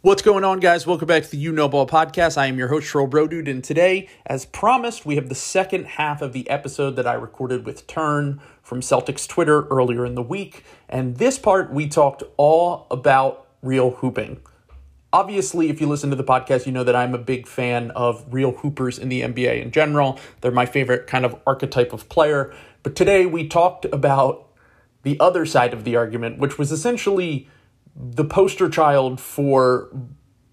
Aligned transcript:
What's 0.00 0.22
going 0.22 0.44
on, 0.44 0.60
guys? 0.60 0.86
Welcome 0.86 1.08
back 1.08 1.24
to 1.24 1.30
the 1.32 1.38
You 1.38 1.50
Know 1.50 1.68
Ball 1.68 1.84
podcast. 1.84 2.38
I 2.38 2.46
am 2.46 2.56
your 2.56 2.68
host, 2.68 2.86
Trill 2.86 3.08
Bro 3.08 3.26
Dude, 3.26 3.48
and 3.48 3.64
today, 3.64 4.08
as 4.26 4.46
promised, 4.46 5.04
we 5.04 5.16
have 5.16 5.28
the 5.28 5.34
second 5.34 5.86
half 5.86 6.22
of 6.22 6.32
the 6.32 6.48
episode 6.48 6.94
that 6.94 7.06
I 7.08 7.14
recorded 7.14 7.66
with 7.66 7.88
Turn 7.88 8.40
from 8.62 8.80
Celtics 8.80 9.26
Twitter 9.26 9.66
earlier 9.66 10.06
in 10.06 10.14
the 10.14 10.22
week. 10.22 10.62
And 10.88 11.16
this 11.16 11.36
part, 11.36 11.72
we 11.72 11.88
talked 11.88 12.22
all 12.36 12.86
about 12.92 13.48
real 13.60 13.90
hooping. 13.90 14.40
Obviously, 15.12 15.68
if 15.68 15.80
you 15.80 15.88
listen 15.88 16.10
to 16.10 16.16
the 16.16 16.22
podcast, 16.22 16.64
you 16.64 16.70
know 16.70 16.84
that 16.84 16.94
I'm 16.94 17.12
a 17.12 17.18
big 17.18 17.48
fan 17.48 17.90
of 17.90 18.24
real 18.32 18.52
hoopers 18.52 19.00
in 19.00 19.08
the 19.08 19.22
NBA 19.22 19.60
in 19.60 19.72
general. 19.72 20.20
They're 20.42 20.52
my 20.52 20.66
favorite 20.66 21.08
kind 21.08 21.24
of 21.24 21.34
archetype 21.44 21.92
of 21.92 22.08
player. 22.08 22.54
But 22.84 22.94
today, 22.94 23.26
we 23.26 23.48
talked 23.48 23.84
about 23.86 24.46
the 25.02 25.18
other 25.18 25.44
side 25.44 25.72
of 25.72 25.82
the 25.82 25.96
argument, 25.96 26.38
which 26.38 26.56
was 26.56 26.70
essentially 26.70 27.48
the 27.98 28.24
poster 28.24 28.68
child 28.68 29.20
for 29.20 29.90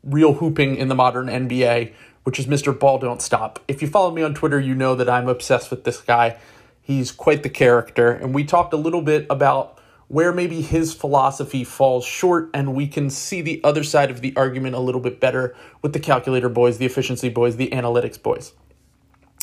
real 0.04 0.34
hooping 0.34 0.78
in 0.78 0.88
the 0.88 0.96
modern 0.96 1.28
NBA, 1.28 1.94
which 2.24 2.40
is 2.40 2.48
Mr. 2.48 2.78
Ball 2.78 2.98
Don't 2.98 3.22
Stop. 3.22 3.60
If 3.68 3.84
you 3.84 3.88
follow 3.88 4.12
me 4.12 4.24
on 4.24 4.34
Twitter, 4.34 4.60
you 4.60 4.74
know 4.74 4.96
that 4.96 5.08
I'm 5.08 5.28
obsessed 5.28 5.70
with 5.70 5.84
this 5.84 6.02
guy. 6.02 6.38
He's 6.82 7.12
quite 7.12 7.44
the 7.44 7.50
character, 7.50 8.12
and 8.12 8.34
we 8.34 8.44
talked 8.44 8.74
a 8.74 8.78
little 8.78 9.02
bit 9.02 9.28
about 9.30 9.80
where 10.08 10.32
maybe 10.32 10.62
his 10.62 10.94
philosophy 10.94 11.64
falls 11.64 12.06
short, 12.06 12.50
and 12.54 12.74
we 12.74 12.88
can 12.88 13.10
see 13.12 13.42
the 13.42 13.62
other 13.64 13.84
side 13.84 14.10
of 14.10 14.22
the 14.22 14.36
argument 14.36 14.76
a 14.76 14.80
little 14.80 15.02
bit 15.02 15.20
better 15.20 15.56
with 15.82 15.94
the 15.94 16.00
calculator 16.00 16.50
boys, 16.50 16.80
the 16.80 16.86
efficiency 16.86 17.30
boys, 17.30 17.58
the 17.58 17.70
analytics 17.70 18.22
boys. 18.22 18.54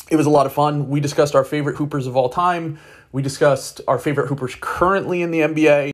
It 0.09 0.17
was 0.17 0.25
a 0.25 0.29
lot 0.29 0.45
of 0.45 0.53
fun. 0.53 0.89
We 0.89 0.99
discussed 0.99 1.35
our 1.35 1.45
favorite 1.45 1.77
hoopers 1.77 2.07
of 2.07 2.17
all 2.17 2.29
time. 2.29 2.79
We 3.13 3.21
discussed 3.21 3.81
our 3.87 3.99
favorite 3.99 4.27
hoopers 4.27 4.55
currently 4.59 5.21
in 5.21 5.31
the 5.31 5.39
NBA 5.39 5.92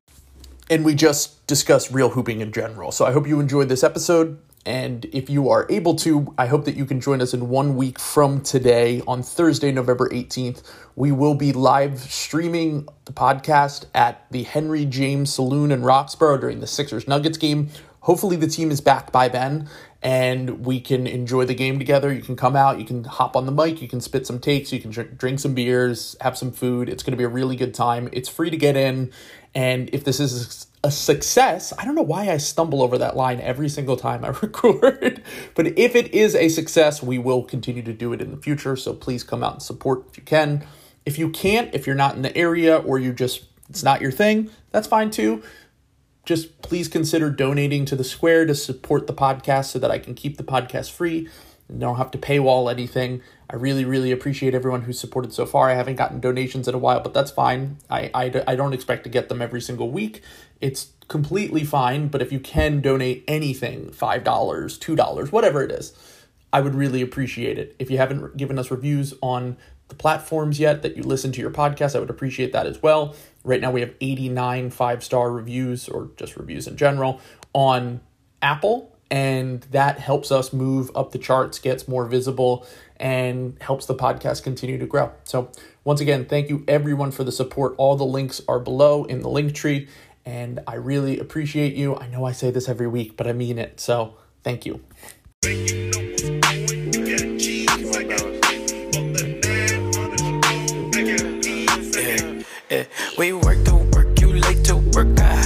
and 0.69 0.85
we 0.85 0.93
just 0.93 1.45
discuss 1.47 1.91
real 1.91 2.09
hooping 2.09 2.41
in 2.41 2.51
general. 2.51 2.91
So 2.91 3.05
I 3.05 3.11
hope 3.11 3.27
you 3.27 3.39
enjoyed 3.39 3.69
this 3.69 3.83
episode. 3.83 4.39
And 4.65 5.05
if 5.05 5.29
you 5.29 5.49
are 5.49 5.65
able 5.69 5.95
to, 5.95 6.33
I 6.37 6.45
hope 6.45 6.65
that 6.65 6.75
you 6.75 6.85
can 6.85 6.99
join 6.99 7.21
us 7.21 7.33
in 7.33 7.49
one 7.49 7.75
week 7.75 7.97
from 7.97 8.41
today 8.41 9.01
on 9.07 9.23
Thursday, 9.23 9.71
November 9.71 10.09
18th. 10.09 10.63
We 10.95 11.11
will 11.11 11.33
be 11.33 11.53
live 11.53 11.99
streaming 11.99 12.87
the 13.05 13.13
podcast 13.13 13.85
at 13.95 14.29
the 14.31 14.43
Henry 14.43 14.85
James 14.85 15.33
Saloon 15.33 15.71
in 15.71 15.81
Roxborough 15.81 16.41
during 16.41 16.59
the 16.59 16.67
Sixers 16.67 17.07
Nuggets 17.07 17.37
game. 17.37 17.69
Hopefully, 18.01 18.35
the 18.35 18.47
team 18.47 18.69
is 18.69 18.81
back 18.81 19.11
by 19.11 19.27
then 19.27 19.67
and 20.01 20.65
we 20.65 20.79
can 20.79 21.05
enjoy 21.05 21.45
the 21.45 21.53
game 21.53 21.77
together. 21.77 22.13
You 22.13 22.21
can 22.21 22.35
come 22.35 22.55
out, 22.55 22.79
you 22.79 22.85
can 22.85 23.03
hop 23.03 23.35
on 23.35 23.45
the 23.45 23.51
mic, 23.51 23.81
you 23.81 23.87
can 23.87 23.99
spit 23.99 24.25
some 24.25 24.39
takes, 24.39 24.71
you 24.71 24.79
can 24.79 24.91
drink 24.91 25.39
some 25.39 25.53
beers, 25.53 26.15
have 26.21 26.37
some 26.37 26.51
food. 26.51 26.87
It's 26.87 27.03
going 27.03 27.11
to 27.11 27.17
be 27.17 27.25
a 27.25 27.29
really 27.29 27.57
good 27.57 27.73
time. 27.73 28.07
It's 28.13 28.29
free 28.29 28.49
to 28.49 28.57
get 28.57 28.77
in. 28.77 29.11
And 29.55 29.89
if 29.93 30.03
this 30.03 30.19
is 30.19 30.67
a 30.83 30.91
success, 30.91 31.73
I 31.77 31.85
don't 31.85 31.95
know 31.95 32.01
why 32.01 32.29
I 32.29 32.37
stumble 32.37 32.81
over 32.81 32.97
that 32.97 33.15
line 33.15 33.41
every 33.41 33.69
single 33.69 33.97
time 33.97 34.23
I 34.23 34.29
record, 34.41 35.23
but 35.55 35.67
if 35.77 35.95
it 35.95 36.13
is 36.13 36.35
a 36.35 36.49
success, 36.49 37.01
we 37.03 37.17
will 37.17 37.43
continue 37.43 37.83
to 37.83 37.93
do 37.93 38.13
it 38.13 38.21
in 38.21 38.31
the 38.31 38.37
future. 38.37 38.75
So 38.75 38.93
please 38.93 39.23
come 39.23 39.43
out 39.43 39.53
and 39.53 39.61
support 39.61 40.05
if 40.09 40.17
you 40.17 40.23
can. 40.23 40.65
If 41.05 41.17
you 41.17 41.29
can't, 41.29 41.73
if 41.73 41.87
you're 41.87 41.95
not 41.95 42.15
in 42.15 42.21
the 42.21 42.35
area 42.37 42.77
or 42.77 42.99
you 42.99 43.13
just, 43.13 43.45
it's 43.69 43.83
not 43.83 44.01
your 44.01 44.11
thing, 44.11 44.49
that's 44.71 44.87
fine 44.87 45.11
too 45.11 45.43
just 46.25 46.61
please 46.61 46.87
consider 46.87 47.31
donating 47.31 47.85
to 47.85 47.95
the 47.95 48.03
square 48.03 48.45
to 48.45 48.53
support 48.53 49.07
the 49.07 49.13
podcast 49.13 49.65
so 49.65 49.79
that 49.79 49.89
I 49.89 49.97
can 49.97 50.13
keep 50.13 50.37
the 50.37 50.43
podcast 50.43 50.91
free 50.91 51.27
don't 51.77 51.97
have 51.97 52.11
to 52.11 52.17
paywall 52.17 52.71
anything. 52.71 53.21
I 53.49 53.55
really, 53.55 53.85
really 53.85 54.11
appreciate 54.11 54.55
everyone 54.55 54.83
who's 54.83 54.99
supported 54.99 55.33
so 55.33 55.45
far. 55.45 55.69
I 55.69 55.73
haven't 55.73 55.95
gotten 55.95 56.19
donations 56.19 56.67
in 56.67 56.75
a 56.75 56.79
while, 56.79 56.99
but 56.99 57.13
that's 57.13 57.31
fine. 57.31 57.77
I, 57.89 58.09
I, 58.13 58.43
I 58.47 58.55
don't 58.55 58.73
expect 58.73 59.03
to 59.03 59.09
get 59.09 59.29
them 59.29 59.41
every 59.41 59.61
single 59.61 59.91
week. 59.91 60.21
It's 60.61 60.89
completely 61.07 61.63
fine, 61.63 62.07
but 62.07 62.21
if 62.21 62.31
you 62.31 62.39
can 62.39 62.81
donate 62.81 63.23
anything 63.27 63.91
$5, 63.91 64.23
$2, 64.23 65.31
whatever 65.31 65.63
it 65.63 65.71
is, 65.71 65.93
I 66.51 66.61
would 66.61 66.75
really 66.75 67.01
appreciate 67.01 67.59
it. 67.59 67.75
If 67.77 67.91
you 67.91 67.97
haven't 67.97 68.37
given 68.37 68.57
us 68.57 68.71
reviews 68.71 69.13
on 69.21 69.57
the 69.89 69.95
platforms 69.95 70.59
yet 70.59 70.81
that 70.83 70.95
you 70.95 71.03
listen 71.03 71.31
to 71.33 71.41
your 71.41 71.51
podcast, 71.51 71.95
I 71.95 71.99
would 71.99 72.09
appreciate 72.09 72.53
that 72.53 72.65
as 72.65 72.81
well. 72.81 73.15
Right 73.43 73.61
now, 73.61 73.71
we 73.71 73.81
have 73.81 73.93
89 74.01 74.69
five 74.69 75.03
star 75.03 75.31
reviews 75.31 75.87
or 75.87 76.09
just 76.17 76.37
reviews 76.37 76.67
in 76.67 76.77
general 76.77 77.19
on 77.53 78.01
Apple, 78.41 78.88
and 79.11 79.61
that 79.71 79.99
helps 79.99 80.31
us 80.31 80.53
move 80.53 80.91
up 80.95 81.11
the 81.11 81.17
charts, 81.17 81.59
gets 81.59 81.87
more 81.87 82.05
visible, 82.05 82.65
and 82.97 83.57
helps 83.61 83.85
the 83.85 83.95
podcast 83.95 84.43
continue 84.43 84.77
to 84.77 84.85
grow. 84.85 85.11
So, 85.23 85.51
once 85.83 86.01
again, 86.01 86.25
thank 86.25 86.49
you 86.49 86.63
everyone 86.67 87.11
for 87.11 87.23
the 87.23 87.31
support. 87.31 87.73
All 87.77 87.95
the 87.95 88.05
links 88.05 88.41
are 88.47 88.59
below 88.59 89.05
in 89.05 89.21
the 89.21 89.29
link 89.29 89.55
tree, 89.55 89.87
and 90.25 90.59
I 90.67 90.75
really 90.75 91.19
appreciate 91.19 91.73
you. 91.75 91.95
I 91.95 92.07
know 92.07 92.25
I 92.25 92.33
say 92.33 92.51
this 92.51 92.69
every 92.69 92.87
week, 92.87 93.17
but 93.17 93.27
I 93.27 93.33
mean 93.33 93.57
it. 93.57 93.79
So, 93.79 94.15
thank 94.43 94.65
you. 94.65 94.81
We 103.17 103.33
work 103.33 103.65
to 103.65 103.75
work, 103.91 104.21
you 104.21 104.33
late 104.33 104.63
to 104.65 104.77
work, 104.77 105.19
I 105.19 105.39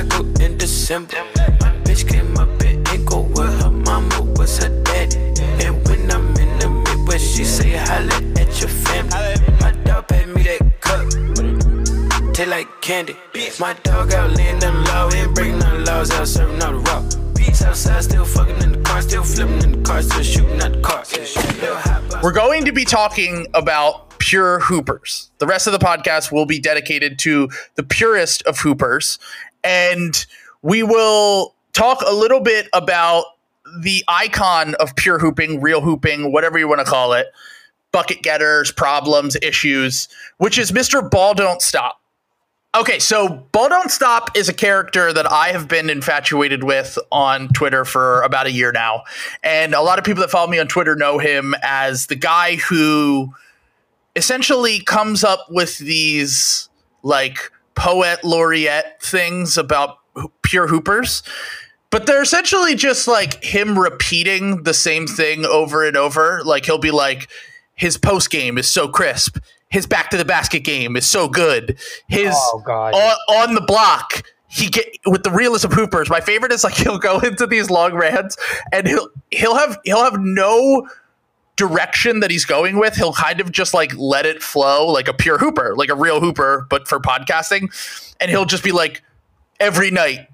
than 0.00 0.42
in 0.42 0.58
December. 0.58 1.16
My 1.60 1.70
bitch 1.84 2.08
came 2.08 2.36
up 2.36 2.62
in 2.62 2.80
Eagle 2.94 3.24
where 3.34 3.50
her 3.50 3.70
mama 3.70 4.22
was 4.36 4.58
her 4.58 4.82
daddy. 4.84 5.16
And 5.64 5.86
when 5.86 6.10
I'm 6.10 6.36
in 6.36 6.58
the 6.58 6.68
Midwest, 6.70 7.36
she 7.36 7.44
say 7.44 7.76
holla 7.76 8.16
at 8.40 8.60
your 8.60 8.70
family. 8.70 9.34
My 9.60 9.72
dog 9.84 10.08
paid 10.08 10.28
me 10.28 10.42
that 10.44 10.80
cup, 10.80 11.04
taste 12.34 12.48
like 12.48 12.68
candy. 12.80 13.16
My 13.60 13.74
dog 13.82 14.12
out 14.12 14.36
them 14.36 14.84
low, 14.84 15.10
ain't 15.12 15.34
breaking 15.34 15.58
no 15.58 15.78
laws 15.86 16.10
out 16.10 16.26
serving 16.26 16.62
all 16.62 16.72
the 16.72 16.78
rock. 16.78 17.04
We're 22.22 22.32
going 22.32 22.64
to 22.64 22.72
be 22.72 22.84
talking 22.84 23.46
about 23.52 24.18
pure 24.18 24.60
hoopers. 24.60 25.30
The 25.38 25.46
rest 25.46 25.66
of 25.66 25.72
the 25.72 25.78
podcast 25.78 26.30
will 26.30 26.46
be 26.46 26.60
dedicated 26.60 27.18
to 27.20 27.50
the 27.74 27.82
purest 27.82 28.42
of 28.44 28.58
hoopers. 28.58 29.18
And 29.64 30.26
we 30.62 30.82
will 30.82 31.54
talk 31.72 32.02
a 32.06 32.12
little 32.14 32.40
bit 32.40 32.68
about 32.72 33.24
the 33.80 34.04
icon 34.08 34.74
of 34.76 34.94
pure 34.96 35.18
hooping, 35.18 35.60
real 35.60 35.80
hooping, 35.80 36.32
whatever 36.32 36.58
you 36.58 36.68
want 36.68 36.80
to 36.80 36.84
call 36.84 37.12
it, 37.12 37.28
bucket 37.90 38.22
getters, 38.22 38.72
problems, 38.72 39.36
issues, 39.42 40.08
which 40.38 40.58
is 40.58 40.72
Mr. 40.72 41.08
Ball 41.08 41.34
Don't 41.34 41.62
Stop. 41.62 42.00
Okay, 42.74 42.98
so 42.98 43.28
Ball 43.52 43.68
Don't 43.68 43.90
Stop 43.90 44.34
is 44.36 44.48
a 44.48 44.54
character 44.54 45.12
that 45.12 45.30
I 45.30 45.48
have 45.48 45.68
been 45.68 45.90
infatuated 45.90 46.64
with 46.64 46.98
on 47.10 47.48
Twitter 47.48 47.84
for 47.84 48.22
about 48.22 48.46
a 48.46 48.50
year 48.50 48.72
now. 48.72 49.02
And 49.42 49.74
a 49.74 49.82
lot 49.82 49.98
of 49.98 50.04
people 50.06 50.22
that 50.22 50.30
follow 50.30 50.50
me 50.50 50.58
on 50.58 50.68
Twitter 50.68 50.96
know 50.96 51.18
him 51.18 51.54
as 51.62 52.06
the 52.06 52.16
guy 52.16 52.56
who 52.56 53.34
essentially 54.16 54.80
comes 54.80 55.22
up 55.22 55.46
with 55.50 55.78
these 55.78 56.70
like 57.02 57.50
poet 57.74 58.22
laureate 58.24 59.02
things 59.02 59.58
about 59.58 59.98
pure 60.42 60.68
hoopers. 60.68 61.22
But 61.90 62.06
they're 62.06 62.22
essentially 62.22 62.74
just 62.74 63.06
like 63.06 63.44
him 63.44 63.78
repeating 63.78 64.62
the 64.62 64.72
same 64.72 65.06
thing 65.06 65.44
over 65.44 65.86
and 65.86 65.96
over. 65.96 66.42
Like 66.44 66.64
he'll 66.64 66.78
be 66.78 66.90
like, 66.90 67.28
his 67.74 67.98
post 67.98 68.30
game 68.30 68.56
is 68.56 68.68
so 68.68 68.88
crisp 68.88 69.38
his 69.72 69.86
back 69.86 70.10
to 70.10 70.18
the 70.18 70.24
basket 70.24 70.60
game 70.60 70.96
is 70.96 71.06
so 71.06 71.28
good. 71.28 71.78
His 72.06 72.34
oh, 72.36 72.62
on, 72.68 73.48
on, 73.48 73.54
the 73.54 73.62
block, 73.62 74.22
he 74.46 74.68
get 74.68 74.86
with 75.06 75.22
the 75.22 75.30
realism 75.30 75.70
hoopers. 75.70 76.10
My 76.10 76.20
favorite 76.20 76.52
is 76.52 76.62
like 76.62 76.74
he'll 76.76 76.98
go 76.98 77.18
into 77.20 77.46
these 77.46 77.70
long 77.70 77.94
rants 77.94 78.36
and 78.70 78.86
he'll 78.86 79.08
he'll 79.30 79.56
have 79.56 79.78
he'll 79.84 80.04
have 80.04 80.20
no 80.20 80.86
direction 81.56 82.20
that 82.20 82.30
he's 82.30 82.44
going 82.44 82.78
with. 82.78 82.94
He'll 82.94 83.12
kind 83.12 83.40
of 83.40 83.52
just 83.52 83.74
like 83.74 83.96
let 83.96 84.26
it 84.26 84.42
flow 84.42 84.86
like 84.86 85.08
a 85.08 85.14
pure 85.14 85.38
hooper, 85.38 85.74
like 85.76 85.90
a 85.90 85.94
real 85.94 86.20
hooper, 86.20 86.66
but 86.70 86.88
for 86.88 86.98
podcasting. 86.98 87.68
And 88.20 88.30
he'll 88.30 88.44
just 88.44 88.64
be 88.64 88.72
like 88.72 89.02
every 89.60 89.90
night 89.90 90.28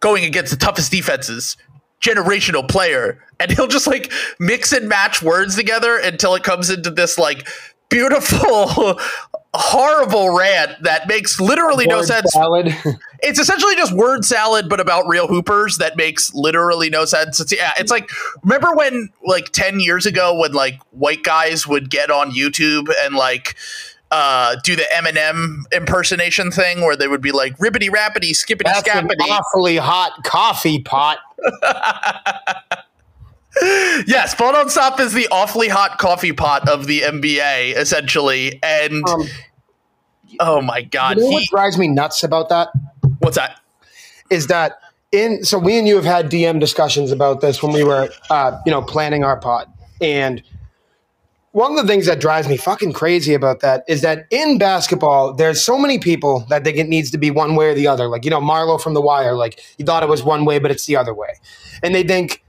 going 0.00 0.24
against 0.24 0.50
the 0.50 0.56
toughest 0.56 0.90
defenses, 0.90 1.56
generational 2.00 2.68
player 2.68 3.24
and 3.40 3.50
he'll 3.50 3.66
just 3.66 3.86
like 3.86 4.12
mix 4.38 4.72
and 4.72 4.88
match 4.88 5.22
words 5.22 5.56
together 5.56 5.98
until 5.98 6.34
it 6.34 6.42
comes 6.42 6.70
into 6.70 6.90
this 6.90 7.18
like 7.18 7.48
beautiful, 7.88 8.98
horrible 9.54 10.36
rant 10.36 10.82
that 10.82 11.06
makes 11.06 11.40
literally 11.40 11.86
word 11.86 11.94
no 11.94 12.02
sense. 12.02 12.32
Salad. 12.32 12.74
it's 13.22 13.38
essentially 13.38 13.76
just 13.76 13.92
word 13.92 14.24
salad, 14.24 14.68
but 14.68 14.80
about 14.80 15.06
real 15.06 15.28
hoopers 15.28 15.78
that 15.78 15.96
makes 15.96 16.34
literally 16.34 16.90
no 16.90 17.04
sense. 17.04 17.40
It's 17.40 17.52
yeah, 17.52 17.72
it's 17.78 17.90
like 17.90 18.10
remember 18.42 18.74
when 18.74 19.10
like 19.24 19.50
ten 19.52 19.80
years 19.80 20.06
ago 20.06 20.38
when 20.38 20.52
like 20.52 20.80
white 20.90 21.22
guys 21.22 21.66
would 21.66 21.88
get 21.88 22.10
on 22.10 22.32
YouTube 22.32 22.92
and 23.04 23.14
like 23.14 23.54
uh, 24.10 24.56
do 24.62 24.76
the 24.76 24.86
Eminem 24.94 25.62
impersonation 25.72 26.50
thing 26.50 26.82
where 26.82 26.96
they 26.96 27.08
would 27.08 27.22
be 27.22 27.32
like 27.32 27.56
ribbity 27.58 27.88
rappity 27.88 28.34
skippity 28.34 28.64
That's 28.64 28.88
scappity. 28.88 29.28
Awfully 29.28 29.76
hot 29.76 30.24
coffee 30.24 30.80
pot. 30.80 31.18
yes, 34.06 34.34
Ball 34.34 34.52
Don't 34.52 34.70
Stop 34.70 35.00
is 35.00 35.12
the 35.12 35.28
awfully 35.30 35.68
hot 35.68 35.98
coffee 35.98 36.32
pot 36.32 36.68
of 36.68 36.86
the 36.86 37.00
NBA, 37.00 37.76
essentially. 37.76 38.58
And 38.62 39.06
um, 39.08 39.22
oh 40.40 40.60
my 40.60 40.82
god, 40.82 41.16
You 41.16 41.22
know 41.22 41.28
he, 41.30 41.34
what 41.34 41.44
drives 41.50 41.78
me 41.78 41.88
nuts 41.88 42.22
about 42.22 42.48
that 42.48 42.68
what's 43.18 43.36
that? 43.36 43.60
is 44.30 44.46
that 44.48 44.78
in 45.12 45.44
so 45.44 45.58
we 45.58 45.78
and 45.78 45.86
you 45.86 45.96
have 45.96 46.04
had 46.04 46.30
DM 46.30 46.58
discussions 46.60 47.12
about 47.12 47.40
this 47.40 47.62
when 47.62 47.72
we 47.72 47.84
were 47.84 48.08
uh, 48.30 48.58
you 48.66 48.72
know 48.72 48.82
planning 48.82 49.24
our 49.24 49.38
pod, 49.38 49.70
and 50.00 50.42
one 51.52 51.70
of 51.70 51.76
the 51.76 51.86
things 51.86 52.06
that 52.06 52.20
drives 52.20 52.48
me 52.48 52.56
fucking 52.56 52.92
crazy 52.92 53.32
about 53.32 53.60
that 53.60 53.84
is 53.86 54.02
that 54.02 54.26
in 54.30 54.58
basketball, 54.58 55.32
there's 55.32 55.62
so 55.62 55.78
many 55.78 56.00
people 56.00 56.40
that 56.48 56.64
think 56.64 56.78
it 56.78 56.88
needs 56.88 57.12
to 57.12 57.18
be 57.18 57.30
one 57.30 57.54
way 57.54 57.68
or 57.68 57.74
the 57.74 57.86
other. 57.86 58.08
Like 58.08 58.24
you 58.24 58.30
know 58.30 58.40
Marlo 58.40 58.80
from 58.80 58.94
The 58.94 59.00
Wire, 59.00 59.34
like 59.34 59.60
he 59.78 59.84
thought 59.84 60.02
it 60.02 60.08
was 60.08 60.22
one 60.22 60.44
way, 60.44 60.58
but 60.58 60.70
it's 60.70 60.86
the 60.86 60.96
other 60.96 61.14
way, 61.14 61.30
and 61.82 61.94
they 61.94 62.02
think. 62.02 62.43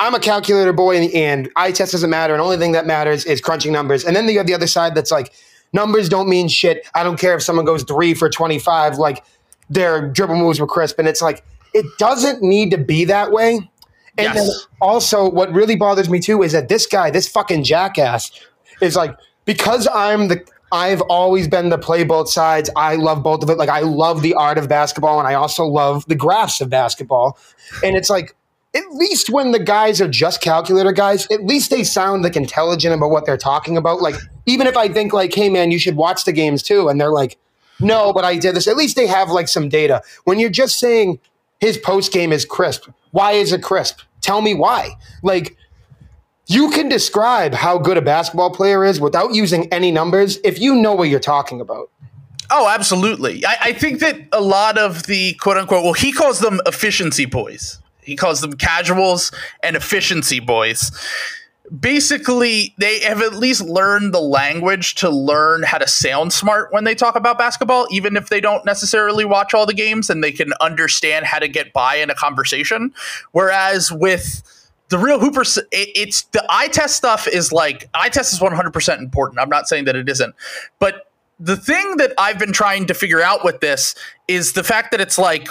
I'm 0.00 0.14
a 0.14 0.20
calculator 0.20 0.72
boy, 0.72 0.96
and, 0.96 1.14
and 1.14 1.50
eye 1.56 1.72
test 1.72 1.92
doesn't 1.92 2.10
matter, 2.10 2.32
and 2.34 2.42
only 2.42 2.56
thing 2.56 2.72
that 2.72 2.86
matters 2.86 3.24
is 3.24 3.40
crunching 3.40 3.72
numbers. 3.72 4.04
And 4.04 4.14
then 4.16 4.28
you 4.28 4.38
have 4.38 4.46
the 4.46 4.54
other 4.54 4.66
side 4.66 4.94
that's 4.94 5.10
like, 5.10 5.32
numbers 5.72 6.08
don't 6.08 6.28
mean 6.28 6.48
shit. 6.48 6.86
I 6.94 7.04
don't 7.04 7.18
care 7.18 7.34
if 7.36 7.42
someone 7.42 7.64
goes 7.64 7.82
three 7.84 8.14
for 8.14 8.28
25, 8.28 8.96
like 8.98 9.24
their 9.70 10.08
dribble 10.08 10.36
moves 10.36 10.60
were 10.60 10.66
crisp. 10.66 10.98
And 10.98 11.08
it's 11.08 11.22
like, 11.22 11.44
it 11.72 11.86
doesn't 11.98 12.42
need 12.42 12.70
to 12.70 12.78
be 12.78 13.04
that 13.06 13.32
way. 13.32 13.54
And 14.16 14.32
Yes. 14.32 14.34
then 14.36 14.48
also, 14.80 15.28
what 15.28 15.52
really 15.52 15.74
bothers 15.74 16.08
me 16.08 16.20
too 16.20 16.42
is 16.42 16.52
that 16.52 16.68
this 16.68 16.86
guy, 16.86 17.10
this 17.10 17.26
fucking 17.28 17.64
jackass, 17.64 18.30
is 18.80 18.94
like, 18.94 19.16
because 19.44 19.88
I'm 19.92 20.28
the, 20.28 20.44
I've 20.70 21.00
always 21.02 21.48
been 21.48 21.68
the 21.68 21.78
play 21.78 22.04
both 22.04 22.28
sides. 22.30 22.70
I 22.76 22.96
love 22.96 23.22
both 23.22 23.42
of 23.42 23.50
it. 23.50 23.58
Like, 23.58 23.68
I 23.68 23.80
love 23.80 24.22
the 24.22 24.34
art 24.34 24.58
of 24.58 24.68
basketball 24.68 25.18
and 25.18 25.26
I 25.28 25.34
also 25.34 25.64
love 25.64 26.04
the 26.06 26.14
graphs 26.14 26.60
of 26.60 26.70
basketball. 26.70 27.38
And 27.82 27.96
it's 27.96 28.10
like, 28.10 28.34
at 28.74 28.84
least 28.92 29.30
when 29.30 29.52
the 29.52 29.58
guys 29.58 30.00
are 30.00 30.08
just 30.08 30.40
calculator 30.40 30.92
guys, 30.92 31.26
at 31.30 31.44
least 31.44 31.70
they 31.70 31.84
sound 31.84 32.22
like 32.22 32.36
intelligent 32.36 32.94
about 32.94 33.10
what 33.10 33.24
they're 33.24 33.36
talking 33.36 33.76
about. 33.76 34.00
Like, 34.02 34.16
even 34.46 34.66
if 34.66 34.76
I 34.76 34.88
think 34.88 35.12
like, 35.12 35.34
hey 35.34 35.48
man, 35.48 35.70
you 35.70 35.78
should 35.78 35.96
watch 35.96 36.24
the 36.24 36.32
games 36.32 36.62
too, 36.62 36.88
and 36.88 37.00
they're 37.00 37.12
like, 37.12 37.38
no, 37.80 38.12
but 38.12 38.24
I 38.24 38.36
did 38.36 38.54
this. 38.56 38.68
At 38.68 38.76
least 38.76 38.96
they 38.96 39.06
have 39.06 39.30
like 39.30 39.48
some 39.48 39.68
data. 39.68 40.02
When 40.24 40.38
you're 40.38 40.50
just 40.50 40.78
saying 40.78 41.18
his 41.60 41.78
post 41.78 42.12
game 42.12 42.32
is 42.32 42.44
crisp, 42.44 42.88
why 43.10 43.32
is 43.32 43.52
it 43.52 43.62
crisp? 43.62 44.00
Tell 44.20 44.40
me 44.40 44.54
why. 44.54 44.90
Like, 45.22 45.56
you 46.46 46.70
can 46.70 46.88
describe 46.88 47.54
how 47.54 47.78
good 47.78 47.96
a 47.96 48.02
basketball 48.02 48.50
player 48.50 48.84
is 48.84 49.00
without 49.00 49.34
using 49.34 49.72
any 49.72 49.90
numbers 49.90 50.38
if 50.44 50.58
you 50.58 50.74
know 50.74 50.94
what 50.94 51.08
you're 51.08 51.20
talking 51.20 51.60
about. 51.60 51.90
Oh, 52.50 52.68
absolutely. 52.68 53.44
I, 53.46 53.56
I 53.62 53.72
think 53.72 54.00
that 54.00 54.16
a 54.32 54.40
lot 54.40 54.76
of 54.76 55.04
the 55.04 55.34
quote 55.34 55.56
unquote, 55.56 55.84
well, 55.84 55.94
he 55.94 56.12
calls 56.12 56.40
them 56.40 56.60
efficiency 56.66 57.24
boys. 57.24 57.80
He 58.04 58.16
calls 58.16 58.40
them 58.40 58.54
casuals 58.54 59.32
and 59.62 59.76
efficiency 59.76 60.40
boys. 60.40 60.90
Basically, 61.80 62.74
they 62.76 63.00
have 63.00 63.22
at 63.22 63.34
least 63.34 63.62
learned 63.62 64.12
the 64.12 64.20
language 64.20 64.96
to 64.96 65.08
learn 65.08 65.62
how 65.62 65.78
to 65.78 65.88
sound 65.88 66.32
smart 66.32 66.72
when 66.72 66.84
they 66.84 66.94
talk 66.94 67.16
about 67.16 67.38
basketball, 67.38 67.86
even 67.90 68.16
if 68.16 68.28
they 68.28 68.40
don't 68.40 68.66
necessarily 68.66 69.24
watch 69.24 69.54
all 69.54 69.64
the 69.64 69.72
games 69.72 70.10
and 70.10 70.22
they 70.22 70.32
can 70.32 70.52
understand 70.60 71.24
how 71.24 71.38
to 71.38 71.48
get 71.48 71.72
by 71.72 71.96
in 71.96 72.10
a 72.10 72.14
conversation. 72.14 72.92
Whereas 73.32 73.90
with 73.90 74.42
the 74.88 74.98
real 74.98 75.18
hoopers 75.18 75.56
it, 75.56 75.66
it's 75.72 76.22
the 76.26 76.44
eye 76.48 76.68
test 76.68 76.96
stuff 76.96 77.26
is 77.26 77.52
like 77.52 77.88
eye 77.94 78.08
test 78.08 78.32
is 78.32 78.38
100% 78.38 78.98
important 78.98 79.40
i'm 79.40 79.48
not 79.48 79.68
saying 79.68 79.84
that 79.84 79.96
it 79.96 80.08
isn't 80.08 80.34
but 80.78 81.10
the 81.40 81.56
thing 81.56 81.96
that 81.96 82.12
i've 82.18 82.38
been 82.38 82.52
trying 82.52 82.86
to 82.86 82.94
figure 82.94 83.20
out 83.20 83.44
with 83.44 83.60
this 83.60 83.94
is 84.28 84.52
the 84.52 84.62
fact 84.62 84.90
that 84.90 85.00
it's 85.00 85.18
like 85.18 85.48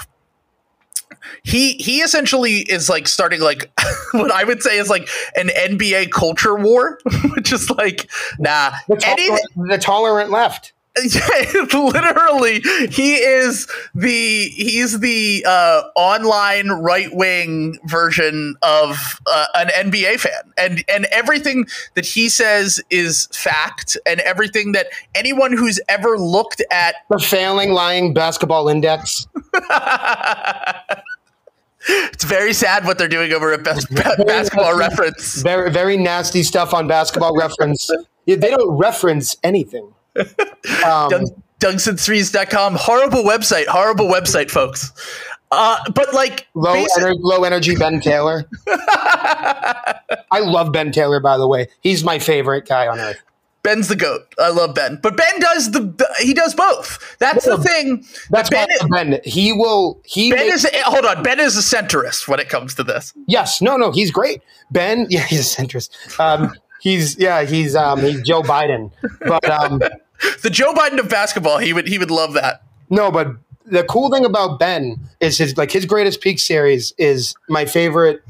he 1.44 1.74
he 1.74 2.00
essentially 2.01 2.57
is 2.57 2.89
like 2.89 3.07
starting 3.07 3.42
like 3.42 3.71
what 4.12 4.31
I 4.31 4.44
would 4.44 4.62
say 4.62 4.77
is 4.77 4.89
like 4.89 5.07
an 5.36 5.48
NBA 5.48 6.12
culture 6.12 6.56
war, 6.56 7.00
which 7.36 7.51
is 7.51 7.69
like 7.71 8.10
nah. 8.39 8.71
The, 8.88 9.01
Any, 9.06 9.27
tolerant, 9.27 9.69
the 9.69 9.77
tolerant 9.77 10.31
left. 10.31 10.72
literally, 11.73 12.61
he 12.89 13.15
is 13.15 13.67
the 13.95 14.49
he's 14.49 14.99
the 14.99 15.43
uh, 15.47 15.81
online 15.95 16.69
right 16.69 17.11
wing 17.11 17.79
version 17.85 18.55
of 18.61 19.19
uh, 19.25 19.45
an 19.55 19.91
NBA 19.91 20.19
fan, 20.19 20.53
and 20.55 20.83
and 20.87 21.05
everything 21.05 21.65
that 21.95 22.05
he 22.05 22.29
says 22.29 22.79
is 22.91 23.27
fact, 23.33 23.97
and 24.05 24.19
everything 24.19 24.73
that 24.73 24.87
anyone 25.15 25.51
who's 25.51 25.79
ever 25.89 26.19
looked 26.19 26.61
at 26.69 26.95
The 27.09 27.17
failing, 27.17 27.71
lying 27.71 28.13
basketball 28.13 28.69
index. 28.69 29.25
it's 31.87 32.23
very 32.23 32.53
sad 32.53 32.85
what 32.85 32.99
they're 32.99 33.07
doing 33.07 33.33
over 33.33 33.51
at 33.51 33.63
Best 33.63 33.87
Basketball 33.95 34.77
Reference. 34.77 35.41
Very, 35.41 35.71
very 35.71 35.97
nasty 35.97 36.43
stuff 36.43 36.71
on 36.73 36.87
basketball 36.87 37.35
reference. 37.35 37.89
They 38.25 38.37
don't 38.37 38.77
reference 38.77 39.35
anything. 39.43 39.93
Um, 40.18 41.10
Dung- 41.10 41.42
Dunksandthrees.com. 41.60 42.75
Horrible 42.75 43.24
website. 43.24 43.68
Horrible 43.68 44.06
website, 44.06 44.51
folks. 44.51 44.92
Uh, 45.51 45.77
but 45.94 46.13
like 46.13 46.48
low, 46.56 46.83
ener- 46.98 47.13
low 47.19 47.44
energy 47.44 47.75
Ben 47.75 48.01
Taylor. 48.01 48.44
I 48.68 50.39
love 50.39 50.71
Ben 50.71 50.92
Taylor, 50.92 51.19
by 51.19 51.38
the 51.38 51.48
way. 51.48 51.68
He's 51.81 52.04
my 52.04 52.19
favorite 52.19 52.68
guy 52.68 52.88
on 52.88 53.00
earth. 53.00 53.21
Ben's 53.62 53.88
the 53.88 53.95
goat. 53.95 54.21
I 54.39 54.50
love 54.50 54.75
Ben, 54.75 55.00
but 55.01 55.15
Ben 55.15 55.39
does 55.39 55.71
the, 55.71 56.06
he 56.19 56.33
does 56.33 56.54
both. 56.54 57.15
That's 57.19 57.45
the 57.45 57.57
thing. 57.57 58.04
That's 58.30 58.50
Ben, 58.50 58.68
why 58.88 59.04
Ben. 59.06 59.21
He 59.24 59.54
will. 59.54 60.01
He 60.04 60.31
Ben 60.31 60.48
makes- 60.50 60.65
is 60.65 60.71
hold 60.83 61.06
on. 61.06 61.24
Ben 61.24 61.39
is 61.39 61.56
a 61.56 61.62
centrist 61.75 62.27
when 62.27 62.42
it 62.42 62.50
comes 62.50 62.75
to 62.75 62.83
this. 62.83 63.13
yes. 63.27 63.62
No. 63.62 63.77
No. 63.77 63.92
He's 63.92 64.12
great. 64.12 64.42
Ben. 64.71 65.07
Yeah. 65.10 65.21
He's 65.21 65.57
a 65.57 65.62
centrist. 65.62 65.92
Um, 66.19 66.51
he's 66.81 67.18
yeah. 67.18 67.44
He's 67.44 67.74
um. 67.75 68.00
He's 68.01 68.21
Joe 68.24 68.42
Biden. 68.42 68.92
But 69.25 69.50
um. 69.50 69.81
The 70.41 70.49
Joe 70.49 70.73
Biden 70.73 70.99
of 70.99 71.09
basketball. 71.09 71.57
He 71.57 71.73
would 71.73 71.87
he 71.87 71.97
would 71.97 72.11
love 72.11 72.33
that. 72.33 72.63
No, 72.89 73.11
but 73.11 73.35
the 73.65 73.83
cool 73.83 74.09
thing 74.11 74.25
about 74.25 74.59
Ben 74.59 74.99
is 75.19 75.37
his 75.37 75.57
like 75.57 75.71
his 75.71 75.85
greatest 75.85 76.21
peak 76.21 76.39
series 76.39 76.93
is 76.97 77.35
my 77.49 77.65
favorite 77.65 78.23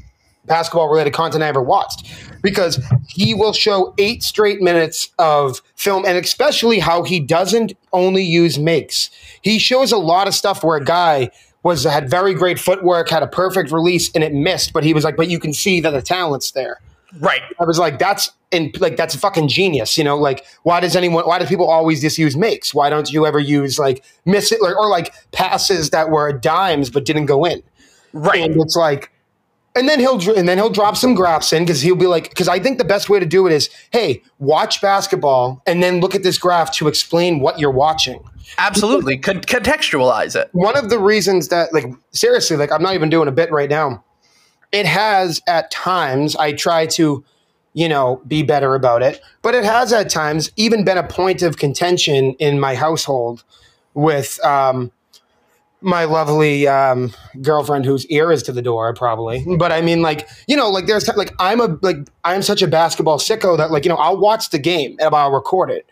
basketball 0.46 0.88
related 0.88 1.12
content 1.12 1.42
I 1.42 1.48
ever 1.48 1.62
watched 1.62 2.12
because 2.42 2.82
he 3.08 3.34
will 3.34 3.52
show 3.52 3.94
eight 3.98 4.22
straight 4.22 4.60
minutes 4.60 5.08
of 5.18 5.62
film 5.76 6.04
and 6.06 6.18
especially 6.18 6.78
how 6.78 7.02
he 7.02 7.18
doesn't 7.20 7.72
only 7.92 8.22
use 8.22 8.58
makes. 8.58 9.10
He 9.42 9.58
shows 9.58 9.90
a 9.92 9.96
lot 9.96 10.28
of 10.28 10.34
stuff 10.34 10.62
where 10.62 10.76
a 10.76 10.84
guy 10.84 11.30
was 11.62 11.84
had 11.84 12.10
very 12.10 12.34
great 12.34 12.58
footwork, 12.58 13.08
had 13.08 13.22
a 13.22 13.26
perfect 13.26 13.72
release 13.72 14.10
and 14.14 14.22
it 14.22 14.34
missed, 14.34 14.72
but 14.72 14.84
he 14.84 14.92
was 14.92 15.02
like, 15.02 15.16
but 15.16 15.28
you 15.28 15.38
can 15.38 15.54
see 15.54 15.80
that 15.80 15.90
the 15.90 16.02
talent's 16.02 16.50
there. 16.50 16.78
Right. 17.20 17.40
I 17.58 17.64
was 17.64 17.78
like, 17.78 17.98
that's 17.98 18.30
in 18.54 18.72
like 18.78 18.96
that's 18.96 19.14
fucking 19.14 19.48
genius, 19.48 19.98
you 19.98 20.04
know. 20.04 20.16
Like, 20.16 20.46
why 20.62 20.80
does 20.80 20.96
anyone? 20.96 21.24
Why 21.24 21.38
do 21.38 21.46
people 21.46 21.68
always 21.68 22.00
just 22.00 22.16
use 22.16 22.36
makes? 22.36 22.72
Why 22.72 22.88
don't 22.88 23.12
you 23.12 23.26
ever 23.26 23.38
use 23.38 23.78
like 23.78 24.04
miss 24.24 24.52
it 24.52 24.60
or, 24.62 24.74
or 24.76 24.88
like 24.88 25.12
passes 25.32 25.90
that 25.90 26.08
were 26.08 26.32
dimes 26.32 26.88
but 26.88 27.04
didn't 27.04 27.26
go 27.26 27.44
in? 27.44 27.62
Right. 28.12 28.42
And 28.42 28.60
it's 28.60 28.76
like, 28.76 29.10
and 29.74 29.88
then 29.88 29.98
he'll 29.98 30.20
and 30.36 30.48
then 30.48 30.56
he'll 30.56 30.70
drop 30.70 30.96
some 30.96 31.14
graphs 31.14 31.52
in 31.52 31.64
because 31.64 31.80
he'll 31.80 31.96
be 31.96 32.06
like, 32.06 32.30
because 32.30 32.48
I 32.48 32.60
think 32.60 32.78
the 32.78 32.84
best 32.84 33.10
way 33.10 33.18
to 33.18 33.26
do 33.26 33.46
it 33.46 33.52
is, 33.52 33.68
hey, 33.90 34.22
watch 34.38 34.80
basketball 34.80 35.62
and 35.66 35.82
then 35.82 36.00
look 36.00 36.14
at 36.14 36.22
this 36.22 36.38
graph 36.38 36.72
to 36.76 36.88
explain 36.88 37.40
what 37.40 37.58
you're 37.58 37.72
watching. 37.72 38.22
Absolutely. 38.58 39.18
Con- 39.18 39.40
contextualize 39.40 40.40
it. 40.40 40.48
One 40.52 40.76
of 40.76 40.90
the 40.90 40.98
reasons 40.98 41.48
that, 41.48 41.72
like, 41.72 41.86
seriously, 42.12 42.56
like, 42.56 42.70
I'm 42.70 42.82
not 42.82 42.94
even 42.94 43.10
doing 43.10 43.26
a 43.26 43.32
bit 43.32 43.50
right 43.50 43.70
now. 43.70 44.04
It 44.70 44.86
has 44.86 45.40
at 45.48 45.70
times, 45.70 46.36
I 46.36 46.52
try 46.52 46.86
to, 46.88 47.24
you 47.74 47.88
know, 47.88 48.22
be 48.26 48.42
better 48.42 48.74
about 48.74 49.02
it, 49.02 49.20
but 49.42 49.54
it 49.54 49.64
has 49.64 49.92
at 49.92 50.08
times 50.08 50.50
even 50.56 50.84
been 50.84 50.96
a 50.96 51.06
point 51.06 51.42
of 51.42 51.58
contention 51.58 52.34
in 52.38 52.58
my 52.58 52.74
household 52.74 53.44
with 53.94 54.42
um, 54.44 54.90
my 55.80 56.04
lovely 56.04 56.66
um, 56.66 57.12
girlfriend 57.42 57.84
whose 57.84 58.06
ear 58.06 58.32
is 58.32 58.42
to 58.44 58.52
the 58.52 58.62
door, 58.62 58.94
probably. 58.94 59.44
But 59.58 59.72
I 59.72 59.82
mean, 59.82 60.02
like, 60.02 60.28
you 60.46 60.56
know, 60.56 60.70
like, 60.70 60.86
there's 60.86 61.06
like, 61.16 61.34
I'm 61.38 61.60
a, 61.60 61.76
like, 61.82 61.96
I'm 62.24 62.42
such 62.42 62.62
a 62.62 62.68
basketball 62.68 63.18
sicko 63.18 63.58
that, 63.58 63.70
like, 63.70 63.84
you 63.84 63.90
know, 63.90 63.96
I'll 63.96 64.18
watch 64.18 64.50
the 64.50 64.58
game 64.58 64.96
and 65.00 65.14
I'll 65.14 65.32
record 65.32 65.70
it. 65.70 65.84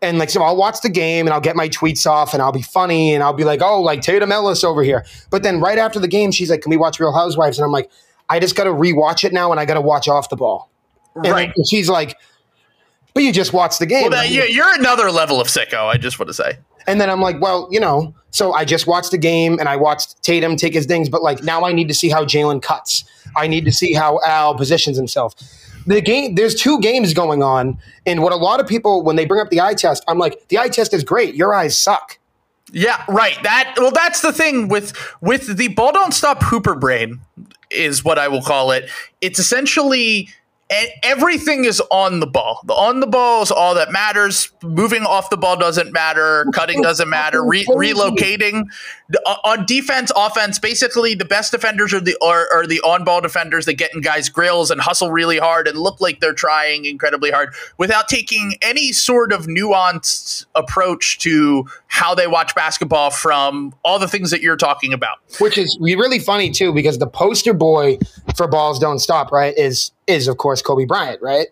And 0.00 0.18
like, 0.18 0.30
so 0.30 0.42
I'll 0.42 0.56
watch 0.56 0.80
the 0.80 0.88
game 0.88 1.26
and 1.26 1.34
I'll 1.34 1.40
get 1.40 1.56
my 1.56 1.68
tweets 1.68 2.06
off 2.06 2.32
and 2.32 2.40
I'll 2.40 2.52
be 2.52 2.62
funny 2.62 3.14
and 3.14 3.22
I'll 3.22 3.32
be 3.32 3.44
like, 3.44 3.60
oh, 3.60 3.82
like 3.82 4.00
Tatum 4.00 4.32
Ellis 4.32 4.64
over 4.64 4.82
here. 4.82 5.04
But 5.30 5.42
then 5.42 5.60
right 5.60 5.78
after 5.78 5.98
the 5.98 6.08
game, 6.08 6.30
she's 6.30 6.50
like, 6.50 6.62
can 6.62 6.70
we 6.70 6.76
watch 6.76 7.00
Real 7.00 7.12
Housewives? 7.12 7.58
And 7.58 7.64
I'm 7.64 7.72
like, 7.72 7.90
I 8.28 8.38
just 8.40 8.56
got 8.56 8.64
to 8.64 8.70
rewatch 8.70 9.24
it 9.24 9.32
now 9.32 9.50
and 9.50 9.60
I 9.60 9.64
got 9.64 9.74
to 9.74 9.80
watch 9.80 10.08
off 10.08 10.30
the 10.30 10.36
ball. 10.36 10.70
And 11.24 11.32
Right. 11.32 11.52
she's 11.68 11.88
like, 11.88 12.16
but 13.14 13.22
you 13.22 13.32
just 13.32 13.52
watched 13.52 13.78
the 13.78 13.86
game. 13.86 14.02
Well, 14.10 14.10
that, 14.22 14.30
you- 14.30 14.44
you're 14.44 14.72
another 14.74 15.10
level 15.10 15.40
of 15.40 15.48
sicko. 15.48 15.86
I 15.86 15.96
just 15.96 16.18
want 16.18 16.28
to 16.28 16.34
say. 16.34 16.58
And 16.86 17.00
then 17.00 17.10
I'm 17.10 17.20
like, 17.20 17.40
well, 17.40 17.68
you 17.70 17.80
know, 17.80 18.14
so 18.30 18.52
I 18.54 18.64
just 18.64 18.86
watched 18.86 19.10
the 19.10 19.18
game 19.18 19.58
and 19.58 19.68
I 19.68 19.76
watched 19.76 20.22
Tatum 20.22 20.56
take 20.56 20.72
his 20.74 20.86
things, 20.86 21.08
but 21.08 21.22
like 21.22 21.42
now 21.42 21.64
I 21.64 21.72
need 21.72 21.88
to 21.88 21.94
see 21.94 22.08
how 22.08 22.24
Jalen 22.24 22.62
cuts. 22.62 23.04
I 23.36 23.46
need 23.46 23.64
to 23.66 23.72
see 23.72 23.92
how 23.92 24.20
Al 24.24 24.54
positions 24.54 24.96
himself. 24.96 25.34
The 25.86 26.00
game, 26.00 26.34
there's 26.34 26.54
two 26.54 26.80
games 26.80 27.14
going 27.14 27.42
on, 27.42 27.78
and 28.06 28.22
what 28.22 28.32
a 28.32 28.36
lot 28.36 28.60
of 28.60 28.66
people 28.66 29.02
when 29.02 29.16
they 29.16 29.24
bring 29.24 29.40
up 29.40 29.48
the 29.50 29.60
eye 29.60 29.72
test, 29.74 30.04
I'm 30.08 30.18
like, 30.18 30.48
the 30.48 30.58
eye 30.58 30.68
test 30.68 30.92
is 30.92 31.02
great. 31.02 31.34
Your 31.34 31.54
eyes 31.54 31.78
suck. 31.78 32.18
Yeah, 32.72 33.02
right. 33.08 33.42
That 33.42 33.74
well, 33.78 33.90
that's 33.90 34.20
the 34.20 34.32
thing 34.32 34.68
with 34.68 34.92
with 35.22 35.56
the 35.56 35.68
ball 35.68 35.92
don't 35.92 36.12
stop 36.12 36.42
hooper 36.42 36.74
brain 36.74 37.20
is 37.70 38.04
what 38.04 38.18
I 38.18 38.28
will 38.28 38.42
call 38.42 38.70
it. 38.72 38.90
It's 39.22 39.38
essentially 39.38 40.28
and 40.70 40.88
everything 41.02 41.64
is 41.64 41.80
on 41.90 42.20
the 42.20 42.26
ball. 42.26 42.60
The 42.66 42.74
on 42.74 43.00
the 43.00 43.06
ball 43.06 43.42
is 43.42 43.50
all 43.50 43.74
that 43.74 43.90
matters. 43.90 44.52
Moving 44.62 45.04
off 45.04 45.30
the 45.30 45.36
ball 45.36 45.56
doesn't 45.56 45.92
matter. 45.92 46.44
Cutting 46.52 46.82
doesn't 46.82 47.08
matter. 47.08 47.42
Re- 47.42 47.64
relocating 47.68 48.66
uh, 49.24 49.36
on 49.44 49.64
defense, 49.64 50.12
offense. 50.14 50.58
Basically, 50.58 51.14
the 51.14 51.24
best 51.24 51.52
defenders 51.52 51.94
are 51.94 52.00
the 52.00 52.16
are, 52.22 52.46
are 52.52 52.66
the 52.66 52.80
on 52.80 53.02
ball 53.04 53.22
defenders 53.22 53.64
that 53.64 53.74
get 53.74 53.94
in 53.94 54.02
guys' 54.02 54.28
grills 54.28 54.70
and 54.70 54.80
hustle 54.80 55.10
really 55.10 55.38
hard 55.38 55.66
and 55.68 55.78
look 55.78 56.00
like 56.00 56.20
they're 56.20 56.34
trying 56.34 56.84
incredibly 56.84 57.30
hard 57.30 57.54
without 57.78 58.08
taking 58.08 58.54
any 58.60 58.92
sort 58.92 59.32
of 59.32 59.46
nuanced 59.46 60.44
approach 60.54 61.18
to 61.20 61.66
how 61.86 62.14
they 62.14 62.26
watch 62.26 62.54
basketball 62.54 63.10
from 63.10 63.74
all 63.84 63.98
the 63.98 64.08
things 64.08 64.30
that 64.30 64.42
you're 64.42 64.56
talking 64.56 64.92
about. 64.92 65.18
Which 65.40 65.56
is 65.56 65.78
really 65.80 66.18
funny 66.18 66.50
too, 66.50 66.74
because 66.74 66.98
the 66.98 67.06
poster 67.06 67.54
boy 67.54 67.98
for 68.36 68.46
balls 68.46 68.78
don't 68.78 68.98
stop, 68.98 69.32
right? 69.32 69.56
Is 69.56 69.92
is 70.08 70.28
of 70.28 70.38
course 70.38 70.62
Kobe 70.62 70.84
Bryant, 70.84 71.22
right? 71.22 71.48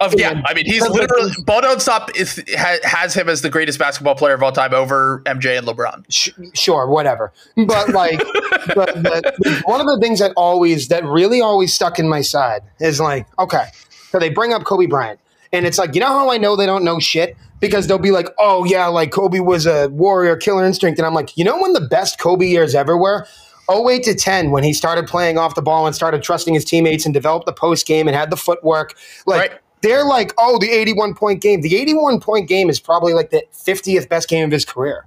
Of 0.00 0.14
yeah, 0.16 0.40
I 0.44 0.54
mean 0.54 0.64
he's 0.64 0.88
literally 0.88 1.32
ball 1.44 1.60
don't 1.60 1.82
stop 1.82 2.10
is 2.16 2.40
has 2.84 3.14
him 3.14 3.28
as 3.28 3.42
the 3.42 3.50
greatest 3.50 3.80
basketball 3.80 4.14
player 4.14 4.34
of 4.34 4.42
all 4.44 4.52
time 4.52 4.72
over 4.72 5.22
MJ 5.26 5.58
and 5.58 5.66
LeBron. 5.66 6.54
Sure, 6.54 6.86
whatever. 6.86 7.32
But 7.56 7.88
like, 7.88 8.20
but, 8.76 9.02
but 9.02 9.34
one 9.64 9.80
of 9.80 9.86
the 9.86 9.98
things 10.00 10.20
that 10.20 10.32
always 10.36 10.86
that 10.88 11.04
really 11.04 11.40
always 11.40 11.74
stuck 11.74 11.98
in 11.98 12.08
my 12.08 12.20
side 12.20 12.62
is 12.78 13.00
like, 13.00 13.26
okay, 13.40 13.66
so 14.10 14.20
they 14.20 14.30
bring 14.30 14.52
up 14.52 14.62
Kobe 14.62 14.86
Bryant, 14.86 15.18
and 15.52 15.66
it's 15.66 15.78
like, 15.78 15.96
you 15.96 16.00
know 16.00 16.06
how 16.06 16.30
I 16.30 16.38
know 16.38 16.54
they 16.54 16.66
don't 16.66 16.84
know 16.84 17.00
shit 17.00 17.36
because 17.58 17.88
they'll 17.88 17.98
be 17.98 18.12
like, 18.12 18.28
oh 18.38 18.64
yeah, 18.64 18.86
like 18.86 19.10
Kobe 19.10 19.40
was 19.40 19.66
a 19.66 19.88
warrior, 19.88 20.36
killer 20.36 20.64
instinct, 20.64 21.00
and 21.00 21.06
I'm 21.06 21.14
like, 21.14 21.36
you 21.36 21.42
know 21.42 21.60
when 21.60 21.72
the 21.72 21.80
best 21.80 22.20
Kobe 22.20 22.46
years 22.46 22.76
ever 22.76 22.96
were 22.96 23.26
08 23.70 24.02
to 24.04 24.14
10 24.14 24.50
when 24.50 24.64
he 24.64 24.72
started 24.72 25.06
playing 25.06 25.38
off 25.38 25.54
the 25.54 25.62
ball 25.62 25.86
and 25.86 25.94
started 25.94 26.22
trusting 26.22 26.54
his 26.54 26.64
teammates 26.64 27.04
and 27.04 27.14
developed 27.14 27.46
the 27.46 27.52
post 27.52 27.86
game 27.86 28.08
and 28.08 28.16
had 28.16 28.30
the 28.30 28.36
footwork. 28.36 28.96
Like 29.26 29.50
right. 29.50 29.60
they're 29.82 30.04
like, 30.04 30.32
oh, 30.38 30.58
the 30.58 30.70
81 30.70 31.14
point 31.14 31.40
game. 31.40 31.60
The 31.60 31.76
81 31.76 32.20
point 32.20 32.48
game 32.48 32.70
is 32.70 32.80
probably 32.80 33.14
like 33.14 33.30
the 33.30 33.44
50th 33.52 34.08
best 34.08 34.28
game 34.28 34.44
of 34.44 34.50
his 34.50 34.64
career. 34.64 35.06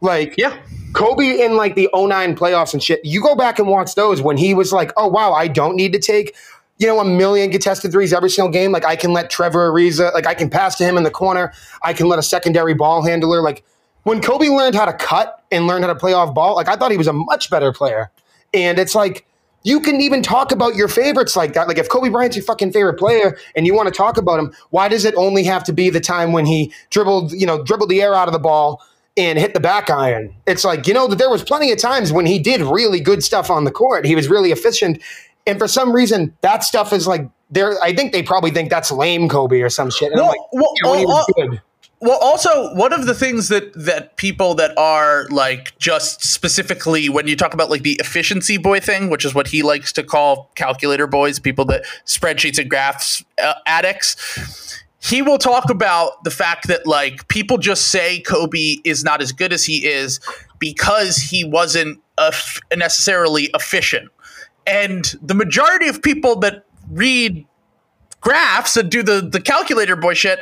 Like, 0.00 0.34
yeah. 0.38 0.56
Kobe 0.92 1.40
in 1.40 1.56
like 1.56 1.74
the 1.76 1.88
09 1.94 2.34
playoffs 2.36 2.72
and 2.72 2.82
shit. 2.82 3.04
You 3.04 3.22
go 3.22 3.36
back 3.36 3.58
and 3.58 3.68
watch 3.68 3.94
those 3.94 4.20
when 4.22 4.36
he 4.36 4.54
was 4.54 4.72
like, 4.72 4.92
oh, 4.96 5.06
wow, 5.06 5.32
I 5.32 5.46
don't 5.46 5.76
need 5.76 5.92
to 5.92 5.98
take, 5.98 6.34
you 6.78 6.86
know, 6.86 6.98
a 7.00 7.04
million 7.04 7.50
contested 7.50 7.92
threes 7.92 8.12
every 8.12 8.30
single 8.30 8.50
game. 8.50 8.72
Like, 8.72 8.84
I 8.84 8.96
can 8.96 9.12
let 9.12 9.30
Trevor 9.30 9.70
Ariza, 9.70 10.12
like, 10.14 10.26
I 10.26 10.34
can 10.34 10.50
pass 10.50 10.76
to 10.76 10.84
him 10.84 10.96
in 10.96 11.04
the 11.04 11.10
corner. 11.10 11.52
I 11.82 11.92
can 11.92 12.08
let 12.08 12.18
a 12.18 12.22
secondary 12.22 12.74
ball 12.74 13.02
handler, 13.02 13.40
like, 13.40 13.62
when 14.02 14.20
Kobe 14.20 14.48
learned 14.48 14.74
how 14.74 14.86
to 14.86 14.94
cut 14.94 15.39
and 15.50 15.66
learn 15.66 15.82
how 15.82 15.88
to 15.88 15.94
play 15.94 16.12
off 16.12 16.34
ball, 16.34 16.56
like 16.56 16.68
I 16.68 16.76
thought 16.76 16.90
he 16.90 16.96
was 16.96 17.08
a 17.08 17.12
much 17.12 17.50
better 17.50 17.72
player. 17.72 18.10
And 18.52 18.78
it's 18.78 18.94
like 18.94 19.26
you 19.62 19.80
can 19.80 20.00
even 20.00 20.22
talk 20.22 20.52
about 20.52 20.74
your 20.74 20.88
favorites 20.88 21.36
like 21.36 21.52
that. 21.52 21.68
Like 21.68 21.78
if 21.78 21.88
Kobe 21.88 22.08
Bryant's 22.08 22.36
your 22.36 22.44
fucking 22.44 22.72
favorite 22.72 22.98
player 22.98 23.36
and 23.54 23.66
you 23.66 23.74
want 23.74 23.88
to 23.88 23.94
talk 23.94 24.16
about 24.16 24.38
him, 24.38 24.52
why 24.70 24.88
does 24.88 25.04
it 25.04 25.14
only 25.16 25.44
have 25.44 25.64
to 25.64 25.72
be 25.72 25.90
the 25.90 26.00
time 26.00 26.32
when 26.32 26.46
he 26.46 26.72
dribbled, 26.90 27.32
you 27.32 27.46
know, 27.46 27.62
dribbled 27.62 27.90
the 27.90 28.00
air 28.00 28.14
out 28.14 28.28
of 28.28 28.32
the 28.32 28.38
ball 28.38 28.82
and 29.16 29.38
hit 29.38 29.52
the 29.52 29.60
back 29.60 29.90
iron? 29.90 30.34
It's 30.46 30.64
like, 30.64 30.86
you 30.86 30.94
know, 30.94 31.06
that 31.08 31.16
there 31.16 31.30
was 31.30 31.42
plenty 31.42 31.70
of 31.72 31.78
times 31.78 32.12
when 32.12 32.26
he 32.26 32.38
did 32.38 32.62
really 32.62 33.00
good 33.00 33.22
stuff 33.22 33.50
on 33.50 33.64
the 33.64 33.70
court. 33.70 34.06
He 34.06 34.14
was 34.14 34.28
really 34.28 34.50
efficient. 34.50 35.02
And 35.46 35.58
for 35.58 35.68
some 35.68 35.92
reason, 35.92 36.34
that 36.40 36.64
stuff 36.64 36.92
is 36.92 37.06
like 37.06 37.28
there. 37.50 37.80
I 37.82 37.94
think 37.94 38.12
they 38.12 38.22
probably 38.22 38.50
think 38.50 38.70
that's 38.70 38.90
lame 38.90 39.28
Kobe 39.28 39.60
or 39.60 39.68
some 39.68 39.90
shit. 39.90 40.12
And 40.12 40.20
well, 40.20 40.28
like, 40.28 40.40
well, 40.52 40.72
you 40.76 40.82
know, 40.84 40.90
when 40.90 40.98
he 41.00 41.06
was 41.06 41.26
uh, 41.28 41.42
uh, 41.42 41.46
good 41.46 41.62
well, 42.00 42.18
also 42.18 42.74
one 42.74 42.94
of 42.94 43.06
the 43.06 43.14
things 43.14 43.48
that 43.48 43.74
that 43.74 44.16
people 44.16 44.54
that 44.54 44.76
are 44.78 45.26
like 45.28 45.76
just 45.78 46.24
specifically 46.24 47.10
when 47.10 47.26
you 47.26 47.36
talk 47.36 47.52
about 47.52 47.68
like 47.68 47.82
the 47.82 47.96
efficiency 48.00 48.56
boy 48.56 48.80
thing, 48.80 49.10
which 49.10 49.24
is 49.24 49.34
what 49.34 49.48
he 49.48 49.62
likes 49.62 49.92
to 49.92 50.02
call 50.02 50.50
calculator 50.54 51.06
boys, 51.06 51.38
people 51.38 51.66
that 51.66 51.84
spreadsheets 52.06 52.58
and 52.58 52.70
graphs 52.70 53.22
uh, 53.42 53.54
addicts. 53.66 54.82
He 55.02 55.20
will 55.20 55.38
talk 55.38 55.70
about 55.70 56.24
the 56.24 56.30
fact 56.30 56.68
that 56.68 56.86
like 56.86 57.28
people 57.28 57.58
just 57.58 57.88
say 57.88 58.20
Kobe 58.20 58.76
is 58.84 59.04
not 59.04 59.20
as 59.20 59.32
good 59.32 59.52
as 59.52 59.64
he 59.64 59.86
is 59.86 60.20
because 60.58 61.18
he 61.18 61.44
wasn't 61.44 62.00
necessarily 62.74 63.50
efficient, 63.54 64.10
and 64.66 65.04
the 65.20 65.34
majority 65.34 65.88
of 65.88 66.02
people 66.02 66.36
that 66.40 66.64
read 66.90 67.46
graphs 68.22 68.76
and 68.76 68.90
do 68.90 69.02
the 69.02 69.20
the 69.20 69.40
calculator 69.40 69.96
boy 69.96 70.14
shit 70.14 70.40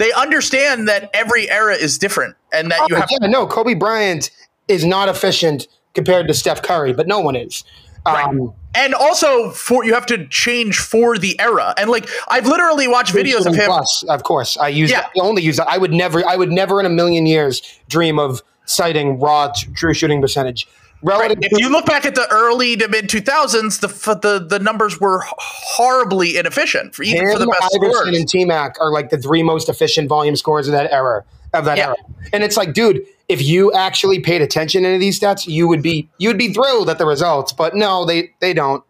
they 0.00 0.12
understand 0.12 0.88
that 0.88 1.10
every 1.12 1.50
era 1.50 1.74
is 1.74 1.98
different 1.98 2.34
and 2.54 2.70
that 2.70 2.80
oh, 2.80 2.86
you 2.88 2.96
have 2.96 3.06
to. 3.06 3.18
yeah, 3.20 3.28
no 3.28 3.46
Kobe 3.46 3.74
Bryant 3.74 4.30
is 4.66 4.82
not 4.82 5.10
efficient 5.10 5.68
compared 5.92 6.26
to 6.28 6.32
Steph 6.32 6.62
Curry, 6.62 6.94
but 6.94 7.06
no 7.06 7.20
one 7.20 7.36
is. 7.36 7.64
Right. 8.06 8.24
Um, 8.24 8.54
and 8.74 8.94
also 8.94 9.50
for 9.50 9.84
you 9.84 9.92
have 9.92 10.06
to 10.06 10.26
change 10.28 10.78
for 10.78 11.18
the 11.18 11.38
era. 11.38 11.74
And 11.76 11.90
like 11.90 12.08
I've 12.28 12.46
literally 12.46 12.88
watched 12.88 13.14
videos 13.14 13.44
of 13.44 13.54
him. 13.54 13.66
Plus, 13.66 14.02
of 14.08 14.22
course, 14.22 14.56
I 14.56 14.68
use 14.68 14.90
yeah. 14.90 15.02
that. 15.02 15.10
I 15.18 15.20
only 15.20 15.42
use 15.42 15.58
that. 15.58 15.68
I 15.68 15.76
would 15.76 15.92
never 15.92 16.26
I 16.26 16.34
would 16.34 16.50
never 16.50 16.80
in 16.80 16.86
a 16.86 16.90
million 16.90 17.26
years 17.26 17.60
dream 17.90 18.18
of 18.18 18.40
citing 18.64 19.20
raw 19.20 19.52
true 19.74 19.92
shooting 19.92 20.22
percentage. 20.22 20.66
Relative 21.02 21.38
right. 21.38 21.48
If 21.50 21.58
you 21.58 21.70
look 21.70 21.86
back 21.86 22.04
at 22.04 22.14
the 22.14 22.26
early 22.30 22.76
to 22.76 22.88
mid 22.88 23.08
2000s, 23.08 23.80
the 23.80 23.88
the 24.16 24.38
the 24.38 24.58
numbers 24.58 25.00
were 25.00 25.24
horribly 25.26 26.36
inefficient 26.36 26.94
for 26.94 27.02
even 27.02 27.22
Him, 27.22 27.32
for 27.32 27.38
the 27.38 27.46
best 27.46 27.74
Iverson 27.74 27.92
scorers. 27.92 28.18
and 28.18 28.28
T 28.28 28.44
Mac 28.44 28.76
are 28.80 28.92
like 28.92 29.10
the 29.10 29.18
three 29.18 29.42
most 29.42 29.68
efficient 29.68 30.08
volume 30.08 30.36
scores 30.36 30.68
of 30.68 30.72
that 30.72 30.92
era 30.92 31.24
of 31.52 31.64
that 31.64 31.78
yeah. 31.78 31.86
era. 31.88 31.96
And 32.32 32.44
it's 32.44 32.56
like, 32.56 32.74
dude, 32.74 33.04
if 33.28 33.42
you 33.42 33.72
actually 33.72 34.20
paid 34.20 34.42
attention 34.42 34.82
to 34.82 34.98
these 34.98 35.18
stats, 35.18 35.46
you 35.46 35.68
would 35.68 35.82
be 35.82 36.08
you 36.18 36.28
would 36.28 36.38
be 36.38 36.52
thrilled 36.52 36.90
at 36.90 36.98
the 36.98 37.06
results. 37.06 37.52
But 37.52 37.74
no, 37.74 38.04
they 38.04 38.32
they 38.40 38.52
don't. 38.52 38.84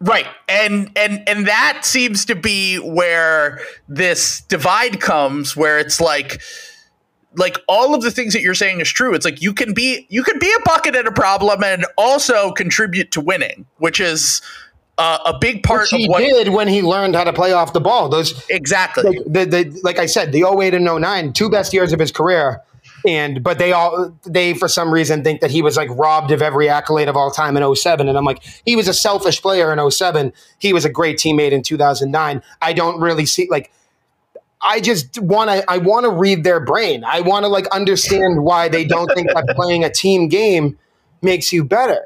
Right. 0.00 0.26
And 0.48 0.90
and 0.96 1.26
and 1.28 1.46
that 1.46 1.84
seems 1.84 2.24
to 2.24 2.34
be 2.34 2.78
where 2.78 3.60
this 3.88 4.40
divide 4.42 5.00
comes 5.00 5.56
where 5.56 5.78
it's 5.78 6.00
like 6.00 6.40
like 7.36 7.58
all 7.68 7.94
of 7.94 8.02
the 8.02 8.10
things 8.10 8.32
that 8.32 8.42
you're 8.42 8.54
saying 8.54 8.80
is 8.80 8.90
true. 8.90 9.14
It's 9.14 9.24
like 9.24 9.40
you 9.40 9.52
can 9.52 9.72
be 9.72 10.06
you 10.08 10.22
can 10.22 10.38
be 10.38 10.52
a 10.52 10.62
bucket 10.64 10.94
at 10.94 11.06
a 11.06 11.12
problem 11.12 11.62
and 11.62 11.86
also 11.96 12.52
contribute 12.52 13.10
to 13.12 13.20
winning, 13.20 13.66
which 13.78 14.00
is 14.00 14.42
uh, 14.98 15.18
a 15.24 15.38
big 15.38 15.62
part 15.62 15.88
which 15.92 16.04
of 16.04 16.08
what 16.08 16.22
he 16.22 16.30
did 16.30 16.48
when 16.50 16.68
he 16.68 16.82
learned 16.82 17.14
how 17.14 17.24
to 17.24 17.32
play 17.32 17.52
off 17.52 17.72
the 17.72 17.80
ball. 17.80 18.08
Those 18.08 18.44
exactly 18.48 19.04
like, 19.04 19.18
the, 19.26 19.44
the, 19.44 19.80
like 19.82 19.98
I 19.98 20.06
said, 20.06 20.32
the 20.32 20.44
08 20.44 20.74
and 20.74 20.84
09, 20.84 21.32
two 21.32 21.50
best 21.50 21.72
years 21.72 21.92
of 21.92 21.98
his 21.98 22.12
career. 22.12 22.60
And 23.04 23.42
but 23.42 23.58
they 23.58 23.72
all 23.72 24.16
they 24.24 24.54
for 24.54 24.68
some 24.68 24.92
reason 24.92 25.24
think 25.24 25.40
that 25.40 25.50
he 25.50 25.60
was 25.60 25.76
like 25.76 25.88
robbed 25.90 26.30
of 26.30 26.40
every 26.40 26.68
accolade 26.68 27.08
of 27.08 27.16
all 27.16 27.30
time 27.30 27.56
in 27.56 27.74
07. 27.74 28.08
And 28.08 28.16
I'm 28.16 28.24
like, 28.24 28.44
he 28.64 28.76
was 28.76 28.86
a 28.86 28.94
selfish 28.94 29.42
player 29.42 29.72
in 29.72 29.90
07. 29.90 30.32
He 30.58 30.72
was 30.72 30.84
a 30.84 30.90
great 30.90 31.16
teammate 31.16 31.50
in 31.50 31.62
2009. 31.62 32.42
I 32.60 32.72
don't 32.72 33.00
really 33.00 33.26
see 33.26 33.48
like 33.50 33.72
I 34.62 34.80
just 34.80 35.18
want 35.18 35.50
to 35.50 35.70
I 35.70 35.78
want 35.78 36.04
to 36.04 36.10
read 36.10 36.44
their 36.44 36.60
brain. 36.60 37.04
I 37.04 37.20
want 37.20 37.44
to 37.44 37.48
like 37.48 37.66
understand 37.68 38.44
why 38.44 38.68
they 38.68 38.84
don't 38.84 39.12
think 39.14 39.28
that 39.32 39.46
playing 39.56 39.84
a 39.84 39.90
team 39.90 40.28
game 40.28 40.78
makes 41.20 41.52
you 41.52 41.64
better. 41.64 42.04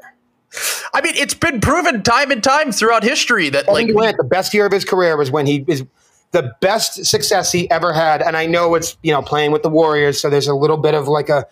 I 0.93 1.01
mean, 1.01 1.13
it's 1.15 1.33
been 1.33 1.59
proven 1.59 2.03
time 2.03 2.31
and 2.31 2.43
time 2.43 2.71
throughout 2.71 3.03
history 3.03 3.49
that 3.49 3.67
like 3.67 3.87
Durant, 3.87 4.17
the 4.17 4.23
best 4.23 4.53
year 4.53 4.65
of 4.65 4.71
his 4.71 4.85
career 4.85 5.17
was 5.17 5.29
when 5.29 5.45
he 5.45 5.63
is 5.67 5.83
the 6.31 6.53
best 6.61 7.05
success 7.05 7.51
he 7.51 7.69
ever 7.69 7.93
had. 7.93 8.21
And 8.21 8.35
I 8.35 8.45
know 8.45 8.75
it's 8.75 8.97
you 9.03 9.11
know 9.11 9.21
playing 9.21 9.51
with 9.51 9.63
the 9.63 9.69
Warriors, 9.69 10.19
so 10.21 10.29
there's 10.29 10.47
a 10.47 10.55
little 10.55 10.77
bit 10.77 10.95
of 10.95 11.07
like 11.07 11.29
a 11.29 11.45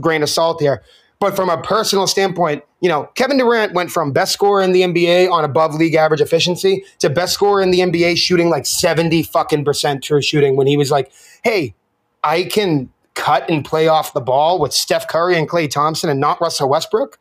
grain 0.00 0.22
of 0.22 0.28
salt 0.28 0.60
here. 0.60 0.82
But 1.22 1.36
from 1.36 1.48
a 1.48 1.62
personal 1.62 2.08
standpoint, 2.08 2.64
you 2.80 2.88
know, 2.88 3.04
Kevin 3.14 3.38
Durant 3.38 3.74
went 3.74 3.92
from 3.92 4.10
best 4.10 4.32
scorer 4.32 4.60
in 4.60 4.72
the 4.72 4.82
NBA 4.82 5.30
on 5.30 5.44
above 5.44 5.76
league 5.76 5.94
average 5.94 6.20
efficiency 6.20 6.84
to 6.98 7.08
best 7.08 7.32
scorer 7.32 7.62
in 7.62 7.70
the 7.70 7.78
NBA 7.78 8.16
shooting 8.16 8.50
like 8.50 8.66
70 8.66 9.22
fucking 9.22 9.64
percent 9.64 10.02
true 10.02 10.20
shooting 10.20 10.56
when 10.56 10.66
he 10.66 10.76
was 10.76 10.90
like, 10.90 11.12
hey, 11.44 11.76
I 12.24 12.42
can 12.42 12.90
cut 13.14 13.48
and 13.48 13.64
play 13.64 13.86
off 13.86 14.12
the 14.14 14.20
ball 14.20 14.58
with 14.58 14.72
Steph 14.72 15.06
Curry 15.06 15.38
and 15.38 15.48
Klay 15.48 15.70
Thompson 15.70 16.10
and 16.10 16.18
not 16.18 16.40
Russell 16.40 16.68
Westbrook. 16.68 17.20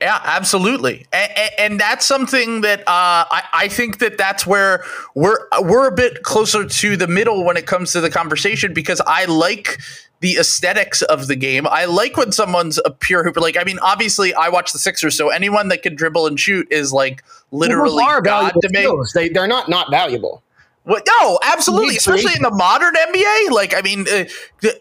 Yeah, 0.00 0.20
absolutely, 0.22 1.06
and, 1.12 1.50
and, 1.58 1.80
that's 1.80 2.04
something 2.04 2.60
that 2.60 2.80
uh, 2.80 2.84
I, 3.30 3.42
I, 3.54 3.68
think 3.68 4.00
that 4.00 4.18
that's 4.18 4.46
where 4.46 4.84
we're 5.14 5.38
we're 5.62 5.88
a 5.88 5.94
bit 5.94 6.24
closer 6.24 6.66
to 6.66 6.96
the 6.96 7.06
middle 7.06 7.42
when 7.44 7.56
it 7.56 7.66
comes 7.66 7.92
to 7.92 8.00
the 8.00 8.10
conversation 8.10 8.74
because 8.74 9.00
I 9.06 9.24
like 9.26 9.78
the 10.20 10.36
aesthetics 10.36 11.02
of 11.02 11.26
the 11.26 11.36
game. 11.36 11.66
I 11.66 11.84
like 11.84 12.16
when 12.16 12.32
someone's 12.32 12.80
a 12.84 12.90
pure 12.90 13.24
hooper. 13.24 13.40
Like, 13.40 13.56
I 13.56 13.64
mean, 13.64 13.78
obviously, 13.80 14.34
I 14.34 14.48
watch 14.48 14.72
the 14.72 14.78
Sixers, 14.78 15.16
so 15.16 15.28
anyone 15.28 15.68
that 15.68 15.82
can 15.82 15.94
dribble 15.94 16.26
and 16.26 16.38
shoot 16.38 16.66
is 16.70 16.92
like 16.92 17.22
literally 17.50 18.04
god 18.22 18.52
to 18.60 18.68
me. 18.70 18.88
They 19.14 19.28
they're 19.28 19.46
not 19.46 19.68
not 19.68 19.90
valuable. 19.90 20.42
Well, 20.86 21.00
no, 21.06 21.38
absolutely, 21.42 21.96
especially 21.96 22.34
in 22.36 22.42
the 22.42 22.50
modern 22.50 22.94
NBA. 22.94 23.50
Like, 23.50 23.74
I 23.74 23.80
mean, 23.80 24.04
uh, 24.06 24.24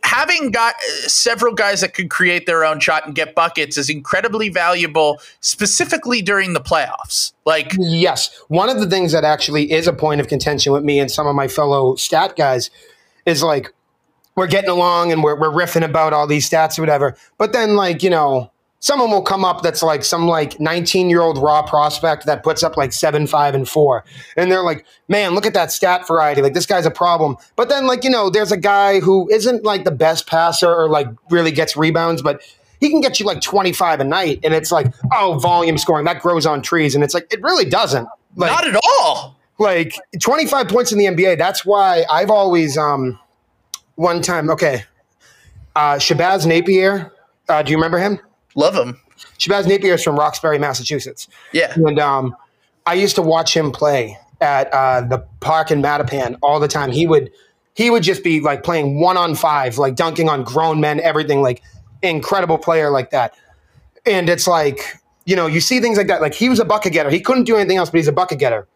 having 0.04 0.52
got 0.52 0.76
uh, 0.76 1.08
several 1.08 1.54
guys 1.54 1.80
that 1.80 1.94
can 1.94 2.10
create 2.10 2.46
their 2.46 2.66
own 2.66 2.82
shot 2.82 3.06
and 3.06 3.16
get 3.16 3.36
buckets 3.36 3.78
is 3.78 3.90
incredibly 3.90 4.50
valuable, 4.50 5.22
specifically 5.40 6.22
during 6.22 6.52
the 6.52 6.60
playoffs. 6.60 7.32
Like, 7.46 7.72
yes, 7.80 8.38
one 8.50 8.68
of 8.68 8.82
the 8.82 8.90
things 8.90 9.14
that 9.14 9.24
actually 9.24 9.72
is 9.72 9.88
a 9.88 9.94
point 9.94 10.20
of 10.20 10.28
contention 10.28 10.74
with 10.74 10.84
me 10.84 11.00
and 11.00 11.10
some 11.10 11.26
of 11.26 11.36
my 11.36 11.48
fellow 11.48 11.96
stat 11.96 12.36
guys 12.36 12.70
is 13.26 13.42
like 13.42 13.74
we're 14.36 14.48
getting 14.48 14.70
along 14.70 15.12
and 15.12 15.24
we're, 15.24 15.40
we're 15.40 15.52
riffing 15.52 15.84
about 15.84 16.14
all 16.14 16.28
these 16.28 16.50
stats 16.50 16.78
or 16.78 16.82
whatever. 16.82 17.16
But 17.38 17.54
then, 17.54 17.76
like, 17.76 18.02
you 18.04 18.10
know, 18.10 18.52
someone 18.80 19.10
will 19.12 19.22
come 19.22 19.46
up 19.46 19.62
that's 19.62 19.82
like 19.82 20.04
some 20.04 20.28
like 20.28 20.60
19 20.60 21.10
year 21.10 21.22
old 21.22 21.38
raw 21.38 21.62
prospect 21.62 22.26
that 22.26 22.44
puts 22.44 22.64
up 22.64 22.76
like 22.76 22.92
seven, 22.92 23.28
five, 23.28 23.56
and 23.56 23.68
four. 23.70 24.04
And 24.36 24.52
they're 24.52 24.64
like, 24.64 24.86
man, 25.08 25.36
look 25.36 25.46
at 25.46 25.54
that 25.54 25.72
stat 25.72 26.08
variety. 26.08 26.42
Like, 26.42 26.54
this 26.54 26.66
guy's 26.66 26.86
a 26.86 26.92
problem. 26.92 27.38
But 27.56 27.70
then, 27.70 27.88
like, 27.88 28.04
you 28.04 28.10
know, 28.10 28.30
there's 28.30 28.52
a 28.52 28.58
guy 28.58 29.00
who 29.00 29.30
isn't 29.30 29.64
like 29.64 29.86
the 29.86 29.92
best 29.92 30.28
passer 30.28 30.74
or 30.74 30.90
like 30.90 31.08
really 31.30 31.52
gets 31.52 31.78
rebounds, 31.78 32.22
but 32.22 32.42
he 32.82 32.90
can 32.90 33.00
get 33.00 33.20
you 33.20 33.26
like 33.26 33.40
25 33.40 34.02
a 34.02 34.04
night. 34.04 34.42
And 34.44 34.54
it's 34.54 34.72
like, 34.72 34.94
oh, 35.14 35.40
volume 35.40 35.78
scoring, 35.78 36.04
that 36.06 36.22
grows 36.22 36.46
on 36.46 36.62
trees. 36.62 36.96
And 36.96 37.04
it's 37.04 37.14
like, 37.14 37.32
it 37.32 37.42
really 37.42 37.66
doesn't. 37.66 38.08
Like, 38.36 38.52
Not 38.52 38.68
at 38.68 38.76
all. 38.84 39.38
like 39.60 39.96
25 40.20 40.68
points 40.68 40.92
in 40.92 40.98
the 40.98 41.06
NBA. 41.06 41.38
That's 41.38 41.64
why 41.66 42.04
I've 42.12 42.30
always, 42.30 42.78
um, 42.78 43.18
one 43.96 44.22
time, 44.22 44.50
okay, 44.50 44.84
uh, 45.76 45.96
Shabazz 45.96 46.46
Napier. 46.46 47.12
Uh, 47.50 47.62
do 47.64 47.72
you 47.72 47.78
remember 47.78 48.00
him? 48.00 48.20
Love 48.56 48.76
him. 48.76 49.00
Shabazz 49.38 49.68
Napier 49.68 49.96
is 49.96 50.04
from 50.04 50.18
Roxbury, 50.18 50.60
Massachusetts. 50.60 51.28
Yeah. 51.52 51.74
And 51.76 52.00
um, 52.00 52.36
I 52.86 52.94
used 52.94 53.16
to 53.16 53.22
watch 53.22 53.56
him 53.56 53.72
play 53.72 54.18
at 54.42 54.72
uh, 54.74 55.02
the 55.02 55.20
park 55.40 55.72
in 55.72 55.82
Mattapan 55.82 56.38
all 56.42 56.60
the 56.60 56.68
time. 56.68 56.92
He 56.92 57.08
would 57.08 57.32
he 57.76 57.90
would 57.90 58.04
just 58.04 58.24
be 58.24 58.40
like 58.40 58.64
playing 58.64 59.00
one 59.00 59.18
on 59.18 59.34
five, 59.36 59.78
like 59.78 59.96
dunking 59.96 60.30
on 60.30 60.44
grown 60.44 60.80
men, 60.80 61.00
everything. 61.00 61.42
Like 61.42 61.64
incredible 62.02 62.58
player 62.58 62.90
like 62.90 63.12
that. 63.12 63.34
And 64.06 64.30
it's 64.30 64.48
like 64.48 65.00
you 65.26 65.36
know 65.36 65.48
you 65.48 65.62
see 65.62 65.80
things 65.80 65.98
like 65.98 66.08
that. 66.08 66.22
Like 66.22 66.34
he 66.34 66.50
was 66.50 66.60
a 66.60 66.66
bucket 66.66 66.94
getter. 66.94 67.10
He 67.10 67.20
couldn't 67.20 67.46
do 67.46 67.56
anything 67.56 67.78
else, 67.78 67.90
but 67.90 67.98
he's 67.98 68.08
a 68.08 68.14
bucket 68.14 68.40
getter. 68.40 68.68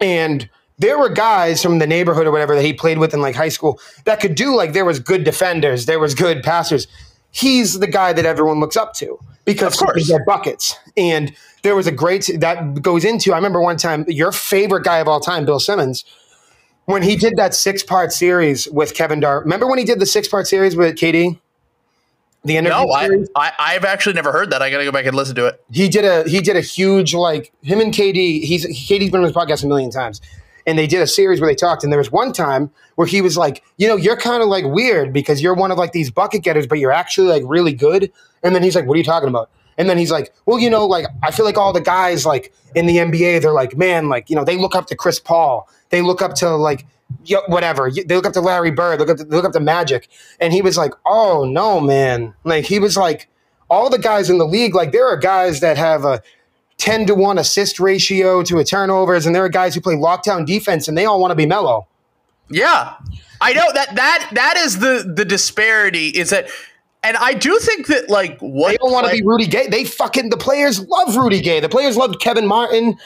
And 0.00 0.48
there 0.80 0.98
were 0.98 1.08
guys 1.08 1.62
from 1.62 1.78
the 1.78 1.86
neighborhood 1.86 2.26
or 2.26 2.32
whatever 2.32 2.54
that 2.56 2.64
he 2.64 2.72
played 2.72 2.98
with 2.98 3.14
in 3.14 3.20
like 3.20 3.34
high 3.36 3.48
school 3.50 3.78
that 4.06 4.18
could 4.20 4.34
do 4.34 4.56
like 4.56 4.72
there 4.72 4.84
was 4.84 4.98
good 4.98 5.22
defenders, 5.24 5.86
there 5.86 6.00
was 6.00 6.14
good 6.14 6.42
passers. 6.42 6.86
He's 7.30 7.78
the 7.78 7.86
guy 7.86 8.12
that 8.12 8.26
everyone 8.26 8.58
looks 8.58 8.76
up 8.76 8.92
to 8.94 9.18
because 9.44 9.74
Of 9.80 9.86
course. 9.86 10.02
he 10.06 10.12
get 10.12 10.26
buckets. 10.26 10.74
And 10.96 11.32
there 11.62 11.76
was 11.76 11.86
a 11.86 11.92
great 11.92 12.28
that 12.40 12.82
goes 12.82 13.04
into. 13.04 13.32
I 13.32 13.36
remember 13.36 13.60
one 13.60 13.76
time 13.76 14.04
your 14.08 14.32
favorite 14.32 14.82
guy 14.84 14.98
of 14.98 15.06
all 15.06 15.20
time, 15.20 15.44
Bill 15.44 15.60
Simmons, 15.60 16.04
when 16.86 17.02
he 17.02 17.14
did 17.14 17.36
that 17.36 17.54
six 17.54 17.82
part 17.84 18.12
series 18.12 18.66
with 18.68 18.94
Kevin 18.94 19.20
Dar. 19.20 19.40
Remember 19.42 19.68
when 19.68 19.78
he 19.78 19.84
did 19.84 20.00
the 20.00 20.06
six 20.06 20.26
part 20.26 20.46
series 20.48 20.74
with 20.74 20.96
KD? 20.96 21.38
The 22.42 22.56
interview 22.56 22.78
No, 22.86 22.90
I, 22.90 23.06
series? 23.06 23.28
I 23.36 23.52
I've 23.58 23.84
actually 23.84 24.14
never 24.14 24.32
heard 24.32 24.50
that. 24.50 24.62
I 24.62 24.70
got 24.70 24.78
to 24.78 24.84
go 24.84 24.90
back 24.92 25.04
and 25.04 25.14
listen 25.14 25.34
to 25.36 25.46
it. 25.46 25.62
he 25.70 25.88
did 25.90 26.06
a 26.06 26.26
he 26.28 26.40
did 26.40 26.56
a 26.56 26.62
huge 26.62 27.12
like 27.14 27.52
him 27.62 27.80
and 27.80 27.92
KD. 27.92 28.42
He's 28.42 28.64
KD's 28.66 29.10
been 29.10 29.20
on 29.20 29.26
his 29.26 29.34
podcast 29.36 29.62
a 29.62 29.66
million 29.66 29.90
times, 29.90 30.22
and 30.66 30.78
they 30.78 30.86
did 30.86 31.00
a 31.00 31.06
series 31.06 31.40
where 31.40 31.50
they 31.50 31.54
talked. 31.54 31.82
And 31.84 31.92
there 31.92 31.98
was 31.98 32.10
one 32.10 32.32
time 32.32 32.70
where 32.96 33.06
he 33.06 33.20
was 33.20 33.36
like, 33.36 33.62
you 33.78 33.88
know, 33.88 33.96
you're 33.96 34.16
kind 34.16 34.42
of 34.42 34.48
like 34.48 34.64
weird 34.64 35.12
because 35.12 35.42
you're 35.42 35.54
one 35.54 35.70
of 35.70 35.78
like 35.78 35.92
these 35.92 36.10
bucket 36.10 36.42
getters, 36.42 36.66
but 36.66 36.78
you're 36.78 36.92
actually 36.92 37.28
like 37.28 37.42
really 37.46 37.72
good. 37.72 38.12
And 38.42 38.54
then 38.54 38.62
he's 38.62 38.74
like, 38.74 38.86
what 38.86 38.94
are 38.94 38.98
you 38.98 39.04
talking 39.04 39.28
about? 39.28 39.50
And 39.78 39.88
then 39.88 39.96
he's 39.96 40.10
like, 40.10 40.34
well, 40.44 40.58
you 40.58 40.68
know, 40.68 40.86
like 40.86 41.06
I 41.22 41.30
feel 41.30 41.46
like 41.46 41.56
all 41.56 41.72
the 41.72 41.80
guys 41.80 42.26
like 42.26 42.52
in 42.74 42.86
the 42.86 42.98
NBA, 42.98 43.40
they're 43.40 43.52
like, 43.52 43.76
man, 43.76 44.08
like 44.08 44.28
you 44.28 44.36
know, 44.36 44.44
they 44.44 44.58
look 44.58 44.74
up 44.74 44.86
to 44.88 44.96
Chris 44.96 45.18
Paul, 45.18 45.68
they 45.88 46.02
look 46.02 46.20
up 46.20 46.34
to 46.36 46.50
like 46.50 46.86
whatever, 47.48 47.90
they 47.90 48.14
look 48.14 48.26
up 48.26 48.34
to 48.34 48.40
Larry 48.40 48.70
Bird, 48.70 49.00
look 49.00 49.08
up 49.08 49.16
to, 49.16 49.24
look 49.24 49.44
up 49.44 49.52
to 49.52 49.60
Magic. 49.60 50.08
And 50.38 50.52
he 50.52 50.60
was 50.60 50.76
like, 50.76 50.92
oh 51.06 51.44
no, 51.44 51.80
man, 51.80 52.34
like 52.44 52.66
he 52.66 52.78
was 52.78 52.96
like 52.96 53.28
all 53.70 53.88
the 53.88 53.98
guys 53.98 54.28
in 54.28 54.36
the 54.36 54.46
league, 54.46 54.74
like 54.74 54.92
there 54.92 55.06
are 55.06 55.16
guys 55.16 55.60
that 55.60 55.78
have 55.78 56.04
a 56.04 56.20
10 56.80 57.06
to 57.06 57.14
1 57.14 57.38
assist 57.38 57.78
ratio 57.78 58.42
to 58.42 58.58
a 58.58 58.64
turnovers, 58.64 59.26
and 59.26 59.34
there 59.34 59.44
are 59.44 59.48
guys 59.48 59.74
who 59.74 59.80
play 59.80 59.94
lockdown 59.94 60.44
defense 60.44 60.88
and 60.88 60.96
they 60.98 61.04
all 61.04 61.20
want 61.20 61.30
to 61.30 61.36
be 61.36 61.46
Melo. 61.46 61.86
Yeah, 62.48 62.94
I 63.40 63.52
know 63.52 63.70
that 63.74 63.94
that 63.94 64.30
that 64.32 64.56
is 64.56 64.80
the 64.80 65.12
the 65.14 65.24
disparity. 65.24 66.08
Is 66.08 66.30
that, 66.30 66.48
and 67.04 67.16
I 67.18 67.34
do 67.34 67.56
think 67.60 67.86
that 67.86 68.10
like 68.10 68.38
what 68.40 68.70
They 68.72 68.76
don't 68.78 68.92
want 68.92 69.06
to 69.06 69.12
be 69.12 69.22
Rudy 69.22 69.46
Gay. 69.46 69.68
They 69.68 69.84
fucking, 69.84 70.30
the 70.30 70.36
players 70.36 70.80
love 70.80 71.14
Rudy 71.14 71.40
Gay. 71.40 71.60
The 71.60 71.68
players 71.68 71.96
love 71.96 72.16
Kevin 72.20 72.46
Martin. 72.46 72.96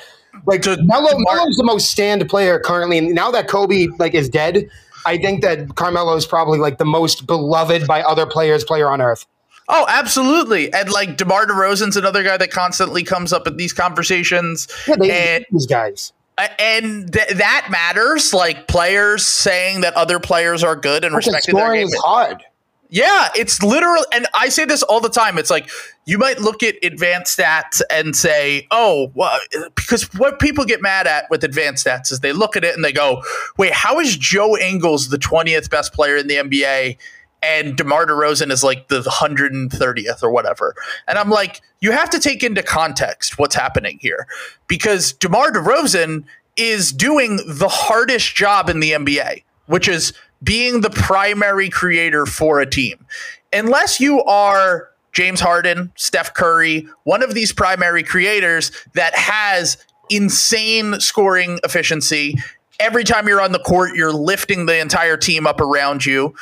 Like, 0.46 0.62
To- 0.62 0.76
Melo, 0.82 1.10
to 1.10 1.16
Melo's 1.18 1.56
the 1.56 1.64
most 1.64 1.90
stand 1.90 2.28
player 2.28 2.58
currently. 2.58 2.98
And 2.98 3.14
now 3.14 3.30
that 3.30 3.46
Kobe, 3.48 3.86
like, 3.98 4.14
is 4.14 4.28
dead, 4.28 4.68
I 5.06 5.16
think 5.16 5.42
that 5.42 5.76
Carmelo 5.76 6.16
is 6.16 6.26
probably, 6.26 6.58
like, 6.58 6.78
the 6.78 6.84
most 6.84 7.26
beloved 7.26 7.86
by 7.86 8.02
other 8.02 8.26
players 8.26 8.64
player 8.64 8.88
on 8.88 9.00
earth. 9.00 9.26
Oh, 9.68 9.86
absolutely. 9.88 10.72
And 10.72 10.90
like 10.90 11.16
DeMar 11.16 11.46
DeRozan's 11.46 11.96
another 11.96 12.22
guy 12.22 12.36
that 12.36 12.50
constantly 12.50 13.02
comes 13.02 13.32
up 13.32 13.46
in 13.46 13.56
these 13.56 13.72
conversations. 13.72 14.68
Yeah, 14.86 14.96
they 14.96 15.36
and 15.36 15.46
these 15.50 15.66
guys. 15.66 16.12
and 16.58 17.12
th- 17.12 17.28
that 17.36 17.68
matters. 17.70 18.34
Like 18.34 18.68
players 18.68 19.24
saying 19.24 19.80
that 19.80 19.94
other 19.94 20.20
players 20.20 20.62
are 20.62 20.76
good 20.76 21.04
and 21.04 21.14
respecting 21.14 21.54
their 21.54 21.72
game. 21.72 21.86
is 21.86 21.94
hard. 22.04 22.42
Yeah, 22.90 23.30
it's 23.34 23.60
literal. 23.62 24.04
And 24.12 24.26
I 24.34 24.50
say 24.50 24.66
this 24.66 24.82
all 24.84 25.00
the 25.00 25.08
time. 25.08 25.36
It's 25.36 25.50
like 25.50 25.68
you 26.04 26.18
might 26.18 26.38
look 26.40 26.62
at 26.62 26.76
advanced 26.82 27.36
stats 27.36 27.82
and 27.90 28.14
say, 28.14 28.68
oh, 28.70 29.10
well, 29.14 29.40
because 29.74 30.12
what 30.14 30.38
people 30.38 30.64
get 30.64 30.80
mad 30.80 31.08
at 31.08 31.28
with 31.28 31.42
advanced 31.42 31.86
stats 31.86 32.12
is 32.12 32.20
they 32.20 32.32
look 32.32 32.56
at 32.56 32.62
it 32.62 32.74
and 32.74 32.84
they 32.84 32.92
go, 32.92 33.22
wait, 33.56 33.72
how 33.72 33.98
is 33.98 34.16
Joe 34.16 34.56
Ingles 34.56 35.08
the 35.08 35.18
20th 35.18 35.70
best 35.70 35.92
player 35.92 36.16
in 36.16 36.28
the 36.28 36.36
NBA? 36.36 36.96
And 37.44 37.76
DeMar 37.76 38.06
DeRozan 38.06 38.50
is 38.50 38.64
like 38.64 38.88
the 38.88 39.02
130th 39.02 40.22
or 40.22 40.30
whatever. 40.30 40.74
And 41.06 41.18
I'm 41.18 41.28
like, 41.28 41.60
you 41.80 41.92
have 41.92 42.08
to 42.10 42.18
take 42.18 42.42
into 42.42 42.62
context 42.62 43.38
what's 43.38 43.54
happening 43.54 43.98
here 44.00 44.26
because 44.66 45.12
DeMar 45.12 45.52
DeRozan 45.52 46.24
is 46.56 46.90
doing 46.90 47.40
the 47.46 47.68
hardest 47.68 48.34
job 48.34 48.70
in 48.70 48.80
the 48.80 48.92
NBA, 48.92 49.42
which 49.66 49.88
is 49.88 50.12
being 50.42 50.80
the 50.80 50.90
primary 50.90 51.68
creator 51.68 52.24
for 52.24 52.60
a 52.60 52.66
team. 52.66 53.04
Unless 53.52 54.00
you 54.00 54.22
are 54.24 54.90
James 55.12 55.40
Harden, 55.40 55.92
Steph 55.96 56.34
Curry, 56.34 56.88
one 57.04 57.22
of 57.22 57.34
these 57.34 57.52
primary 57.52 58.02
creators 58.02 58.72
that 58.94 59.14
has 59.14 59.76
insane 60.10 61.00
scoring 61.00 61.58
efficiency. 61.64 62.36
Every 62.80 63.04
time 63.04 63.28
you're 63.28 63.40
on 63.40 63.52
the 63.52 63.60
court, 63.60 63.94
you're 63.94 64.12
lifting 64.12 64.66
the 64.66 64.78
entire 64.78 65.16
team 65.16 65.46
up 65.46 65.60
around 65.60 66.04
you. 66.04 66.34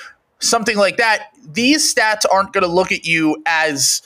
Something 0.43 0.77
like 0.77 0.97
that. 0.97 1.29
These 1.45 1.95
stats 1.95 2.25
aren't 2.31 2.53
going 2.53 2.63
to 2.63 2.71
look 2.71 2.93
at 2.93 3.07
you 3.07 3.43
as 3.47 4.03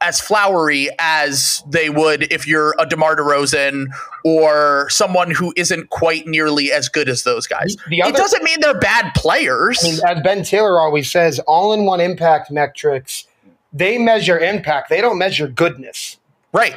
as 0.00 0.20
flowery 0.20 0.88
as 0.98 1.62
they 1.68 1.90
would 1.90 2.32
if 2.32 2.46
you're 2.46 2.74
a 2.78 2.86
DeMar 2.86 3.16
DeRozan 3.16 3.86
or 4.24 4.88
someone 4.90 5.30
who 5.30 5.52
isn't 5.56 5.90
quite 5.90 6.26
nearly 6.26 6.72
as 6.72 6.88
good 6.88 7.08
as 7.08 7.22
those 7.22 7.46
guys. 7.46 7.76
The 7.88 8.00
it 8.00 8.16
doesn't 8.16 8.42
mean 8.42 8.58
they're 8.60 8.78
bad 8.78 9.12
players. 9.14 9.78
I 9.84 9.90
mean, 9.90 10.00
as 10.08 10.22
Ben 10.22 10.42
Taylor 10.42 10.80
always 10.80 11.10
says, 11.10 11.38
all 11.46 11.72
in 11.72 11.84
one 11.84 12.00
impact 12.00 12.50
metrics, 12.50 13.26
they 13.72 13.96
measure 13.98 14.38
impact. 14.38 14.88
They 14.88 15.00
don't 15.00 15.18
measure 15.18 15.46
goodness. 15.46 16.16
right. 16.52 16.76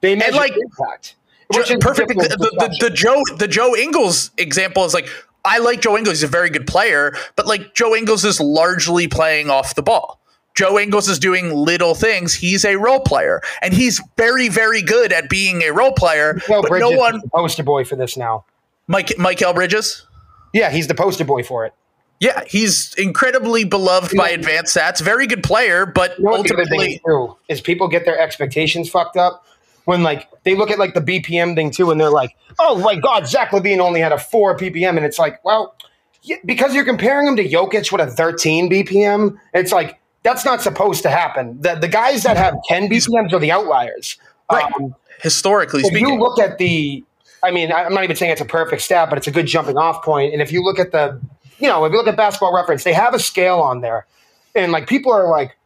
They 0.00 0.16
measure 0.16 0.36
like, 0.36 0.56
impact. 0.56 1.16
Which 1.54 1.70
is 1.70 1.76
perfect. 1.80 2.08
The, 2.10 2.28
the, 2.28 2.76
the 2.80 2.90
Joe 2.90 3.20
the 3.36 3.48
Joe 3.48 3.76
Ingles 3.76 4.30
example 4.38 4.84
is 4.84 4.94
like 4.94 5.08
I 5.44 5.58
like 5.58 5.80
Joe 5.80 5.96
Ingles. 5.96 6.18
He's 6.18 6.22
a 6.22 6.28
very 6.28 6.50
good 6.50 6.66
player, 6.66 7.14
but 7.36 7.46
like 7.46 7.74
Joe 7.74 7.94
Ingles 7.94 8.24
is 8.24 8.40
largely 8.40 9.08
playing 9.08 9.50
off 9.50 9.74
the 9.74 9.82
ball. 9.82 10.20
Joe 10.54 10.78
Ingles 10.78 11.08
is 11.08 11.18
doing 11.18 11.54
little 11.54 11.94
things. 11.94 12.34
He's 12.34 12.64
a 12.64 12.76
role 12.76 13.00
player, 13.00 13.40
and 13.62 13.72
he's 13.72 14.00
very, 14.16 14.48
very 14.48 14.82
good 14.82 15.12
at 15.12 15.30
being 15.30 15.62
a 15.62 15.70
role 15.72 15.92
player. 15.92 16.40
Well, 16.48 16.62
but 16.62 16.68
Bridges 16.68 16.90
no 16.90 16.92
is 16.92 16.98
one, 16.98 17.20
the 17.20 17.28
poster 17.28 17.62
boy 17.62 17.84
for 17.84 17.96
this 17.96 18.16
now. 18.16 18.44
Mike 18.86 19.08
Mikal 19.08 19.54
Bridges. 19.54 20.06
Yeah, 20.52 20.70
he's 20.70 20.88
the 20.88 20.94
poster 20.94 21.24
boy 21.24 21.44
for 21.44 21.64
it. 21.64 21.72
Yeah, 22.18 22.42
he's 22.46 22.92
incredibly 22.94 23.64
beloved 23.64 24.14
by 24.14 24.28
advanced 24.28 24.76
stats. 24.76 25.00
Very 25.00 25.26
good 25.26 25.42
player, 25.42 25.86
but 25.86 26.18
You 26.18 26.24
know 26.24 26.30
what 26.32 26.46
the 26.46 26.54
other 26.54 26.64
thing 26.66 26.80
ultimately, 26.80 26.94
is 26.96 27.00
too 27.06 27.36
is 27.48 27.60
people 27.62 27.88
get 27.88 28.04
their 28.04 28.18
expectations 28.18 28.90
fucked 28.90 29.16
up 29.16 29.46
when 29.90 30.04
like 30.04 30.28
they 30.44 30.54
look 30.54 30.70
at 30.70 30.78
like 30.78 30.94
the 30.94 31.00
BPM 31.00 31.56
thing 31.56 31.72
too, 31.72 31.90
and 31.90 32.00
they're 32.00 32.10
like, 32.10 32.36
"Oh 32.60 32.78
my 32.78 32.94
God, 32.94 33.26
Zach 33.26 33.50
LaVine 33.50 33.80
only 33.80 33.98
had 33.98 34.12
a 34.12 34.18
four 34.18 34.56
BPM," 34.56 34.96
and 34.96 35.04
it's 35.04 35.18
like, 35.18 35.44
well, 35.44 35.74
yeah, 36.22 36.36
because 36.44 36.76
you're 36.76 36.84
comparing 36.84 37.26
him 37.26 37.34
to 37.34 37.44
Jokic 37.44 37.90
with 37.90 38.00
a 38.00 38.06
13 38.06 38.70
BPM, 38.70 39.36
it's 39.52 39.72
like 39.72 39.98
that's 40.22 40.44
not 40.44 40.62
supposed 40.62 41.02
to 41.02 41.10
happen. 41.10 41.60
The 41.60 41.74
the 41.74 41.88
guys 41.88 42.22
that 42.22 42.36
have 42.36 42.54
10 42.68 42.88
BPMs 42.88 43.32
are 43.32 43.40
the 43.40 43.50
outliers. 43.50 44.16
Right. 44.48 44.72
Um, 44.80 44.94
historically 45.20 45.80
if 45.80 45.88
speaking, 45.88 46.06
you 46.06 46.20
look 46.20 46.38
at 46.38 46.58
the, 46.58 47.04
I 47.42 47.50
mean, 47.50 47.72
I'm 47.72 47.92
not 47.92 48.04
even 48.04 48.14
saying 48.14 48.30
it's 48.30 48.40
a 48.40 48.44
perfect 48.44 48.82
stat, 48.82 49.08
but 49.08 49.18
it's 49.18 49.26
a 49.26 49.32
good 49.32 49.46
jumping 49.46 49.76
off 49.76 50.04
point. 50.04 50.32
And 50.32 50.40
if 50.40 50.52
you 50.52 50.62
look 50.62 50.78
at 50.78 50.92
the, 50.92 51.20
you 51.58 51.66
know, 51.66 51.84
if 51.84 51.90
you 51.90 51.98
look 51.98 52.06
at 52.06 52.16
basketball 52.16 52.54
reference, 52.54 52.84
they 52.84 52.92
have 52.92 53.12
a 53.12 53.18
scale 53.18 53.58
on 53.58 53.80
there. 53.80 54.06
And 54.54 54.70
like 54.70 54.88
people 54.88 55.12
are 55.12 55.28
like, 55.28 55.56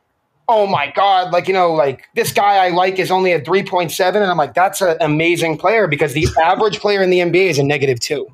oh 0.48 0.66
my 0.66 0.92
God, 0.94 1.32
like, 1.32 1.48
you 1.48 1.54
know, 1.54 1.72
like 1.72 2.04
this 2.14 2.32
guy 2.32 2.56
I 2.66 2.68
like 2.70 2.98
is 2.98 3.10
only 3.10 3.32
a 3.32 3.40
3.7. 3.40 4.14
And 4.14 4.24
I'm 4.24 4.36
like, 4.36 4.54
that's 4.54 4.80
an 4.80 4.96
amazing 5.00 5.58
player 5.58 5.86
because 5.86 6.12
the 6.12 6.26
average 6.42 6.80
player 6.80 7.02
in 7.02 7.10
the 7.10 7.20
NBA 7.20 7.50
is 7.50 7.58
a 7.58 7.64
negative 7.64 8.00
two. 8.00 8.26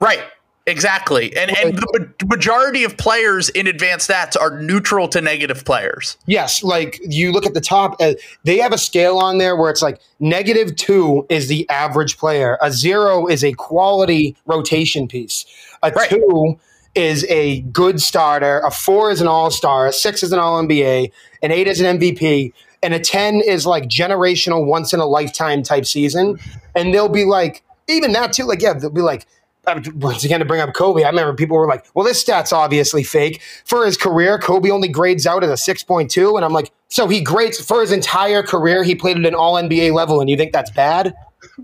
Right. 0.00 0.22
Exactly. 0.68 1.34
And 1.34 1.56
and 1.56 1.78
the 1.78 2.26
majority 2.26 2.84
of 2.84 2.98
players 2.98 3.48
in 3.48 3.66
advanced 3.66 4.10
stats 4.10 4.38
are 4.38 4.60
neutral 4.60 5.08
to 5.08 5.20
negative 5.22 5.64
players. 5.64 6.18
Yes, 6.26 6.62
like 6.62 7.00
you 7.02 7.32
look 7.32 7.46
at 7.46 7.54
the 7.54 7.60
top, 7.62 7.96
uh, 8.00 8.12
they 8.44 8.58
have 8.58 8.74
a 8.74 8.78
scale 8.78 9.16
on 9.16 9.38
there 9.38 9.56
where 9.56 9.70
it's 9.70 9.80
like 9.80 9.98
negative 10.20 10.76
two 10.76 11.24
is 11.30 11.48
the 11.48 11.66
average 11.70 12.18
player, 12.18 12.58
a 12.60 12.70
zero 12.70 13.26
is 13.26 13.42
a 13.42 13.54
quality 13.54 14.36
rotation 14.44 15.08
piece, 15.08 15.46
a 15.82 15.90
Right. 15.90 16.10
two 16.10 16.58
is 16.94 17.24
a 17.30 17.60
good 17.62 18.02
starter, 18.02 18.60
a 18.60 18.70
four 18.70 19.10
is 19.10 19.22
an 19.22 19.26
all 19.26 19.50
star, 19.50 19.86
a 19.86 19.92
six 19.92 20.22
is 20.22 20.32
an 20.32 20.38
all 20.38 20.62
NBA, 20.62 21.10
an 21.42 21.52
eight 21.52 21.66
is 21.66 21.80
an 21.80 21.98
MVP, 21.98 22.52
and 22.82 22.94
a 22.94 23.00
10 23.00 23.40
is 23.40 23.66
like 23.66 23.84
generational, 23.84 24.66
once 24.66 24.92
in 24.92 25.00
a 25.00 25.06
lifetime 25.06 25.62
type 25.62 25.86
season. 25.86 26.38
And 26.74 26.94
they'll 26.94 27.08
be 27.08 27.24
like, 27.24 27.62
even 27.88 28.12
that 28.12 28.32
too, 28.32 28.44
like, 28.44 28.62
yeah, 28.62 28.74
they'll 28.74 28.90
be 28.90 29.00
like, 29.00 29.26
once 29.94 30.24
again 30.24 30.40
to 30.40 30.46
bring 30.46 30.60
up 30.60 30.72
Kobe, 30.74 31.02
I 31.02 31.08
remember 31.10 31.34
people 31.34 31.56
were 31.56 31.66
like, 31.66 31.84
"Well, 31.94 32.04
this 32.04 32.18
stat's 32.18 32.54
obviously 32.54 33.02
fake." 33.02 33.42
For 33.66 33.84
his 33.84 33.98
career, 33.98 34.38
Kobe 34.38 34.70
only 34.70 34.88
grades 34.88 35.26
out 35.26 35.44
at 35.44 35.50
a 35.50 35.58
six 35.58 35.82
point 35.82 36.10
two, 36.10 36.36
and 36.36 36.44
I'm 36.44 36.54
like, 36.54 36.72
so 36.88 37.06
he 37.06 37.20
grades 37.20 37.60
for 37.60 37.80
his 37.80 37.92
entire 37.92 38.42
career. 38.42 38.82
He 38.82 38.94
played 38.94 39.18
at 39.18 39.26
an 39.26 39.34
All 39.34 39.54
NBA 39.54 39.92
level, 39.92 40.20
and 40.20 40.30
you 40.30 40.36
think 40.36 40.52
that's 40.52 40.70
bad? 40.70 41.14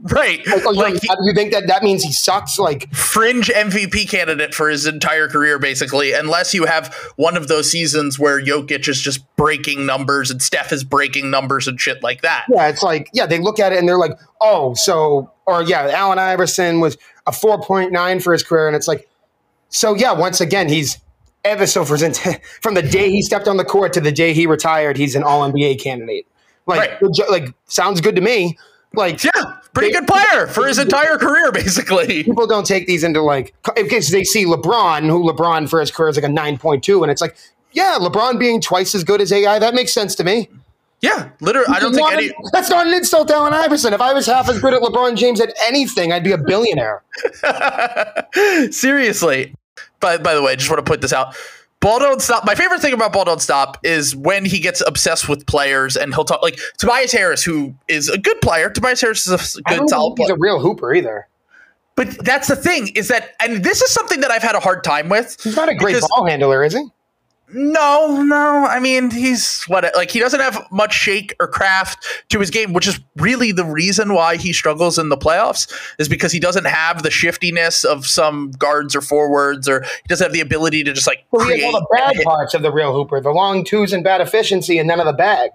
Right. 0.02 0.44
Like, 0.46 0.66
oh, 0.66 0.70
like, 0.70 0.94
Like, 0.94 1.18
you 1.22 1.32
think 1.34 1.52
that 1.52 1.66
that 1.68 1.82
means 1.82 2.02
he 2.02 2.12
sucks? 2.12 2.58
Like, 2.58 2.92
fringe 2.94 3.48
MVP 3.48 4.08
candidate 4.08 4.54
for 4.54 4.68
his 4.68 4.86
entire 4.86 5.28
career, 5.28 5.58
basically, 5.58 6.12
unless 6.12 6.52
you 6.52 6.64
have 6.66 6.92
one 7.16 7.36
of 7.36 7.48
those 7.48 7.70
seasons 7.70 8.18
where 8.18 8.42
Jokic 8.42 8.88
is 8.88 9.00
just 9.00 9.24
breaking 9.36 9.86
numbers 9.86 10.30
and 10.30 10.42
Steph 10.42 10.72
is 10.72 10.82
breaking 10.84 11.30
numbers 11.30 11.68
and 11.68 11.80
shit 11.80 12.02
like 12.02 12.22
that. 12.22 12.44
yeah, 12.52 12.68
it's 12.68 12.82
like, 12.82 13.08
yeah, 13.12 13.26
they 13.26 13.38
look 13.38 13.60
at 13.60 13.72
it 13.72 13.78
and 13.78 13.88
they're 13.88 13.98
like, 13.98 14.18
oh, 14.40 14.74
so, 14.74 15.30
or 15.46 15.62
yeah, 15.62 15.88
Allen 15.94 16.18
Iverson 16.18 16.80
was 16.80 16.98
a 17.26 17.32
four 17.32 17.62
point 17.62 17.92
nine 17.92 18.20
for 18.20 18.32
his 18.32 18.42
career, 18.42 18.66
and 18.66 18.76
it's 18.76 18.88
like, 18.88 19.08
so 19.68 19.94
yeah, 19.94 20.12
once 20.12 20.40
again, 20.40 20.68
he's 20.68 20.98
ever 21.44 21.66
so 21.66 21.84
present 21.84 22.16
from 22.62 22.74
the 22.74 22.82
day 22.82 23.10
he 23.10 23.22
stepped 23.22 23.46
on 23.48 23.56
the 23.58 23.64
court 23.64 23.92
to 23.92 24.00
the 24.00 24.12
day 24.12 24.32
he 24.32 24.46
retired, 24.46 24.96
he's 24.96 25.14
an 25.14 25.22
All 25.22 25.48
NBA 25.50 25.80
candidate. 25.80 26.26
Like, 26.66 27.00
Right. 27.02 27.30
like 27.30 27.54
sounds 27.66 28.00
good 28.00 28.16
to 28.16 28.22
me. 28.22 28.58
Like, 28.96 29.22
Yeah, 29.24 29.56
pretty 29.72 29.92
good 29.92 30.06
player 30.06 30.46
for 30.46 30.66
his 30.66 30.78
entire 30.78 31.18
career, 31.18 31.50
basically. 31.52 32.24
people 32.24 32.46
don't 32.46 32.66
take 32.66 32.86
these 32.86 33.04
into 33.04 33.20
like 33.22 33.54
because 33.74 34.10
they 34.10 34.24
see 34.24 34.44
LeBron, 34.44 35.02
who 35.08 35.30
LeBron 35.30 35.68
for 35.68 35.80
his 35.80 35.90
career 35.90 36.08
is 36.10 36.16
like 36.16 36.24
a 36.24 36.28
nine 36.28 36.58
point 36.58 36.82
two, 36.84 37.02
and 37.02 37.10
it's 37.12 37.20
like, 37.20 37.36
yeah, 37.72 37.98
LeBron 38.00 38.38
being 38.38 38.60
twice 38.60 38.94
as 38.94 39.02
good 39.04 39.20
as 39.20 39.32
AI, 39.32 39.58
that 39.58 39.74
makes 39.74 39.92
sense 39.92 40.14
to 40.16 40.24
me. 40.24 40.48
Yeah, 41.00 41.28
literally. 41.40 41.66
I 41.68 41.80
don't 41.80 41.92
think 41.92 42.10
any. 42.12 42.28
an- 42.28 42.34
that's 42.52 42.70
not 42.70 42.86
an 42.86 42.94
insult 42.94 43.28
to 43.28 43.34
Allen 43.34 43.52
Iverson. 43.52 43.92
If 43.92 44.00
I 44.00 44.14
was 44.14 44.26
half 44.26 44.48
as 44.48 44.58
good 44.60 44.72
at 44.72 44.80
LeBron 44.80 45.16
James 45.16 45.38
at 45.40 45.52
anything, 45.66 46.12
I'd 46.12 46.24
be 46.24 46.32
a 46.32 46.38
billionaire. 46.38 47.02
Seriously. 48.70 49.54
By, 50.00 50.18
by 50.18 50.34
the 50.34 50.42
way, 50.42 50.52
I 50.52 50.56
just 50.56 50.70
want 50.70 50.78
to 50.84 50.90
put 50.90 51.00
this 51.00 51.12
out. 51.12 51.36
Ball 51.84 51.98
don't 51.98 52.22
stop. 52.22 52.46
My 52.46 52.54
favorite 52.54 52.80
thing 52.80 52.94
about 52.94 53.12
Ball 53.12 53.26
don't 53.26 53.42
stop 53.42 53.76
is 53.82 54.16
when 54.16 54.46
he 54.46 54.58
gets 54.58 54.82
obsessed 54.86 55.28
with 55.28 55.46
players 55.46 55.98
and 55.98 56.14
he'll 56.14 56.24
talk 56.24 56.42
like 56.42 56.58
Tobias 56.78 57.12
Harris, 57.12 57.44
who 57.44 57.74
is 57.88 58.08
a 58.08 58.16
good 58.16 58.40
player. 58.40 58.70
Tobias 58.70 59.02
Harris 59.02 59.26
is 59.26 59.58
a 59.58 59.62
good 59.68 59.90
solid 59.90 60.14
he's 60.16 60.28
player. 60.28 60.34
a 60.34 60.38
real 60.38 60.60
hooper 60.60 60.94
either. 60.94 61.28
But 61.94 62.24
that's 62.24 62.48
the 62.48 62.56
thing 62.56 62.88
is 62.94 63.08
that, 63.08 63.34
and 63.38 63.62
this 63.62 63.82
is 63.82 63.90
something 63.90 64.20
that 64.22 64.30
I've 64.30 64.42
had 64.42 64.54
a 64.54 64.60
hard 64.60 64.82
time 64.82 65.10
with. 65.10 65.36
He's 65.42 65.56
not 65.56 65.68
a 65.68 65.74
great 65.74 66.00
ball 66.08 66.26
handler, 66.26 66.64
is 66.64 66.72
he? 66.72 66.86
No, 67.52 68.22
no. 68.22 68.64
I 68.66 68.80
mean, 68.80 69.10
he's 69.10 69.62
what 69.64 69.84
like 69.94 70.10
he 70.10 70.18
doesn't 70.18 70.40
have 70.40 70.66
much 70.72 70.94
shake 70.94 71.34
or 71.38 71.46
craft 71.46 72.04
to 72.30 72.40
his 72.40 72.50
game, 72.50 72.72
which 72.72 72.88
is 72.88 72.98
really 73.16 73.52
the 73.52 73.64
reason 73.64 74.14
why 74.14 74.36
he 74.36 74.52
struggles 74.52 74.98
in 74.98 75.08
the 75.10 75.16
playoffs 75.16 75.70
is 75.98 76.08
because 76.08 76.32
he 76.32 76.40
doesn't 76.40 76.64
have 76.64 77.02
the 77.02 77.10
shiftiness 77.10 77.84
of 77.84 78.06
some 78.06 78.50
guards 78.52 78.96
or 78.96 79.02
forwards, 79.02 79.68
or 79.68 79.82
he 79.82 80.08
doesn't 80.08 80.24
have 80.24 80.32
the 80.32 80.40
ability 80.40 80.82
to 80.84 80.92
just 80.92 81.06
like 81.06 81.24
Well, 81.30 81.44
create. 81.44 81.64
all 81.64 81.72
the 81.72 81.86
bad 81.92 82.16
parts 82.24 82.54
of 82.54 82.62
the 82.62 82.72
real 82.72 82.92
hooper, 82.94 83.20
the 83.20 83.30
long 83.30 83.62
twos 83.64 83.92
and 83.92 84.02
bad 84.02 84.20
efficiency, 84.20 84.78
and 84.78 84.88
none 84.88 84.98
of 84.98 85.06
the 85.06 85.12
bag. 85.12 85.50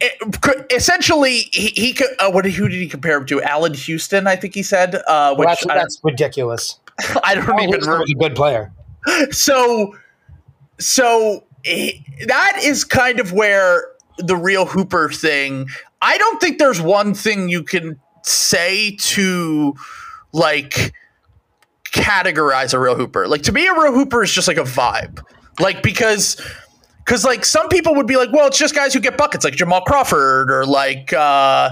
It- 0.00 0.72
essentially, 0.72 1.40
he, 1.52 1.68
he 1.68 1.92
could. 1.92 2.08
Uh, 2.18 2.30
what? 2.30 2.44
Who 2.46 2.68
did 2.68 2.80
he 2.80 2.88
compare 2.88 3.18
him 3.18 3.26
to? 3.26 3.42
Allan 3.42 3.74
Houston, 3.74 4.26
I 4.26 4.36
think 4.36 4.54
he 4.54 4.62
said. 4.62 4.94
Uh, 5.06 5.34
which 5.34 5.46
Well, 5.46 5.48
that's, 5.48 5.66
that's 5.66 6.00
ridiculous. 6.02 6.80
I 7.22 7.34
don't 7.34 7.44
Paul 7.44 7.56
even 7.60 7.68
Houston 7.74 7.90
remember. 7.92 7.98
was 8.02 8.10
a 8.10 8.14
good 8.18 8.34
player. 8.34 8.72
so 9.30 9.94
so 10.78 11.44
eh, 11.64 11.92
that 12.26 12.58
is 12.62 12.84
kind 12.84 13.20
of 13.20 13.32
where 13.32 13.88
the 14.18 14.36
real 14.36 14.66
hooper 14.66 15.08
thing 15.08 15.66
i 16.02 16.16
don't 16.18 16.40
think 16.40 16.58
there's 16.58 16.80
one 16.80 17.14
thing 17.14 17.48
you 17.48 17.62
can 17.62 17.98
say 18.22 18.96
to 18.96 19.74
like 20.32 20.92
categorize 21.96 22.74
a 22.74 22.78
real 22.78 22.94
hooper. 22.94 23.26
Like 23.26 23.42
to 23.42 23.52
me 23.52 23.66
a 23.66 23.72
real 23.72 23.92
hooper 23.92 24.22
is 24.22 24.32
just 24.32 24.48
like 24.48 24.58
a 24.58 24.62
vibe. 24.62 25.22
Like 25.58 25.82
because 25.82 26.40
because 26.98 27.24
like 27.24 27.44
some 27.44 27.68
people 27.68 27.94
would 27.94 28.06
be 28.06 28.16
like 28.16 28.30
well 28.32 28.46
it's 28.46 28.58
just 28.58 28.74
guys 28.74 28.92
who 28.92 29.00
get 29.00 29.16
buckets 29.16 29.44
like 29.44 29.54
jamal 29.54 29.80
crawford 29.80 30.50
or 30.50 30.66
like 30.66 31.12
uh 31.12 31.70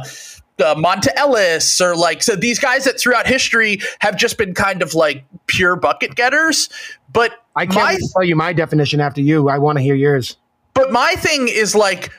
uh, 0.61 0.75
Monta 0.75 1.09
Ellis, 1.17 1.81
or 1.81 1.97
like 1.97 2.23
so 2.23 2.37
these 2.37 2.59
guys 2.59 2.85
that 2.85 2.99
throughout 2.99 3.27
history 3.27 3.81
have 4.01 4.17
just 4.17 4.39
been 4.39 4.55
kind 4.55 4.83
of 4.83 4.95
like 4.95 5.25
pure 5.47 5.77
bucket 5.77 6.15
getters. 6.15 6.69
But 7.13 7.33
I 7.57 7.67
can't 7.67 7.77
my 7.77 7.99
tell 8.13 8.25
you 8.25 8.37
my 8.37 8.53
definition 8.53 9.01
after 9.01 9.21
you. 9.21 9.49
I 9.49 9.59
want 9.59 9.79
to 9.79 9.83
hear 9.83 9.95
yours. 9.95 10.37
but 10.75 10.93
my 10.93 11.15
thing 11.17 11.49
is 11.49 11.75
like 11.75 12.11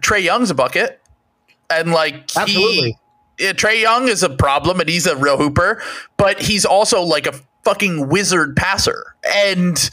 Trae 0.00 0.22
Young's 0.22 0.50
a 0.50 0.54
bucket, 0.54 1.00
and 1.70 1.92
like 1.92 2.36
Absolutely. 2.36 2.96
he, 3.38 3.44
yeah, 3.44 3.52
Trae 3.52 3.80
Young 3.80 4.08
is 4.08 4.22
a 4.22 4.30
problem, 4.30 4.80
and 4.80 4.88
he's 4.88 5.06
a 5.06 5.16
real 5.16 5.36
hooper, 5.38 5.82
but 6.16 6.40
he's 6.40 6.64
also 6.64 7.02
like 7.02 7.26
a 7.26 7.32
fucking 7.64 8.08
wizard 8.08 8.56
passer, 8.56 9.14
and 9.24 9.90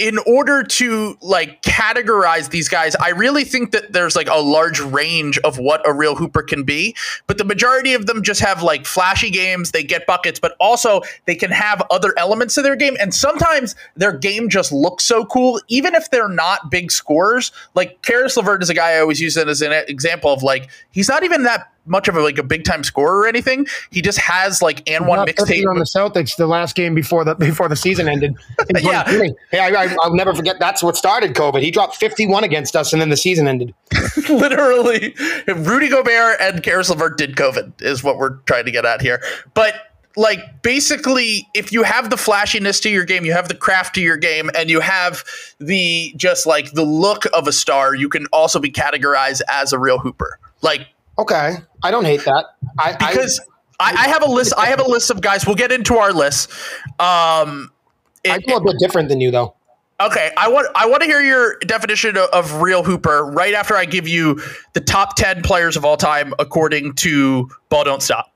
in 0.00 0.16
order 0.26 0.62
to 0.62 1.16
like 1.20 1.60
categorize 1.60 2.48
these 2.48 2.70
guys, 2.70 2.96
I 2.96 3.10
really 3.10 3.44
think 3.44 3.72
that 3.72 3.92
there's 3.92 4.16
like 4.16 4.28
a 4.30 4.40
large 4.40 4.80
range 4.80 5.36
of 5.40 5.58
what 5.58 5.86
a 5.86 5.92
real 5.92 6.14
hooper 6.14 6.42
can 6.42 6.64
be, 6.64 6.96
but 7.26 7.36
the 7.36 7.44
majority 7.44 7.92
of 7.92 8.06
them 8.06 8.22
just 8.22 8.40
have 8.40 8.62
like 8.62 8.86
flashy 8.86 9.28
games, 9.28 9.72
they 9.72 9.84
get 9.84 10.06
buckets, 10.06 10.40
but 10.40 10.56
also 10.58 11.02
they 11.26 11.34
can 11.34 11.50
have 11.50 11.82
other 11.90 12.14
elements 12.16 12.54
to 12.54 12.62
their 12.62 12.76
game 12.76 12.96
and 12.98 13.12
sometimes 13.12 13.76
their 13.94 14.12
game 14.12 14.48
just 14.48 14.72
looks 14.72 15.04
so 15.04 15.26
cool 15.26 15.60
even 15.68 15.94
if 15.94 16.10
they're 16.10 16.30
not 16.30 16.70
big 16.70 16.90
scorers. 16.90 17.52
Like 17.74 18.00
Caris 18.00 18.38
LeVert 18.38 18.62
is 18.62 18.70
a 18.70 18.74
guy 18.74 18.92
I 18.92 19.00
always 19.00 19.20
use 19.20 19.36
as 19.36 19.60
an 19.60 19.72
example 19.86 20.32
of 20.32 20.42
like 20.42 20.70
he's 20.92 21.10
not 21.10 21.24
even 21.24 21.42
that 21.42 21.70
much 21.90 22.08
of 22.08 22.16
a 22.16 22.22
like 22.22 22.38
a 22.38 22.42
big 22.42 22.64
time 22.64 22.84
scorer 22.84 23.18
or 23.18 23.26
anything. 23.26 23.66
He 23.90 24.00
just 24.00 24.18
has 24.18 24.62
like 24.62 24.88
and 24.88 25.06
one 25.06 25.26
mixtape 25.26 25.48
50 25.48 25.66
on 25.66 25.78
the 25.78 25.84
Celtics 25.84 26.36
the 26.36 26.46
last 26.46 26.76
game 26.76 26.94
before 26.94 27.24
the 27.24 27.34
before 27.34 27.68
the 27.68 27.76
season 27.76 28.08
ended. 28.08 28.36
Yeah. 28.80 29.04
Hey, 29.50 29.58
I, 29.58 29.84
I, 29.84 29.96
I'll 30.00 30.14
never 30.14 30.34
forget. 30.34 30.56
That's 30.58 30.82
what 30.82 30.96
started 30.96 31.34
COVID. 31.34 31.60
He 31.60 31.70
dropped 31.70 31.96
51 31.96 32.44
against 32.44 32.76
us, 32.76 32.92
and 32.92 33.02
then 33.02 33.10
the 33.10 33.16
season 33.16 33.46
ended. 33.46 33.74
literally 34.28 35.14
Rudy 35.48 35.88
Gobert 35.88 36.40
and 36.40 36.62
Caris 36.62 36.88
LeVert 36.88 37.18
did 37.18 37.36
COVID 37.36 37.82
is 37.82 38.04
what 38.04 38.16
we're 38.16 38.36
trying 38.46 38.64
to 38.64 38.70
get 38.70 38.84
at 38.84 39.00
here. 39.00 39.22
But 39.54 39.74
like 40.16 40.62
basically 40.62 41.48
if 41.54 41.72
you 41.72 41.82
have 41.82 42.10
the 42.10 42.16
flashiness 42.16 42.80
to 42.80 42.90
your 42.90 43.04
game, 43.04 43.24
you 43.24 43.32
have 43.32 43.48
the 43.48 43.54
craft 43.54 43.94
to 43.96 44.00
your 44.00 44.16
game 44.16 44.50
and 44.56 44.70
you 44.70 44.80
have 44.80 45.24
the 45.58 46.12
just 46.16 46.46
like 46.46 46.72
the 46.72 46.84
look 46.84 47.24
of 47.32 47.46
a 47.46 47.52
star, 47.52 47.94
you 47.94 48.08
can 48.08 48.26
also 48.32 48.58
be 48.58 48.70
categorized 48.70 49.40
as 49.48 49.72
a 49.72 49.78
real 49.78 49.98
hooper. 49.98 50.38
Like 50.62 50.88
Okay, 51.20 51.56
I 51.82 51.90
don't 51.90 52.04
hate 52.04 52.20
that. 52.24 52.44
I, 52.78 52.92
because 52.92 53.40
I, 53.78 53.92
I 53.92 54.08
have 54.08 54.22
a 54.22 54.30
list 54.30 54.54
I 54.56 54.66
have 54.66 54.80
a 54.80 54.88
list 54.88 55.10
of 55.10 55.20
guys. 55.20 55.46
We'll 55.46 55.56
get 55.56 55.70
into 55.72 55.96
our 55.96 56.12
list. 56.12 56.50
Um 56.98 57.70
I, 58.26 58.36
it- 58.36 58.46
go 58.46 58.56
a 58.56 58.60
bit 58.64 58.76
different 58.78 59.08
than 59.08 59.20
you 59.20 59.30
though. 59.30 59.54
Okay, 60.00 60.30
I 60.38 60.48
want 60.48 60.66
I 60.74 60.86
want 60.86 61.02
to 61.02 61.06
hear 61.06 61.20
your 61.20 61.58
definition 61.58 62.16
of, 62.16 62.30
of 62.30 62.62
real 62.62 62.82
hooper 62.82 63.26
right 63.26 63.52
after 63.52 63.74
I 63.76 63.84
give 63.84 64.08
you 64.08 64.40
the 64.72 64.80
top 64.80 65.14
ten 65.16 65.42
players 65.42 65.76
of 65.76 65.84
all 65.84 65.98
time 65.98 66.32
according 66.38 66.94
to 66.96 67.50
Ball 67.68 67.84
Don't 67.84 68.02
Stop. 68.02 68.32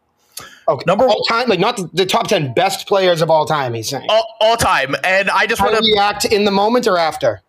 Okay, 0.69 0.85
Number- 0.87 1.07
all 1.09 1.23
time, 1.25 1.49
like 1.49 1.61
not 1.61 1.77
the, 1.79 1.89
the 1.93 2.07
top 2.07 2.27
10 2.27 2.55
best 2.55 2.89
players 2.89 3.21
of 3.21 3.31
all 3.31 3.45
time. 3.45 3.75
He's 3.75 3.89
saying. 3.91 4.07
All, 4.09 4.27
all 4.41 4.57
time, 4.57 4.95
and 5.05 5.29
I 5.31 5.47
just 5.47 5.61
want 5.61 5.75
to. 5.77 5.83
react 5.83 6.25
in 6.25 6.45
the 6.47 6.51
moment 6.51 6.87
or 6.87 6.97
after? 6.99 7.43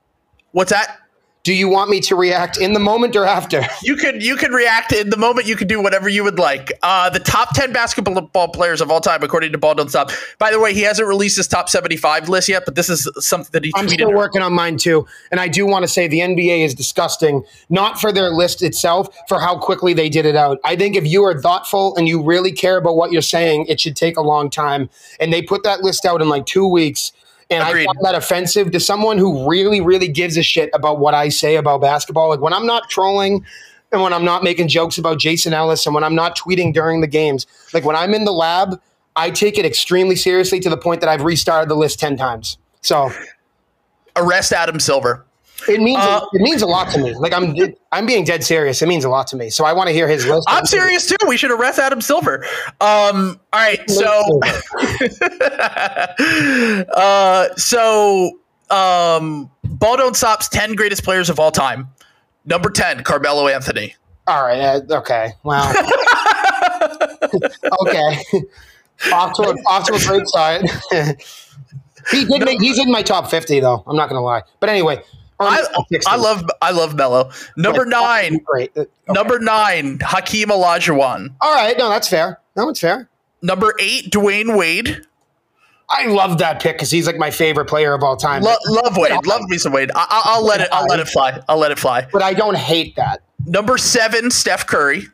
What's 0.52 0.72
that? 0.72 0.98
Do 1.46 1.54
you 1.54 1.70
want 1.70 1.92
me 1.92 2.00
to 2.02 2.16
react 2.16 2.58
in 2.60 2.74
the 2.74 2.80
moment 2.80 3.16
or 3.16 3.24
after? 3.24 3.62
You 3.84 3.96
can 3.96 4.20
you 4.20 4.36
can 4.36 4.52
react 4.52 4.94
in 4.94 5.12
the 5.12 5.18
moment. 5.18 5.46
You 5.48 5.56
can 5.56 5.68
do 5.68 5.80
whatever 5.80 6.10
you 6.10 6.24
would 6.24 6.40
like. 6.40 6.72
Uh, 6.82 7.08
the 7.12 7.20
top 7.20 7.54
ten 7.54 7.72
basketball 7.72 8.48
players 8.48 8.82
of 8.82 8.90
all 8.90 9.00
time, 9.00 9.22
according 9.22 9.52
to 9.52 9.60
Ball 9.60 9.76
Don't 9.76 9.90
Stop. 9.90 10.10
By 10.40 10.50
the 10.50 10.60
way, 10.60 10.74
he 10.74 10.82
hasn't 10.82 11.08
released 11.08 11.38
his 11.38 11.48
top 11.48 11.70
seventy 11.70 11.98
five 11.98 12.28
list 12.30 12.50
yet, 12.50 12.64
but 12.66 12.74
this 12.74 12.90
is 12.90 13.08
something 13.20 13.52
that 13.52 13.64
he 13.64 13.72
I'm 13.76 13.86
tweeted. 13.86 13.94
still 13.94 14.14
working 14.14 14.42
on 14.42 14.54
mine 14.54 14.78
too. 14.78 15.06
And 15.30 15.40
I 15.40 15.48
do 15.48 15.68
want 15.68 15.84
to 15.84 15.88
say 15.88 16.08
the 16.08 16.20
NBA 16.20 16.66
is 16.66 16.74
disgusting, 16.74 17.44
not 17.70 18.02
for 18.02 18.12
their 18.12 18.32
list 18.32 18.64
itself, 18.64 19.08
for 19.28 19.40
how 19.40 19.60
quickly 19.60 19.94
they 19.94 20.10
did 20.10 20.26
it 20.26 20.36
out. 20.36 20.58
I 20.64 20.76
think 20.76 20.96
if 20.96 21.06
you 21.06 21.24
are 21.26 21.40
thoughtful 21.40 21.96
and 21.96 22.08
you 22.08 22.24
really 22.24 22.52
care 22.52 22.78
about 22.78 22.96
what 22.96 23.12
you're 23.12 23.22
saying, 23.22 23.68
it 23.68 23.80
should 23.80 23.96
take 23.96 24.18
a 24.18 24.24
long 24.24 24.50
time. 24.50 24.90
And 25.20 25.32
they 25.32 25.44
put 25.44 25.62
that 25.64 25.82
list 25.82 26.06
out 26.06 26.24
in 26.24 26.30
like 26.30 26.48
two 26.48 26.68
weeks. 26.68 27.12
And 27.50 27.68
Agreed. 27.68 27.84
I 27.84 27.86
found 27.86 28.00
that 28.02 28.16
offensive 28.16 28.72
to 28.72 28.80
someone 28.80 29.18
who 29.18 29.48
really, 29.50 29.82
really 29.82 30.08
gives 30.08 30.36
a 30.36 30.44
shit 30.44 30.70
about 30.74 31.00
what 31.00 31.14
I 31.14 31.30
say 31.30 31.58
about 31.58 31.82
basketball. 31.82 32.30
Like 32.30 32.40
when 32.40 32.54
I'm 32.54 32.66
not 32.66 32.90
trolling 32.90 33.46
and 33.92 34.02
when 34.02 34.14
I'm 34.14 34.26
not 34.26 34.44
making 34.44 34.68
jokes 34.68 34.98
about 34.98 35.20
Jason 35.20 35.54
Ellis 35.54 35.86
and 35.86 35.94
when 35.94 36.04
I'm 36.04 36.16
not 36.16 36.38
tweeting 36.38 36.74
during 36.74 37.02
the 37.02 37.08
games, 37.08 37.46
like 37.74 37.86
when 37.86 37.96
I'm 37.96 38.14
in 38.14 38.26
the 38.26 38.32
lab, 38.32 38.82
I 39.16 39.30
take 39.30 39.58
it 39.58 39.66
extremely 39.66 40.16
seriously 40.16 40.60
to 40.62 40.70
the 40.70 40.78
point 40.78 41.02
that 41.02 41.10
I've 41.10 41.24
restarted 41.24 41.70
the 41.70 41.76
list 41.76 42.00
10 42.00 42.18
times. 42.18 42.58
So 42.82 43.12
Arrest 44.16 44.52
Adam 44.52 44.80
Silver. 44.80 45.26
It 45.68 45.80
means 45.80 46.00
Uh, 46.00 46.22
it 46.34 46.42
means 46.42 46.62
a 46.62 46.66
lot 46.68 46.90
to 46.92 47.00
me. 47.00 47.14
Like 47.14 47.34
I'm 47.34 47.56
I'm 47.92 48.06
being 48.06 48.24
dead 48.24 48.44
serious. 48.44 48.82
It 48.82 48.88
means 48.88 49.06
a 49.06 49.10
lot 49.10 49.28
to 49.28 49.36
me. 49.36 49.50
So 49.50 49.66
I 49.66 49.74
want 49.74 49.88
to 49.88 49.94
hear 49.94 50.08
his 50.08 50.26
list. 50.26 50.48
I'm 50.50 50.66
serious 50.66 51.08
too. 51.08 51.16
We 51.28 51.38
should 51.38 51.52
arrest 51.52 51.80
Adam 51.80 52.02
Silver. 52.02 52.46
Um, 52.82 53.40
all 53.54 53.62
right, 53.62 53.90
so 53.90 54.40
uh, 56.96 57.48
so 57.56 58.40
um, 58.70 59.50
Ball 59.64 59.98
Don't 59.98 60.16
Stop's 60.16 60.48
ten 60.50 60.74
greatest 60.74 61.04
players 61.04 61.30
of 61.30 61.40
all 61.40 61.52
time. 61.52 61.88
Number 62.46 62.70
10, 62.70 63.04
Carmelo 63.04 63.48
Anthony. 63.48 63.96
All 64.28 64.44
right. 64.44 64.60
Uh, 64.60 64.82
okay. 64.98 65.34
Wow. 65.44 65.72
okay. 67.88 68.18
off 69.12 69.34
to 69.34 69.42
a, 69.44 69.56
off 69.68 69.86
to 69.88 69.94
a 69.96 70.00
great 70.00 70.28
start. 70.28 70.62
he 72.12 72.26
did 72.26 72.46
make, 72.46 72.62
he's 72.62 72.78
in 72.78 72.92
my 72.92 73.02
top 73.02 73.30
50 73.30 73.60
though. 73.62 73.84
I'm 73.88 73.96
not 73.96 74.10
going 74.10 74.20
to 74.20 74.24
lie. 74.24 74.44
But 74.60 74.70
anyway, 74.70 75.02
I, 75.40 75.66
I 76.08 76.16
love 76.16 76.50
I 76.62 76.72
love 76.72 76.96
Melo. 76.96 77.32
Number 77.58 77.86
nine, 77.86 78.40
great. 78.46 78.72
Uh, 78.76 78.82
okay. 78.82 78.90
Number 79.10 79.40
nine, 79.40 80.00
Hakeem 80.02 80.48
Olajuwon. 80.50 81.34
All 81.42 81.54
right, 81.54 81.78
no, 81.78 81.90
that's 81.90 82.08
fair. 82.08 82.40
No, 82.56 82.70
it's 82.70 82.80
fair. 82.80 83.10
Number 83.42 83.74
eight, 83.80 84.12
Dwyane 84.12 84.58
Wade. 84.58 85.02
I 85.90 86.08
love 86.08 86.40
that 86.40 86.62
pick 86.62 86.78
because 86.78 86.90
he's 86.90 87.06
like 87.06 87.18
my 87.18 87.30
favorite 87.30 87.66
player 87.66 87.94
of 87.94 88.02
all 88.02 88.18
time. 88.18 88.42
Lo- 88.42 88.56
love 88.68 88.98
Wade, 88.98 89.26
love 89.26 89.42
me 89.50 89.58
some 89.58 89.72
Wade. 89.72 89.92
I- 89.94 90.36
will 90.38 90.46
let 90.46 90.62
it. 90.62 90.70
I'll 90.72 90.86
let 90.86 91.00
it 91.00 91.08
fly. 91.08 91.40
I'll 91.48 91.58
let 91.58 91.72
it 91.72 91.78
fly. 91.80 92.08
But 92.12 92.24
I 92.24 92.34
don't 92.34 92.58
hate 92.58 92.96
that. 92.96 93.22
Number 93.46 93.78
seven, 93.78 94.32
Steph 94.32 94.66
Curry. 94.66 95.08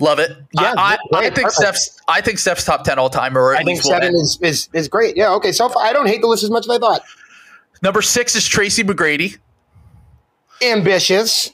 Love 0.00 0.18
it. 0.18 0.30
Yeah, 0.52 0.74
I, 0.76 0.96
I, 1.12 1.18
I 1.18 1.22
think 1.24 1.34
perfect. 1.34 1.52
Steph's. 1.54 2.00
I 2.08 2.20
think 2.22 2.38
Steph's 2.38 2.64
top 2.64 2.84
ten 2.84 2.98
all 2.98 3.10
time. 3.10 3.36
Or 3.36 3.54
I 3.54 3.62
think 3.62 3.82
seven 3.82 4.14
is, 4.14 4.38
is 4.42 4.68
is 4.72 4.88
great. 4.88 5.16
Yeah. 5.16 5.32
Okay. 5.34 5.52
So 5.52 5.72
I 5.78 5.92
don't 5.92 6.06
hate 6.06 6.22
the 6.22 6.26
list 6.26 6.42
as 6.42 6.50
much 6.50 6.64
as 6.66 6.70
I 6.70 6.78
thought. 6.78 7.02
Number 7.82 8.02
six 8.02 8.34
is 8.34 8.46
Tracy 8.46 8.82
McGrady 8.82 9.38
ambitious. 10.62 11.50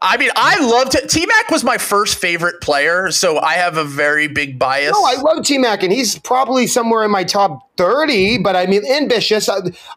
I 0.00 0.16
mean, 0.16 0.30
I 0.36 0.60
loved 0.64 0.96
T 1.08 1.26
Mac 1.26 1.50
was 1.50 1.64
my 1.64 1.76
first 1.76 2.18
favorite 2.18 2.60
player, 2.60 3.10
so 3.10 3.38
I 3.40 3.54
have 3.54 3.76
a 3.76 3.84
very 3.84 4.28
big 4.28 4.58
bias. 4.58 4.92
No, 4.92 5.04
I 5.04 5.20
love 5.20 5.44
T 5.44 5.58
Mac, 5.58 5.82
and 5.82 5.92
he's 5.92 6.18
probably 6.20 6.68
somewhere 6.68 7.04
in 7.04 7.10
my 7.10 7.24
top 7.24 7.76
thirty. 7.76 8.38
But 8.38 8.54
I 8.54 8.66
mean, 8.66 8.86
ambitious. 8.86 9.48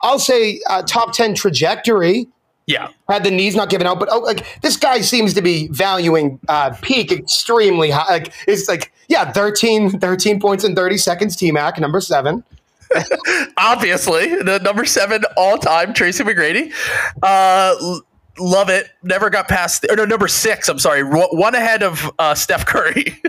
I'll 0.02 0.20
say 0.20 0.60
uh, 0.70 0.82
top 0.84 1.14
ten 1.14 1.36
trajectory. 1.36 2.28
Yeah, 2.66 2.90
had 3.10 3.24
the 3.24 3.30
knees 3.30 3.56
not 3.56 3.70
given 3.70 3.86
out, 3.86 4.00
but 4.00 4.10
oh, 4.12 4.20
like 4.20 4.62
this 4.62 4.76
guy 4.76 5.02
seems 5.02 5.36
to 5.36 5.42
be 5.42 5.68
valuing 5.68 6.40
uh, 6.48 6.72
peak 6.82 7.12
extremely 7.12 7.92
high. 7.92 8.14
Like 8.14 8.34
it's 8.48 8.68
like 8.68 8.92
yeah, 9.08 9.32
13, 9.32 10.00
13 10.00 10.40
points 10.40 10.64
in 10.64 10.74
thirty 10.74 10.98
seconds. 10.98 11.36
T 11.36 11.52
Mac 11.52 11.80
number 11.80 12.02
seven. 12.02 12.44
Obviously, 13.58 14.36
the 14.42 14.60
number 14.64 14.86
seven 14.86 15.24
all 15.38 15.60
time 15.60 15.94
Tracy 15.94 16.24
McGrady. 16.24 16.74
Uh, 17.22 18.00
love 18.40 18.70
it. 18.70 18.90
Never 19.04 19.30
got 19.30 19.48
past. 19.48 19.86
Or 19.90 19.96
no, 19.96 20.06
number 20.06 20.28
six. 20.28 20.70
I'm 20.70 20.80
sorry, 20.80 21.04
one 21.04 21.56
ahead 21.56 21.84
of 21.84 22.12
uh, 22.20 22.36
Steph 22.36 22.66
Curry. 22.66 23.22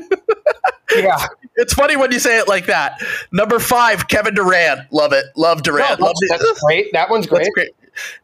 yeah, 0.97 1.27
it's 1.57 1.75
funny 1.75 1.97
when 1.97 2.13
you 2.13 2.19
say 2.19 2.39
it 2.39 2.49
like 2.49 2.67
that. 2.67 3.03
Number 3.33 3.59
five, 3.59 4.09
Kevin 4.09 4.35
Durant. 4.35 4.93
Love 4.93 5.13
it. 5.13 5.27
Love 5.37 5.63
Durant. 5.63 6.01
No, 6.01 6.07
that's, 6.07 6.43
that's 6.43 6.61
great. 6.61 6.93
That 6.93 7.11
one's 7.11 7.27
great. 7.27 7.49
great. 7.55 7.71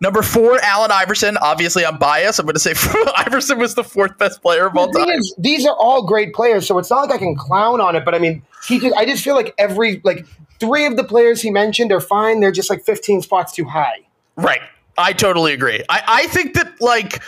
Number 0.01 0.23
four, 0.23 0.59
Allen 0.63 0.91
Iverson. 0.91 1.37
Obviously, 1.39 1.85
I'm 1.85 1.99
biased. 1.99 2.39
I'm 2.39 2.47
going 2.47 2.55
to 2.55 2.61
say 2.61 2.75
Iverson 3.17 3.59
was 3.59 3.75
the 3.75 3.85
fourth 3.85 4.17
best 4.19 4.41
player 4.41 4.67
of 4.67 4.77
all 4.77 4.91
time. 4.91 5.09
Is, 5.11 5.35
these 5.37 5.67
are 5.67 5.77
all 5.77 6.07
great 6.07 6.33
players, 6.35 6.67
so 6.67 6.79
it's 6.79 6.91
not 6.91 7.03
like 7.03 7.11
I 7.11 7.19
can 7.19 7.37
clown 7.37 7.81
on 7.81 7.95
it. 7.95 8.05
But 8.05 8.15
I 8.15 8.19
mean, 8.19 8.43
he 8.67 8.79
just, 8.79 8.95
I 8.97 9.05
just 9.05 9.23
feel 9.23 9.35
like 9.35 9.55
every 9.59 10.01
like 10.05 10.27
three 10.59 10.87
of 10.87 10.97
the 10.97 11.05
players 11.05 11.43
he 11.43 11.51
mentioned 11.51 11.93
are 11.93 12.01
fine. 12.01 12.41
They're 12.41 12.53
just 12.53 12.71
like 12.71 12.83
15 12.85 13.23
spots 13.23 13.53
too 13.53 13.65
high. 13.65 14.07
Right. 14.37 14.61
I 14.99 15.13
totally 15.13 15.53
agree. 15.53 15.83
I, 15.89 16.03
I 16.07 16.27
think 16.27 16.55
that 16.55 16.81
like 16.81 17.23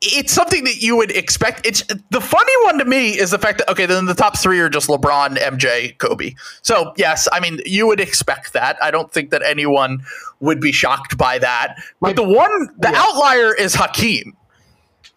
it's 0.00 0.32
something 0.32 0.64
that 0.64 0.76
you 0.82 0.96
would 0.96 1.10
expect. 1.10 1.66
It's 1.66 1.84
the 2.10 2.20
funny 2.20 2.52
one 2.64 2.78
to 2.78 2.84
me 2.84 3.18
is 3.18 3.30
the 3.30 3.38
fact 3.38 3.58
that 3.58 3.68
okay, 3.70 3.86
then 3.86 4.06
the 4.06 4.14
top 4.14 4.38
three 4.38 4.58
are 4.60 4.70
just 4.70 4.88
LeBron, 4.88 5.36
MJ, 5.36 5.96
Kobe. 5.98 6.34
So 6.62 6.92
yes, 6.96 7.28
I 7.32 7.40
mean 7.40 7.60
you 7.66 7.86
would 7.86 8.00
expect 8.00 8.54
that. 8.54 8.82
I 8.82 8.90
don't 8.90 9.12
think 9.12 9.30
that 9.30 9.42
anyone 9.42 10.02
would 10.40 10.60
be 10.60 10.72
shocked 10.72 11.18
by 11.18 11.38
that. 11.38 11.76
But 12.00 12.16
the 12.16 12.22
one, 12.22 12.68
the 12.78 12.90
yeah. 12.90 13.02
outlier 13.02 13.54
is 13.54 13.74
Hakeem. 13.74 14.36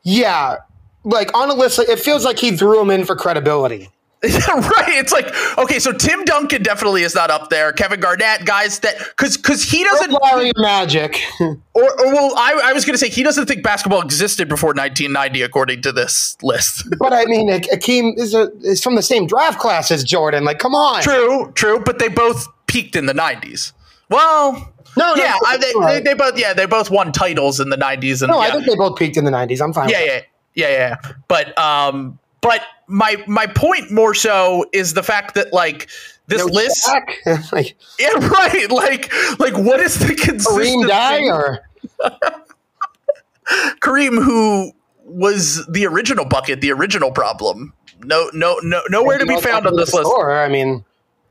Yeah, 0.03 0.57
like 1.05 1.35
on 1.35 1.49
a 1.49 1.53
list, 1.53 1.79
it 1.79 1.99
feels 1.99 2.25
like 2.25 2.37
he 2.37 2.55
threw 2.55 2.81
him 2.81 2.89
in 2.89 3.05
for 3.05 3.15
credibility. 3.15 3.89
right. 4.47 4.87
It's 4.87 5.11
like 5.11 5.35
okay, 5.57 5.79
so 5.79 5.91
Tim 5.91 6.23
Duncan 6.23 6.63
definitely 6.63 7.03
is 7.03 7.13
not 7.13 7.29
up 7.29 7.49
there. 7.49 7.73
Kevin 7.73 7.99
Garnett, 7.99 8.45
guys 8.45 8.79
that 8.79 8.97
because 8.97 9.35
because 9.35 9.63
he 9.63 9.83
doesn't 9.83 10.11
Larry 10.11 10.53
Magic. 10.55 11.19
or, 11.41 11.57
or 11.75 12.13
well, 12.13 12.33
I, 12.37 12.61
I 12.63 12.71
was 12.71 12.85
going 12.85 12.93
to 12.93 12.97
say 12.97 13.09
he 13.09 13.21
doesn't 13.21 13.47
think 13.47 13.63
basketball 13.63 14.01
existed 14.01 14.47
before 14.47 14.69
1990, 14.69 15.41
according 15.41 15.81
to 15.81 15.91
this 15.91 16.37
list. 16.41 16.87
but 16.99 17.11
I 17.11 17.25
mean, 17.25 17.49
Akeem 17.49 18.17
is 18.17 18.33
a, 18.33 18.49
is 18.61 18.81
from 18.81 18.95
the 18.95 19.01
same 19.01 19.27
draft 19.27 19.59
class 19.59 19.91
as 19.91 20.05
Jordan. 20.05 20.45
Like, 20.45 20.59
come 20.59 20.73
on. 20.73 21.03
True, 21.03 21.51
true. 21.53 21.81
But 21.83 21.99
they 21.99 22.07
both 22.07 22.47
peaked 22.67 22.95
in 22.95 23.07
the 23.07 23.13
90s. 23.13 23.73
Well, 24.09 24.73
no, 24.95 25.15
yeah, 25.15 25.35
no, 25.41 25.47
I, 25.47 25.57
they, 25.57 25.73
right. 25.75 25.93
they, 25.95 26.11
they, 26.11 26.13
both 26.13 26.37
yeah 26.37 26.53
they 26.53 26.65
both 26.65 26.89
won 26.89 27.11
titles 27.11 27.59
in 27.59 27.71
the 27.71 27.77
90s. 27.77 28.21
And 28.21 28.31
no, 28.31 28.39
yeah. 28.39 28.47
I 28.47 28.51
think 28.51 28.67
they 28.67 28.75
both 28.75 28.97
peaked 28.97 29.17
in 29.17 29.25
the 29.25 29.31
90s. 29.31 29.61
I'm 29.61 29.73
fine. 29.73 29.89
Yeah, 29.89 30.01
yeah, 30.01 30.21
yeah, 30.53 30.69
yeah. 30.69 30.97
But 31.27 31.57
um, 31.57 32.19
but 32.43 32.61
my 32.87 33.23
my 33.27 33.47
point 33.47 33.89
more 33.91 34.13
so 34.13 34.65
is 34.73 34.93
the 34.93 35.01
fact 35.01 35.33
that 35.35 35.51
like 35.53 35.89
this 36.27 36.45
no 36.45 36.53
list, 36.53 36.89
like, 37.51 37.75
yeah, 37.99 38.09
right. 38.27 38.69
Like 38.69 39.11
like 39.39 39.57
what 39.57 39.79
is 39.79 39.97
the 39.97 40.13
consistency? 40.13 40.75
Kareem 40.75 40.87
Dyer, 40.87 41.59
Kareem, 43.81 44.23
who 44.23 44.71
was 45.05 45.65
the 45.67 45.85
original 45.87 46.25
bucket, 46.25 46.61
the 46.61 46.71
original 46.71 47.11
problem. 47.11 47.73
No, 48.05 48.29
no, 48.33 48.59
no, 48.63 48.81
nowhere 48.89 49.17
to 49.17 49.25
be 49.25 49.39
found 49.39 49.65
on 49.65 49.75
this 49.75 49.93
list. 49.93 50.07
Score, 50.07 50.33
I 50.33 50.49
mean, 50.49 50.83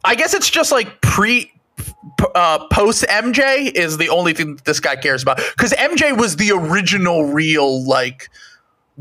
I 0.04 0.14
guess 0.14 0.32
it's 0.32 0.48
just 0.48 0.72
like 0.72 1.00
pre 1.02 1.52
uh, 2.34 2.66
post 2.68 3.04
MJ 3.08 3.70
is 3.74 3.98
the 3.98 4.08
only 4.08 4.32
thing 4.32 4.58
this 4.64 4.80
guy 4.80 4.96
cares 4.96 5.22
about 5.22 5.36
because 5.36 5.72
MJ 5.72 6.16
was 6.16 6.36
the 6.36 6.52
original 6.52 7.24
real 7.24 7.86
like 7.86 8.28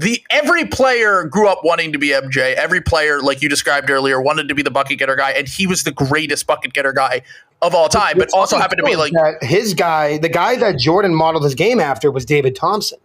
the 0.02 0.24
every 0.32 0.66
player 0.66 1.26
grew 1.26 1.48
up 1.48 1.60
wanting 1.64 1.92
to 1.92 2.00
be 2.00 2.10
MJ. 2.10 2.56
Every 2.56 2.82
player, 2.82 3.22
like 3.22 3.42
you 3.42 3.50
described 3.50 3.90
earlier, 3.90 4.20
wanted 4.20 4.48
to 4.50 4.56
be 4.56 4.64
the 4.64 4.72
bucket 4.72 4.98
getter 4.98 5.16
guy, 5.16 5.32
and 5.32 5.48
he 5.48 5.68
was 5.68 5.84
the 5.84 5.92
greatest 5.92 6.48
bucket 6.48 6.74
getter 6.74 6.92
guy 6.92 7.22
of 7.62 7.76
all 7.76 7.88
time. 7.88 8.18
But 8.18 8.30
also 8.34 8.58
happened 8.58 8.80
to 8.80 8.84
be 8.84 8.96
like 8.96 9.14
his 9.42 9.74
guy, 9.74 10.18
the 10.18 10.30
guy 10.30 10.56
that 10.58 10.80
Jordan 10.80 11.14
modeled 11.14 11.44
his 11.44 11.56
game 11.56 11.80
after 11.80 12.12
was 12.12 12.26
David 12.26 12.56
Thompson. 12.56 12.98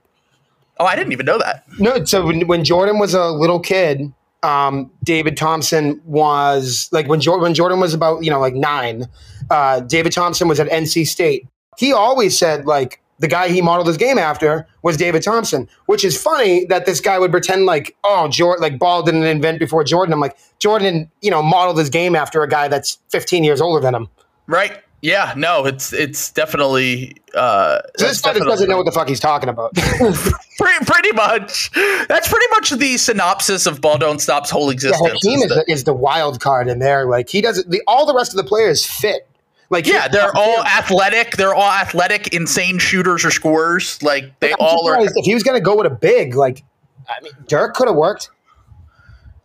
Oh, 0.78 0.87
I 0.87 0.96
didn't 0.96 1.12
even 1.12 1.26
know 1.26 1.38
that. 1.38 1.64
No, 1.78 2.04
so 2.04 2.26
when, 2.26 2.46
when 2.46 2.64
Jordan 2.64 2.98
was 2.98 3.14
a 3.14 3.28
little 3.28 3.61
kid, 3.61 4.12
um, 4.42 4.90
David 5.04 5.37
Thompson 5.37 6.00
was 6.04 6.88
like 6.92 7.09
when 7.09 7.20
Jordan 7.20 7.42
when 7.42 7.54
Jordan 7.54 7.78
was 7.78 7.92
about 7.92 8.24
you 8.24 8.30
know 8.30 8.40
like 8.40 8.54
nine. 8.54 9.06
Uh, 9.50 9.80
David 9.80 10.12
Thompson 10.12 10.48
was 10.48 10.59
at 10.59 10.68
NC 10.68 11.06
State. 11.06 11.46
He 11.76 11.92
always 11.92 12.38
said 12.38 12.64
like 12.64 13.02
the 13.18 13.29
guy 13.29 13.48
he 13.48 13.62
modeled 13.62 13.87
his 13.87 13.96
game 13.96 14.18
after 14.18 14.66
was 14.83 14.96
David 14.96 15.22
Thompson, 15.22 15.68
which 15.87 16.05
is 16.05 16.20
funny 16.20 16.64
that 16.66 16.87
this 16.87 17.00
guy 17.00 17.18
would 17.18 17.31
pretend 17.31 17.66
like, 17.66 17.96
oh, 18.05 18.29
Jordan, 18.29 18.62
like 18.62 18.79
ball 18.79 19.02
didn't 19.02 19.24
invent 19.24 19.59
before 19.59 19.85
Jordan. 19.85 20.12
I'm 20.12 20.20
like, 20.20 20.37
Jordan, 20.59 21.11
you 21.22 21.31
know, 21.31 21.42
modeled 21.42 21.79
his 21.79 21.90
game 21.90 22.14
after 22.14 22.42
a 22.42 22.48
guy 22.48 22.68
that's 22.68 22.98
15 23.11 23.44
years 23.44 23.61
older 23.61 23.81
than 23.81 23.94
him. 23.94 24.09
Right. 24.46 24.79
Yeah. 25.02 25.35
No, 25.37 25.66
it's 25.66 25.92
it's 25.92 26.33
definitely. 26.33 27.16
Uh, 27.35 27.81
so 27.96 28.07
this 28.07 28.20
guy 28.20 28.33
doesn't 28.33 28.68
know 28.68 28.79
what 28.79 28.87
the 28.87 28.92
fuck 28.92 29.09
he's 29.09 29.20
talking 29.20 29.48
about. 29.48 29.74
pretty, 29.74 30.85
pretty 30.85 31.12
much. 31.12 31.70
That's 32.09 32.29
pretty 32.29 32.46
much 32.50 32.70
the 32.70 32.96
synopsis 32.96 33.66
of 33.66 33.81
Ball 33.81 33.98
Don't 33.98 34.20
Stop's 34.20 34.50
whole 34.50 34.70
existence. 34.70 35.20
Yeah, 35.22 35.33
Hakeem 35.33 35.42
is, 35.42 35.48
the, 35.48 35.64
is 35.68 35.85
the 35.85 35.92
wild 35.92 36.40
card 36.40 36.68
in 36.68 36.79
there. 36.79 37.07
Like 37.07 37.29
he 37.29 37.40
doesn't. 37.40 37.70
The, 37.70 37.83
all 37.87 38.07
the 38.07 38.14
rest 38.14 38.33
of 38.33 38.37
the 38.38 38.44
players 38.44 38.85
fit 38.87 39.29
like 39.70 39.87
yeah, 39.87 40.09
they're 40.09 40.35
all 40.35 40.64
athletic. 40.64 41.37
They're 41.37 41.55
all 41.55 41.70
athletic, 41.70 42.33
insane 42.33 42.79
shooters 42.79 43.24
or 43.24 43.31
scorers. 43.31 44.02
Like 44.02 44.38
they 44.40 44.52
all 44.55 44.88
are. 44.88 45.00
If 45.00 45.24
he 45.24 45.35
was 45.35 45.42
going 45.42 45.59
to 45.59 45.64
go 45.64 45.76
with 45.76 45.87
a 45.87 45.94
big, 45.94 46.35
like 46.35 46.62
I 47.09 47.22
mean, 47.22 47.33
Dirk 47.48 47.74
could 47.74 47.88
have 47.88 47.96
worked. 47.96 48.31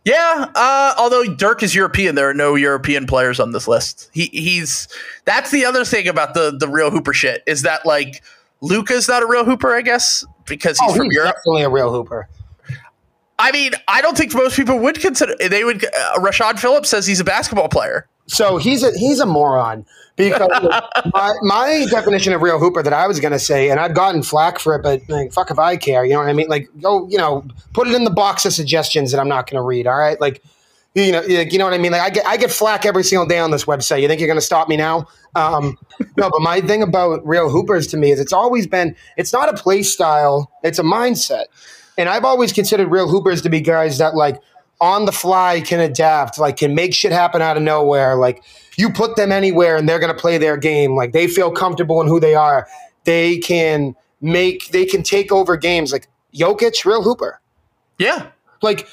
Yeah, 0.04 0.50
uh, 0.54 0.94
although 0.98 1.24
Dirk 1.24 1.62
is 1.62 1.74
European, 1.74 2.16
there 2.16 2.28
are 2.28 2.34
no 2.34 2.56
European 2.56 3.06
players 3.06 3.38
on 3.38 3.52
this 3.52 3.68
list. 3.68 4.10
He 4.12 4.26
he's 4.26 4.88
that's 5.24 5.50
the 5.50 5.64
other 5.64 5.84
thing 5.84 6.08
about 6.08 6.34
the 6.34 6.56
the 6.56 6.68
real 6.68 6.90
Hooper 6.90 7.12
shit 7.12 7.42
is 7.46 7.62
that 7.62 7.86
like 7.86 8.22
Luka's 8.60 9.08
not 9.08 9.22
a 9.22 9.26
real 9.26 9.44
Hooper, 9.44 9.74
I 9.74 9.82
guess, 9.82 10.24
because 10.46 10.78
he's 10.78 10.90
oh, 10.90 10.94
from 10.96 11.06
he's 11.06 11.14
Europe. 11.14 11.36
Definitely 11.36 11.62
a 11.62 11.70
real 11.70 11.92
Hooper. 11.92 12.28
I 13.38 13.50
mean, 13.50 13.72
I 13.88 14.00
don't 14.00 14.16
think 14.16 14.34
most 14.34 14.56
people 14.56 14.78
would 14.78 15.00
consider 15.00 15.34
they 15.36 15.64
would. 15.64 15.84
Uh, 15.84 16.18
Rashad 16.18 16.60
Phillips 16.60 16.88
says 16.88 17.06
he's 17.06 17.20
a 17.20 17.24
basketball 17.24 17.68
player. 17.68 18.06
So 18.26 18.56
he's 18.56 18.82
a 18.82 18.96
he's 18.96 19.20
a 19.20 19.26
moron 19.26 19.84
because 20.16 20.50
my, 21.14 21.34
my 21.42 21.86
definition 21.90 22.32
of 22.32 22.42
real 22.42 22.58
hooper 22.58 22.82
that 22.82 22.92
I 22.92 23.06
was 23.06 23.20
going 23.20 23.32
to 23.32 23.38
say, 23.38 23.70
and 23.70 23.80
I've 23.80 23.94
gotten 23.94 24.22
flack 24.22 24.58
for 24.58 24.74
it, 24.74 24.82
but 24.82 25.02
like, 25.08 25.32
fuck 25.32 25.50
if 25.50 25.58
I 25.58 25.76
care. 25.76 26.04
You 26.04 26.14
know 26.14 26.20
what 26.20 26.28
I 26.28 26.32
mean? 26.32 26.48
Like, 26.48 26.68
go, 26.80 27.08
you 27.08 27.18
know, 27.18 27.44
put 27.72 27.88
it 27.88 27.94
in 27.94 28.04
the 28.04 28.10
box 28.10 28.44
of 28.44 28.52
suggestions 28.52 29.12
that 29.12 29.20
I'm 29.20 29.28
not 29.28 29.48
going 29.48 29.56
to 29.56 29.62
read. 29.62 29.86
All 29.86 29.98
right, 29.98 30.20
like, 30.20 30.42
you 30.94 31.10
know, 31.10 31.22
you 31.22 31.56
know 31.56 31.64
what 31.64 31.72
I 31.72 31.78
mean? 31.78 31.92
Like, 31.92 32.02
I 32.02 32.10
get 32.10 32.26
I 32.26 32.36
get 32.36 32.50
flack 32.50 32.84
every 32.84 33.02
single 33.02 33.26
day 33.26 33.38
on 33.38 33.50
this 33.50 33.64
website. 33.64 34.02
You 34.02 34.08
think 34.08 34.20
you're 34.20 34.28
going 34.28 34.36
to 34.38 34.44
stop 34.44 34.68
me 34.68 34.76
now? 34.76 35.06
Um, 35.34 35.78
no, 36.18 36.28
but 36.28 36.42
my 36.42 36.60
thing 36.60 36.82
about 36.82 37.26
real 37.26 37.48
hoopers 37.48 37.86
to 37.88 37.96
me 37.96 38.10
is 38.10 38.20
it's 38.20 38.32
always 38.32 38.66
been 38.66 38.94
it's 39.16 39.32
not 39.32 39.48
a 39.48 39.54
play 39.54 39.82
style, 39.82 40.52
it's 40.62 40.78
a 40.78 40.82
mindset, 40.82 41.44
and 41.96 42.10
I've 42.10 42.26
always 42.26 42.52
considered 42.52 42.88
real 42.88 43.08
hoopers 43.08 43.40
to 43.42 43.48
be 43.48 43.62
guys 43.62 43.96
that 43.98 44.14
like 44.14 44.38
on 44.82 45.04
the 45.06 45.12
fly 45.12 45.60
can 45.60 45.78
adapt, 45.80 46.38
like 46.38 46.58
can 46.58 46.74
make 46.74 46.92
shit 46.92 47.12
happen 47.12 47.40
out 47.40 47.56
of 47.56 47.62
nowhere. 47.62 48.16
Like 48.16 48.42
you 48.76 48.90
put 48.90 49.16
them 49.16 49.30
anywhere 49.32 49.76
and 49.76 49.88
they're 49.88 50.00
going 50.00 50.12
to 50.14 50.20
play 50.20 50.36
their 50.38 50.56
game. 50.56 50.96
Like 50.96 51.12
they 51.12 51.28
feel 51.28 51.52
comfortable 51.52 52.00
in 52.02 52.08
who 52.08 52.18
they 52.20 52.34
are. 52.34 52.66
They 53.04 53.38
can 53.38 53.94
make, 54.20 54.68
they 54.72 54.84
can 54.84 55.02
take 55.04 55.30
over 55.30 55.56
games. 55.56 55.92
Like 55.92 56.08
Jokic, 56.34 56.84
real 56.84 57.02
hooper. 57.02 57.40
Yeah. 57.98 58.26
Like, 58.60 58.88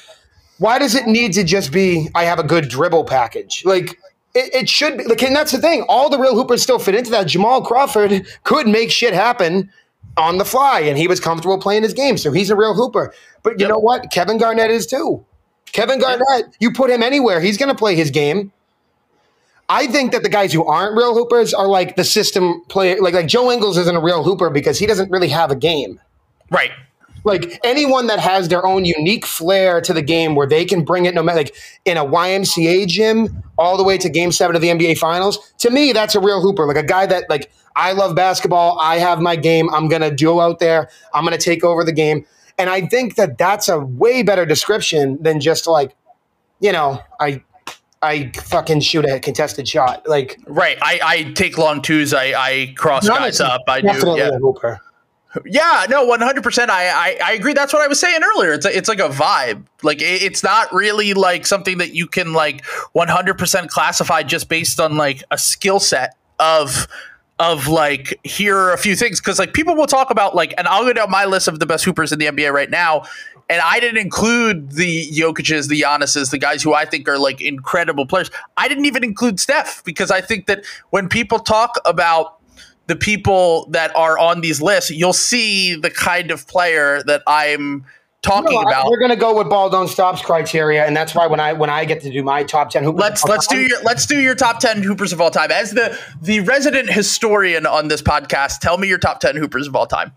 why 0.58 0.78
does 0.78 0.94
it 0.94 1.06
need 1.06 1.32
to 1.34 1.42
just 1.44 1.72
be 1.72 2.08
I 2.14 2.24
have 2.24 2.38
a 2.38 2.44
good 2.44 2.68
dribble 2.68 3.04
package? 3.04 3.62
Like, 3.64 3.98
it, 4.34 4.54
it 4.54 4.68
should 4.68 4.98
be 4.98 5.04
like, 5.04 5.22
and 5.22 5.34
that's 5.34 5.50
the 5.52 5.58
thing. 5.58 5.82
All 5.88 6.08
the 6.08 6.18
real 6.18 6.34
hoopers 6.36 6.62
still 6.62 6.78
fit 6.78 6.94
into 6.94 7.10
that. 7.10 7.26
Jamal 7.26 7.62
Crawford 7.62 8.26
could 8.44 8.68
make 8.68 8.90
shit 8.92 9.12
happen 9.14 9.70
on 10.16 10.38
the 10.38 10.44
fly, 10.44 10.80
and 10.80 10.96
he 10.98 11.08
was 11.08 11.18
comfortable 11.18 11.58
playing 11.58 11.82
his 11.82 11.94
game, 11.94 12.16
so 12.16 12.30
he's 12.30 12.50
a 12.50 12.56
real 12.56 12.74
hooper. 12.74 13.12
But 13.42 13.54
you 13.58 13.60
Yep. 13.60 13.68
know 13.70 13.78
what? 13.78 14.10
Kevin 14.12 14.38
Garnett 14.38 14.70
is 14.70 14.86
too. 14.86 15.24
Kevin 15.72 15.98
Garnett, 16.00 16.56
you 16.60 16.72
put 16.72 16.90
him 16.90 17.02
anywhere, 17.02 17.40
he's 17.40 17.56
going 17.56 17.68
to 17.68 17.74
play 17.78 17.94
his 17.96 18.10
game. 18.10 18.52
I 19.68 19.86
think 19.86 20.10
that 20.12 20.24
the 20.24 20.28
guys 20.28 20.52
who 20.52 20.64
aren't 20.64 20.96
real 20.96 21.14
hoopers 21.14 21.54
are 21.54 21.68
like 21.68 21.94
the 21.94 22.02
system 22.04 22.62
player. 22.68 23.00
Like 23.00 23.14
like 23.14 23.28
Joe 23.28 23.52
Ingles 23.52 23.78
isn't 23.78 23.94
a 23.96 24.00
real 24.00 24.24
hooper 24.24 24.50
because 24.50 24.78
he 24.80 24.86
doesn't 24.86 25.10
really 25.12 25.28
have 25.28 25.52
a 25.52 25.56
game 25.56 26.00
Right. 26.50 26.72
like 27.22 27.60
anyone 27.62 28.08
that 28.08 28.18
has 28.18 28.48
their 28.48 28.66
own 28.66 28.84
unique 28.84 29.24
flair 29.24 29.80
to 29.82 29.92
the 29.92 30.02
game 30.02 30.34
where 30.34 30.48
they 30.48 30.64
can 30.64 30.84
bring 30.84 31.04
it 31.06 31.14
no 31.14 31.22
matter 31.22 31.38
like 31.38 31.54
in 31.84 31.96
a 31.96 32.04
YMCA 32.04 32.88
gym 32.88 33.44
all 33.58 33.76
the 33.76 33.84
way 33.84 33.96
to 33.98 34.08
game 34.08 34.32
seven 34.32 34.56
of 34.56 34.62
the 34.62 34.68
NBA 34.68 34.98
finals, 34.98 35.52
to 35.58 35.70
me, 35.70 35.92
that's 35.92 36.16
a 36.16 36.20
real 36.20 36.40
hooper. 36.42 36.66
Like 36.66 36.76
a 36.76 36.82
guy 36.82 37.06
that 37.06 37.30
like 37.30 37.52
I 37.76 37.92
love 37.92 38.16
basketball, 38.16 38.76
I 38.80 38.96
have 38.98 39.20
my 39.20 39.36
game, 39.36 39.72
I'm 39.72 39.86
gonna 39.86 40.10
do 40.10 40.40
out 40.40 40.58
there, 40.58 40.90
I'm 41.14 41.22
gonna 41.22 41.38
take 41.38 41.62
over 41.62 41.84
the 41.84 41.92
game. 41.92 42.26
And 42.60 42.68
I 42.68 42.86
think 42.86 43.16
that 43.16 43.38
that's 43.38 43.68
a 43.68 43.80
way 43.80 44.22
better 44.22 44.44
description 44.44 45.16
than 45.22 45.40
just 45.40 45.66
like, 45.66 45.96
you 46.60 46.72
know, 46.72 47.00
I 47.18 47.42
I 48.02 48.32
fucking 48.34 48.80
shoot 48.80 49.06
a 49.06 49.18
contested 49.18 49.66
shot. 49.66 50.06
Like 50.06 50.38
Right. 50.46 50.76
I, 50.82 51.00
I 51.02 51.22
take 51.32 51.56
long 51.56 51.80
twos. 51.80 52.12
I, 52.12 52.32
I 52.32 52.74
cross 52.76 53.08
guys 53.08 53.40
up. 53.40 53.62
I 53.66 53.80
do. 53.80 53.88
Yeah. 54.16 54.30
hooper. 54.38 54.80
Yeah, 55.46 55.86
no, 55.88 56.04
one 56.04 56.20
hundred 56.20 56.42
percent. 56.42 56.70
I, 56.72 56.88
I 56.88 57.18
I 57.24 57.32
agree. 57.34 57.52
That's 57.52 57.72
what 57.72 57.82
I 57.82 57.86
was 57.86 58.00
saying 58.00 58.20
earlier. 58.22 58.52
It's 58.52 58.66
a, 58.66 58.76
it's 58.76 58.88
like 58.88 58.98
a 58.98 59.08
vibe. 59.08 59.64
Like 59.82 60.02
it, 60.02 60.22
it's 60.22 60.42
not 60.42 60.72
really 60.72 61.14
like 61.14 61.46
something 61.46 61.78
that 61.78 61.94
you 61.94 62.08
can 62.08 62.32
like 62.32 62.66
one 62.92 63.06
hundred 63.08 63.38
percent 63.38 63.70
classify 63.70 64.22
just 64.24 64.48
based 64.48 64.80
on 64.80 64.96
like 64.96 65.22
a 65.30 65.38
skill 65.38 65.78
set 65.78 66.16
of 66.40 66.88
of 67.40 67.68
like 67.68 68.20
here 68.22 68.56
are 68.56 68.72
a 68.72 68.78
few 68.78 68.94
things 68.94 69.18
because 69.18 69.38
like 69.38 69.54
people 69.54 69.74
will 69.74 69.86
talk 69.86 70.10
about 70.10 70.36
like 70.36 70.52
and 70.58 70.68
I'll 70.68 70.84
go 70.84 70.92
down 70.92 71.10
my 71.10 71.24
list 71.24 71.48
of 71.48 71.58
the 71.58 71.66
best 71.66 71.84
hoopers 71.84 72.12
in 72.12 72.18
the 72.18 72.26
NBA 72.26 72.52
right 72.52 72.70
now. 72.70 73.04
And 73.48 73.60
I 73.62 73.80
didn't 73.80 73.96
include 73.96 74.72
the 74.72 75.08
Jokic's, 75.10 75.66
the 75.66 75.80
Giannis's, 75.80 76.30
the 76.30 76.38
guys 76.38 76.62
who 76.62 76.72
I 76.72 76.84
think 76.84 77.08
are 77.08 77.18
like 77.18 77.40
incredible 77.40 78.06
players. 78.06 78.30
I 78.56 78.68
didn't 78.68 78.84
even 78.84 79.02
include 79.02 79.40
Steph 79.40 79.82
because 79.82 80.12
I 80.12 80.20
think 80.20 80.46
that 80.46 80.64
when 80.90 81.08
people 81.08 81.40
talk 81.40 81.74
about 81.84 82.36
the 82.86 82.94
people 82.94 83.66
that 83.70 83.96
are 83.96 84.18
on 84.18 84.40
these 84.40 84.62
lists, 84.62 84.90
you'll 84.90 85.12
see 85.12 85.74
the 85.74 85.90
kind 85.90 86.30
of 86.30 86.46
player 86.46 87.02
that 87.04 87.22
I'm 87.26 87.84
talking 88.22 88.54
No, 88.54 88.62
about. 88.62 88.86
We're 88.86 89.00
gonna 89.00 89.16
go 89.16 89.36
with 89.36 89.48
ball 89.48 89.70
don't 89.70 89.88
stops 89.88 90.22
criteria, 90.22 90.84
and 90.84 90.96
that's 90.96 91.14
why 91.14 91.26
when 91.26 91.40
I 91.40 91.52
when 91.52 91.70
I 91.70 91.84
get 91.84 92.00
to 92.02 92.10
do 92.10 92.22
my 92.22 92.42
top 92.42 92.70
ten 92.70 92.84
hoopers, 92.84 93.00
Let's 93.00 93.24
let's 93.24 93.46
do 93.46 93.60
your 93.60 93.80
let's 93.82 94.06
do 94.06 94.20
your 94.20 94.34
top 94.34 94.60
ten 94.60 94.82
hoopers 94.82 95.12
of 95.12 95.20
all 95.20 95.30
time. 95.30 95.50
As 95.50 95.72
the 95.72 95.98
the 96.20 96.40
resident 96.40 96.90
historian 96.90 97.66
on 97.66 97.88
this 97.88 98.02
podcast, 98.02 98.58
tell 98.60 98.78
me 98.78 98.88
your 98.88 98.98
top 98.98 99.20
ten 99.20 99.36
hoopers 99.36 99.66
of 99.66 99.76
all 99.76 99.86
time. 99.86 100.12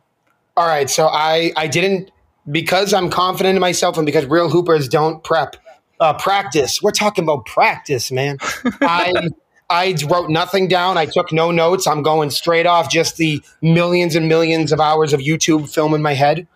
All 0.58 0.68
right, 0.68 0.90
so 0.90 1.08
I 1.08 1.52
I 1.56 1.68
didn't 1.68 2.12
because 2.52 2.94
I'm 2.94 3.10
confident 3.10 3.56
in 3.56 3.62
myself 3.62 3.98
and 3.98 4.06
because 4.06 4.26
real 4.26 4.50
hoopers 4.50 4.88
don't 4.88 5.24
prep 5.24 5.56
uh, 6.00 6.14
practice. 6.14 6.82
We're 6.82 6.92
talking 6.92 7.24
about 7.24 7.46
practice, 7.46 8.12
man. 8.12 8.38
I 8.82 9.30
I 9.70 9.96
wrote 10.10 10.30
nothing 10.30 10.68
down. 10.68 10.98
I 10.98 11.06
took 11.06 11.32
no 11.32 11.50
notes. 11.50 11.88
I'm 11.88 12.04
going 12.04 12.30
straight 12.30 12.66
off 12.66 12.92
just 12.92 13.18
the 13.18 13.42
millions 13.62 14.16
and 14.16 14.28
millions 14.28 14.72
of 14.72 14.80
hours 14.80 15.14
of 15.14 15.20
YouTube 15.22 15.74
film 15.74 15.94
in 15.94 16.02
my 16.02 16.14
head. 16.14 16.48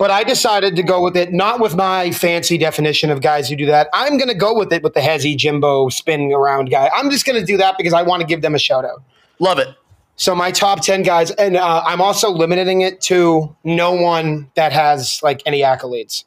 But 0.00 0.10
I 0.10 0.24
decided 0.24 0.76
to 0.76 0.82
go 0.82 1.02
with 1.04 1.14
it, 1.14 1.30
not 1.30 1.60
with 1.60 1.76
my 1.76 2.10
fancy 2.10 2.56
definition 2.56 3.10
of 3.10 3.20
guys 3.20 3.50
who 3.50 3.54
do 3.54 3.66
that. 3.66 3.90
I'm 3.92 4.16
going 4.16 4.30
to 4.30 4.34
go 4.34 4.56
with 4.56 4.72
it 4.72 4.82
with 4.82 4.94
the 4.94 5.00
Hezzy 5.00 5.36
Jimbo 5.36 5.90
spinning 5.90 6.32
around 6.32 6.70
guy. 6.70 6.90
I'm 6.94 7.10
just 7.10 7.26
going 7.26 7.38
to 7.38 7.44
do 7.44 7.58
that 7.58 7.76
because 7.76 7.92
I 7.92 8.00
want 8.00 8.22
to 8.22 8.26
give 8.26 8.40
them 8.40 8.54
a 8.54 8.58
shout 8.58 8.86
out. 8.86 9.02
Love 9.40 9.58
it. 9.58 9.68
So 10.16 10.34
my 10.34 10.52
top 10.52 10.80
ten 10.80 11.02
guys, 11.02 11.32
and 11.32 11.54
uh, 11.54 11.82
I'm 11.84 12.00
also 12.00 12.30
limiting 12.30 12.80
it 12.80 13.02
to 13.02 13.54
no 13.62 13.92
one 13.92 14.50
that 14.54 14.72
has 14.72 15.20
like 15.22 15.42
any 15.44 15.60
accolades. 15.60 16.24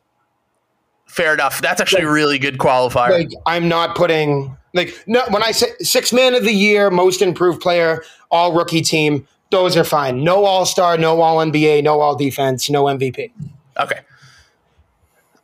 Fair 1.08 1.34
enough. 1.34 1.60
That's 1.60 1.82
actually 1.82 2.04
a 2.04 2.12
really 2.12 2.38
good 2.38 2.60
qualifier. 2.60 3.10
Like 3.10 3.32
I'm 3.48 3.68
not 3.68 3.96
putting 3.96 4.56
like 4.76 4.96
no 5.08 5.24
when 5.32 5.42
I 5.42 5.52
say 5.52 5.70
six 5.80 6.14
man 6.14 6.36
of 6.36 6.44
the 6.44 6.54
year, 6.54 6.92
most 6.92 7.24
improved 7.24 7.60
player, 7.60 8.04
all 8.30 8.54
rookie 8.54 8.82
team. 8.82 9.28
Those 9.50 9.76
are 9.76 9.84
fine. 9.84 10.24
No 10.24 10.46
all 10.46 10.68
star, 10.68 10.96
no 10.96 11.22
all 11.22 11.38
NBA, 11.38 11.84
no 11.84 12.02
all 12.02 12.16
defense, 12.16 12.70
no 12.70 12.84
MVP. 12.84 13.32
Okay. 13.80 14.00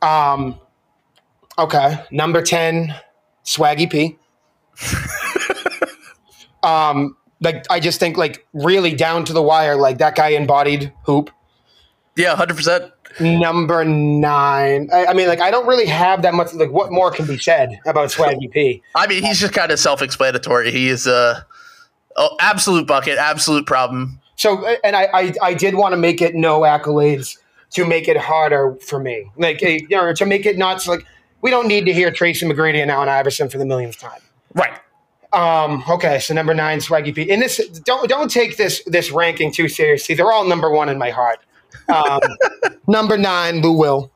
Um, 0.02 0.58
okay, 1.58 2.04
number 2.10 2.42
ten, 2.42 2.94
Swaggy 3.44 3.90
P. 3.90 4.18
um, 6.62 7.16
like 7.40 7.64
I 7.70 7.80
just 7.80 8.00
think 8.00 8.16
like 8.16 8.46
really 8.52 8.94
down 8.94 9.24
to 9.26 9.32
the 9.32 9.42
wire, 9.42 9.76
like 9.76 9.98
that 9.98 10.14
guy 10.14 10.28
embodied 10.28 10.92
hoop. 11.04 11.30
Yeah, 12.16 12.34
hundred 12.34 12.56
percent. 12.56 12.92
Number 13.18 13.84
nine. 13.84 14.88
I, 14.92 15.06
I 15.06 15.14
mean, 15.14 15.26
like, 15.26 15.40
I 15.40 15.50
don't 15.50 15.66
really 15.66 15.86
have 15.86 16.22
that 16.22 16.32
much. 16.32 16.54
Like, 16.54 16.70
what 16.70 16.92
more 16.92 17.10
can 17.10 17.26
be 17.26 17.38
said 17.38 17.80
about 17.84 18.10
Swaggy 18.10 18.50
P? 18.50 18.82
I 18.94 19.08
mean, 19.08 19.24
he's 19.24 19.40
just 19.40 19.52
kind 19.52 19.72
of 19.72 19.80
self-explanatory. 19.80 20.70
He 20.70 20.88
is 20.88 21.08
a 21.08 21.44
oh, 22.16 22.36
absolute 22.40 22.86
bucket, 22.86 23.18
absolute 23.18 23.66
problem. 23.66 24.20
So, 24.36 24.64
and 24.84 24.94
I, 24.94 25.08
I, 25.12 25.34
I 25.42 25.54
did 25.54 25.74
want 25.74 25.92
to 25.92 25.96
make 25.96 26.22
it 26.22 26.34
no 26.34 26.60
accolades 26.60 27.36
to 27.70 27.86
make 27.86 28.08
it 28.08 28.16
harder 28.16 28.76
for 28.80 28.98
me. 28.98 29.30
Like, 29.36 29.62
eh, 29.62 29.80
you 29.88 29.96
know, 29.96 30.12
to 30.12 30.26
make 30.26 30.46
it 30.46 30.58
not 30.58 30.82
so 30.82 30.92
like 30.92 31.06
we 31.42 31.50
don't 31.50 31.68
need 31.68 31.86
to 31.86 31.92
hear 31.92 32.10
Tracy 32.10 32.46
McGrady 32.46 32.82
and 32.82 32.90
Allen 32.90 33.08
Iverson 33.08 33.48
for 33.48 33.58
the 33.58 33.64
millionth 33.64 33.98
time. 33.98 34.20
Right. 34.54 34.78
Um, 35.32 35.84
okay, 35.88 36.18
so 36.18 36.34
number 36.34 36.54
nine, 36.54 36.80
Swaggy 36.80 37.14
P. 37.14 37.30
And 37.30 37.40
this 37.40 37.58
don't 37.84 38.08
don't 38.08 38.30
take 38.30 38.56
this 38.56 38.82
this 38.86 39.10
ranking 39.12 39.52
too 39.52 39.68
seriously. 39.68 40.14
They're 40.14 40.32
all 40.32 40.44
number 40.44 40.70
one 40.70 40.88
in 40.88 40.98
my 40.98 41.10
heart. 41.10 41.38
Um, 41.88 42.20
number 42.88 43.16
nine, 43.16 43.62
Lou 43.62 43.72
Will. 43.72 44.10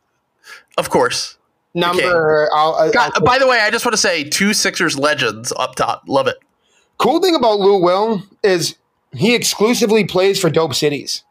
Of 0.76 0.90
course. 0.90 1.38
Number, 1.76 2.48
I'll, 2.54 2.74
I'll, 2.74 2.92
God, 2.92 3.12
by 3.24 3.38
the 3.38 3.48
way, 3.48 3.58
I 3.58 3.70
just 3.70 3.84
want 3.84 3.94
to 3.94 4.00
say 4.00 4.22
two 4.22 4.54
Sixers 4.54 4.96
legends 4.96 5.52
up 5.56 5.74
top. 5.74 6.04
Love 6.06 6.28
it. 6.28 6.36
cool 6.98 7.20
thing 7.20 7.34
about 7.34 7.58
Lou 7.58 7.82
Will 7.82 8.22
is 8.44 8.76
he 9.12 9.34
exclusively 9.34 10.04
plays 10.04 10.40
for 10.40 10.50
dope 10.50 10.74
cities. 10.74 11.24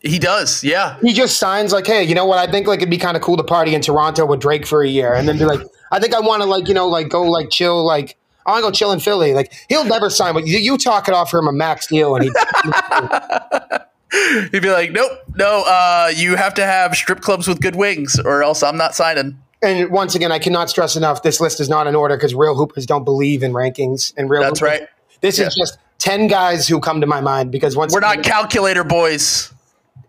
He 0.00 0.18
does. 0.18 0.62
Yeah. 0.62 0.96
He 1.02 1.12
just 1.12 1.38
signs 1.38 1.72
like, 1.72 1.86
hey, 1.86 2.04
you 2.04 2.14
know 2.14 2.26
what? 2.26 2.38
I 2.38 2.50
think 2.50 2.66
like 2.66 2.78
it'd 2.78 2.90
be 2.90 2.98
kind 2.98 3.16
of 3.16 3.22
cool 3.22 3.36
to 3.36 3.44
party 3.44 3.74
in 3.74 3.80
Toronto 3.80 4.26
with 4.26 4.40
Drake 4.40 4.66
for 4.66 4.82
a 4.82 4.88
year, 4.88 5.12
and 5.14 5.28
then 5.28 5.38
be 5.38 5.44
like, 5.44 5.60
I 5.90 5.98
think 5.98 6.14
I 6.14 6.20
want 6.20 6.42
to 6.42 6.48
like 6.48 6.68
you 6.68 6.74
know 6.74 6.88
like 6.88 7.08
go 7.08 7.22
like 7.22 7.50
chill 7.50 7.84
like 7.84 8.16
I 8.46 8.52
want 8.52 8.62
to 8.64 8.68
go 8.68 8.72
chill 8.72 8.92
in 8.92 9.00
Philly. 9.00 9.34
Like 9.34 9.52
he'll 9.68 9.84
never 9.84 10.08
sign, 10.08 10.34
but 10.34 10.46
you, 10.46 10.58
you 10.58 10.78
talk 10.78 11.08
it 11.08 11.14
off 11.14 11.30
for 11.30 11.38
him 11.40 11.48
a 11.48 11.52
max 11.52 11.86
deal, 11.88 12.14
and 12.16 12.24
he 12.24 12.30
He'd 14.52 14.62
be 14.62 14.70
like, 14.70 14.90
nope, 14.92 15.10
no, 15.36 15.64
uh, 15.66 16.10
you 16.14 16.36
have 16.36 16.54
to 16.54 16.64
have 16.64 16.94
strip 16.94 17.20
clubs 17.20 17.46
with 17.46 17.60
good 17.60 17.76
wings, 17.76 18.18
or 18.18 18.42
else 18.42 18.62
I'm 18.62 18.78
not 18.78 18.94
signing. 18.94 19.38
and 19.60 19.90
once 19.90 20.14
again, 20.14 20.32
I 20.32 20.38
cannot 20.38 20.70
stress 20.70 20.96
enough, 20.96 21.22
this 21.22 21.40
list 21.40 21.60
is 21.60 21.68
not 21.68 21.86
in 21.86 21.94
order 21.94 22.16
because 22.16 22.34
real 22.34 22.54
hoopers 22.54 22.86
don't 22.86 23.04
believe 23.04 23.42
in 23.42 23.52
rankings 23.52 24.14
and 24.16 24.30
real. 24.30 24.40
That's 24.40 24.60
hoopers- 24.60 24.80
right. 24.80 24.88
This 25.20 25.38
Yeah. 25.38 25.48
is 25.48 25.54
just 25.56 25.78
ten 25.98 26.26
guys 26.26 26.66
who 26.68 26.80
come 26.80 27.00
to 27.02 27.06
my 27.06 27.20
mind 27.20 27.50
because 27.52 27.76
once 27.76 27.92
We're 27.92 28.00
not 28.00 28.20
again, 28.20 28.24
calculator 28.24 28.82
boys. 28.84 29.52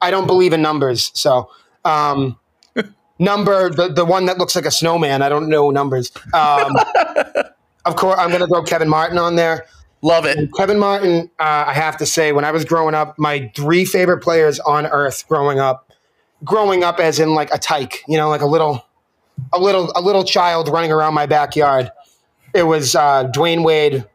I 0.01 0.11
don't 0.11 0.27
believe 0.27 0.53
in 0.53 0.61
numbers. 0.61 1.11
So, 1.13 1.49
um, 1.85 2.37
number 3.19 3.69
the 3.69 3.89
the 3.89 4.05
one 4.05 4.25
that 4.25 4.37
looks 4.37 4.55
like 4.55 4.65
a 4.65 4.71
snowman. 4.71 5.21
I 5.21 5.29
don't 5.29 5.49
know 5.49 5.69
numbers. 5.71 6.11
Um, 6.33 6.75
of 7.85 7.95
course, 7.95 8.17
I'm 8.19 8.29
going 8.29 8.41
to 8.41 8.47
throw 8.47 8.63
Kevin 8.63 8.89
Martin 8.89 9.17
on 9.17 9.35
there. 9.35 9.65
Love 10.01 10.25
it. 10.25 10.49
Kevin 10.55 10.79
Martin, 10.79 11.29
uh, 11.39 11.65
I 11.67 11.73
have 11.73 11.97
to 11.97 12.05
say, 12.05 12.31
when 12.31 12.45
I 12.45 12.51
was 12.51 12.63
growing 12.63 12.95
up, 12.95 13.19
my 13.19 13.51
three 13.53 13.83
favorite 13.83 14.19
players 14.19 14.59
on 14.61 14.85
earth 14.85 15.27
growing 15.27 15.59
up, 15.59 15.91
growing 16.43 16.83
up 16.85 16.99
as 16.99 17.19
in 17.19 17.35
like 17.35 17.53
a 17.53 17.57
tyke, 17.57 18.03
you 18.07 18.17
know, 18.17 18.29
like 18.29 18.41
a 18.41 18.45
little, 18.45 18.85
a 19.51 19.59
little, 19.59 19.91
a 19.95 20.01
little 20.01 20.23
child 20.23 20.69
running 20.69 20.91
around 20.91 21.15
my 21.15 21.25
backyard. 21.25 21.91
It 22.53 22.63
was 22.63 22.95
uh, 22.95 23.25
Dwyane 23.25 23.63
Wade, 23.63 24.05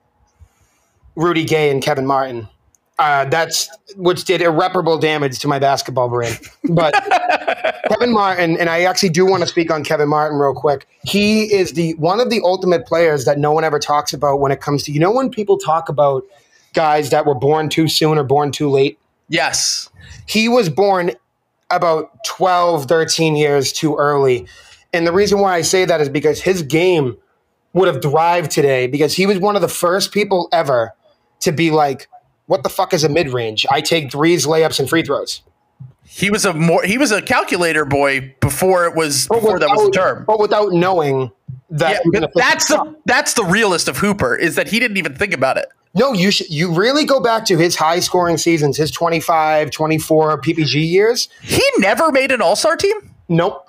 Rudy 1.16 1.44
Gay, 1.44 1.70
and 1.70 1.83
Kevin 1.83 2.07
Martin. 2.07 2.49
Uh, 2.98 3.25
that's 3.25 3.69
which 3.96 4.25
did 4.25 4.40
irreparable 4.40 4.98
damage 4.98 5.40
to 5.40 5.48
my 5.48 5.58
basketball 5.58 6.08
brain. 6.08 6.35
But 6.71 6.94
Kevin 7.88 8.12
Martin, 8.12 8.56
and 8.56 8.71
I 8.71 8.83
actually 8.83 9.08
do 9.08 9.27
want 9.27 9.42
to 9.42 9.48
speak 9.48 9.71
on 9.71 9.83
Kevin 9.83 10.08
Martin 10.08 10.38
real 10.38 10.54
quick. 10.54 10.87
He 11.02 11.52
is 11.52 11.73
the 11.73 11.94
one 11.94 12.21
of 12.21 12.31
the 12.31 12.40
ultimate 12.44 12.87
players 12.87 13.25
that 13.25 13.38
no 13.38 13.50
one 13.50 13.64
ever 13.64 13.81
talks 13.81 14.12
about 14.12 14.38
when 14.38 14.52
it 14.52 14.60
comes 14.60 14.85
to 14.85 14.92
you 14.92 15.00
know 15.00 15.10
when 15.10 15.29
people 15.29 15.58
talk 15.58 15.88
about 15.88 16.25
guys 16.75 17.10
that 17.10 17.25
were 17.27 17.35
born 17.35 17.69
too 17.69 17.88
soon 17.88 18.19
or 18.19 18.25
born 18.25 18.52
too 18.52 18.69
late. 18.69 18.98
Yes. 19.29 19.88
He 20.27 20.48
was 20.48 20.69
born 20.69 21.12
about 21.71 22.10
12, 22.27 22.87
13 22.87 23.37
years 23.37 23.73
too 23.73 23.96
early. 23.96 24.46
And 24.92 25.06
the 25.06 25.12
reason 25.12 25.40
why 25.40 25.56
I 25.56 25.62
say 25.62 25.85
that 25.85 26.00
is 26.00 26.08
because 26.08 26.42
his 26.42 26.62
game 26.62 27.16
would 27.73 27.88
have 27.88 28.02
thrived 28.02 28.50
today 28.50 28.87
because 28.87 29.14
he 29.14 29.27
was 29.27 29.38
one 29.38 29.56
of 29.56 29.62
the 29.62 29.69
first 29.69 30.12
people 30.12 30.48
ever 30.52 30.92
to 31.40 31.52
be 31.52 31.71
like, 31.71 32.08
what 32.47 32.63
the 32.63 32.69
fuck 32.69 32.92
is 32.92 33.05
a 33.05 33.09
mid 33.09 33.33
range? 33.33 33.67
I 33.71 33.81
take 33.81 34.11
threes, 34.13 34.47
layups, 34.47 34.81
and 34.81 34.88
free 34.88 35.03
throws. 35.03 35.42
He 36.07 36.31
was 36.31 36.45
a 36.45 36.53
more 36.53 36.83
he 36.85 36.99
was 36.99 37.11
a 37.11 37.23
calculator 37.23 37.85
boy 37.85 38.35
before 38.40 38.85
it 38.85 38.95
was 38.95 39.27
before 39.27 39.59
that 39.59 39.69
was 39.71 39.87
the 39.87 39.90
term. 39.90 40.25
But 40.25 40.38
without 40.38 40.73
knowing 40.73 41.33
that, 41.71 42.01
Yeah, 42.13 42.21
but 42.21 42.31
that's 42.35 42.69
the 42.69 42.95
that's 43.07 43.35
the 43.35 43.45
realist 43.45 43.88
of 43.88 43.99
Hooper 43.99 44.37
is 44.37 44.55
that 44.55 44.69
he 44.69 44.79
didn't 44.79 44.97
even 44.99 45.15
think 45.15 45.35
about 45.35 45.57
it. 45.57 45.67
No, 45.95 46.13
you 46.13 46.31
should 46.31 46.51
you 46.51 46.73
really 46.73 47.05
go 47.05 47.21
back 47.21 47.45
to 47.47 47.57
his 47.57 47.75
high 47.77 48.01
scoring 48.01 48.37
seasons, 48.37 48.77
his 48.77 48.90
25, 48.90 49.71
24 49.71 50.40
PPG 50.40 50.88
years. 50.88 51.29
He 51.40 51.63
never 51.79 52.13
made 52.13 52.33
an 52.33 52.42
All 52.42 52.57
Star 52.57 52.77
team. 52.77 53.13
Nope. 53.29 53.67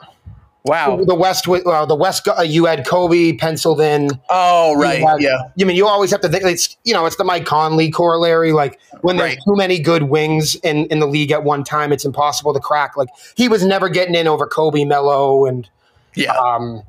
Wow. 0.66 0.98
The 1.04 1.14
West, 1.14 1.48
well, 1.48 1.86
the 1.86 1.96
West, 1.96 2.28
uh, 2.28 2.42
you 2.42 2.66
had 2.66 2.88
Kobe 2.88 3.34
penciled 3.34 3.80
in. 3.80 4.10
Oh 4.32 4.76
right, 4.76 5.00
had- 5.00 5.22
yeah. 5.22 5.38
You 5.56 5.66
mean 5.66 5.76
you 5.76 5.86
always 5.88 6.10
have 6.10 6.22
to 6.22 6.30
think 6.30 6.44
it's 6.44 6.76
you 6.84 6.94
know 6.94 7.06
it's 7.06 7.18
the 7.18 7.24
Mike 7.24 7.46
Conley 7.46 7.92
corollary. 7.92 8.52
Like 8.52 8.80
when 9.02 9.18
there's 9.18 9.36
Right. 9.36 9.40
too 9.46 9.56
many 9.56 9.78
good 9.80 10.04
wings 10.04 10.56
in 10.56 10.86
in 10.88 11.00
the 11.00 11.06
league 11.06 11.32
at 11.32 11.44
one 11.44 11.64
time, 11.64 11.92
it's 11.94 12.04
impossible 12.04 12.52
to 12.54 12.60
crack. 12.60 12.98
Like 12.98 13.10
he 13.36 13.48
was 13.48 13.64
never 13.64 13.90
getting 13.90 14.16
in 14.16 14.28
over 14.28 14.48
Kobe, 14.48 14.84
Melo, 14.86 15.46
and 15.46 15.70
Yeah. 16.16 16.32
um, 16.34 16.82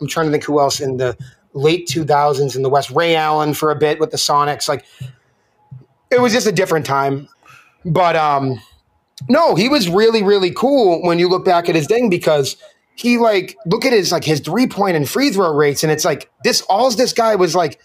I'm 0.00 0.06
trying 0.06 0.26
to 0.26 0.30
think 0.32 0.44
who 0.44 0.60
else 0.60 0.78
in 0.78 0.96
the 0.98 1.16
late 1.54 1.88
2000s 1.88 2.54
in 2.54 2.62
the 2.62 2.68
West. 2.70 2.90
Ray 2.90 3.16
Allen 3.16 3.52
for 3.52 3.72
a 3.72 3.76
bit 3.76 3.98
with 3.98 4.12
the 4.12 4.16
Sonics. 4.16 4.68
Like 4.68 4.84
it 6.12 6.20
was 6.20 6.32
just 6.32 6.46
a 6.46 6.52
different 6.52 6.86
time. 6.86 7.28
But 7.84 8.14
um, 8.14 8.60
no, 9.28 9.56
he 9.56 9.68
was 9.68 9.88
really 9.88 10.22
really 10.22 10.52
cool 10.52 11.02
when 11.02 11.18
you 11.18 11.28
look 11.28 11.44
back 11.44 11.68
at 11.68 11.74
his 11.74 11.88
thing 11.88 12.08
because 12.08 12.56
he 12.98 13.16
like 13.18 13.56
look 13.66 13.84
at 13.84 13.92
his 13.92 14.10
like 14.12 14.24
his 14.24 14.40
three 14.40 14.66
point 14.66 14.96
and 14.96 15.08
free 15.08 15.30
throw 15.30 15.54
rates 15.54 15.82
and 15.82 15.92
it's 15.92 16.04
like 16.04 16.30
this 16.44 16.60
all 16.62 16.90
this 16.90 17.12
guy 17.12 17.34
was 17.36 17.54
like. 17.54 17.80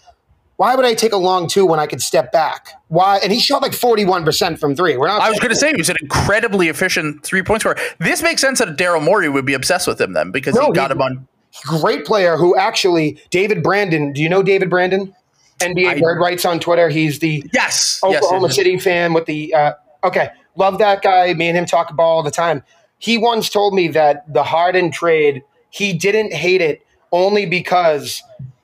Why 0.56 0.76
would 0.76 0.84
I 0.84 0.94
take 0.94 1.12
a 1.12 1.16
long 1.16 1.48
two 1.48 1.66
when 1.66 1.80
I 1.80 1.86
could 1.88 2.00
step 2.00 2.30
back? 2.30 2.68
Why? 2.86 3.18
And 3.24 3.32
he 3.32 3.40
shot 3.40 3.60
like 3.60 3.74
forty 3.74 4.04
one 4.04 4.24
percent 4.24 4.60
from 4.60 4.76
three. 4.76 4.96
We're 4.96 5.08
not. 5.08 5.20
I 5.20 5.28
was 5.28 5.40
going 5.40 5.50
to 5.50 5.56
say 5.56 5.70
he 5.72 5.76
was 5.76 5.88
an 5.90 5.96
incredibly 6.00 6.68
efficient 6.68 7.24
three 7.24 7.42
point 7.42 7.62
scorer. 7.62 7.76
This 7.98 8.22
makes 8.22 8.40
sense 8.40 8.60
that 8.60 8.76
Daryl 8.78 9.02
Morey 9.02 9.28
would 9.28 9.44
be 9.44 9.54
obsessed 9.54 9.88
with 9.88 10.00
him 10.00 10.12
then 10.12 10.30
because 10.30 10.54
No, 10.54 10.66
he 10.66 10.72
got 10.72 10.92
he- 10.92 10.94
him 10.94 11.02
on. 11.02 11.28
great 11.64 12.04
player 12.06 12.36
who 12.36 12.56
actually 12.56 13.18
David 13.30 13.64
Brandon. 13.64 14.12
Do 14.12 14.22
you 14.22 14.28
know 14.28 14.44
David 14.44 14.70
Brandon? 14.70 15.12
NBA 15.58 15.88
I- 15.88 15.98
Bird 16.00 16.20
writes 16.20 16.44
on 16.44 16.60
Twitter. 16.60 16.88
He's 16.88 17.18
the 17.18 17.42
Yes, 17.52 17.98
yes, 18.04 18.04
Oklahoma 18.04 18.46
yes, 18.46 18.50
yes. 18.50 18.54
City 18.56 18.78
fan 18.78 19.12
with 19.12 19.26
the. 19.26 19.52
Uh, 19.52 19.72
okay, 20.04 20.28
love 20.54 20.78
that 20.78 21.02
guy. 21.02 21.34
Me 21.34 21.48
and 21.48 21.58
him 21.58 21.66
talk 21.66 21.96
ball 21.96 22.18
all 22.18 22.22
the 22.22 22.30
time. 22.30 22.62
He 23.04 23.18
once 23.18 23.50
told 23.50 23.74
me 23.74 23.88
that 23.88 24.32
the 24.32 24.42
Harden 24.42 24.90
trade, 24.90 25.42
he 25.68 25.92
didn't 25.92 26.32
hate 26.32 26.62
it 26.62 26.80
only 27.12 27.44
because 27.44 28.22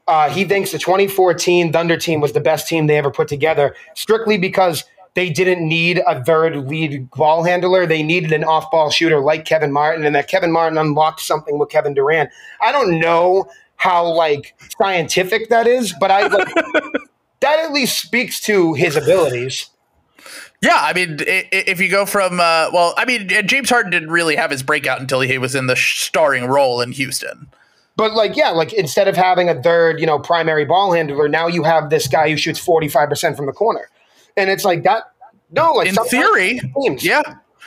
uh, 0.08 0.30
he 0.30 0.46
thinks 0.46 0.72
the 0.72 0.78
2014 0.78 1.74
Thunder 1.74 1.98
team 1.98 2.22
was 2.22 2.32
the 2.32 2.40
best 2.40 2.66
team 2.66 2.86
they 2.86 2.96
ever 2.96 3.10
put 3.10 3.28
together, 3.28 3.76
strictly 3.94 4.38
because 4.38 4.84
they 5.12 5.28
didn't 5.28 5.68
need 5.68 6.00
a 6.06 6.24
third 6.24 6.56
lead 6.70 7.10
ball 7.10 7.42
handler. 7.42 7.84
They 7.84 8.02
needed 8.02 8.32
an 8.32 8.42
off 8.42 8.70
ball 8.70 8.88
shooter 8.88 9.20
like 9.20 9.44
Kevin 9.44 9.72
Martin, 9.72 10.06
and 10.06 10.14
that 10.14 10.28
Kevin 10.28 10.52
Martin 10.52 10.78
unlocked 10.78 11.20
something 11.20 11.58
with 11.58 11.68
Kevin 11.68 11.92
Durant. 11.92 12.30
I 12.62 12.72
don't 12.72 12.98
know 12.98 13.44
how 13.76 14.10
like 14.10 14.54
scientific 14.80 15.50
that 15.50 15.66
is, 15.66 15.94
but 16.00 16.10
I 16.10 16.28
like, 16.28 16.48
that 17.40 17.58
at 17.58 17.72
least 17.72 18.00
speaks 18.00 18.40
to 18.44 18.72
his 18.72 18.96
abilities. 18.96 19.68
Yeah, 20.62 20.76
I 20.76 20.92
mean, 20.92 21.16
if 21.20 21.80
you 21.80 21.88
go 21.88 22.04
from 22.04 22.38
uh, 22.38 22.68
well, 22.72 22.92
I 22.98 23.06
mean, 23.06 23.32
uh, 23.32 23.40
James 23.42 23.70
Harden 23.70 23.90
didn't 23.90 24.10
really 24.10 24.36
have 24.36 24.50
his 24.50 24.62
breakout 24.62 25.00
until 25.00 25.20
he 25.20 25.38
was 25.38 25.54
in 25.54 25.66
the 25.66 25.76
starring 25.76 26.44
role 26.44 26.82
in 26.82 26.92
Houston. 26.92 27.48
But 27.96 28.12
like, 28.12 28.36
yeah, 28.36 28.50
like 28.50 28.74
instead 28.74 29.08
of 29.08 29.16
having 29.16 29.48
a 29.48 29.60
third, 29.62 30.00
you 30.00 30.06
know, 30.06 30.18
primary 30.18 30.66
ball 30.66 30.92
handler, 30.92 31.28
now 31.28 31.46
you 31.46 31.62
have 31.62 31.88
this 31.88 32.06
guy 32.06 32.28
who 32.28 32.36
shoots 32.36 32.58
forty 32.58 32.88
five 32.88 33.08
percent 33.08 33.38
from 33.38 33.46
the 33.46 33.52
corner, 33.52 33.88
and 34.36 34.50
it's 34.50 34.64
like 34.64 34.82
that. 34.82 35.04
No, 35.50 35.72
like 35.72 35.88
In 35.88 35.94
theory, 35.94 36.60
teams- 36.82 37.04
yeah. 37.04 37.22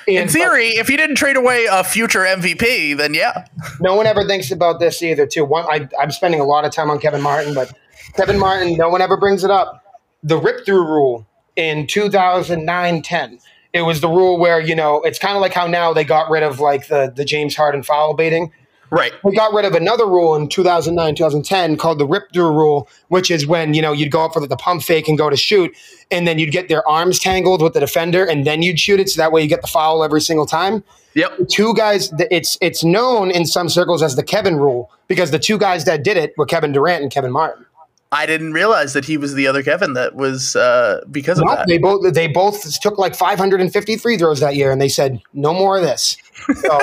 In 0.05 0.27
theory, 0.27 0.67
if 0.67 0.89
you 0.89 0.97
didn't 0.97 1.15
trade 1.15 1.37
away 1.37 1.65
a 1.71 1.83
future 1.83 2.21
MVP, 2.25 2.97
then 2.97 3.13
yeah. 3.13 3.47
no 3.79 3.95
one 3.95 4.05
ever 4.05 4.25
thinks 4.25 4.51
about 4.51 4.79
this 4.81 5.01
either. 5.01 5.25
Too. 5.25 5.45
One, 5.45 5.65
I, 5.69 5.87
I'm 5.99 6.11
spending 6.11 6.41
a 6.41 6.43
lot 6.43 6.65
of 6.65 6.73
time 6.73 6.89
on 6.89 6.99
Kevin 6.99 7.21
Martin, 7.21 7.53
but 7.53 7.71
Kevin 8.17 8.37
Martin, 8.37 8.75
no 8.75 8.89
one 8.89 9.01
ever 9.01 9.15
brings 9.17 9.45
it 9.45 9.51
up. 9.51 9.81
The 10.21 10.37
rip 10.37 10.65
through 10.65 10.85
rule 10.85 11.25
in 11.55 11.85
2009-10. 11.87 13.39
It 13.73 13.81
was 13.81 14.01
the 14.01 14.07
rule 14.07 14.37
where 14.37 14.59
you 14.61 14.75
know 14.75 15.01
it's 15.01 15.17
kind 15.19 15.35
of 15.35 15.41
like 15.41 15.53
how 15.53 15.65
now 15.67 15.93
they 15.93 16.03
got 16.03 16.29
rid 16.29 16.43
of 16.43 16.59
like 16.59 16.87
the 16.87 17.11
the 17.15 17.25
James 17.25 17.55
Harden 17.55 17.81
foul 17.83 18.13
baiting. 18.13 18.51
Right. 18.91 19.11
we 19.23 19.35
got 19.35 19.51
rid 19.55 19.65
of 19.65 19.73
another 19.73 20.05
rule 20.05 20.35
in 20.35 20.47
2009 20.47 21.15
2010 21.15 21.77
called 21.77 21.97
the 21.97 22.05
rip 22.05 22.31
through 22.31 22.51
rule 22.51 22.87
which 23.07 23.31
is 23.31 23.47
when 23.47 23.73
you 23.73 23.81
know 23.81 23.91
you'd 23.91 24.11
go 24.11 24.23
up 24.23 24.33
for 24.33 24.45
the 24.45 24.55
pump 24.55 24.83
fake 24.83 25.07
and 25.07 25.17
go 25.17 25.31
to 25.31 25.35
shoot 25.35 25.75
and 26.11 26.27
then 26.27 26.37
you'd 26.37 26.51
get 26.51 26.67
their 26.69 26.87
arms 26.87 27.17
tangled 27.17 27.63
with 27.63 27.73
the 27.73 27.79
defender 27.79 28.23
and 28.23 28.45
then 28.45 28.61
you'd 28.61 28.79
shoot 28.79 28.99
it 28.99 29.09
so 29.09 29.19
that 29.19 29.31
way 29.31 29.41
you 29.41 29.47
get 29.47 29.63
the 29.63 29.67
foul 29.67 30.03
every 30.03 30.21
single 30.21 30.45
time 30.45 30.83
Yep. 31.15 31.47
two 31.49 31.73
guys 31.73 32.13
it's 32.29 32.55
it's 32.61 32.83
known 32.83 33.31
in 33.31 33.47
some 33.47 33.67
circles 33.67 34.03
as 34.03 34.15
the 34.15 34.21
kevin 34.21 34.57
rule 34.57 34.91
because 35.07 35.31
the 35.31 35.39
two 35.39 35.57
guys 35.57 35.85
that 35.85 36.03
did 36.03 36.15
it 36.15 36.35
were 36.37 36.45
kevin 36.45 36.71
durant 36.71 37.01
and 37.01 37.11
kevin 37.11 37.31
martin 37.31 37.65
I 38.14 38.28
didn't 38.28 38.53
realize 38.53 38.93
that 38.93 39.05
he 39.05 39.18
was 39.18 39.34
the 39.34 39.47
other 39.47 39.64
Kevin 39.64 39.93
that 39.93 40.14
was 40.14 40.55
uh, 40.55 41.01
because 41.09 41.39
of 41.39 41.47
that. 41.47 41.68
they 41.68 41.80
both 41.80 42.14
they 42.14 42.28
both 42.28 42.80
took 42.80 42.99
like 42.99 43.16
550 43.16 43.97
free 43.97 44.18
throws 44.18 44.39
that 44.39 44.55
year 44.55 44.72
and 44.72 44.80
they 44.80 44.88
said 44.88 45.20
no 45.34 45.51
more 45.51 45.78
of 45.78 45.84
this 45.84 46.16
so 46.61 46.80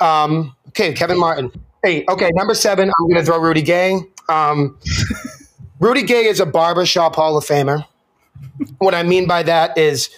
um 0.00 0.56
okay 0.68 0.92
kevin 0.92 1.18
martin 1.18 1.50
hey 1.84 2.04
okay 2.08 2.30
number 2.34 2.54
seven 2.54 2.88
i'm 2.88 3.08
gonna 3.08 3.24
throw 3.24 3.38
rudy 3.38 3.62
gay 3.62 3.98
um 4.28 4.78
rudy 5.80 6.02
gay 6.04 6.24
is 6.26 6.38
a 6.38 6.46
barbershop 6.46 7.16
hall 7.16 7.36
of 7.36 7.44
famer 7.44 7.84
what 8.78 8.94
i 8.94 9.02
mean 9.02 9.26
by 9.26 9.42
that 9.42 9.76
is 9.76 10.08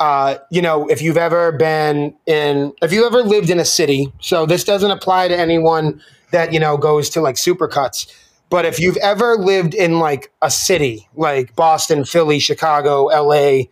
uh, 0.00 0.38
you 0.50 0.60
know, 0.60 0.88
if 0.88 1.00
you've 1.00 1.16
ever 1.16 1.52
been 1.52 2.12
in, 2.26 2.72
if 2.82 2.92
you've 2.92 3.06
ever 3.06 3.22
lived 3.22 3.50
in 3.50 3.60
a 3.60 3.64
city, 3.64 4.12
so 4.20 4.44
this 4.44 4.64
doesn't 4.64 4.90
apply 4.90 5.28
to 5.28 5.36
anyone 5.36 6.02
that, 6.32 6.52
you 6.52 6.58
know, 6.58 6.76
goes 6.76 7.08
to 7.10 7.20
like 7.20 7.36
supercuts. 7.36 8.12
But 8.52 8.66
if 8.66 8.78
you've 8.78 8.98
ever 8.98 9.36
lived 9.36 9.72
in 9.72 9.98
like 9.98 10.30
a 10.42 10.50
city, 10.50 11.08
like 11.14 11.56
Boston, 11.56 12.04
Philly, 12.04 12.38
Chicago, 12.38 13.04
LA, 13.04 13.62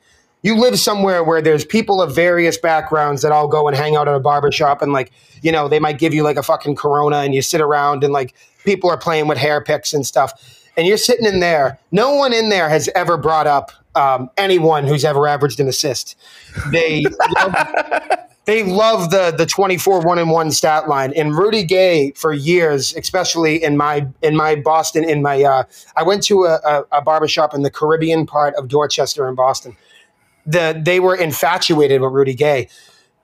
you 0.41 0.57
live 0.57 0.81
somewhere 0.81 1.23
where 1.23 1.43
there's 1.43 1.67
people 1.67 2.01
of 2.01 2.15
various 2.15 2.57
backgrounds 2.57 3.21
that 3.21 3.31
all 3.31 3.47
go 3.47 3.69
and 3.69 3.77
hang 3.77 3.95
out 3.95 4.09
at 4.09 4.15
a 4.15 4.21
barbershop 4.21 4.81
and 4.81 4.95
like, 4.95 5.13
you 5.43 5.53
know, 5.53 5.69
they 5.69 5.81
might 5.81 5.99
give 5.99 6.15
you 6.15 6.23
like 6.23 6.39
a 6.39 6.43
fucking 6.43 6.77
corona 6.77 7.19
and 7.19 7.35
you 7.35 7.43
sit 7.43 7.61
around 7.61 8.03
and 8.03 8.15
like 8.15 8.35
people 8.65 8.89
are 8.89 8.97
playing 8.97 9.29
with 9.29 9.37
hair 9.37 9.61
picks 9.61 9.93
and 9.93 10.07
stuff. 10.07 10.33
And 10.79 10.87
you're 10.87 10.97
sitting 10.97 11.27
in 11.27 11.41
there. 11.41 11.79
No 11.93 12.15
one 12.15 12.33
in 12.33 12.49
there 12.49 12.71
has 12.71 12.89
ever 12.95 13.19
brought 13.19 13.47
up 13.47 13.73
um, 13.95 14.31
anyone 14.37 14.87
who's 14.87 15.05
ever 15.05 15.27
averaged 15.27 15.61
an 15.61 15.69
assist. 15.69 16.17
They 16.71 17.05
love, 17.37 17.55
they 18.45 18.63
love 18.63 19.11
the 19.11 19.33
the 19.37 19.47
24 19.47 20.01
one 20.01 20.19
and 20.19 20.31
one 20.31 20.51
stat 20.51 20.89
line. 20.89 21.13
And 21.15 21.37
Rudy 21.37 21.65
Gay 21.65 22.13
for 22.13 22.33
years, 22.33 22.95
especially 22.95 23.63
in 23.63 23.77
my 23.77 24.07
in 24.23 24.37
my 24.37 24.57
Boston, 24.57 25.05
in 25.05 25.23
my 25.23 25.43
uh, 25.43 25.65
I 25.97 26.03
went 26.03 26.23
to 26.25 26.45
a, 26.45 26.55
a, 26.65 26.85
a 26.93 27.03
barbershop 27.03 27.55
in 27.55 27.63
the 27.63 27.71
Caribbean 27.71 28.27
part 28.27 28.55
of 28.55 28.69
Dorchester 28.69 29.29
in 29.29 29.35
Boston. 29.35 29.77
The 30.47 30.81
they 30.83 31.01
were 31.01 31.15
infatuated 31.15 32.01
with 32.01 32.13
Rudy 32.13 32.35
Gay. 32.35 32.69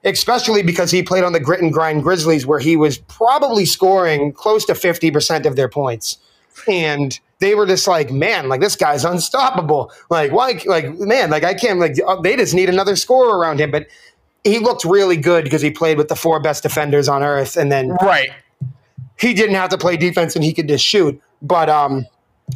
Especially 0.03 0.61
because 0.61 0.91
he 0.91 1.01
played 1.01 1.23
on 1.23 1.33
the 1.33 1.39
grit 1.39 1.59
and 1.59 1.73
grind 1.73 2.03
Grizzlies, 2.03 2.45
where 2.45 2.59
he 2.59 2.77
was 2.77 2.99
probably 2.99 3.65
scoring 3.65 4.31
close 4.31 4.63
to 4.65 4.73
50% 4.73 5.45
of 5.45 5.55
their 5.55 5.67
points. 5.67 6.17
And 6.67 7.19
they 7.39 7.55
were 7.55 7.65
just 7.65 7.87
like, 7.87 8.11
man, 8.11 8.49
like 8.49 8.61
this 8.61 8.75
guy's 8.75 9.05
unstoppable. 9.05 9.91
Like, 10.09 10.31
why, 10.31 10.59
like, 10.65 10.97
man, 10.99 11.29
like 11.29 11.43
I 11.43 11.53
can't, 11.53 11.79
like, 11.79 11.95
uh, 12.05 12.19
they 12.21 12.35
just 12.35 12.53
need 12.53 12.69
another 12.69 12.95
scorer 12.95 13.37
around 13.37 13.59
him. 13.59 13.71
But 13.71 13.87
he 14.43 14.59
looked 14.59 14.85
really 14.85 15.17
good 15.17 15.43
because 15.43 15.61
he 15.61 15.71
played 15.71 15.97
with 15.97 16.07
the 16.07 16.15
four 16.15 16.39
best 16.39 16.63
defenders 16.63 17.07
on 17.07 17.21
earth. 17.23 17.57
And 17.57 17.71
then 17.71 17.89
Right. 18.01 18.29
he 19.19 19.33
didn't 19.33 19.55
have 19.55 19.69
to 19.69 19.77
play 19.77 19.97
defense 19.97 20.35
and 20.35 20.43
he 20.43 20.53
could 20.53 20.67
just 20.67 20.83
shoot. 20.85 21.21
But 21.41 21.69
um, 21.69 22.05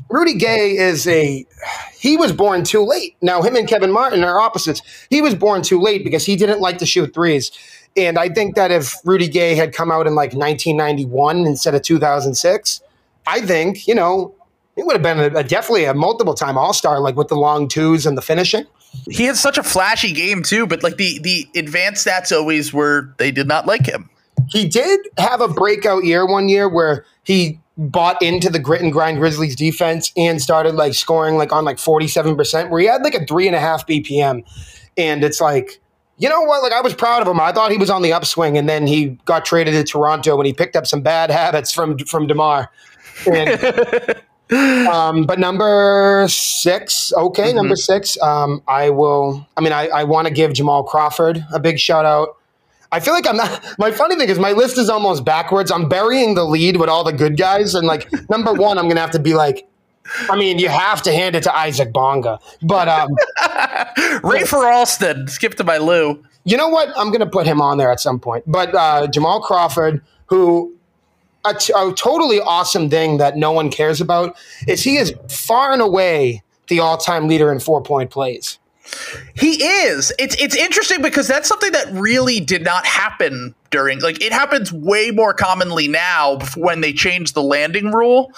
Rudy 0.10 0.34
Gay 0.36 0.78
is 0.78 1.06
a 1.08 1.45
he 1.93 2.18
was 2.18 2.32
born 2.32 2.64
too 2.64 2.84
late. 2.84 3.16
Now 3.22 3.41
him 3.41 3.56
and 3.56 3.68
Kevin 3.68 3.91
Martin 3.91 4.24
are 4.24 4.39
opposites. 4.39 4.82
He 5.10 5.22
was 5.22 5.36
born 5.36 5.62
too 5.62 5.80
late 5.80 6.04
because 6.04 6.26
he 6.26 6.36
didn't 6.36 6.60
like 6.62 6.78
to 6.80 6.86
shoot 6.86 7.14
threes. 7.14 7.52
And 7.97 8.18
I 8.18 8.30
think 8.30 8.56
that 8.56 8.72
if 8.72 8.95
Rudy 9.04 9.28
Gay 9.28 9.54
had 9.54 9.74
come 9.74 9.91
out 9.91 10.08
in 10.08 10.16
like 10.16 10.34
1991 10.34 11.45
instead 11.45 11.76
of 11.76 11.82
2006, 11.82 12.82
I 13.28 13.42
think 13.42 13.88
you 13.88 13.96
know 13.96 14.36
it 14.76 14.86
would 14.86 14.94
have 14.94 15.04
been 15.04 15.20
a, 15.20 15.40
a 15.40 15.44
definitely 15.44 15.86
a 15.86 15.94
multiple 15.94 16.34
time 16.34 16.58
All 16.58 16.74
Star, 16.74 17.00
like 17.00 17.16
with 17.16 17.28
the 17.28 17.36
long 17.36 17.68
twos 17.68 18.06
and 18.06 18.18
the 18.18 18.22
finishing. 18.22 18.66
He 19.10 19.24
had 19.24 19.38
such 19.38 19.58
a 19.58 19.64
flashy 19.64 20.12
game 20.12 20.44
too, 20.44 20.68
but 20.68 20.84
like 20.84 20.98
the 20.98 21.20
the 21.20 21.48
advanced 21.56 22.06
stats 22.06 22.36
always 22.36 22.74
were 22.74 23.14
they 23.18 23.32
did 23.32 23.48
not 23.48 23.66
like 23.66 23.86
him. 23.86 24.10
He 24.50 24.68
did 24.68 25.00
have 25.18 25.40
a 25.42 25.48
breakout 25.48 26.04
year 26.04 26.26
one 26.26 26.50
year 26.50 26.68
where 26.68 27.06
he 27.24 27.60
bought 27.78 28.22
into 28.22 28.50
the 28.50 28.60
grit 28.60 28.82
and 28.82 28.92
grind 28.92 29.18
Grizzlies 29.18 29.56
defense 29.56 30.12
and 30.18 30.42
started 30.42 30.76
like 30.76 30.94
scoring 30.94 31.36
like 31.36 31.52
on 31.52 31.64
like 31.64 31.78
47%, 31.78 32.70
where 32.70 32.82
he 32.82 32.88
had 32.88 33.02
like 33.02 33.16
a 33.16 33.26
three 33.26 33.48
and 33.48 33.56
a 33.56 33.60
half 33.60 33.88
BPM. 33.88 34.44
And 34.98 35.24
it's 35.24 35.40
like, 35.40 35.80
you 36.18 36.30
know 36.30 36.42
what? 36.42 36.62
Like 36.62 36.74
I 36.74 36.82
was 36.82 36.94
proud 36.94 37.22
of 37.22 37.28
him. 37.28 37.40
I 37.40 37.52
thought 37.52 37.72
he 37.72 37.78
was 37.78 37.90
on 37.90 38.02
the 38.02 38.14
upswing, 38.14 38.58
and 38.58 38.70
then 38.70 38.86
he 38.86 39.18
got 39.26 39.46
traded 39.46 39.74
to 39.74 39.84
Toronto 39.84 40.38
and 40.38 40.46
he 40.46 40.54
picked 40.54 40.76
up 40.76 40.86
some 40.86 41.02
bad 41.02 41.32
habits 41.32 41.72
from 41.74 41.98
from 42.00 42.28
DeMar. 42.28 42.70
And, 43.28 44.22
um, 44.88 45.26
but 45.26 45.40
number 45.40 46.26
six, 46.30 47.14
okay, 47.14 47.54
number 47.54 47.76
six. 47.76 48.22
Um, 48.22 48.62
I 48.68 48.90
will. 48.90 49.48
I 49.56 49.62
mean, 49.62 49.74
I, 49.74 49.88
I 49.88 50.04
want 50.04 50.28
to 50.28 50.34
give 50.34 50.54
Jamal 50.54 50.84
Crawford 50.84 51.46
a 51.54 51.60
big 51.60 51.80
shout 51.80 52.06
out. 52.06 52.38
I 52.92 53.00
feel 53.00 53.14
like 53.14 53.28
I'm 53.28 53.38
not. 53.38 53.66
My 53.80 53.92
funny 53.92 54.16
thing 54.16 54.30
is, 54.30 54.38
my 54.38 54.52
list 54.52 54.78
is 54.78 54.90
almost 54.90 55.24
backwards. 55.24 55.72
I'm 55.72 55.88
burying 55.88 56.36
the 56.36 56.44
lead 56.44 56.78
with 56.78 56.90
all 56.90 57.04
the 57.04 57.14
good 57.14 57.38
guys, 57.38 57.74
and 57.74 57.88
like 57.88 58.12
number 58.30 58.54
one, 58.54 58.78
I'm 58.78 58.88
gonna 58.88 59.02
have 59.02 59.12
to 59.12 59.20
be 59.20 59.34
like. 59.34 59.68
I 60.30 60.36
mean, 60.36 60.60
you 60.60 60.68
have 60.68 61.02
to 61.04 61.14
hand 61.14 61.36
it 61.36 61.44
to 61.44 61.56
Isaac 61.56 61.94
Bonga, 61.94 62.40
but 62.64 62.90
um, 62.90 63.16
Rafer 64.24 64.70
Alston, 64.70 65.28
skip 65.28 65.56
to 65.56 65.64
my 65.64 65.78
Lou. 65.78 66.22
you 66.44 66.58
know 66.58 66.68
what? 66.68 66.90
I'm 66.98 67.12
gonna 67.12 67.30
put 67.30 67.46
him 67.46 67.62
on 67.62 67.78
there 67.78 67.92
at 67.92 68.00
some 68.02 68.20
point. 68.20 68.44
But 68.46 68.76
uh, 68.76 69.08
Jamal 69.08 69.42
Crawford, 69.42 70.02
who 70.26 70.76
a, 71.46 71.54
t- 71.54 71.74
a 71.76 71.94
totally 71.94 72.39
awesome 72.39 72.89
thing 72.89 73.18
that 73.18 73.38
no 73.38 73.52
one 73.52 73.70
cares 73.70 74.02
about 74.02 74.36
is 74.68 74.84
he 74.84 74.98
is 74.98 75.14
far 75.28 75.72
and 75.72 75.82
away 75.82 76.44
the 76.68 76.80
all-time 76.80 77.28
leader 77.28 77.52
in 77.52 77.60
four-point 77.60 78.12
plays. 78.12 78.60
He 79.36 79.64
is. 79.64 80.12
It's 80.20 80.36
it's 80.42 80.56
interesting 80.56 81.02
because 81.02 81.28
that's 81.28 81.48
something 81.48 81.72
that 81.72 81.88
really 81.92 82.39
did 82.39 82.64
not 82.64 82.86
happen 82.86 83.56
during 83.70 84.00
like 84.02 84.22
it 84.22 84.34
happens 84.34 84.74
way 84.74 85.12
more 85.12 85.34
commonly 85.34 85.88
now 85.88 86.39
when 86.58 86.82
they 86.82 86.92
changed 86.92 87.34
the 87.34 87.44
landing 87.44 87.92
rule. 87.92 88.34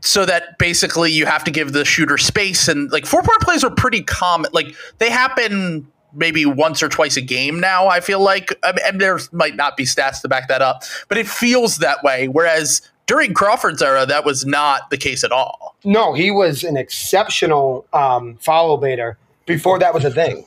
So 0.00 0.26
that 0.26 0.58
basically 0.58 1.10
you 1.10 1.26
have 1.26 1.44
to 1.44 1.50
give 1.50 1.72
the 1.72 1.84
shooter 1.84 2.18
space 2.18 2.68
and 2.68 2.92
like 2.92 3.06
four 3.06 3.22
point 3.22 3.40
plays 3.40 3.64
are 3.64 3.70
pretty 3.70 4.02
common. 4.02 4.50
Like 4.52 4.74
they 4.98 5.10
happen 5.10 5.88
maybe 6.14 6.46
once 6.46 6.82
or 6.82 6.88
twice 6.88 7.16
a 7.16 7.20
game 7.20 7.60
now. 7.60 7.88
I 7.88 8.00
feel 8.00 8.20
like, 8.20 8.52
I 8.62 8.72
mean, 8.72 8.84
and 8.86 9.00
there 9.00 9.18
might 9.32 9.56
not 9.56 9.76
be 9.76 9.84
stats 9.84 10.20
to 10.22 10.28
back 10.28 10.48
that 10.48 10.62
up, 10.62 10.82
but 11.08 11.18
it 11.18 11.28
feels 11.28 11.78
that 11.78 12.02
way. 12.02 12.28
Whereas 12.28 12.82
during 13.06 13.34
Crawford's 13.34 13.82
era, 13.82 14.06
that 14.06 14.24
was 14.24 14.44
not 14.46 14.90
the 14.90 14.96
case 14.96 15.24
at 15.24 15.32
all. 15.32 15.76
No, 15.84 16.14
he 16.14 16.30
was 16.30 16.64
an 16.64 16.76
exceptional 16.76 17.86
um, 17.92 18.36
follow 18.36 18.76
baiter 18.76 19.18
before 19.46 19.78
that 19.78 19.92
was 19.92 20.04
a 20.04 20.10
thing. 20.10 20.46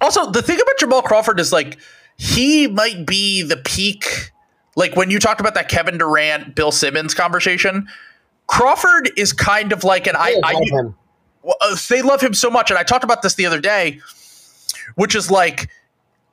Also, 0.00 0.30
the 0.30 0.42
thing 0.42 0.60
about 0.60 0.78
Jamal 0.78 1.02
Crawford 1.02 1.40
is 1.40 1.52
like 1.52 1.78
he 2.16 2.66
might 2.66 3.06
be 3.06 3.42
the 3.42 3.56
peak. 3.56 4.30
Like 4.76 4.94
when 4.94 5.10
you 5.10 5.18
talked 5.18 5.40
about 5.40 5.54
that 5.54 5.68
Kevin 5.68 5.98
Durant, 5.98 6.54
Bill 6.54 6.70
Simmons 6.70 7.14
conversation, 7.14 7.88
Crawford 8.46 9.10
is 9.16 9.32
kind 9.32 9.72
of 9.72 9.84
like 9.84 10.06
an 10.06 10.16
I. 10.16 10.38
I 10.44 10.54
well, 11.42 11.56
uh, 11.62 11.76
they 11.88 12.02
love 12.02 12.20
him 12.20 12.34
so 12.34 12.50
much, 12.50 12.70
and 12.70 12.78
I 12.78 12.82
talked 12.82 13.04
about 13.04 13.22
this 13.22 13.34
the 13.34 13.46
other 13.46 13.60
day, 13.60 14.00
which 14.94 15.14
is 15.14 15.30
like 15.30 15.68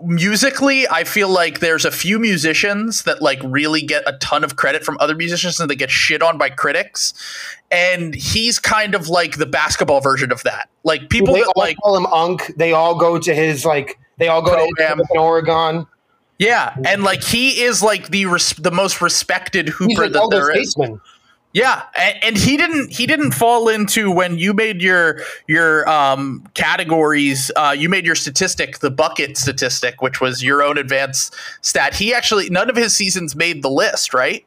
musically, 0.02 0.88
I 0.88 1.04
feel 1.04 1.30
like 1.30 1.60
there's 1.60 1.86
a 1.86 1.92
few 1.92 2.20
musicians 2.20 3.04
that 3.04 3.22
like 3.22 3.40
really 3.44 3.82
get 3.82 4.04
a 4.06 4.14
ton 4.20 4.44
of 4.44 4.56
credit 4.56 4.84
from 4.84 4.98
other 5.00 5.16
musicians 5.16 5.60
and 5.60 5.70
they 5.70 5.76
get 5.76 5.90
shit 5.90 6.22
on 6.22 6.38
by 6.38 6.50
critics. 6.50 7.14
And 7.72 8.14
he's 8.14 8.60
kind 8.60 8.96
of 8.96 9.10
like 9.10 9.38
the 9.38 9.46
basketball 9.46 10.02
version 10.02 10.32
of 10.32 10.44
that. 10.44 10.70
Like 10.84 11.10
people 11.10 11.34
They 11.34 11.42
that 11.42 11.54
like 11.56 11.78
call 11.78 11.98
him 11.98 12.06
Unk. 12.08 12.54
They 12.58 12.74
all 12.74 12.96
go 12.96 13.18
to 13.20 13.34
his 13.34 13.66
like. 13.66 14.00
They 14.18 14.30
all 14.30 14.42
go 14.42 14.56
Program. 14.56 14.98
to 14.98 15.06
in 15.12 15.20
Oregon. 15.20 15.88
Yeah, 16.40 16.76
and 16.86 17.04
like 17.04 17.24
he 17.24 17.62
is 17.62 17.82
like 17.82 18.10
the 18.10 18.28
res- 18.28 18.54
the 18.54 18.72
most 18.72 19.02
respected 19.02 19.70
hooper 19.70 20.04
an 20.04 20.12
that 20.12 20.28
there 20.30 20.52
is. 20.52 20.76
Yeah, 21.54 21.84
and, 21.96 22.24
and 22.24 22.38
he 22.38 22.58
didn't 22.58 22.92
he 22.92 23.08
didn't 23.08 23.32
fall 23.32 23.68
into 23.70 24.12
when 24.12 24.38
you 24.38 24.54
made 24.54 24.82
your 24.82 25.22
your 25.48 25.90
um, 25.90 26.48
categories. 26.54 27.50
Uh, 27.56 27.76
you 27.78 27.90
made 27.90 28.06
your 28.06 28.16
statistic 28.16 28.80
the 28.80 28.92
bucket 28.92 29.38
statistic, 29.38 30.02
which 30.02 30.22
was 30.22 30.44
your 30.44 30.62
own 30.62 30.78
advanced 30.78 31.34
stat. 31.62 31.96
He 31.96 32.14
actually 32.14 32.50
none 32.50 32.70
of 32.70 32.76
his 32.76 32.96
seasons 32.96 33.36
made 33.36 33.64
the 33.64 33.70
list, 33.70 34.14
right? 34.14 34.46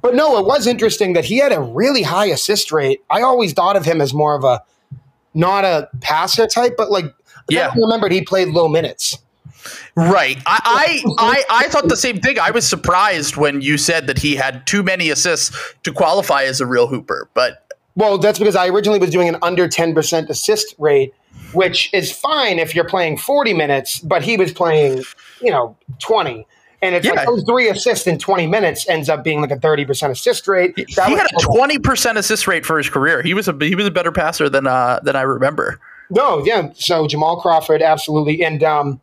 But 0.00 0.14
no, 0.14 0.38
it 0.38 0.46
was 0.46 0.66
interesting 0.66 1.14
that 1.14 1.24
he 1.24 1.38
had 1.38 1.52
a 1.52 1.60
really 1.60 2.02
high 2.02 2.26
assist 2.26 2.70
rate. 2.70 3.02
I 3.10 3.22
always 3.22 3.52
thought 3.52 3.76
of 3.76 3.84
him 3.84 4.00
as 4.00 4.12
more 4.14 4.36
of 4.36 4.44
a 4.44 4.62
not 5.32 5.64
a 5.64 5.88
passer 6.00 6.46
type, 6.46 6.74
but 6.76 6.90
like 6.90 7.06
Yeah. 7.48 7.72
I 7.74 7.76
remembered 7.76 8.12
he 8.12 8.22
played 8.22 8.48
low 8.48 8.68
minutes. 8.68 9.18
Right. 9.96 10.38
I, 10.46 10.60
I 10.64 11.04
I 11.18 11.44
I 11.64 11.68
thought 11.68 11.88
the 11.88 11.96
same 11.96 12.20
thing. 12.20 12.38
I 12.38 12.50
was 12.50 12.66
surprised 12.68 13.36
when 13.36 13.60
you 13.60 13.78
said 13.78 14.06
that 14.06 14.18
he 14.18 14.36
had 14.36 14.66
too 14.66 14.82
many 14.82 15.10
assists 15.10 15.56
to 15.84 15.92
qualify 15.92 16.42
as 16.44 16.60
a 16.60 16.66
real 16.66 16.86
hooper, 16.86 17.28
but 17.34 17.66
Well, 17.96 18.18
that's 18.18 18.38
because 18.38 18.56
I 18.56 18.68
originally 18.68 18.98
was 18.98 19.10
doing 19.10 19.28
an 19.28 19.36
under 19.42 19.68
10% 19.68 20.28
assist 20.28 20.74
rate, 20.78 21.14
which 21.52 21.92
is 21.94 22.10
fine 22.10 22.58
if 22.58 22.74
you're 22.74 22.88
playing 22.88 23.18
40 23.18 23.54
minutes, 23.54 24.00
but 24.00 24.22
he 24.22 24.36
was 24.36 24.52
playing, 24.52 25.04
you 25.40 25.50
know, 25.50 25.76
20. 26.00 26.46
And 26.82 26.94
it's 26.94 27.06
Yeah. 27.06 27.12
like 27.12 27.26
those 27.26 27.44
three 27.44 27.68
assists 27.68 28.06
in 28.06 28.18
20 28.18 28.46
minutes 28.46 28.86
ends 28.88 29.08
up 29.08 29.24
being 29.24 29.40
like 29.40 29.52
a 29.52 29.56
30% 29.56 30.10
assist 30.10 30.46
rate. 30.48 30.74
That 30.96 31.08
he 31.08 31.14
had 31.14 31.26
a 31.26 31.40
twenty 31.40 31.78
percent 31.78 32.18
assist 32.18 32.46
rate 32.46 32.66
for 32.66 32.76
his 32.76 32.90
career. 32.90 33.22
He 33.22 33.32
was 33.32 33.48
a 33.48 33.56
he 33.60 33.74
was 33.74 33.86
a 33.86 33.90
better 33.90 34.12
passer 34.12 34.50
than 34.50 34.66
uh 34.66 35.00
than 35.02 35.16
I 35.16 35.22
remember. 35.22 35.80
No, 36.10 36.44
yeah. 36.44 36.70
So 36.74 37.06
Jamal 37.06 37.40
Crawford, 37.40 37.80
absolutely. 37.80 38.44
And 38.44 38.62
um, 38.62 39.00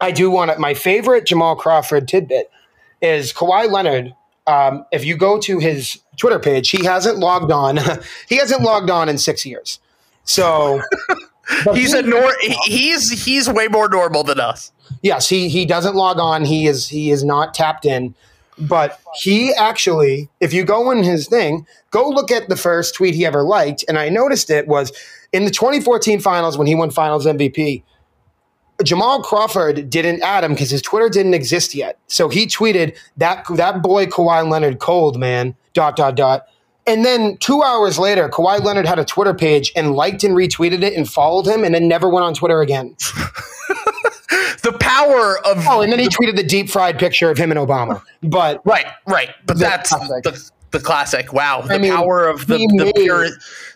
I 0.00 0.10
do 0.10 0.30
want 0.30 0.50
to, 0.50 0.58
my 0.58 0.74
favorite 0.74 1.26
Jamal 1.26 1.56
Crawford 1.56 2.08
tidbit 2.08 2.50
is 3.02 3.32
Kawhi 3.32 3.70
Leonard. 3.70 4.14
Um, 4.46 4.84
if 4.92 5.04
you 5.04 5.16
go 5.16 5.38
to 5.40 5.58
his 5.58 6.00
Twitter 6.16 6.38
page, 6.38 6.70
he 6.70 6.84
hasn't 6.84 7.18
logged 7.18 7.52
on. 7.52 7.78
he 8.28 8.36
hasn't 8.36 8.62
logged 8.62 8.90
on 8.90 9.08
in 9.08 9.18
six 9.18 9.44
years. 9.46 9.78
So 10.24 10.80
He's 11.74 11.92
he- 11.92 11.98
a 11.98 12.02
nor 12.02 12.32
he's 12.64 13.24
he's 13.24 13.48
way 13.50 13.66
more 13.68 13.88
normal 13.88 14.22
than 14.22 14.38
us. 14.38 14.70
yes, 15.02 15.28
he 15.28 15.48
he 15.48 15.66
doesn't 15.66 15.94
log 15.96 16.18
on. 16.18 16.44
He 16.44 16.66
is 16.66 16.88
he 16.88 17.10
is 17.10 17.24
not 17.24 17.54
tapped 17.54 17.84
in. 17.84 18.14
But 18.58 19.00
he 19.14 19.54
actually, 19.54 20.28
if 20.40 20.52
you 20.52 20.64
go 20.64 20.90
in 20.90 21.02
his 21.02 21.26
thing, 21.28 21.66
go 21.90 22.06
look 22.08 22.30
at 22.30 22.48
the 22.50 22.56
first 22.56 22.94
tweet 22.94 23.14
he 23.14 23.24
ever 23.24 23.42
liked, 23.42 23.84
and 23.88 23.98
I 23.98 24.10
noticed 24.10 24.50
it 24.50 24.68
was 24.68 24.92
in 25.32 25.44
the 25.46 25.50
2014 25.50 26.20
finals 26.20 26.58
when 26.58 26.66
he 26.66 26.74
won 26.74 26.90
Finals 26.90 27.24
MVP. 27.24 27.82
Jamal 28.84 29.22
Crawford 29.22 29.90
didn't 29.90 30.22
add 30.22 30.44
him 30.44 30.52
because 30.52 30.70
his 30.70 30.82
Twitter 30.82 31.08
didn't 31.08 31.34
exist 31.34 31.74
yet. 31.74 31.98
So 32.06 32.28
he 32.28 32.46
tweeted 32.46 32.96
that 33.16 33.44
that 33.56 33.82
boy 33.82 34.06
Kawhi 34.06 34.48
Leonard 34.48 34.78
cold 34.78 35.18
man 35.18 35.54
dot 35.74 35.96
dot 35.96 36.14
dot. 36.14 36.46
And 36.86 37.04
then 37.04 37.36
two 37.38 37.62
hours 37.62 37.98
later, 37.98 38.28
Kawhi 38.28 38.62
Leonard 38.62 38.86
had 38.86 38.98
a 38.98 39.04
Twitter 39.04 39.34
page 39.34 39.70
and 39.76 39.94
liked 39.94 40.24
and 40.24 40.34
retweeted 40.34 40.82
it 40.82 40.94
and 40.94 41.08
followed 41.08 41.46
him, 41.46 41.62
and 41.62 41.74
then 41.74 41.86
never 41.86 42.08
went 42.08 42.24
on 42.24 42.34
Twitter 42.34 42.60
again. 42.62 42.96
The 44.62 44.72
power 44.72 45.38
of 45.46 45.64
Oh, 45.66 45.80
and 45.80 45.90
then 45.90 45.98
he 45.98 46.08
tweeted 46.08 46.36
the 46.36 46.42
deep 46.42 46.68
fried 46.68 46.98
picture 46.98 47.30
of 47.30 47.38
him 47.38 47.50
and 47.50 47.58
Obama. 47.58 48.02
But 48.22 48.60
right, 48.66 48.86
right. 49.06 49.30
But 49.46 49.58
that's 49.58 49.90
classic. 49.90 50.24
the, 50.24 50.50
the 50.70 50.80
classic. 50.80 51.32
Wow, 51.32 51.62
the 51.62 51.78
mean, 51.78 51.92
power 51.92 52.26
of 52.28 52.46
the 52.46 52.58
he 52.58 52.66
the 52.66 52.92
pure 52.94 53.28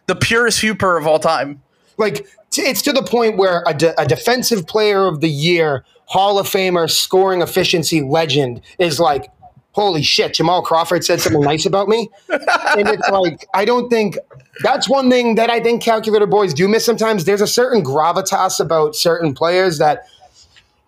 the 0.06 0.14
purest 0.14 0.60
hooper 0.60 0.96
of 0.96 1.06
all 1.06 1.18
time. 1.18 1.62
like 1.96 2.26
it's 2.58 2.82
to 2.82 2.92
the 2.92 3.02
point 3.02 3.36
where 3.36 3.62
a, 3.66 3.74
de- 3.74 4.00
a 4.00 4.06
defensive 4.06 4.66
player 4.66 5.06
of 5.06 5.20
the 5.20 5.28
year, 5.28 5.84
Hall 6.06 6.38
of 6.38 6.46
Famer, 6.46 6.90
scoring 6.90 7.42
efficiency 7.42 8.02
legend 8.02 8.60
is 8.78 9.00
like, 9.00 9.30
holy 9.72 10.02
shit, 10.02 10.34
Jamal 10.34 10.62
Crawford 10.62 11.04
said 11.04 11.20
something 11.20 11.42
nice 11.42 11.66
about 11.66 11.88
me. 11.88 12.08
And 12.76 12.88
it's 12.88 13.08
like, 13.08 13.46
I 13.54 13.64
don't 13.64 13.88
think 13.88 14.18
that's 14.62 14.88
one 14.88 15.08
thing 15.08 15.36
that 15.36 15.48
I 15.48 15.60
think 15.60 15.80
calculator 15.80 16.26
boys 16.26 16.52
do 16.52 16.66
miss 16.66 16.84
sometimes. 16.84 17.24
There's 17.24 17.40
a 17.40 17.46
certain 17.46 17.84
gravitas 17.84 18.58
about 18.58 18.96
certain 18.96 19.32
players 19.32 19.78
that 19.78 20.08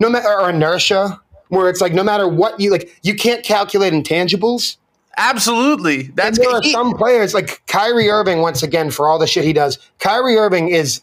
no 0.00 0.10
matter 0.10 0.28
or 0.28 0.50
inertia 0.50 1.20
where 1.48 1.68
it's 1.68 1.80
like 1.80 1.92
no 1.92 2.02
matter 2.02 2.26
what 2.26 2.58
you 2.58 2.72
like 2.72 2.98
you 3.02 3.14
can't 3.14 3.44
calculate 3.44 3.92
intangibles 3.92 4.78
Absolutely, 5.16 6.06
and 6.06 6.16
that's 6.16 6.38
there 6.38 6.50
are 6.50 6.62
some 6.62 6.92
players 6.92 7.32
like 7.32 7.62
Kyrie 7.66 8.10
Irving. 8.10 8.40
Once 8.40 8.62
again, 8.62 8.90
for 8.90 9.08
all 9.08 9.18
the 9.18 9.26
shit 9.26 9.44
he 9.44 9.54
does, 9.54 9.78
Kyrie 9.98 10.36
Irving 10.36 10.68
is 10.68 11.00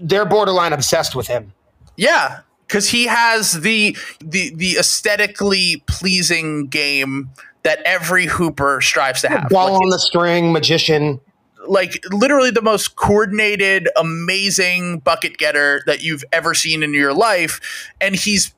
they're 0.00 0.24
borderline 0.26 0.72
obsessed 0.72 1.14
with 1.14 1.26
him. 1.28 1.52
Yeah, 1.96 2.40
because 2.66 2.88
he 2.90 3.06
has 3.06 3.60
the 3.60 3.96
the 4.20 4.54
the 4.54 4.76
aesthetically 4.78 5.82
pleasing 5.86 6.66
game 6.68 7.30
that 7.62 7.80
every 7.84 8.26
hooper 8.26 8.80
strives 8.80 9.20
to 9.22 9.28
have. 9.28 9.48
Ball 9.48 9.72
Like, 9.74 9.82
on 9.82 9.88
the 9.90 9.98
string, 9.98 10.52
magician. 10.52 11.20
like 11.68 12.02
literally 12.10 12.50
the 12.50 12.62
most 12.62 12.96
coordinated, 12.96 13.88
amazing 13.96 14.98
bucket 14.98 15.36
getter 15.38 15.82
that 15.86 16.02
you've 16.02 16.24
ever 16.32 16.54
seen 16.54 16.82
in 16.82 16.92
your 16.94 17.14
life, 17.14 17.60
and 18.00 18.16
he's 18.16 18.54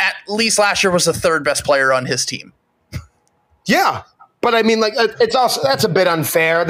at 0.00 0.14
least 0.26 0.58
last 0.58 0.82
year 0.82 0.90
was 0.90 1.04
the 1.04 1.12
third 1.12 1.44
best 1.44 1.64
player 1.64 1.92
on 1.92 2.06
his 2.06 2.24
team. 2.26 2.52
Yeah, 3.66 4.02
but 4.50 4.56
I 4.56 4.62
mean, 4.62 4.80
like 4.80 4.94
it's 5.20 5.34
also 5.34 5.62
that's 5.62 5.84
a 5.84 5.90
bit 5.90 6.08
unfair 6.08 6.60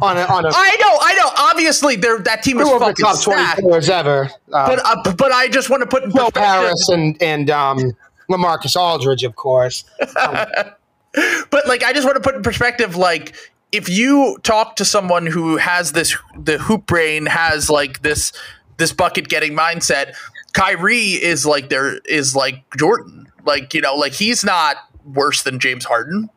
on 0.00 0.16
a 0.16 0.22
on 0.22 0.46
a 0.46 0.50
I 0.54 0.76
know, 0.80 0.98
I 1.02 1.14
know. 1.18 1.30
Obviously, 1.36 1.96
they're, 1.96 2.18
that 2.20 2.42
team 2.42 2.58
is 2.58 2.66
the 2.66 2.78
fucking 2.78 3.04
top 3.04 3.20
twenty 3.20 3.42
stacked. 3.42 3.90
ever. 3.90 4.30
Uh, 4.50 4.66
But 4.66 4.80
uh, 4.86 5.12
but 5.12 5.30
I 5.30 5.48
just 5.48 5.68
want 5.68 5.82
to 5.82 5.86
put 5.86 6.04
in 6.04 6.12
Joe. 6.12 6.30
Harris 6.34 6.88
and 6.88 7.22
and 7.22 7.50
um, 7.50 7.94
Lamarcus 8.30 8.74
Aldridge, 8.74 9.22
of 9.22 9.36
course. 9.36 9.84
but 10.14 11.66
like 11.68 11.82
I 11.82 11.92
just 11.92 12.06
want 12.06 12.16
to 12.16 12.22
put 12.22 12.36
in 12.36 12.42
perspective 12.42 12.96
like 12.96 13.36
if 13.70 13.90
you 13.90 14.38
talk 14.42 14.76
to 14.76 14.86
someone 14.86 15.26
who 15.26 15.58
has 15.58 15.92
this 15.92 16.16
the 16.38 16.56
hoop 16.56 16.86
brain 16.86 17.26
has 17.26 17.68
like 17.68 18.00
this 18.00 18.32
this 18.78 18.94
bucket 18.94 19.28
getting 19.28 19.52
mindset 19.52 20.14
Kyrie 20.54 21.22
is 21.22 21.44
like 21.44 21.68
there 21.68 21.98
is 22.06 22.34
like 22.34 22.64
Jordan 22.78 23.30
like 23.44 23.74
you 23.74 23.82
know 23.82 23.94
like 23.94 24.14
he's 24.14 24.42
not 24.42 24.76
worse 25.04 25.42
than 25.42 25.58
James 25.58 25.84
Harden 25.84 26.30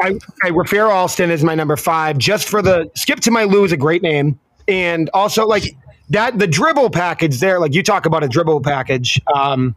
I, 0.00 0.18
I 0.44 0.50
Rafael 0.50 0.90
Alston 0.90 1.30
is 1.30 1.42
my 1.42 1.54
number 1.54 1.76
five. 1.76 2.18
Just 2.18 2.48
for 2.48 2.62
the 2.62 2.90
skip 2.94 3.20
to 3.20 3.30
my 3.30 3.44
Lou 3.44 3.64
is 3.64 3.72
a 3.72 3.76
great 3.76 4.02
name, 4.02 4.38
and 4.66 5.10
also 5.12 5.46
like 5.46 5.64
that 6.10 6.38
the 6.38 6.46
dribble 6.46 6.90
package 6.90 7.40
there. 7.40 7.58
Like 7.58 7.74
you 7.74 7.82
talk 7.82 8.06
about 8.06 8.22
a 8.22 8.28
dribble 8.28 8.60
package. 8.60 9.20
Um, 9.34 9.74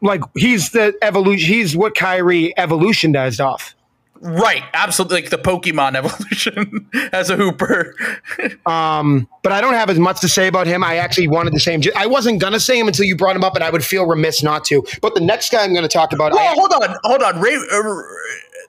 like 0.00 0.22
he's 0.36 0.70
the 0.70 0.96
evolution. 1.02 1.52
He's 1.52 1.76
what 1.76 1.94
Kyrie 1.94 2.56
evolutionized 2.58 3.40
off. 3.40 3.74
Right, 4.22 4.62
absolutely, 4.74 5.22
like 5.22 5.30
the 5.30 5.38
Pokemon 5.38 5.94
evolution 5.94 6.86
as 7.12 7.30
a 7.30 7.36
hooper. 7.36 7.94
um, 8.66 9.26
but 9.42 9.52
I 9.52 9.62
don't 9.62 9.72
have 9.72 9.88
as 9.88 9.98
much 9.98 10.20
to 10.20 10.28
say 10.28 10.46
about 10.46 10.66
him. 10.66 10.84
I 10.84 10.96
actually 10.96 11.26
wanted 11.26 11.54
to 11.54 11.60
say 11.60 11.72
him. 11.72 11.82
I 11.96 12.06
wasn't 12.06 12.38
gonna 12.38 12.60
say 12.60 12.78
him 12.78 12.86
until 12.86 13.06
you 13.06 13.16
brought 13.16 13.34
him 13.34 13.44
up, 13.44 13.54
and 13.54 13.64
I 13.64 13.70
would 13.70 13.84
feel 13.84 14.06
remiss 14.06 14.42
not 14.42 14.64
to. 14.66 14.84
But 15.00 15.14
the 15.14 15.22
next 15.22 15.50
guy 15.50 15.64
I'm 15.64 15.72
going 15.72 15.82
to 15.82 15.88
talk 15.88 16.12
about. 16.12 16.32
Well, 16.32 16.52
I, 16.52 16.54
hold 16.54 16.72
on, 16.72 16.96
hold 17.02 17.22
on. 17.22 17.40
Ray, 17.40 17.54
uh, 17.54 18.02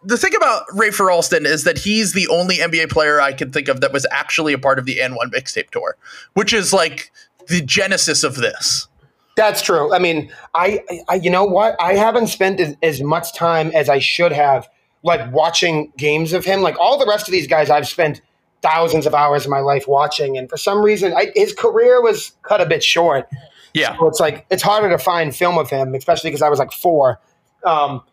the 0.04 0.18
thing 0.18 0.34
about 0.36 0.68
Rafer 0.70 1.12
Alston 1.12 1.46
is 1.46 1.66
that 1.66 1.78
he's 1.78 2.14
the 2.14 2.28
only 2.30 2.58
NBA 2.58 2.90
player 2.90 3.20
I 3.20 3.34
can 3.34 3.52
think 3.52 3.68
of 3.68 3.82
that 3.82 3.92
was 3.92 4.06
actually 4.10 4.54
a 4.54 4.58
part 4.58 4.80
of 4.80 4.86
the 4.86 4.98
AND1 5.00 5.34
mixtape 5.34 5.70
tour, 5.72 5.98
which 6.34 6.54
is 6.54 6.72
like 6.72 7.12
the 7.48 7.62
genesis 7.62 8.24
of 8.24 8.36
this. 8.36 8.88
That's 9.36 9.62
true. 9.62 9.94
I 9.94 10.00
mean, 10.00 10.32
I, 10.56 10.84
I 11.10 11.16
you 11.16 11.30
know 11.30 11.46
what? 11.46 11.76
I 11.80 11.94
haven't 11.94 12.28
spent 12.28 12.60
as, 12.60 12.76
as 12.82 13.02
much 13.02 13.34
time 13.34 13.72
as 13.74 13.90
I 13.90 14.00
should 14.00 14.32
have 14.32 14.70
like 15.04 15.32
watching 15.32 15.92
games 15.98 16.34
of 16.34 16.46
him. 16.46 16.62
Like 16.62 16.80
all 16.80 16.98
the 16.98 17.08
rest 17.08 17.28
of 17.28 17.32
these 17.32 17.48
guys, 17.48 17.70
I've 17.70 17.88
spent 17.88 18.22
thousands 18.62 19.06
of 19.06 19.14
hours 19.14 19.46
of 19.46 19.52
my 19.52 19.60
life 19.60 19.88
watching, 19.88 20.38
and 20.38 20.50
for 20.50 20.58
some 20.58 20.82
reason, 20.82 21.14
I, 21.14 21.32
his 21.36 21.54
career 21.54 22.02
was 22.02 22.34
cut 22.44 22.62
a 22.62 22.66
bit 22.66 22.84
short. 22.84 23.28
Yeah, 23.74 23.98
so 23.98 24.08
it's 24.08 24.20
like 24.20 24.46
it's 24.50 24.64
harder 24.64 24.90
to 24.90 24.98
find 24.98 25.36
film 25.36 25.58
of 25.58 25.70
him, 25.70 25.96
especially 25.96 26.30
because 26.30 26.42
I 26.42 26.50
was 26.50 26.60
like 26.60 26.72
four. 26.72 27.20
Um, 27.64 28.04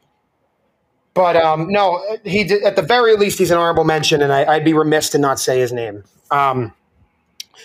but 1.15 1.35
um, 1.37 1.73
no, 1.73 2.01
he 2.25 2.45
did, 2.45 2.63
at 2.63 2.77
the 2.77 2.83
very 2.83 3.17
least 3.17 3.41
he's 3.41 3.51
an 3.51 3.59
honorable 3.59 3.85
mention, 3.85 4.23
and 4.23 4.33
I, 4.33 4.57
would 4.57 4.65
be 4.65 4.73
remiss 4.73 5.11
to 5.11 5.19
not 5.19 5.41
say 5.41 5.59
his 5.59 5.73
name. 5.73 6.05
Um, 6.31 6.73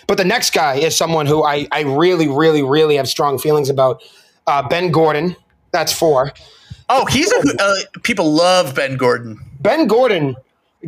but 0.08 0.18
the 0.18 0.24
next 0.24 0.52
guy 0.52 0.74
is 0.74 0.96
someone 0.96 1.26
who 1.26 1.44
I, 1.44 1.68
I 1.70 1.82
really, 1.82 2.26
really, 2.26 2.62
really 2.62 2.96
have 2.96 3.08
strong 3.08 3.38
feelings 3.38 3.70
about. 3.70 4.02
Uh, 4.46 4.66
ben 4.66 4.90
Gordon. 4.90 5.36
That's 5.70 5.92
four. 5.92 6.32
Oh, 6.88 7.06
he's 7.06 7.32
a 7.32 7.56
uh, 7.58 7.74
people 8.02 8.32
love 8.32 8.74
Ben 8.74 8.96
Gordon. 8.96 9.40
Ben 9.60 9.86
Gordon 9.86 10.36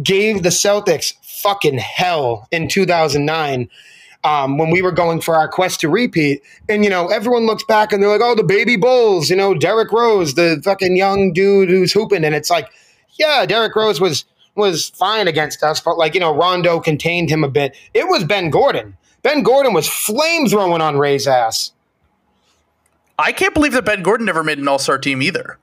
gave 0.03 0.43
the 0.43 0.51
Celtics 0.51 1.15
fucking 1.23 1.79
hell 1.79 2.47
in 2.51 2.69
2009 2.69 3.69
um, 4.25 4.59
when 4.59 4.71
we 4.71 4.83
were 4.83 4.93
going 4.93 5.21
for 5.21 5.37
our 5.37 5.49
quest 5.49 5.81
to 5.81 5.89
repeat. 5.89 6.43
And, 6.69 6.85
you 6.85 6.91
know, 6.91 7.09
everyone 7.09 7.47
looks 7.47 7.65
back 7.65 7.93
and 7.93 8.03
they're 8.03 8.11
like, 8.11 8.21
oh, 8.21 8.35
the 8.35 8.43
baby 8.43 8.77
Bulls, 8.77 9.31
you 9.31 9.37
know, 9.37 9.55
Derrick 9.55 9.93
Rose, 9.93 10.35
the 10.35 10.61
fucking 10.65 10.97
young 10.97 11.33
dude 11.33 11.69
who's 11.69 11.93
hooping. 11.93 12.25
And 12.25 12.35
it's 12.35 12.51
like, 12.51 12.69
yeah, 13.19 13.47
Derrick 13.47 13.75
Rose 13.75 14.01
was 14.01 14.25
was 14.55 14.89
fine 14.89 15.29
against 15.29 15.63
us, 15.63 15.81
but 15.81 15.99
like, 15.99 16.15
you 16.15 16.21
know, 16.21 16.35
Rondo 16.35 16.81
contained 16.81 17.29
him 17.29 17.45
a 17.45 17.49
bit. 17.49 17.77
It 17.93 18.09
was 18.09 18.25
Ben 18.25 18.49
Gordon. 18.49 18.97
Ben 19.23 19.43
Gordon 19.43 19.75
was 19.75 19.87
flame 19.87 20.49
throwing 20.49 20.81
on 20.81 20.97
Ray's 20.97 21.27
ass. 21.27 21.73
I 23.19 23.33
can't 23.33 23.53
believe 23.53 23.73
that 23.73 23.85
Ben 23.85 24.03
Gordon 24.03 24.25
never 24.25 24.43
made 24.43 24.59
an 24.59 24.67
all 24.67 24.79
star 24.79 24.99
team 24.99 25.21
either. 25.21 25.59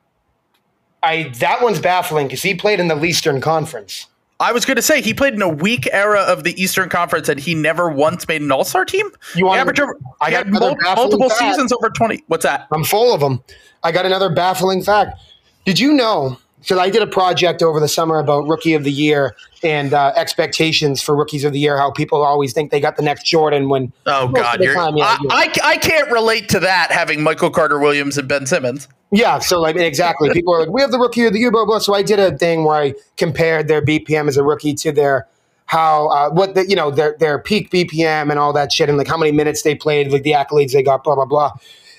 I 1.03 1.31
that 1.39 1.61
one's 1.61 1.79
baffling 1.79 2.27
because 2.27 2.41
he 2.41 2.55
played 2.55 2.79
in 2.79 2.87
the 2.87 3.01
Eastern 3.03 3.41
Conference. 3.41 4.07
I 4.39 4.51
was 4.51 4.65
going 4.65 4.75
to 4.75 4.81
say 4.81 5.01
he 5.01 5.13
played 5.13 5.33
in 5.33 5.41
a 5.41 5.47
weak 5.47 5.87
era 5.91 6.19
of 6.19 6.43
the 6.43 6.59
Eastern 6.61 6.89
Conference 6.89 7.29
and 7.29 7.39
he 7.39 7.55
never 7.55 7.89
once 7.89 8.27
made 8.27 8.41
an 8.41 8.51
All 8.51 8.65
Star 8.65 8.83
team. 8.83 9.09
You 9.35 9.45
want 9.45 9.59
average 9.59 9.79
over, 9.79 9.97
I 10.19 10.31
got 10.31 10.47
mul- 10.47 10.75
multiple 10.81 11.29
fact. 11.29 11.39
seasons 11.39 11.71
over 11.71 11.89
twenty. 11.89 12.23
What's 12.27 12.43
that? 12.43 12.67
I'm 12.71 12.83
full 12.83 13.13
of 13.13 13.19
them. 13.19 13.43
I 13.83 13.91
got 13.91 14.05
another 14.05 14.29
baffling 14.29 14.81
fact. 14.81 15.19
Did 15.65 15.79
you 15.79 15.93
know 15.93 16.37
so 16.63 16.79
I 16.79 16.89
did 16.89 17.01
a 17.01 17.07
project 17.07 17.61
over 17.61 17.79
the 17.79 17.89
summer 17.89 18.19
about 18.19 18.47
rookie 18.47 18.73
of 18.73 18.85
the 18.85 18.91
year 18.91 19.35
and 19.63 19.93
uh, 19.93 20.13
expectations 20.15 21.01
for 21.01 21.13
rookies 21.13 21.43
of 21.43 21.51
the 21.51 21.59
year. 21.59 21.77
How 21.77 21.91
people 21.91 22.23
always 22.23 22.53
think 22.53 22.71
they 22.71 22.79
got 22.79 22.95
the 22.95 23.03
next 23.03 23.25
Jordan 23.25 23.67
when 23.67 23.91
oh 24.05 24.29
god, 24.29 24.57
time, 24.57 24.95
yeah, 24.95 25.17
I, 25.29 25.51
I, 25.63 25.71
I, 25.71 25.77
can't 25.77 26.09
relate 26.09 26.47
to 26.49 26.61
that 26.61 26.89
having 26.89 27.21
Michael 27.21 27.49
Carter 27.49 27.79
Williams 27.79 28.17
and 28.17 28.29
Ben 28.29 28.45
Simmons. 28.45 28.87
Yeah, 29.13 29.37
so 29.39 29.61
like 29.61 29.75
exactly, 29.75 30.31
people 30.31 30.55
are 30.55 30.61
like, 30.61 30.69
we 30.69 30.81
have 30.81 30.91
the 30.91 30.97
rookie 30.97 31.25
of 31.25 31.33
the 31.33 31.39
year, 31.39 31.51
blah 31.51 31.65
blah. 31.65 31.77
So 31.79 31.93
I 31.93 32.01
did 32.01 32.19
a 32.19 32.35
thing 32.35 32.63
where 32.63 32.75
I 32.75 32.93
compared 33.15 33.67
their 33.67 33.81
BPM 33.81 34.27
as 34.27 34.37
a 34.37 34.43
rookie 34.43 34.73
to 34.73 34.91
their 34.91 35.27
how 35.67 36.07
uh, 36.07 36.29
what 36.31 36.55
the, 36.55 36.67
you 36.67 36.75
know 36.75 36.89
their 36.89 37.15
their 37.19 37.37
peak 37.37 37.69
BPM 37.69 38.31
and 38.31 38.39
all 38.39 38.53
that 38.53 38.71
shit 38.71 38.89
and 38.89 38.97
like 38.97 39.07
how 39.07 39.17
many 39.17 39.31
minutes 39.31 39.61
they 39.61 39.75
played, 39.75 40.11
like 40.11 40.23
the 40.23 40.31
accolades 40.31 40.73
they 40.73 40.81
got, 40.81 41.03
blah 41.03 41.13
blah 41.13 41.25
blah. 41.25 41.51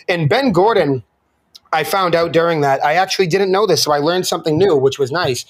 And 0.08 0.28
Ben 0.28 0.50
Gordon 0.50 1.04
I 1.74 1.82
found 1.82 2.14
out 2.14 2.32
during 2.32 2.60
that. 2.60 2.84
I 2.84 2.94
actually 2.94 3.26
didn't 3.26 3.50
know 3.50 3.66
this, 3.66 3.82
so 3.82 3.92
I 3.92 3.98
learned 3.98 4.26
something 4.26 4.56
new, 4.56 4.76
which 4.76 4.98
was 4.98 5.10
nice. 5.10 5.44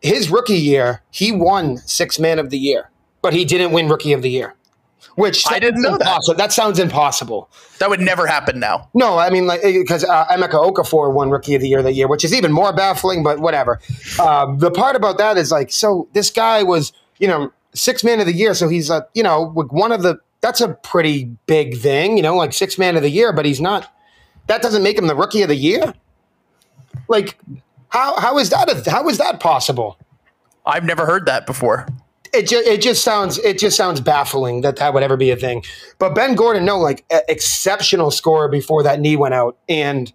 His 0.00 0.30
rookie 0.30 0.54
year, 0.54 1.02
he 1.10 1.32
won 1.32 1.78
six 1.78 2.18
man 2.18 2.38
of 2.38 2.50
the 2.50 2.58
year, 2.58 2.90
but 3.22 3.32
he 3.32 3.44
didn't 3.44 3.72
win 3.72 3.88
rookie 3.88 4.12
of 4.12 4.22
the 4.22 4.30
year. 4.30 4.54
Which 5.18 5.44
I 5.50 5.58
didn't 5.58 5.82
know 5.82 5.98
that. 5.98 6.34
That 6.36 6.52
sounds 6.52 6.78
impossible. 6.78 7.50
That 7.78 7.90
would 7.90 8.00
never 8.00 8.26
happen 8.26 8.60
now. 8.60 8.88
No, 8.94 9.18
I 9.18 9.30
mean, 9.30 9.46
like 9.46 9.62
because 9.62 10.04
uh, 10.04 10.26
Emeka 10.26 10.72
Okafor 10.72 11.12
won 11.12 11.30
Rookie 11.30 11.54
of 11.54 11.60
the 11.60 11.68
Year 11.68 11.82
that 11.82 11.94
year, 11.94 12.06
which 12.06 12.24
is 12.24 12.32
even 12.32 12.52
more 12.52 12.72
baffling. 12.72 13.22
But 13.22 13.40
whatever. 13.40 13.80
Uh, 14.18 14.54
the 14.56 14.70
part 14.70 14.96
about 14.96 15.18
that 15.18 15.36
is 15.36 15.50
like, 15.50 15.72
so 15.72 16.08
this 16.12 16.30
guy 16.30 16.62
was, 16.62 16.92
you 17.18 17.26
know, 17.26 17.52
six 17.74 18.04
man 18.04 18.20
of 18.20 18.26
the 18.26 18.32
year. 18.32 18.54
So 18.54 18.68
he's, 18.68 18.90
uh, 18.90 19.02
you 19.14 19.22
know, 19.22 19.46
one 19.46 19.92
of 19.92 20.02
the. 20.02 20.18
That's 20.40 20.60
a 20.60 20.68
pretty 20.68 21.24
big 21.46 21.78
thing, 21.78 22.16
you 22.16 22.22
know, 22.22 22.36
like 22.36 22.52
six 22.52 22.78
man 22.78 22.96
of 22.96 23.02
the 23.02 23.10
year. 23.10 23.32
But 23.32 23.44
he's 23.44 23.60
not 23.60 23.92
that 24.48 24.62
doesn't 24.62 24.82
make 24.82 24.98
him 24.98 25.06
the 25.06 25.14
rookie 25.14 25.42
of 25.42 25.48
the 25.48 25.54
year? 25.54 25.94
Like, 27.06 27.38
how 27.90 28.18
how 28.18 28.38
is 28.38 28.50
that 28.50 28.68
a, 28.68 28.90
how 28.90 29.08
is 29.08 29.18
that 29.18 29.40
possible? 29.40 29.98
I've 30.66 30.84
never 30.84 31.06
heard 31.06 31.26
that 31.26 31.46
before. 31.46 31.86
It 32.32 32.48
just 32.48 32.66
it 32.66 32.82
just 32.82 33.02
sounds 33.02 33.38
it 33.38 33.58
just 33.58 33.76
sounds 33.76 34.00
baffling 34.00 34.60
that 34.62 34.76
that 34.76 34.94
would 34.94 35.02
ever 35.02 35.16
be 35.16 35.30
a 35.30 35.36
thing. 35.36 35.64
But 35.98 36.14
Ben 36.14 36.34
Gordon, 36.34 36.64
no, 36.64 36.78
like 36.78 37.04
exceptional 37.28 38.10
scorer 38.10 38.48
before 38.48 38.82
that 38.82 39.00
knee 39.00 39.16
went 39.16 39.34
out, 39.34 39.56
and 39.68 40.12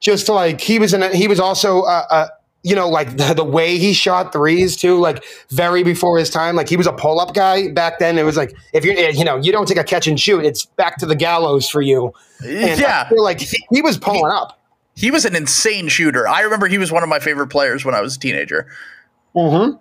just 0.00 0.28
like 0.28 0.60
he 0.60 0.78
was 0.78 0.94
in, 0.94 1.02
a, 1.02 1.14
he 1.14 1.28
was 1.28 1.38
also 1.38 1.82
a, 1.84 2.06
a 2.10 2.28
you 2.62 2.74
know, 2.74 2.88
like 2.88 3.16
the, 3.16 3.32
the, 3.34 3.44
way 3.44 3.78
he 3.78 3.92
shot 3.92 4.32
threes 4.32 4.76
too, 4.76 4.98
like 4.98 5.24
very 5.50 5.82
before 5.82 6.18
his 6.18 6.28
time. 6.28 6.56
Like 6.56 6.68
he 6.68 6.76
was 6.76 6.86
a 6.86 6.92
pull 6.92 7.20
up 7.20 7.34
guy 7.34 7.70
back 7.70 7.98
then. 7.98 8.18
It 8.18 8.24
was 8.24 8.36
like 8.36 8.54
if 8.72 8.84
you're, 8.84 8.96
eh, 8.96 9.10
you 9.10 9.24
know 9.24 9.36
you 9.36 9.52
don't 9.52 9.66
take 9.66 9.78
a 9.78 9.84
catch 9.84 10.06
and 10.06 10.20
shoot, 10.20 10.44
it's 10.44 10.66
back 10.66 10.98
to 10.98 11.06
the 11.06 11.14
gallows 11.14 11.68
for 11.68 11.80
you. 11.80 12.12
And 12.44 12.80
yeah, 12.80 13.08
like 13.16 13.40
he, 13.40 13.64
he 13.72 13.82
was 13.82 13.96
pulling 13.96 14.30
he, 14.30 14.36
up. 14.36 14.60
He 14.94 15.10
was 15.10 15.24
an 15.24 15.34
insane 15.34 15.88
shooter. 15.88 16.28
I 16.28 16.42
remember 16.42 16.66
he 16.66 16.78
was 16.78 16.92
one 16.92 17.02
of 17.02 17.08
my 17.08 17.18
favorite 17.18 17.48
players 17.48 17.84
when 17.84 17.94
I 17.94 18.00
was 18.00 18.16
a 18.16 18.18
teenager. 18.18 18.66
Hmm. 19.34 19.76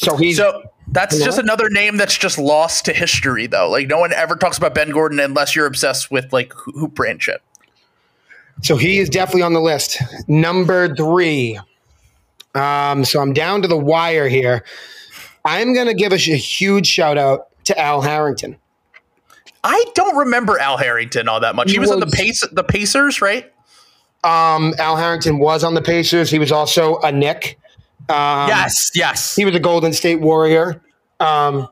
So 0.00 0.16
he's 0.16 0.38
so 0.38 0.62
that's 0.88 1.22
just 1.22 1.38
another 1.38 1.68
name 1.68 1.98
that's 1.98 2.16
just 2.16 2.38
lost 2.38 2.86
to 2.86 2.94
history, 2.94 3.46
though. 3.46 3.68
Like 3.68 3.86
no 3.86 3.98
one 3.98 4.14
ever 4.14 4.34
talks 4.34 4.56
about 4.56 4.74
Ben 4.74 4.90
Gordon 4.90 5.20
unless 5.20 5.54
you're 5.54 5.66
obsessed 5.66 6.10
with 6.10 6.32
like 6.32 6.54
hoop 6.54 6.94
brand 6.94 7.22
shit. 7.22 7.42
So 8.62 8.76
he 8.76 8.98
is 8.98 9.10
definitely 9.10 9.42
on 9.42 9.52
the 9.52 9.60
list. 9.60 9.98
Number 10.26 10.94
three. 10.94 11.60
Um, 12.54 13.04
so 13.04 13.20
I'm 13.20 13.34
down 13.34 13.60
to 13.60 13.68
the 13.68 13.76
wire 13.76 14.26
here. 14.26 14.64
I'm 15.44 15.74
going 15.74 15.86
to 15.86 15.94
give 15.94 16.12
a, 16.12 16.16
a 16.16 16.36
huge 16.36 16.86
shout 16.86 17.18
out 17.18 17.48
to 17.64 17.78
Al 17.78 18.00
Harrington. 18.00 18.56
I 19.62 19.84
don't 19.94 20.16
remember 20.16 20.58
Al 20.58 20.78
Harrington 20.78 21.28
all 21.28 21.40
that 21.40 21.54
much. 21.54 21.68
He, 21.68 21.74
he 21.74 21.78
was, 21.78 21.90
was, 21.90 21.94
on 21.94 22.00
the 22.00 22.16
Pace, 22.16 22.42
the 22.52 22.64
Pacers, 22.64 23.20
right? 23.20 23.52
Um, 24.24 24.74
Al 24.78 24.96
Harrington 24.96 25.38
was 25.38 25.62
on 25.62 25.74
the 25.74 25.82
Pacers. 25.82 26.30
He 26.30 26.38
was 26.38 26.50
also 26.50 26.98
a 27.00 27.12
Knick. 27.12 27.58
Um, 28.10 28.48
yes, 28.48 28.90
yes. 28.94 29.36
He 29.36 29.44
was 29.44 29.54
a 29.54 29.60
Golden 29.60 29.92
State 29.92 30.20
Warrior. 30.20 30.82
Um, 31.20 31.68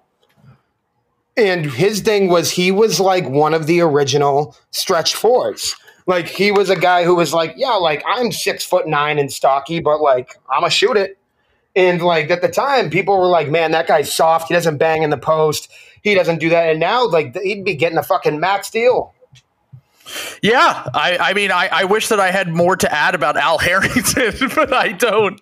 and 1.36 1.66
his 1.66 2.00
thing 2.00 2.28
was 2.28 2.50
he 2.50 2.70
was 2.70 3.00
like 3.00 3.28
one 3.28 3.54
of 3.54 3.66
the 3.66 3.80
original 3.80 4.56
stretch 4.70 5.14
fours. 5.14 5.74
Like 6.06 6.26
he 6.26 6.50
was 6.50 6.70
a 6.70 6.76
guy 6.76 7.04
who 7.04 7.14
was 7.14 7.34
like, 7.34 7.54
yeah, 7.56 7.74
like 7.74 8.02
I'm 8.06 8.32
six 8.32 8.64
foot 8.64 8.86
nine 8.86 9.18
and 9.18 9.32
stocky, 9.32 9.80
but 9.80 10.00
like 10.00 10.36
I'm 10.50 10.64
a 10.64 10.70
shoot 10.70 10.96
it. 10.96 11.18
And 11.76 12.02
like 12.02 12.30
at 12.30 12.40
the 12.40 12.48
time, 12.48 12.90
people 12.90 13.18
were 13.18 13.28
like, 13.28 13.50
man, 13.50 13.72
that 13.72 13.86
guy's 13.86 14.12
soft. 14.12 14.48
He 14.48 14.54
doesn't 14.54 14.78
bang 14.78 15.02
in 15.02 15.10
the 15.10 15.18
post. 15.18 15.70
He 16.02 16.14
doesn't 16.14 16.38
do 16.38 16.48
that. 16.48 16.70
And 16.70 16.80
now, 16.80 17.06
like, 17.06 17.36
he'd 17.36 17.64
be 17.64 17.74
getting 17.74 17.98
a 17.98 18.02
fucking 18.02 18.40
max 18.40 18.70
deal. 18.70 19.14
Yeah, 20.42 20.88
I, 20.94 21.18
I 21.18 21.34
mean, 21.34 21.52
I, 21.52 21.68
I 21.70 21.84
wish 21.84 22.08
that 22.08 22.18
I 22.18 22.30
had 22.30 22.48
more 22.48 22.76
to 22.76 22.92
add 22.92 23.14
about 23.14 23.36
Al 23.36 23.58
Harrington, 23.58 24.48
but 24.54 24.72
I 24.72 24.92
don't. 24.92 25.40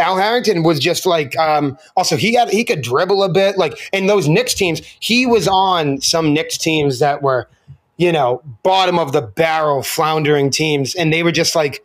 Al 0.00 0.16
Harrington 0.16 0.62
was 0.64 0.80
just 0.80 1.06
like 1.06 1.36
um, 1.38 1.78
also 1.96 2.16
he 2.16 2.34
had 2.34 2.48
he 2.50 2.64
could 2.64 2.82
dribble 2.82 3.22
a 3.22 3.28
bit 3.28 3.56
like 3.56 3.78
in 3.92 4.06
those 4.06 4.26
Knicks 4.26 4.54
teams 4.54 4.80
he 4.98 5.26
was 5.26 5.46
on 5.46 6.00
some 6.00 6.32
Knicks 6.34 6.58
teams 6.58 6.98
that 6.98 7.22
were 7.22 7.48
you 8.00 8.10
know, 8.10 8.40
bottom 8.62 8.98
of 8.98 9.12
the 9.12 9.20
barrel 9.20 9.82
floundering 9.82 10.48
teams. 10.48 10.94
And 10.94 11.12
they 11.12 11.22
were 11.22 11.32
just 11.32 11.54
like, 11.54 11.84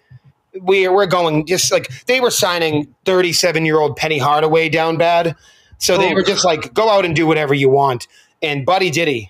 we, 0.61 0.87
we're 0.87 1.07
going 1.07 1.45
just 1.45 1.73
like 1.73 1.89
they 2.05 2.21
were 2.21 2.31
signing 2.31 2.95
37 3.03 3.65
year 3.65 3.77
old 3.77 3.97
Penny 3.97 4.17
Hardaway 4.17 4.69
down 4.69 4.95
bad. 4.95 5.35
So 5.77 5.97
they 5.97 6.13
were 6.13 6.23
just 6.23 6.45
like, 6.45 6.73
go 6.73 6.89
out 6.89 7.03
and 7.03 7.13
do 7.13 7.27
whatever 7.27 7.53
you 7.53 7.69
want. 7.69 8.07
And 8.41 8.65
Buddy 8.65 8.91
did 8.91 9.09
he. 9.09 9.29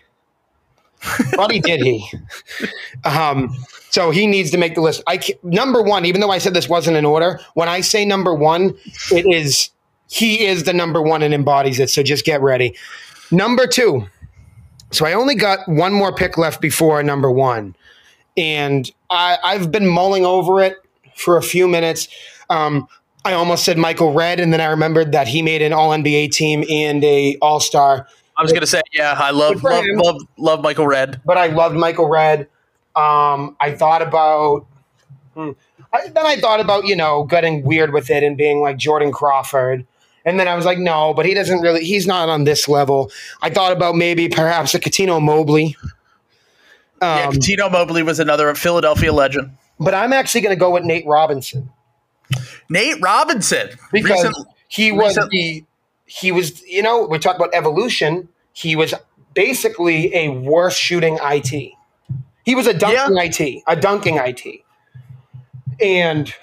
Buddy 1.36 1.60
did 1.60 1.82
he. 1.82 2.08
Um, 3.04 3.56
so 3.96 4.12
he 4.12 4.28
needs 4.28 4.52
to 4.52 4.58
make 4.58 4.76
the 4.76 4.82
list. 4.82 5.02
I 5.08 5.22
number 5.42 5.82
one, 5.82 6.04
even 6.04 6.20
though 6.20 6.30
I 6.30 6.38
said 6.38 6.54
this 6.54 6.68
wasn't 6.68 6.98
in 6.98 7.06
order, 7.06 7.40
when 7.54 7.70
I 7.70 7.80
say 7.80 8.04
number 8.04 8.36
one, 8.36 8.76
it 9.10 9.26
is 9.26 9.70
he 10.10 10.46
is 10.46 10.66
the 10.66 10.74
number 10.74 11.02
one 11.02 11.24
and 11.24 11.34
embodies 11.34 11.80
it. 11.80 11.90
So 11.90 12.04
just 12.04 12.26
get 12.26 12.42
ready. 12.42 12.76
Number 13.32 13.66
two, 13.66 14.06
so 14.92 15.06
I 15.06 15.14
only 15.14 15.34
got 15.36 15.60
one 15.70 15.94
more 15.94 16.14
pick 16.14 16.38
left 16.38 16.60
before 16.60 17.02
number 17.04 17.32
one. 17.32 17.74
and 18.36 18.92
I, 19.10 19.38
I've 19.42 19.72
been 19.72 19.88
mulling 19.88 20.26
over 20.26 20.62
it 20.62 20.76
for 21.16 21.38
a 21.38 21.42
few 21.42 21.66
minutes. 21.66 22.10
Um, 22.50 22.90
I 23.24 23.32
almost 23.32 23.64
said 23.64 23.78
Michael 23.78 24.12
Redd, 24.12 24.42
and 24.42 24.52
then 24.52 24.60
I 24.60 24.66
remembered 24.66 25.14
that 25.14 25.30
he 25.30 25.42
made 25.42 25.62
an 25.62 25.72
All 25.72 25.92
NBA 25.92 26.32
team 26.32 26.66
and 26.70 27.02
a 27.06 27.38
All 27.42 27.62
Star. 27.62 28.10
I 28.38 28.44
was 28.44 28.52
gonna 28.52 28.68
say, 28.68 28.82
yeah, 28.92 29.16
I 29.18 29.32
love 29.32 29.64
love, 29.64 29.86
love 29.96 30.22
love 30.38 30.62
Michael 30.62 30.86
Redd, 30.86 31.22
but 31.24 31.38
I 31.38 31.48
loved 31.48 31.78
Michael 31.78 32.10
Redd. 32.10 32.50
Um, 32.96 33.56
I 33.60 33.72
thought 33.72 34.02
about, 34.02 34.66
hmm, 35.34 35.52
I, 35.92 36.08
then 36.08 36.26
I 36.26 36.38
thought 36.38 36.60
about 36.60 36.86
you 36.86 36.96
know 36.96 37.24
getting 37.26 37.64
weird 37.64 37.92
with 37.94 38.10
it 38.10 38.24
and 38.24 38.38
being 38.38 38.62
like 38.62 38.78
Jordan 38.78 39.12
Crawford, 39.12 39.86
and 40.24 40.40
then 40.40 40.48
I 40.48 40.56
was 40.56 40.66
like, 40.66 40.78
no, 40.78 41.14
but 41.14 41.26
he 41.26 41.34
doesn't 41.34 41.60
really, 41.62 41.84
he's 41.84 42.08
not 42.08 42.30
on 42.30 42.46
this 42.46 42.68
level. 42.68 43.12
I 43.42 43.50
thought 43.50 43.72
about 43.72 43.96
maybe 43.96 44.30
perhaps 44.30 44.74
a 44.74 44.80
Cuttino 44.80 45.22
Mobley, 45.22 45.76
yeah, 47.02 47.32
um, 47.64 47.72
Mobley 47.72 48.04
was 48.04 48.20
another 48.20 48.54
Philadelphia 48.56 49.12
legend. 49.12 49.52
but 49.80 49.94
I'm 49.94 50.14
actually 50.14 50.42
going 50.42 50.56
to 50.56 50.60
go 50.60 50.72
with 50.72 50.84
Nate 50.84 51.06
Robinson 51.06 51.70
Nate 52.70 53.02
Robinson, 53.02 53.70
because 53.92 54.24
recent- 54.24 54.48
he 54.68 54.92
was 54.92 55.18
recent- 55.18 55.30
the 55.32 55.64
he 56.06 56.32
was 56.32 56.62
you 56.64 56.82
know 56.82 57.06
we 57.06 57.20
talked 57.20 57.38
about 57.40 57.54
evolution. 57.54 58.30
He 58.54 58.76
was 58.76 58.94
basically 59.34 60.16
a 60.16 60.30
worse 60.30 60.76
shooting 60.78 61.20
it. 61.22 61.75
He 62.46 62.56
was 62.56 62.68
a 62.68 62.74
dunking 62.74 63.18
it, 63.18 63.64
a 63.68 63.76
dunking 63.76 64.18
it, 64.18 64.64
and 65.82 66.34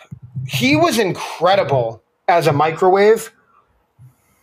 he 0.46 0.76
was 0.76 0.98
incredible 0.98 2.02
as 2.28 2.46
a 2.46 2.52
microwave. 2.52 3.32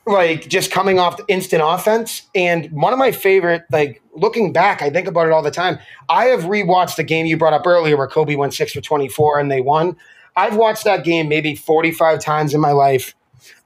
Like 0.05 0.47
just 0.47 0.72
coming 0.72 0.97
off 0.97 1.18
the 1.18 1.26
instant 1.28 1.62
offense, 1.64 2.24
and 2.34 2.72
one 2.72 2.93
of 2.93 2.99
my 2.99 3.12
favorite, 3.12 3.64
like 3.72 4.01
looking 4.16 4.51
back, 4.51 4.82
I 4.82 4.89
think 4.89 5.07
about 5.07 5.28
it 5.28 5.32
all 5.34 5.43
the 5.43 5.51
time. 5.51 5.78
I 6.07 6.26
have 6.26 6.45
rewatched 6.45 6.95
the 6.95 7.03
game 7.03 7.28
you 7.28 7.38
brought 7.38 7.53
up 7.53 7.68
earlier 7.68 7.95
where 7.95 8.07
Kobe 8.07 8.34
went 8.36 8.55
six 8.55 8.72
for 8.72 8.82
twenty 8.82 9.07
four 9.07 9.38
and 9.38 9.51
they 9.51 9.62
won. 9.62 9.95
I've 10.36 10.55
watched 10.55 10.86
that 10.86 11.03
game 11.03 11.28
maybe 11.28 11.55
forty 11.55 11.91
five 11.91 12.22
times 12.22 12.55
in 12.55 12.62
my 12.62 12.72
life. 12.72 13.14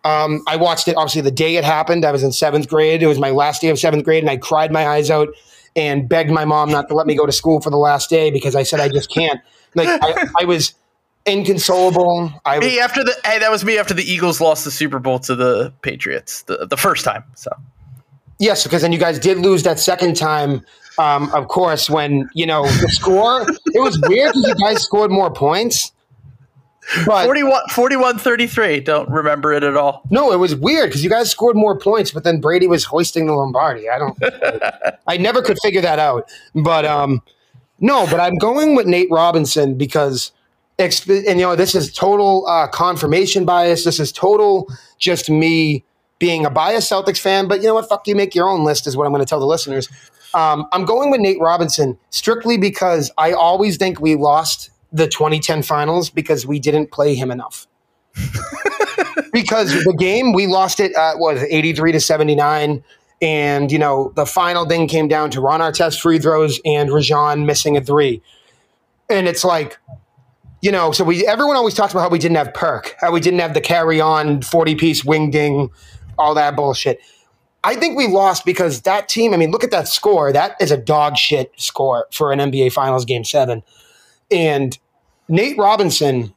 Um, 0.04 0.42
I 0.48 0.58
watched 0.58 0.90
it 0.90 0.98
obviously 0.98 1.22
the 1.22 1.32
day 1.32 1.56
it 1.56 1.64
happened. 1.64 2.04
I 2.04 2.12
was 2.12 2.24
in 2.24 2.34
seventh 2.34 2.68
grade. 2.68 3.02
It 3.02 3.08
was 3.08 3.20
my 3.20 3.30
last 3.30 3.62
day 3.62 3.70
of 3.70 3.80
seventh 3.80 4.04
grade, 4.04 4.24
and 4.24 4.30
I 4.30 4.36
cried 4.36 4.72
my 4.72 4.86
eyes 4.86 5.10
out 5.10 5.30
and 5.76 6.08
begged 6.08 6.32
my 6.32 6.46
mom 6.46 6.70
not 6.70 6.88
to 6.90 6.94
let 6.94 7.08
me 7.08 7.16
go 7.16 7.26
to 7.26 7.32
school 7.32 7.62
for 7.62 7.70
the 7.70 7.78
last 7.78 8.10
day 8.10 8.32
because 8.32 8.56
I 8.56 8.64
said 8.64 8.80
I 8.80 8.90
just 8.90 9.12
can't. 9.12 9.40
Like 9.76 9.88
I, 9.90 10.28
I 10.42 10.46
was 10.46 10.74
inconsolable. 11.26 12.32
I 12.46 12.60
was, 12.60 12.68
me 12.68 12.80
after 12.80 13.04
the 13.04 13.16
hey, 13.26 13.40
that 13.40 13.52
was 13.52 13.64
me 13.64 13.78
after 13.78 13.94
the 13.94 14.04
Eagles 14.04 14.42
lost 14.42 14.66
the 14.66 14.72
Super 14.72 15.00
Bowl 15.00 15.20
to 15.20 15.36
the 15.36 15.74
Patriots 15.82 16.44
the, 16.44 16.68
the 16.68 16.78
first 16.78 17.06
time. 17.06 17.24
So 17.36 17.52
yes, 18.40 18.64
because 18.64 18.82
then 18.82 18.92
you 18.92 19.00
guys 19.00 19.20
did 19.20 19.38
lose 19.38 19.64
that 19.64 19.80
second 19.80 20.16
time. 20.16 20.66
Um, 21.00 21.34
of 21.34 21.48
course, 21.48 21.90
when 21.90 22.30
you 22.34 22.46
know 22.46 22.64
the 22.66 22.90
score, 22.90 23.42
it 23.50 23.82
was 23.82 24.00
weird 24.08 24.34
because 24.34 24.48
you 24.48 24.56
guys 24.56 24.84
scored 24.84 25.12
more 25.12 25.32
points. 25.32 25.93
But 27.06 27.26
41, 27.26 27.70
41 27.70 28.18
33. 28.18 28.80
Don't 28.82 29.10
remember 29.10 29.54
it 29.54 29.64
at 29.64 29.76
all. 29.76 30.04
No, 30.10 30.32
it 30.32 30.38
was 30.38 30.56
weird 30.56 30.90
because 30.90 31.04
you 31.04 31.10
guys 31.10 31.30
scored 31.32 31.56
more 31.56 31.78
points, 31.78 32.12
but 32.12 32.24
then 32.24 32.40
Brady 32.42 32.68
was 32.68 32.84
hoisting 32.84 33.26
the 33.26 33.34
Lombardi. 33.34 33.90
I 33.90 34.00
don't. 34.00 34.18
I 35.08 35.18
never 35.18 35.42
could 35.42 35.58
figure 35.62 35.82
that 35.82 36.00
out. 36.00 36.30
But 36.56 36.86
um, 36.86 37.22
no, 37.80 38.06
but 38.10 38.20
I'm 38.20 38.38
going 38.38 38.76
with 38.76 38.86
Nate 38.86 39.10
Robinson 39.12 39.76
because, 39.76 40.32
and 40.78 40.94
you 41.08 41.36
know, 41.36 41.56
this 41.56 41.76
is 41.76 41.92
total 41.92 42.46
uh, 42.48 42.68
confirmation 42.68 43.46
bias. 43.46 43.84
This 43.84 44.00
is 44.00 44.12
total 44.12 44.68
just 45.00 45.30
me 45.30 45.84
being 46.20 46.46
a 46.46 46.50
biased 46.50 46.92
Celtics 46.92 47.20
fan. 47.20 47.48
But 47.48 47.62
you 47.62 47.68
know 47.68 47.74
what? 47.76 47.90
Fuck 47.90 48.08
you. 48.08 48.16
Make 48.16 48.36
your 48.36 48.48
own 48.48 48.64
list 48.64 48.88
is 48.88 48.96
what 48.96 49.06
I'm 49.06 49.12
going 49.12 49.24
to 49.24 49.30
tell 49.30 49.40
the 49.40 49.46
listeners. 49.46 49.90
Um, 50.34 50.66
I'm 50.72 50.86
going 50.86 51.12
with 51.12 51.22
Nate 51.22 51.40
Robinson 51.40 51.98
strictly 52.10 52.58
because 52.58 53.12
I 53.18 53.34
always 53.34 53.78
think 53.78 54.00
we 54.00 54.16
lost 54.16 54.70
the 54.94 55.08
2010 55.08 55.64
finals 55.64 56.10
because 56.10 56.46
we 56.46 56.60
didn't 56.60 56.92
play 56.92 57.16
him 57.16 57.32
enough. 57.32 57.68
Because 59.34 59.72
the 59.84 59.96
game 59.98 60.32
we 60.32 60.46
lost 60.46 60.80
it 60.80 60.96
uh, 60.96 61.14
was 61.18 61.42
83 61.42 61.94
to 61.94 62.00
79 62.00 62.84
and 63.20 63.72
you 63.72 63.80
know 63.80 64.14
the 64.16 64.28
final 64.28 64.68
thing 64.68 64.88
came 64.88 65.08
down 65.08 65.32
to 65.32 65.42
Ron 65.42 65.60
Artest 65.60 66.00
free 66.00 66.20
throws 66.20 66.62
and 66.66 66.92
Rajon 66.92 67.46
missing 67.48 67.76
a 67.76 67.82
three. 67.82 68.22
And 69.10 69.28
it's 69.28 69.44
like 69.44 69.80
you 70.62 70.72
know 70.72 70.92
so 70.92 71.04
we 71.04 71.26
everyone 71.26 71.56
always 71.56 71.74
talks 71.74 71.94
about 71.94 72.02
how 72.02 72.10
we 72.10 72.20
didn't 72.20 72.38
have 72.38 72.54
perk 72.54 72.96
how 73.00 73.12
we 73.12 73.20
didn't 73.20 73.40
have 73.40 73.56
the 73.56 73.62
carry 73.62 74.00
on 74.00 74.44
40 74.44 74.76
piece 74.76 75.04
wing 75.04 75.32
ding 75.32 75.72
all 76.20 76.36
that 76.36 76.56
bullshit. 76.56 77.00
I 77.64 77.76
think 77.76 77.98
we 77.98 78.08
lost 78.08 78.46
because 78.46 78.82
that 78.82 79.10
team 79.10 79.34
I 79.34 79.38
mean 79.38 79.50
look 79.50 79.64
at 79.64 79.72
that 79.72 79.88
score. 79.88 80.32
That 80.32 80.56
is 80.62 80.70
a 80.70 80.78
dog 80.78 81.18
shit 81.18 81.52
score 81.58 82.08
for 82.12 82.32
an 82.32 82.38
NBA 82.38 82.72
finals 82.72 83.04
game 83.04 83.24
7 83.24 83.64
and 84.34 84.78
Nate 85.28 85.58
Robinson 85.58 86.34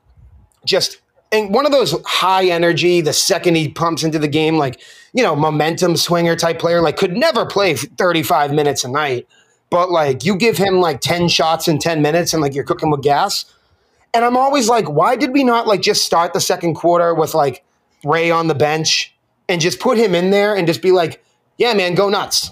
just 0.64 1.00
and 1.32 1.52
one 1.52 1.66
of 1.66 1.72
those 1.72 1.94
high 2.04 2.46
energy 2.46 3.00
the 3.00 3.12
second 3.12 3.56
he 3.56 3.68
pumps 3.68 4.04
into 4.04 4.18
the 4.18 4.28
game 4.28 4.56
like 4.56 4.80
you 5.12 5.22
know 5.22 5.34
momentum 5.34 5.96
swinger 5.96 6.36
type 6.36 6.58
player 6.58 6.80
like 6.80 6.96
could 6.96 7.16
never 7.16 7.46
play 7.46 7.74
35 7.74 8.52
minutes 8.52 8.84
a 8.84 8.88
night. 8.88 9.26
But 9.70 9.90
like 9.90 10.24
you 10.24 10.36
give 10.36 10.56
him 10.56 10.80
like 10.80 11.00
10 11.00 11.28
shots 11.28 11.66
in 11.66 11.78
10 11.78 12.00
minutes 12.02 12.32
and 12.32 12.40
like 12.40 12.54
you're 12.54 12.64
cooking 12.64 12.90
with 12.90 13.02
gas. 13.02 13.44
And 14.14 14.24
i'm 14.24 14.36
always 14.36 14.68
like 14.68 14.88
why 14.88 15.16
did 15.16 15.32
we 15.32 15.44
not 15.44 15.66
like 15.66 15.82
just 15.82 16.04
start 16.04 16.32
the 16.32 16.40
second 16.40 16.74
quarter 16.74 17.14
with 17.14 17.34
like 17.34 17.64
ray 18.04 18.30
on 18.30 18.46
the 18.46 18.54
bench 18.54 19.14
and 19.48 19.60
just 19.60 19.78
put 19.78 19.98
him 19.98 20.14
in 20.14 20.30
there 20.30 20.54
and 20.54 20.66
just 20.66 20.80
be 20.80 20.90
like 20.92 21.22
yeah 21.58 21.74
man 21.74 21.94
go 21.94 22.08
nuts 22.08 22.50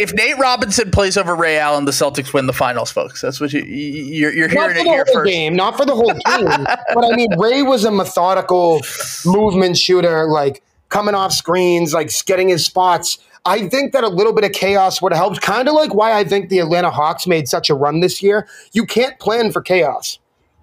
If 0.00 0.14
Nate 0.14 0.38
Robinson 0.38 0.90
plays 0.90 1.16
over 1.16 1.34
Ray 1.36 1.58
Allen, 1.58 1.84
the 1.84 1.90
Celtics 1.92 2.32
win 2.32 2.46
the 2.46 2.52
finals, 2.52 2.90
folks. 2.90 3.20
That's 3.20 3.40
what 3.40 3.52
you, 3.52 3.62
you- 3.62 4.04
you're, 4.04 4.32
you're 4.32 4.48
not 4.48 4.72
hearing 4.72 4.74
for 4.76 4.80
it 4.80 4.84
the 4.84 4.90
here 4.90 5.04
whole 5.06 5.14
first. 5.14 5.30
game, 5.30 5.54
not 5.54 5.76
for 5.76 5.84
the 5.84 5.94
whole 5.94 6.12
game. 6.26 6.66
but 6.94 7.04
I 7.04 7.14
mean, 7.14 7.28
Ray 7.38 7.62
was 7.62 7.84
a 7.84 7.90
methodical 7.90 8.80
movement 9.26 9.76
shooter, 9.76 10.26
like 10.26 10.62
coming 10.88 11.14
off 11.14 11.32
screens, 11.32 11.92
like 11.94 12.10
getting 12.24 12.48
his 12.48 12.64
spots. 12.64 13.18
I 13.44 13.68
think 13.68 13.92
that 13.92 14.04
a 14.04 14.08
little 14.08 14.32
bit 14.34 14.44
of 14.44 14.52
chaos 14.52 15.00
would 15.00 15.12
have 15.12 15.18
helped. 15.20 15.40
Kind 15.40 15.68
of 15.68 15.74
like 15.74 15.94
why 15.94 16.18
I 16.18 16.24
think 16.24 16.48
the 16.50 16.58
Atlanta 16.58 16.90
Hawks 16.90 17.26
made 17.26 17.48
such 17.48 17.70
a 17.70 17.74
run 17.74 18.00
this 18.00 18.22
year. 18.22 18.46
You 18.72 18.84
can't 18.84 19.18
plan 19.18 19.50
for 19.52 19.62
chaos. 19.62 20.18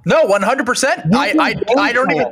No, 0.05 0.25
one 0.25 0.41
hundred 0.41 0.65
percent. 0.65 1.01
I, 1.13 1.33
I, 1.39 1.55
I 1.77 1.91
don't 1.93 2.11
even. 2.11 2.31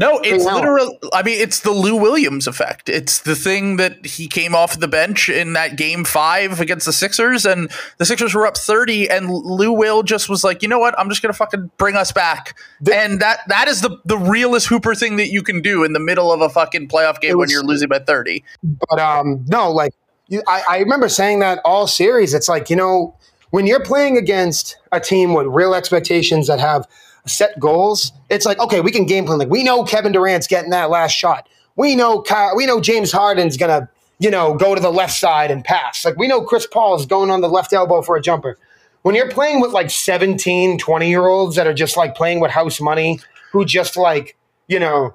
No, 0.00 0.18
it's 0.20 0.44
Hang 0.44 0.54
on. 0.54 0.60
literal. 0.60 0.98
I 1.12 1.22
mean, 1.22 1.38
it's 1.38 1.60
the 1.60 1.72
Lou 1.72 1.94
Williams 1.94 2.46
effect. 2.46 2.88
It's 2.88 3.20
the 3.20 3.34
thing 3.36 3.76
that 3.76 4.06
he 4.06 4.28
came 4.28 4.54
off 4.54 4.80
the 4.80 4.88
bench 4.88 5.28
in 5.28 5.52
that 5.52 5.76
game 5.76 6.04
five 6.04 6.58
against 6.58 6.86
the 6.86 6.92
Sixers, 6.94 7.44
and 7.44 7.70
the 7.98 8.06
Sixers 8.06 8.34
were 8.34 8.46
up 8.46 8.56
thirty, 8.56 9.10
and 9.10 9.28
Lou 9.28 9.72
Will 9.72 10.02
just 10.02 10.30
was 10.30 10.42
like, 10.42 10.62
you 10.62 10.68
know 10.68 10.78
what? 10.78 10.98
I'm 10.98 11.10
just 11.10 11.20
gonna 11.20 11.34
fucking 11.34 11.70
bring 11.76 11.96
us 11.96 12.12
back, 12.12 12.58
and 12.90 13.20
that 13.20 13.40
that 13.48 13.68
is 13.68 13.82
the 13.82 13.98
the 14.06 14.16
realest 14.16 14.68
Hooper 14.68 14.94
thing 14.94 15.16
that 15.16 15.28
you 15.28 15.42
can 15.42 15.60
do 15.60 15.84
in 15.84 15.92
the 15.92 16.00
middle 16.00 16.32
of 16.32 16.40
a 16.40 16.48
fucking 16.48 16.88
playoff 16.88 17.20
game 17.20 17.36
when 17.36 17.50
you're 17.50 17.62
losing 17.62 17.90
by 17.90 17.98
thirty. 17.98 18.42
But 18.62 18.98
um, 18.98 19.44
no, 19.48 19.70
like 19.70 19.92
you, 20.28 20.42
I, 20.48 20.62
I 20.66 20.78
remember 20.78 21.10
saying 21.10 21.40
that 21.40 21.60
all 21.62 21.86
series. 21.86 22.32
It's 22.32 22.48
like 22.48 22.70
you 22.70 22.76
know 22.76 23.14
when 23.50 23.66
you're 23.66 23.84
playing 23.84 24.16
against 24.16 24.78
a 24.92 25.00
team 25.00 25.34
with 25.34 25.46
real 25.46 25.74
expectations 25.74 26.46
that 26.46 26.58
have 26.58 26.86
set 27.26 27.58
goals. 27.60 28.12
It's 28.28 28.46
like 28.46 28.58
okay, 28.58 28.80
we 28.80 28.90
can 28.90 29.06
game 29.06 29.26
plan. 29.26 29.38
Like 29.38 29.48
we 29.50 29.62
know 29.64 29.84
Kevin 29.84 30.12
Durant's 30.12 30.46
getting 30.46 30.70
that 30.70 30.90
last 30.90 31.12
shot. 31.12 31.48
We 31.76 31.96
know 31.96 32.20
Ky- 32.22 32.52
we 32.56 32.66
know 32.66 32.80
James 32.80 33.12
Harden's 33.12 33.56
gonna 33.56 33.88
you 34.18 34.30
know 34.30 34.54
go 34.54 34.74
to 34.74 34.80
the 34.80 34.90
left 34.92 35.14
side 35.14 35.50
and 35.50 35.64
pass. 35.64 36.04
Like 36.04 36.16
we 36.16 36.28
know 36.28 36.42
Chris 36.42 36.66
Paul 36.66 36.94
is 36.96 37.06
going 37.06 37.30
on 37.30 37.40
the 37.40 37.48
left 37.48 37.72
elbow 37.72 38.02
for 38.02 38.16
a 38.16 38.22
jumper. 38.22 38.58
When 39.02 39.14
you're 39.14 39.30
playing 39.30 39.60
with 39.60 39.72
like 39.72 39.90
17, 39.90 40.76
20 40.78 41.08
year 41.08 41.26
olds 41.26 41.56
that 41.56 41.66
are 41.66 41.72
just 41.72 41.96
like 41.96 42.14
playing 42.14 42.40
with 42.40 42.50
house 42.50 42.80
money, 42.80 43.18
who 43.52 43.64
just 43.64 43.96
like 43.96 44.36
you 44.68 44.78
know 44.78 45.14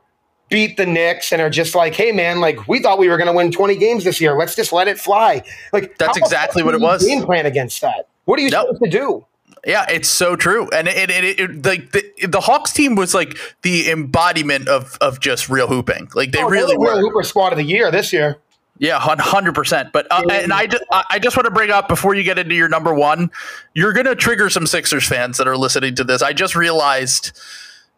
beat 0.49 0.78
the 0.78 0.86
Knicks 0.86 1.32
and 1.32 1.41
are 1.41 1.49
just 1.49 1.74
like, 1.76 1.95
hey 1.95 2.12
man, 2.12 2.39
like 2.39 2.68
we 2.68 2.80
thought 2.80 2.99
we 2.99 3.10
were 3.10 3.18
going 3.18 3.28
to 3.28 3.34
win 3.34 3.51
20 3.51 3.76
games 3.78 4.03
this 4.03 4.22
year. 4.22 4.38
Let's 4.38 4.56
just 4.56 4.72
let 4.72 4.88
it 4.88 4.99
fly. 4.99 5.41
Like 5.74 5.97
That's 5.97 6.18
exactly 6.18 6.62
what 6.62 6.76
it 6.76 6.82
was. 6.82 7.03
Game 7.03 7.24
plan 7.24 7.47
against 7.47 7.82
that. 7.82 8.08
What 8.26 8.38
are 8.39 8.43
you 8.43 8.51
Nope. 8.51 8.68
supposed 8.68 8.84
to 8.84 8.89
do? 8.89 9.26
Yeah, 9.66 9.86
it's 9.89 10.07
so 10.07 10.36
true, 10.36 10.70
and 10.70 10.88
it, 10.88 11.09
it, 11.09 11.39
it, 11.39 11.66
like 11.66 11.91
the, 11.91 12.28
the 12.28 12.39
Hawks 12.39 12.72
team 12.72 12.95
was 12.95 13.16
like 13.16 13.36
the 13.63 13.89
embodiment 13.89 14.68
of 14.68 14.95
of 15.01 15.20
just 15.20 15.49
real 15.49 15.68
hooping. 15.68 16.09
Like 16.13 16.32
they 16.32 16.43
Oh, 16.43 16.49
really 16.49 16.76
the 16.76 16.80
were. 16.80 16.93
Will 16.93 16.99
Hooper 17.01 17.24
squad 17.24 17.51
of 17.51 17.57
the 17.57 17.63
year 17.63 17.89
this 17.89 18.13
year. 18.13 18.38
Yeah, 18.78 18.99
hundred 18.99 19.55
percent. 19.55 19.91
But 19.91 20.05
uh, 20.11 20.24
and 20.30 20.53
I 20.53 20.68
just 20.68 20.84
I 20.91 21.18
just 21.18 21.36
want 21.36 21.45
to 21.45 21.51
bring 21.51 21.72
up 21.72 21.88
before 21.88 22.13
you 22.13 22.24
get 22.24 22.38
into 22.38 22.53
your 22.53 22.70
number 22.70 22.93
one, 22.93 23.32
you're 23.74 23.93
gonna 23.93 24.16
trigger 24.16 24.49
some 24.49 24.68
Sixers 24.68 25.07
fans 25.07 25.38
that 25.38 25.47
are 25.47 25.57
listening 25.57 25.95
to 25.95 26.03
this. 26.03 26.22
I 26.22 26.34
just 26.34 26.55
realized 26.55 27.32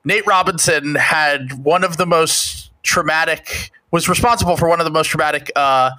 Nate 0.05 0.26
Robinson 0.26 0.95
had 0.95 1.63
one 1.65 1.84
of 1.84 1.97
the 1.97 2.05
most 2.05 2.72
traumatic 2.84 3.72
was 3.91 4.07
responsible 4.07 4.55
for 4.55 4.70
one 4.70 4.80
of 4.80 4.86
the 4.86 4.91
most 4.91 5.07
traumatic 5.07 5.51
uh, 5.55 5.91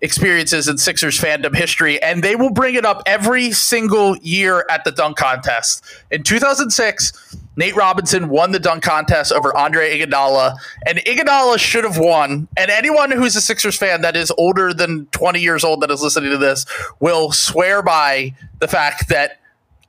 experiences 0.00 0.68
in 0.68 0.78
Sixers 0.78 1.20
fandom 1.20 1.54
history, 1.54 2.00
and 2.02 2.22
they 2.22 2.36
will 2.36 2.50
bring 2.50 2.74
it 2.74 2.84
up 2.84 3.02
every 3.06 3.52
single 3.52 4.16
year 4.18 4.64
at 4.70 4.84
the 4.84 4.92
dunk 4.92 5.16
contest. 5.16 5.82
In 6.10 6.22
2006, 6.22 7.36
Nate 7.56 7.74
Robinson 7.74 8.28
won 8.28 8.52
the 8.52 8.60
dunk 8.60 8.84
contest 8.84 9.32
over 9.32 9.54
Andre 9.56 9.98
Iguodala, 9.98 10.54
and 10.86 10.98
Iguodala 10.98 11.58
should 11.58 11.84
have 11.84 11.98
won. 11.98 12.46
And 12.56 12.70
anyone 12.70 13.10
who's 13.10 13.34
a 13.34 13.40
Sixers 13.40 13.76
fan 13.76 14.02
that 14.02 14.16
is 14.16 14.32
older 14.38 14.72
than 14.72 15.06
20 15.06 15.40
years 15.40 15.64
old 15.64 15.80
that 15.80 15.90
is 15.90 16.00
listening 16.00 16.30
to 16.30 16.38
this 16.38 16.66
will 17.00 17.32
swear 17.32 17.82
by 17.82 18.34
the 18.60 18.68
fact 18.68 19.08
that 19.08 19.40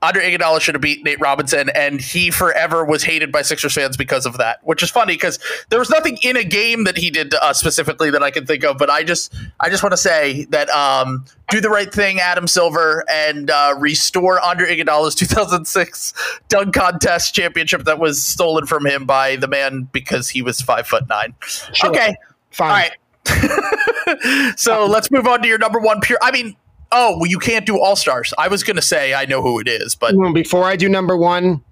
Andre 0.02 0.32
Iguodala 0.32 0.60
should 0.60 0.74
have 0.74 0.80
beat 0.80 1.04
Nate 1.04 1.20
Robinson, 1.20 1.68
and 1.74 2.00
he 2.00 2.30
forever 2.30 2.84
was 2.84 3.02
hated 3.02 3.30
by 3.30 3.42
Sixers 3.42 3.74
fans 3.74 3.98
because 3.98 4.24
of 4.24 4.38
that. 4.38 4.58
Which 4.64 4.82
is 4.82 4.90
funny 4.90 5.12
because 5.14 5.38
there 5.68 5.78
was 5.78 5.90
nothing 5.90 6.18
in 6.22 6.36
a 6.36 6.44
game 6.44 6.84
that 6.84 6.96
he 6.96 7.10
did 7.10 7.30
to 7.32 7.44
us 7.44 7.60
specifically 7.60 8.10
that 8.10 8.22
I 8.22 8.30
can 8.30 8.46
think 8.46 8.64
of. 8.64 8.78
But 8.78 8.88
I 8.88 9.04
just, 9.04 9.34
I 9.60 9.68
just 9.68 9.82
want 9.82 9.92
to 9.92 9.98
say 9.98 10.46
that 10.46 10.70
um, 10.70 11.26
do 11.50 11.60
the 11.60 11.68
right 11.68 11.92
thing, 11.92 12.18
Adam 12.18 12.46
Silver, 12.46 13.04
and 13.10 13.50
uh, 13.50 13.74
restore 13.78 14.40
Andre 14.40 14.74
Iguodala's 14.74 15.14
2006 15.16 16.14
dunk 16.48 16.74
contest 16.74 17.34
championship 17.34 17.84
that 17.84 17.98
was 17.98 18.22
stolen 18.22 18.66
from 18.66 18.86
him 18.86 19.04
by 19.04 19.36
the 19.36 19.48
man 19.48 19.88
because 19.92 20.30
he 20.30 20.40
was 20.40 20.62
five 20.62 20.86
foot 20.86 21.08
nine. 21.08 21.34
Sure. 21.46 21.90
Okay, 21.90 22.16
Fine. 22.52 22.70
all 22.70 22.76
right. 22.76 22.92
so 24.58 24.86
let's 24.86 25.10
move 25.10 25.26
on 25.26 25.42
to 25.42 25.48
your 25.48 25.58
number 25.58 25.78
one 25.78 26.00
pure. 26.00 26.18
I 26.22 26.30
mean, 26.30 26.56
oh, 26.92 27.18
well, 27.18 27.30
you 27.30 27.38
can't 27.38 27.66
do 27.66 27.80
all 27.80 27.96
stars. 27.96 28.32
I 28.38 28.48
was 28.48 28.62
going 28.62 28.76
to 28.76 28.82
say 28.82 29.14
I 29.14 29.24
know 29.26 29.42
who 29.42 29.60
it 29.60 29.68
is, 29.68 29.94
but 29.94 30.14
Before 30.34 30.64
I 30.64 30.76
do 30.76 30.88
number 30.88 31.16
one, 31.16 31.62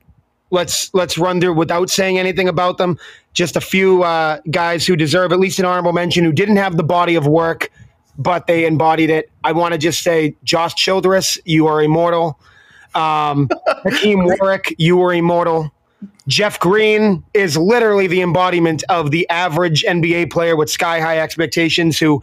let's 0.51 0.93
let's 0.95 1.19
run 1.19 1.41
through 1.41 1.55
without 1.55 1.91
saying 1.91 2.19
anything 2.19 2.49
about 2.49 2.79
them. 2.79 2.99
Just 3.33 3.57
a 3.57 3.61
few 3.61 4.03
uh, 4.03 4.41
guys 4.51 4.87
who 4.87 4.97
deserve 4.97 5.33
at 5.33 5.39
least 5.39 5.59
an 5.59 5.65
honorable 5.65 5.93
mention 5.93 6.25
who 6.25 6.33
didn't 6.33 6.57
have 6.57 6.77
the 6.77 6.83
body 6.83 7.15
of 7.15 7.27
work, 7.27 7.71
but 8.17 8.47
they 8.47 8.67
embodied 8.67 9.11
it. 9.11 9.31
I 9.45 9.53
want 9.53 9.73
to 9.73 9.79
just 9.79 10.03
say, 10.03 10.35
Josh 10.45 10.75
Childress, 10.75 11.39
you 11.45 11.67
are 11.67 11.83
immortal. 11.83 12.39
Um, 12.95 13.49
Hakim 13.85 14.25
Warrick, 14.25 14.75
you 14.79 15.01
are 15.03 15.15
immortal. 15.15 15.73
Jeff 16.27 16.61
Green 16.61 17.25
is 17.33 17.57
literally 17.57 18.07
the 18.07 18.21
embodiment 18.21 18.85
of 18.89 19.11
the 19.11 19.29
average 19.31 19.83
NBA 19.83 20.31
player 20.31 20.57
with 20.57 20.71
sky 20.71 21.01
high 21.01 21.19
expectations 21.19 21.99
who 21.99 22.23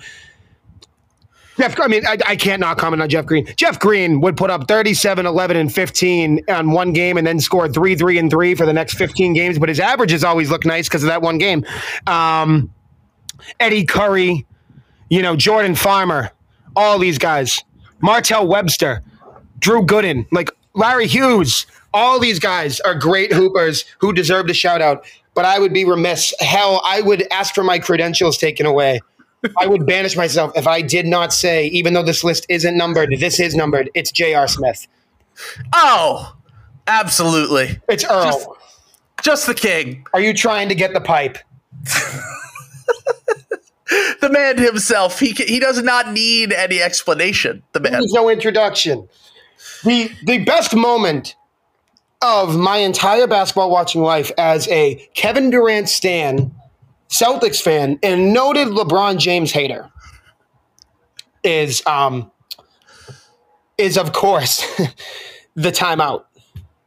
Jeff, 1.57 1.79
I 1.79 1.87
mean, 1.87 2.05
I, 2.05 2.17
I 2.25 2.35
can't 2.35 2.59
not 2.59 2.77
comment 2.77 3.01
on 3.01 3.09
Jeff 3.09 3.25
Green. 3.25 3.45
Jeff 3.55 3.79
Green 3.79 4.19
would 4.21 4.35
put 4.35 4.49
up 4.49 4.67
37, 4.67 5.25
11, 5.25 5.57
and 5.57 5.73
15 5.73 6.41
on 6.49 6.71
one 6.71 6.91
game 6.91 7.17
and 7.17 7.25
then 7.25 7.39
score 7.39 7.69
3, 7.69 7.95
3, 7.95 8.17
and 8.17 8.29
3 8.29 8.55
for 8.55 8.65
the 8.65 8.73
next 8.73 8.95
15 8.95 9.33
games, 9.33 9.57
but 9.57 9.69
his 9.69 9.79
averages 9.79 10.23
always 10.23 10.51
look 10.51 10.65
nice 10.65 10.87
because 10.87 11.03
of 11.03 11.07
that 11.07 11.21
one 11.21 11.37
game. 11.37 11.65
Um, 12.07 12.71
Eddie 13.59 13.85
Curry, 13.85 14.45
you 15.09 15.21
know, 15.21 15.35
Jordan 15.35 15.75
Farmar, 15.75 16.31
all 16.75 16.99
these 16.99 17.17
guys. 17.17 17.63
Martell 18.01 18.47
Webster, 18.47 19.01
Drew 19.59 19.85
Gooden, 19.85 20.27
like 20.31 20.49
Larry 20.73 21.07
Hughes, 21.07 21.65
all 21.93 22.19
these 22.19 22.39
guys 22.39 22.81
are 22.81 22.93
great 22.93 23.31
hoopers 23.31 23.85
who 23.99 24.11
deserve 24.11 24.49
a 24.49 24.53
shout 24.53 24.81
out. 24.81 25.05
But 25.33 25.45
I 25.45 25.59
would 25.59 25.73
be 25.73 25.85
remiss. 25.85 26.33
Hell, 26.39 26.81
I 26.85 27.01
would 27.01 27.25
ask 27.31 27.53
for 27.53 27.63
my 27.63 27.79
credentials 27.79 28.37
taken 28.37 28.65
away. 28.65 29.01
I 29.57 29.67
would 29.67 29.85
banish 29.85 30.15
myself 30.17 30.51
if 30.55 30.65
I 30.67 30.81
did 30.81 31.05
not 31.05 31.31
say, 31.33 31.67
even 31.67 31.93
though 31.93 32.03
this 32.03 32.23
list 32.23 32.45
isn't 32.49 32.75
numbered, 32.75 33.15
this 33.19 33.39
is 33.39 33.55
numbered. 33.55 33.89
It's 33.93 34.11
J.R. 34.11 34.47
Smith. 34.47 34.87
oh, 35.73 36.35
absolutely, 36.87 37.79
It's 37.89 38.03
Earl. 38.05 38.25
Just- 38.25 38.49
just 39.23 39.47
the 39.47 39.53
king, 39.55 40.05
Are 40.13 40.19
you 40.19 40.33
trying 40.33 40.69
to 40.69 40.75
get 40.75 40.93
the 40.93 41.01
pipe? 41.01 41.37
the 44.21 44.29
man 44.29 44.57
himself. 44.57 45.19
He 45.19 45.31
he 45.31 45.59
does 45.59 45.81
not 45.81 46.11
need 46.11 46.51
any 46.51 46.81
explanation. 46.81 47.63
The 47.71 47.79
man. 47.79 47.93
There's 47.93 48.11
no 48.13 48.29
introduction. 48.29 49.07
The 49.83 50.11
the 50.23 50.39
best 50.43 50.75
moment 50.75 51.35
of 52.21 52.55
my 52.57 52.77
entire 52.77 53.27
basketball 53.27 53.69
watching 53.71 54.01
life 54.01 54.31
as 54.37 54.67
a 54.69 54.95
Kevin 55.13 55.49
Durant 55.49 55.87
stan, 55.89 56.53
Celtics 57.19 57.61
fan, 57.61 57.99
and 58.03 58.33
noted 58.33 58.69
LeBron 58.69 59.17
James 59.17 59.51
hater 59.51 59.89
is 61.43 61.85
um 61.85 62.31
is 63.77 63.97
of 63.97 64.13
course 64.13 64.65
the 65.55 65.71
timeout. 65.71 66.25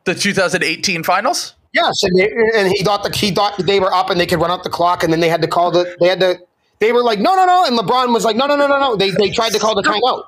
The 0.05 0.15
2018 0.15 1.03
finals. 1.03 1.55
Yes, 1.75 2.03
and, 2.03 2.19
they, 2.19 2.33
and 2.57 2.73
he 2.73 2.83
thought 2.83 3.03
the 3.03 3.15
he 3.15 3.31
thought 3.31 3.59
they 3.59 3.79
were 3.79 3.93
up 3.93 4.09
and 4.11 4.19
they 4.19 4.27
could 4.27 4.41
run 4.41 4.51
up 4.51 4.63
the 4.63 4.71
clock, 4.71 5.03
and 5.03 5.13
then 5.13 5.21
they 5.21 5.29
had 5.29 5.43
to 5.43 5.49
call 5.49 5.71
the 5.71 5.97
they 6.01 6.09
had 6.09 6.21
to 6.21 6.39
they 6.81 6.93
were 6.93 7.03
like 7.03 7.19
no 7.19 7.35
no 7.37 7.45
no, 7.45 7.65
and 7.65 7.79
LeBron 7.79 8.13
was 8.13 8.25
like 8.25 8.37
no 8.37 8.47
no 8.47 8.57
no 8.57 8.67
no 8.67 8.79
no. 8.79 8.97
They 8.97 9.11
they 9.11 9.31
tried 9.31 9.53
to 9.53 9.59
call 9.59 9.75
the 9.75 9.83
timeout. 9.83 10.25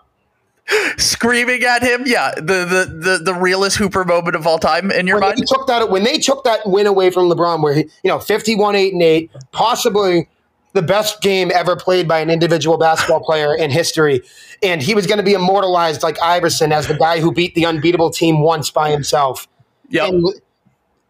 Screaming 0.98 1.64
at 1.64 1.82
him, 1.82 2.04
yeah, 2.06 2.32
the 2.36 2.42
the 2.42 2.98
the, 3.00 3.20
the 3.24 3.34
realest 3.34 3.76
Hooper 3.76 4.04
moment 4.04 4.36
of 4.36 4.46
all 4.46 4.58
time 4.58 4.90
in 4.90 5.06
your 5.06 5.16
when 5.16 5.30
mind. 5.30 5.38
they 5.38 5.44
took 5.44 5.66
that 5.66 5.90
when 5.90 6.04
they 6.04 6.18
took 6.18 6.44
that 6.44 6.60
win 6.64 6.86
away 6.86 7.10
from 7.10 7.28
LeBron, 7.28 7.62
where 7.62 7.74
he, 7.74 7.82
you 8.04 8.08
know, 8.08 8.20
fifty-one, 8.20 8.76
eight, 8.76 8.92
and 8.92 9.02
eight, 9.02 9.30
possibly 9.52 10.28
the 10.72 10.82
best 10.82 11.20
game 11.22 11.50
ever 11.52 11.74
played 11.74 12.06
by 12.06 12.20
an 12.20 12.30
individual 12.30 12.78
basketball 12.78 13.20
player 13.20 13.56
in 13.56 13.70
history, 13.70 14.20
and 14.62 14.80
he 14.80 14.94
was 14.94 15.06
going 15.06 15.18
to 15.18 15.24
be 15.24 15.32
immortalized 15.32 16.02
like 16.02 16.20
Iverson 16.22 16.70
as 16.72 16.86
the 16.86 16.94
guy 16.96 17.20
who 17.20 17.32
beat 17.32 17.54
the 17.56 17.66
unbeatable 17.66 18.10
team 18.10 18.40
once 18.40 18.70
by 18.70 18.90
himself. 18.90 19.48
Yeah. 19.88 20.10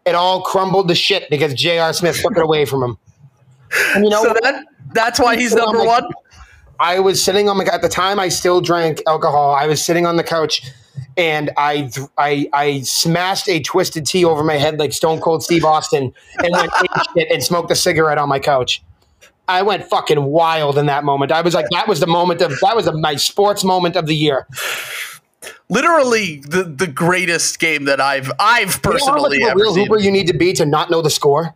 It 0.03 0.15
all 0.15 0.41
crumbled 0.41 0.87
to 0.87 0.95
shit 0.95 1.29
because 1.29 1.53
J.R. 1.53 1.93
Smith 1.93 2.19
took 2.19 2.35
it 2.35 2.41
away 2.41 2.65
from 2.65 2.81
him. 2.81 2.97
And 3.93 4.03
you 4.03 4.09
know, 4.09 4.23
so 4.23 4.33
that 4.41 4.65
that's 4.93 5.19
why 5.19 5.35
he's 5.37 5.53
number 5.53 5.83
one. 5.83 6.05
I 6.81 6.99
was 6.99 7.23
sitting 7.23 7.47
on 7.47 7.57
my 7.57 7.63
at 7.65 7.83
the 7.83 7.89
time 7.89 8.19
I 8.19 8.29
still 8.29 8.59
drank 8.59 9.03
alcohol. 9.05 9.53
I 9.53 9.67
was 9.67 9.83
sitting 9.85 10.07
on 10.07 10.15
the 10.15 10.23
couch 10.23 10.63
and 11.15 11.51
I 11.55 11.91
I 12.17 12.49
I 12.53 12.81
smashed 12.81 13.47
a 13.47 13.59
twisted 13.59 14.07
tea 14.07 14.25
over 14.25 14.43
my 14.43 14.55
head 14.55 14.79
like 14.79 14.91
Stone 14.91 15.21
Cold 15.21 15.43
Steve 15.43 15.63
Austin 15.63 16.11
and 16.39 16.51
went 16.51 16.71
shit 17.15 17.31
and 17.31 17.43
smoked 17.43 17.69
a 17.69 17.75
cigarette 17.75 18.17
on 18.17 18.27
my 18.27 18.39
couch. 18.39 18.81
I 19.47 19.61
went 19.61 19.85
fucking 19.85 20.23
wild 20.23 20.77
in 20.77 20.87
that 20.87 21.03
moment. 21.03 21.31
I 21.31 21.41
was 21.41 21.53
like, 21.53 21.67
that 21.71 21.87
was 21.87 21.99
the 21.99 22.07
moment 22.07 22.41
of 22.41 22.51
that 22.61 22.75
was 22.75 22.85
the, 22.85 22.93
my 22.93 23.15
sports 23.15 23.63
moment 23.63 23.95
of 23.95 24.07
the 24.07 24.15
year. 24.15 24.47
Literally 25.69 26.41
the 26.47 26.63
the 26.63 26.87
greatest 26.87 27.59
game 27.59 27.85
that 27.85 28.01
I've 28.01 28.31
I've 28.39 28.79
You 28.83 28.91
know 28.91 28.97
personally 28.97 29.37
of 29.37 29.49
a 29.49 29.51
ever 29.51 29.59
real 29.59 29.75
seen. 29.75 29.85
hooper 29.85 29.99
you 29.99 30.11
need 30.11 30.27
to 30.27 30.37
be 30.37 30.51
to 30.53 30.65
not 30.65 30.89
know 30.89 31.03
the 31.03 31.11
score? 31.11 31.53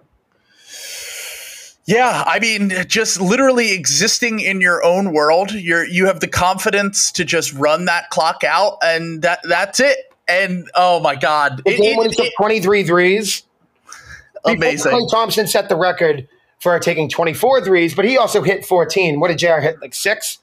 Yeah, 1.87 2.23
I 2.25 2.39
mean, 2.39 2.71
just 2.87 3.21
literally 3.21 3.71
existing 3.73 4.39
in 4.39 4.59
your 4.59 4.83
own 4.83 5.13
world. 5.13 5.51
You're 5.51 5.85
you 5.85 6.07
have 6.07 6.19
the 6.19 6.27
confidence 6.27 7.11
to 7.11 7.23
just 7.23 7.53
run 7.53 7.85
that 7.85 8.09
clock 8.09 8.43
out, 8.43 8.77
and 8.83 9.21
that 9.21 9.39
that's 9.43 9.79
it. 9.79 9.97
And 10.27 10.67
oh 10.73 10.99
my 10.99 11.15
god, 11.15 11.61
The 11.63 11.73
It- 11.73 11.81
game 11.81 11.93
it- 11.93 11.97
when 11.99 12.09
he 12.09 12.15
took 12.15 12.25
it- 12.25 12.33
23 12.37 12.83
threes. 12.83 13.43
Amazing. 14.45 14.91
Klay 14.93 15.11
Thompson 15.11 15.45
set 15.47 15.69
the 15.69 15.75
record 15.75 16.27
for 16.59 16.77
taking 16.79 17.07
24 17.09 17.61
threes, 17.61 17.93
but 17.93 18.05
he 18.05 18.17
also 18.17 18.41
hit 18.41 18.65
14. 18.65 19.19
What 19.19 19.27
did 19.27 19.37
JR 19.37 19.59
hit? 19.59 19.75
Like 19.81 19.93
six? 19.93 20.39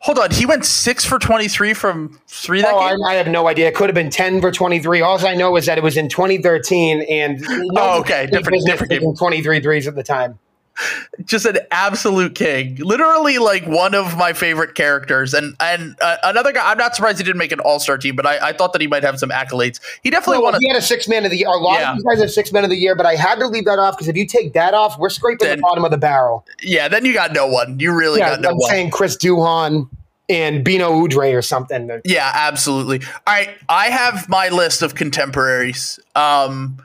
Hold 0.00 0.18
on, 0.18 0.30
he 0.30 0.46
went 0.46 0.64
six 0.64 1.04
for 1.04 1.18
twenty 1.18 1.48
three 1.48 1.74
from 1.74 2.20
three 2.28 2.60
that 2.62 2.74
Oh, 2.74 2.78
I. 2.78 2.94
I 3.08 3.14
have 3.14 3.28
no 3.28 3.46
idea. 3.48 3.66
It 3.68 3.74
could 3.74 3.88
have 3.88 3.94
been 3.94 4.10
10 4.10 4.40
for 4.40 4.52
23. 4.52 5.00
All 5.00 5.24
I 5.26 5.34
know 5.34 5.56
is 5.56 5.66
that 5.66 5.78
it 5.78 5.84
was 5.84 5.96
in 5.96 6.08
2013 6.08 7.02
and 7.02 7.40
no 7.40 7.64
Oh, 7.76 8.00
okay. 8.00 8.26
Different- 8.30 8.66
different 8.66 8.90
game. 8.90 9.00
taking 9.00 9.16
23 9.16 9.60
threes 9.60 9.86
at 9.88 9.94
the 9.94 10.02
time. 10.02 10.38
Just 11.24 11.46
an 11.46 11.58
absolute 11.70 12.34
king. 12.34 12.76
Literally, 12.76 13.38
like 13.38 13.66
one 13.66 13.94
of 13.94 14.16
my 14.16 14.32
favorite 14.32 14.74
characters, 14.74 15.32
and 15.34 15.54
and 15.60 15.96
uh, 16.00 16.16
another 16.24 16.52
guy. 16.52 16.70
I'm 16.70 16.78
not 16.78 16.94
surprised 16.94 17.18
he 17.18 17.24
didn't 17.24 17.38
make 17.38 17.52
an 17.52 17.60
All 17.60 17.78
Star 17.80 17.96
team, 17.98 18.14
but 18.16 18.26
I, 18.26 18.48
I 18.48 18.52
thought 18.52 18.72
that 18.74 18.80
he 18.82 18.86
might 18.86 19.02
have 19.02 19.18
some 19.18 19.30
accolades. 19.30 19.80
He 20.02 20.10
definitely 20.10 20.42
Well, 20.42 20.52
won. 20.52 20.60
he 20.60 20.68
had 20.68 20.76
a 20.76 20.82
six 20.82 21.08
man 21.08 21.24
of 21.24 21.30
the 21.30 21.38
year. 21.38 21.48
A 21.48 21.56
lot 21.56 21.80
Yeah. 21.80 21.90
of 21.92 21.96
these 21.96 22.04
guys 22.04 22.20
have 22.20 22.30
six 22.30 22.52
men 22.52 22.64
of 22.64 22.70
the 22.70 22.76
year, 22.76 22.94
but 22.94 23.06
I 23.06 23.14
had 23.16 23.38
to 23.38 23.46
leave 23.46 23.64
that 23.64 23.78
off 23.78 23.96
because 23.96 24.08
if 24.08 24.16
you 24.16 24.26
take 24.26 24.52
that 24.52 24.74
off, 24.74 24.98
we're 24.98 25.08
scraping 25.08 25.48
Then- 25.48 25.58
the 25.58 25.62
bottom 25.62 25.84
of 25.84 25.90
the 25.90 25.98
barrel. 25.98 26.44
Yeah, 26.62 26.88
then 26.88 27.04
you 27.04 27.14
got 27.14 27.32
no 27.32 27.46
one. 27.46 27.78
You 27.80 27.92
really 27.94 28.20
Yeah, 28.20 28.30
got 28.30 28.40
no 28.42 28.48
one. 28.48 28.54
I'm 28.54 28.58
one. 28.58 28.70
saying 28.70 28.90
Chris 28.90 29.16
Duhon 29.16 29.88
and 30.28 30.64
Beno 30.64 30.90
Udrih 31.08 31.34
or 31.34 31.42
something. 31.42 31.88
Yeah, 32.04 32.30
absolutely. 32.34 33.00
All 33.26 33.34
right, 33.34 33.50
I 33.68 33.86
have 33.86 34.28
my 34.28 34.48
list 34.48 34.82
of 34.82 34.94
contemporaries 34.94 35.98
um, 36.16 36.78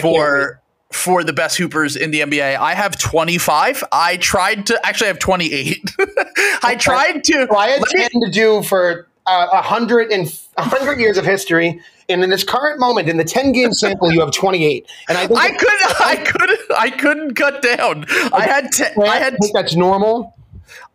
for 0.00 0.60
for 0.92 1.22
the 1.24 1.32
best 1.32 1.56
hoopers 1.56 1.96
in 1.96 2.10
the 2.10 2.20
NBA. 2.20 2.56
I 2.56 2.74
have 2.74 2.98
25. 2.98 3.84
I 3.92 4.16
tried 4.16 4.66
to 4.66 4.86
actually 4.86 5.06
I 5.06 5.08
have 5.08 5.18
28. 5.18 5.90
I 6.62 6.76
tried 6.78 7.24
to 7.24 7.46
Well, 7.48 7.58
I 7.58 7.78
me- 7.94 8.08
10 8.12 8.20
to 8.22 8.30
do 8.30 8.62
for 8.62 9.08
uh, 9.26 9.46
a 9.52 9.62
hundred 9.62 10.10
and 10.10 10.26
a 10.56 10.62
hundred 10.62 10.98
years 10.98 11.16
of 11.16 11.24
history, 11.24 11.80
and 12.08 12.24
in 12.24 12.30
this 12.30 12.42
current 12.42 12.80
moment, 12.80 13.08
in 13.08 13.16
the 13.16 13.24
10 13.24 13.52
game 13.52 13.72
sample, 13.72 14.10
you 14.12 14.20
have 14.20 14.32
28. 14.32 14.86
And 15.08 15.18
I 15.18 15.26
think 15.26 15.38
I 15.38 15.50
could 15.50 15.68
I 16.00 16.16
could 16.16 16.58
I 16.76 16.90
couldn't 16.90 17.34
cut 17.34 17.62
down. 17.62 18.06
I 18.32 18.42
had 18.42 18.72
te- 18.72 19.00
I 19.00 19.18
had 19.18 19.36
think 19.40 19.54
that's 19.54 19.76
normal. 19.76 20.34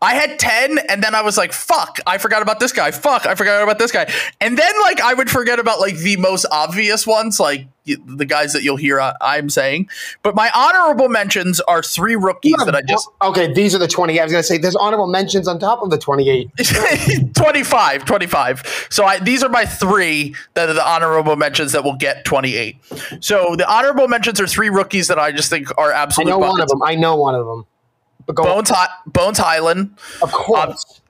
I 0.06 0.14
had 0.14 0.38
10 0.38 0.78
and 0.88 1.02
then 1.02 1.16
I 1.16 1.22
was 1.24 1.36
like, 1.36 1.52
fuck, 1.52 1.98
I 2.06 2.20
forgot 2.20 2.44
about 2.44 2.60
this 2.60 2.72
guy. 2.72 2.92
Fuck, 2.92 3.26
I 3.26 3.34
forgot 3.34 3.64
about 3.64 3.80
this 3.80 3.92
guy. 3.92 4.12
And 4.40 4.56
then 4.56 4.74
like 4.82 5.02
I 5.02 5.16
would 5.16 5.32
forget 5.32 5.58
about 5.58 5.80
like 5.80 5.98
the 5.98 6.16
most 6.18 6.46
obvious 6.52 7.08
ones, 7.08 7.40
like 7.40 7.68
the 7.86 8.26
guys 8.26 8.54
that 8.54 8.62
you'll 8.64 8.78
hear 8.78 9.00
I- 9.02 9.16
I'm 9.20 9.50
saying. 9.50 9.90
But 10.22 10.36
my 10.36 10.52
honorable 10.54 11.10
mentions 11.10 11.60
are 11.62 11.82
three 11.82 12.16
rookies 12.16 12.56
that 12.66 12.76
I 12.76 12.82
just 12.82 13.10
Okay, 13.20 13.52
these 13.52 13.74
are 13.74 13.80
the 13.80 13.88
20. 13.88 14.20
I 14.20 14.24
was 14.24 14.32
going 14.32 14.42
to 14.44 14.48
say 14.48 14.60
there's 14.60 14.76
honorable 14.76 15.08
mentions 15.08 15.48
on 15.48 15.58
top 15.58 15.82
of 15.82 15.90
the 15.90 15.98
28. 15.98 16.50
25 17.36 18.06
25 18.06 18.88
so 18.90 19.06
I, 19.06 19.20
these 19.20 19.44
are 19.44 19.50
my 19.50 19.66
three 19.66 20.36
that 20.54 20.70
are 20.70 20.74
the 20.74 20.88
honorable 20.88 21.36
mentions 21.36 21.72
that 21.72 21.84
will 21.84 21.96
get 21.96 22.26
28 22.26 22.78
so 23.20 23.56
the 23.56 23.68
honorable 23.72 24.08
mentions 24.08 24.40
are 24.40 24.48
three 24.48 24.70
rookies 24.70 25.08
that 25.08 25.20
i 25.20 25.32
just 25.32 25.50
think 25.50 25.68
are 25.78 25.92
absolutely 25.92 26.34
I 26.34 26.36
know 26.36 26.40
one 26.40 26.62
of 26.62 26.68
them. 26.68 26.84
I 26.84 26.96
know 26.96 27.16
one 27.16 27.36
of 27.36 27.46
them. 27.46 27.66
But 28.26 28.36
bones, 28.38 28.70
Hi- 28.70 28.90
bones 29.06 29.38
Hyland 29.38 29.98
Of 30.22 30.32
course. 30.32 31.02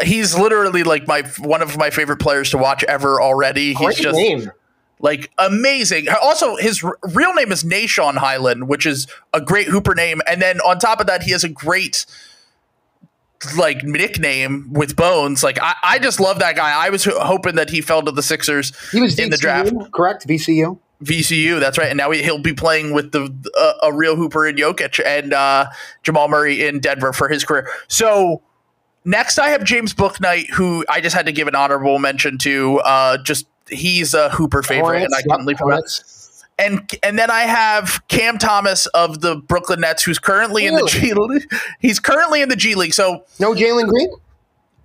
Um, 0.00 0.06
he's 0.06 0.36
literally 0.38 0.82
like 0.84 1.06
my 1.08 1.22
one 1.40 1.62
of 1.62 1.76
my 1.78 1.90
favorite 1.90 2.18
players 2.18 2.50
to 2.50 2.58
watch 2.58 2.84
ever 2.84 3.20
already 3.20 3.68
he's 3.74 3.78
Great 3.78 3.96
just 3.96 4.16
name. 4.16 4.52
Like 5.00 5.30
amazing. 5.38 6.08
Also, 6.22 6.56
his 6.56 6.82
r- 6.82 6.98
real 7.14 7.32
name 7.34 7.52
is 7.52 7.62
Nah'Shon 7.64 8.16
Hyland, 8.16 8.68
which 8.68 8.84
is 8.84 9.06
a 9.32 9.40
great 9.40 9.68
Hooper 9.68 9.94
name. 9.94 10.20
And 10.26 10.42
then 10.42 10.60
on 10.60 10.78
top 10.78 11.00
of 11.00 11.06
that, 11.06 11.22
he 11.22 11.30
has 11.30 11.44
a 11.44 11.48
great 11.48 12.04
like 13.56 13.84
nickname 13.84 14.72
with 14.72 14.96
Bones. 14.96 15.42
Like 15.44 15.58
I, 15.62 15.74
I 15.84 15.98
just 16.00 16.18
love 16.20 16.40
that 16.40 16.56
guy. 16.56 16.72
I 16.84 16.90
was 16.90 17.04
ho- 17.04 17.20
hoping 17.20 17.54
that 17.54 17.70
he 17.70 17.80
fell 17.80 18.02
to 18.02 18.10
the 18.10 18.22
Sixers 18.22 18.72
He 18.90 19.00
was 19.00 19.18
in 19.18 19.30
the 19.30 19.36
draft. 19.36 19.72
correct? 19.92 20.26
VCU. 20.26 20.78
VCU, 21.02 21.60
that's 21.60 21.78
right. 21.78 21.88
And 21.88 21.96
now 21.96 22.10
he, 22.10 22.22
he'll 22.22 22.42
be 22.42 22.52
playing 22.52 22.92
with 22.92 23.12
the 23.12 23.32
uh, 23.56 23.72
a 23.88 23.92
real 23.92 24.16
Hooper 24.16 24.46
in 24.46 24.56
Jokic 24.56 25.04
and 25.04 25.32
uh, 25.32 25.66
Jamal 26.02 26.28
Murray 26.28 26.66
in 26.66 26.80
Denver 26.80 27.12
for 27.12 27.28
his 27.28 27.44
career. 27.44 27.68
So 27.86 28.42
next, 29.04 29.38
I 29.38 29.48
have 29.50 29.64
James 29.64 29.94
Bouknight, 29.94 30.50
who 30.50 30.84
I 30.88 31.00
just 31.00 31.14
had 31.14 31.26
to 31.26 31.32
give 31.32 31.48
an 31.48 31.54
honorable 31.54 31.98
mention 31.98 32.38
to. 32.38 32.78
Uh, 32.80 33.18
just 33.18 33.46
he's 33.70 34.14
a 34.14 34.28
Hooper 34.30 34.62
favorite, 34.62 35.02
and 35.04 35.14
I 35.16 35.22
couldn't 35.22 35.46
leave 35.46 35.60
him 35.60 35.70
out. 35.70 35.82
And 36.58 36.90
and 37.04 37.16
then 37.16 37.30
I 37.30 37.42
have 37.42 38.02
Cam 38.08 38.36
Thomas 38.36 38.86
of 38.86 39.20
the 39.20 39.36
Brooklyn 39.36 39.80
Nets, 39.80 40.02
who's 40.02 40.18
currently 40.18 40.66
in 40.66 40.74
the 40.74 40.86
G 40.88 41.14
League. 41.14 41.48
He's 41.78 42.00
currently 42.00 42.42
in 42.42 42.48
the 42.48 42.56
G 42.56 42.74
League. 42.74 42.94
So 42.94 43.24
No 43.38 43.54
Jalen 43.54 43.88
Green. 43.88 44.08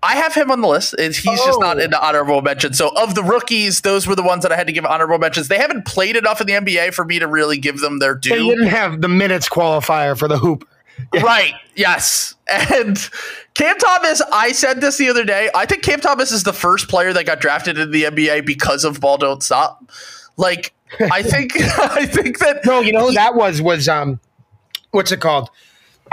I 0.04 0.16
have 0.18 0.34
him 0.36 0.51
on 0.51 0.62
the 0.62 0.68
list. 0.68 0.93
He's 0.99 1.24
just 1.24 1.60
not 1.60 1.78
Oh. 1.78 1.84
in 1.84 1.91
the 1.91 2.06
honorable 2.06 2.41
mention. 2.41 2.74
So 2.74 2.89
of 2.97 3.16
the 3.16 3.24
rookies, 3.24 3.82
those 3.82 4.06
were 4.06 4.16
the 4.16 4.22
ones 4.24 4.43
that 4.43 4.51
I 4.51 4.56
had 4.58 4.68
to 4.68 4.74
give 4.74 4.86
honorable 4.86 5.18
mentions. 5.18 5.47
They 5.47 5.58
haven't 5.58 5.86
played 5.86 6.16
enough 6.18 6.41
in 6.41 6.47
the 6.47 6.54
NBA 6.54 6.93
for 6.93 7.06
me 7.06 7.20
to 7.20 7.28
really 7.28 7.58
give 7.58 7.80
them 7.80 7.99
their 7.99 8.14
due. 8.14 8.30
They 8.32 8.43
didn't 8.43 8.68
have 8.68 9.01
the 9.01 9.08
minutes 9.08 9.47
qualifier 9.49 10.18
for 10.18 10.28
the 10.28 10.38
hoop. 10.38 10.68
Right. 11.24 11.54
Yes. 11.76 12.36
And 12.47 13.10
Cam 13.56 13.78
Thomas, 13.80 14.22
I 14.32 14.51
said 14.51 14.80
this 14.80 14.97
the 14.97 15.10
other 15.10 15.26
day. 15.26 15.49
I 15.56 15.66
think 15.66 15.82
Cam 15.82 15.99
Thomas 15.99 16.32
is 16.32 16.43
the 16.43 16.54
first 16.54 16.88
player 16.88 17.12
that 17.14 17.26
got 17.26 17.39
drafted 17.39 17.80
in 17.80 17.89
the 17.89 18.04
NBA 18.04 18.45
because 18.45 18.84
of 18.84 19.01
Ball 19.01 19.18
Don't 19.18 19.41
Stop. 19.41 19.89
Like, 20.38 20.72
I 21.12 21.24
think 21.24 21.54
I 21.80 22.06
think 22.06 22.38
that 22.39 22.64
No, 22.64 22.82
you 22.82 22.91
know 22.91 23.08
who 23.08 23.14
that 23.14 23.34
was 23.34 23.60
was 23.60 23.88
um, 23.89 24.20
what's 24.91 25.12
it 25.12 25.20
called? 25.20 25.49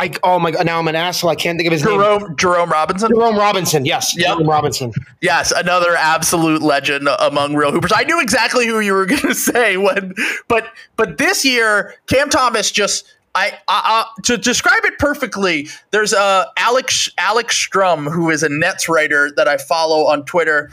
I 0.00 0.12
oh 0.24 0.38
my 0.38 0.50
god, 0.50 0.64
now 0.66 0.78
I'm 0.78 0.88
an 0.88 0.96
asshole. 0.96 1.30
I 1.30 1.34
can't 1.34 1.58
think 1.58 1.66
of 1.66 1.72
his 1.72 1.84
name. 1.84 1.94
Jerome 1.98 2.36
Jerome 2.36 2.70
Robinson. 2.70 3.10
Jerome 3.10 3.36
Robinson. 3.36 3.84
Yes, 3.84 4.16
Yep. 4.16 4.26
Jerome 4.26 4.48
Robinson. 4.48 4.92
Yes, 5.20 5.52
another 5.52 5.94
absolute 5.96 6.62
legend 6.62 7.08
among 7.20 7.54
real 7.54 7.70
hoopers. 7.70 7.92
I 7.94 8.04
knew 8.04 8.20
exactly 8.20 8.66
who 8.66 8.80
you 8.80 8.94
were 8.94 9.06
going 9.14 9.20
to 9.20 9.34
say 9.34 9.76
when, 9.76 10.14
but 10.48 10.72
but 10.96 11.18
this 11.18 11.44
year, 11.44 11.94
Cam 12.06 12.30
Thomas 12.30 12.70
just. 12.70 13.14
I, 13.36 13.52
I, 13.68 14.04
I 14.08 14.22
to 14.24 14.36
describe 14.36 14.84
it 14.84 14.98
perfectly. 14.98 15.68
There's 15.92 16.12
uh 16.12 16.46
Alex 16.56 17.08
Alex 17.16 17.56
Strum, 17.56 18.06
who 18.06 18.28
is 18.28 18.42
a 18.42 18.48
Nets 18.48 18.88
writer 18.88 19.30
that 19.36 19.46
I 19.46 19.56
follow 19.56 20.06
on 20.06 20.24
Twitter. 20.24 20.68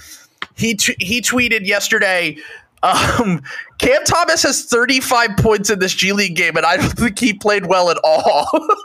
He 0.56 0.74
t- 0.74 0.96
he 0.98 1.22
tweeted 1.22 1.68
yesterday. 1.68 2.36
Um, 2.84 3.42
Cam 3.80 4.04
Thomas 4.06 4.44
has 4.44 4.66
35 4.66 5.38
points 5.38 5.70
in 5.70 5.80
this 5.80 5.94
G 5.94 6.12
League 6.14 6.36
game, 6.36 6.58
and 6.58 6.66
I 6.66 6.78
don't 6.78 6.90
think 6.92 7.18
he 7.20 7.34
played 7.34 7.66
well 7.66 7.90
at 7.90 7.98
all. 8.04 8.48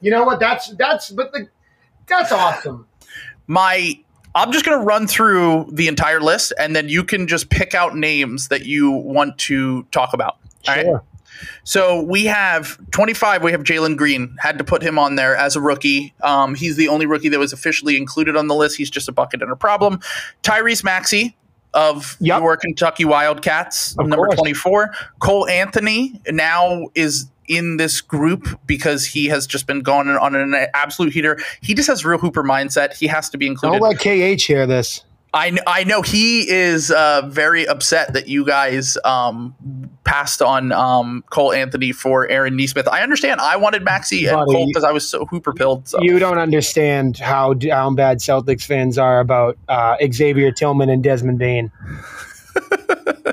You 0.00 0.10
know 0.10 0.24
what? 0.24 0.38
That's 0.38 0.68
that's 0.76 1.10
but 1.10 1.32
the 1.32 1.48
that's 2.06 2.30
awesome. 2.30 2.86
my 3.46 3.98
I'm 4.34 4.52
just 4.52 4.64
going 4.64 4.78
to 4.78 4.84
run 4.84 5.06
through 5.06 5.68
the 5.72 5.88
entire 5.88 6.20
list 6.20 6.52
and 6.58 6.76
then 6.76 6.88
you 6.90 7.02
can 7.02 7.26
just 7.26 7.48
pick 7.48 7.74
out 7.74 7.96
names 7.96 8.48
that 8.48 8.66
you 8.66 8.90
want 8.90 9.38
to 9.38 9.84
talk 9.84 10.12
about. 10.12 10.36
All 10.68 10.74
right. 10.74 10.84
Sure. 10.84 11.02
So 11.64 12.02
we 12.02 12.26
have 12.26 12.78
25. 12.90 13.42
We 13.42 13.50
have 13.52 13.62
Jalen 13.62 13.96
Green. 13.96 14.36
Had 14.38 14.58
to 14.58 14.64
put 14.64 14.82
him 14.82 14.98
on 14.98 15.16
there 15.16 15.34
as 15.34 15.56
a 15.56 15.60
rookie. 15.60 16.14
Um, 16.22 16.54
he's 16.54 16.76
the 16.76 16.88
only 16.88 17.06
rookie 17.06 17.30
that 17.30 17.38
was 17.38 17.52
officially 17.52 17.96
included 17.96 18.36
on 18.36 18.46
the 18.46 18.54
list. 18.54 18.76
He's 18.76 18.90
just 18.90 19.08
a 19.08 19.12
bucket 19.12 19.42
and 19.42 19.50
a 19.50 19.56
problem. 19.56 20.00
Tyrese 20.42 20.84
Maxey 20.84 21.34
of 21.76 22.16
Yep. 22.20 22.40
your 22.40 22.56
Kentucky 22.56 23.04
Wildcats, 23.04 23.92
Of 23.98 24.08
number 24.08 24.26
course. 24.26 24.38
24. 24.38 24.92
Cole 25.20 25.46
Anthony 25.48 26.20
now 26.30 26.88
is 26.96 27.26
in 27.46 27.76
this 27.76 28.00
group 28.00 28.58
because 28.66 29.04
he 29.06 29.26
has 29.26 29.46
just 29.46 29.68
been 29.68 29.80
going 29.80 30.08
on 30.08 30.34
an 30.34 30.54
absolute 30.74 31.12
heater. 31.12 31.38
He 31.60 31.74
just 31.74 31.86
has 31.88 32.04
real 32.04 32.18
Hooper 32.18 32.42
mindset. 32.42 32.94
He 32.94 33.06
has 33.06 33.30
to 33.30 33.38
be 33.38 33.46
included. 33.46 33.78
Don't 33.78 33.88
let 33.88 34.00
KH 34.00 34.42
hear 34.42 34.66
this. 34.66 35.04
I, 35.34 35.56
I 35.66 35.84
know 35.84 36.02
he 36.02 36.48
is 36.48 36.90
uh, 36.90 37.22
very 37.28 37.66
upset 37.66 38.14
that 38.14 38.26
you 38.28 38.46
guys 38.46 38.96
um, 39.04 39.54
passed 40.04 40.40
on 40.40 40.72
um, 40.72 41.24
Cole 41.30 41.52
Anthony 41.52 41.92
for 41.92 42.28
Aaron 42.28 42.56
Nesmith. 42.56 42.88
I 42.88 43.02
understand. 43.02 43.40
I 43.40 43.56
wanted 43.56 43.84
Maxey 43.84 44.26
and 44.26 44.36
Cole 44.46 44.66
because 44.66 44.84
I 44.84 44.92
was 44.92 45.08
so 45.08 45.26
hooper 45.26 45.52
pilled. 45.52 45.88
So. 45.88 46.00
You 46.00 46.18
don't 46.18 46.38
understand 46.38 47.18
how 47.18 47.52
down 47.54 47.96
bad 47.96 48.18
Celtics 48.18 48.64
fans 48.64 48.96
are 48.96 49.20
about 49.20 49.58
uh, 49.68 49.96
Xavier 50.10 50.52
Tillman 50.52 50.88
and 50.88 51.02
Desmond 51.02 51.38
Bane. 51.38 51.70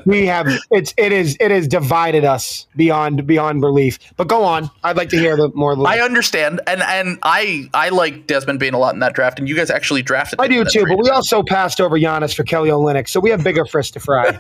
We 0.06 0.26
have 0.26 0.48
it's 0.72 0.94
it 0.98 1.12
is 1.12 1.38
it 1.40 1.52
has 1.52 1.68
divided 1.68 2.26
us 2.26 2.68
beyond 2.76 3.26
beyond 3.26 3.62
belief. 3.62 4.00
But 4.18 4.28
go 4.28 4.44
on. 4.44 4.70
I'd 4.84 4.98
like 4.98 5.10
to 5.10 5.18
hear 5.18 5.38
the 5.38 5.50
more. 5.54 5.76
I 5.88 6.00
understand, 6.00 6.62
and 6.68 6.82
and 6.82 7.20
I 7.24 7.70
I 7.74 7.90
like 7.90 8.28
Desmond 8.28 8.60
Bane 8.60 8.74
a 8.74 8.80
lot 8.80 8.94
in 8.94 9.00
that 9.00 9.14
draft, 9.14 9.40
and 9.40 9.48
you 9.48 9.56
guys 9.56 9.70
actually 9.70 10.02
drafted. 10.02 10.42
I 10.42 10.48
do 10.48 10.66
too, 10.66 10.86
but 10.86 10.98
we 10.98 11.10
also 11.10 11.42
passed 11.44 11.80
over 11.80 11.98
Giannis 11.98 12.36
for 12.36 12.44
Kelly 12.44 12.70
Olynyk, 12.70 13.08
so 13.08 13.20
we 13.20 13.30
have 13.30 13.44
bigger 13.44 13.66
fish 13.66 13.92
to 13.92 14.00
fry. 14.00 14.38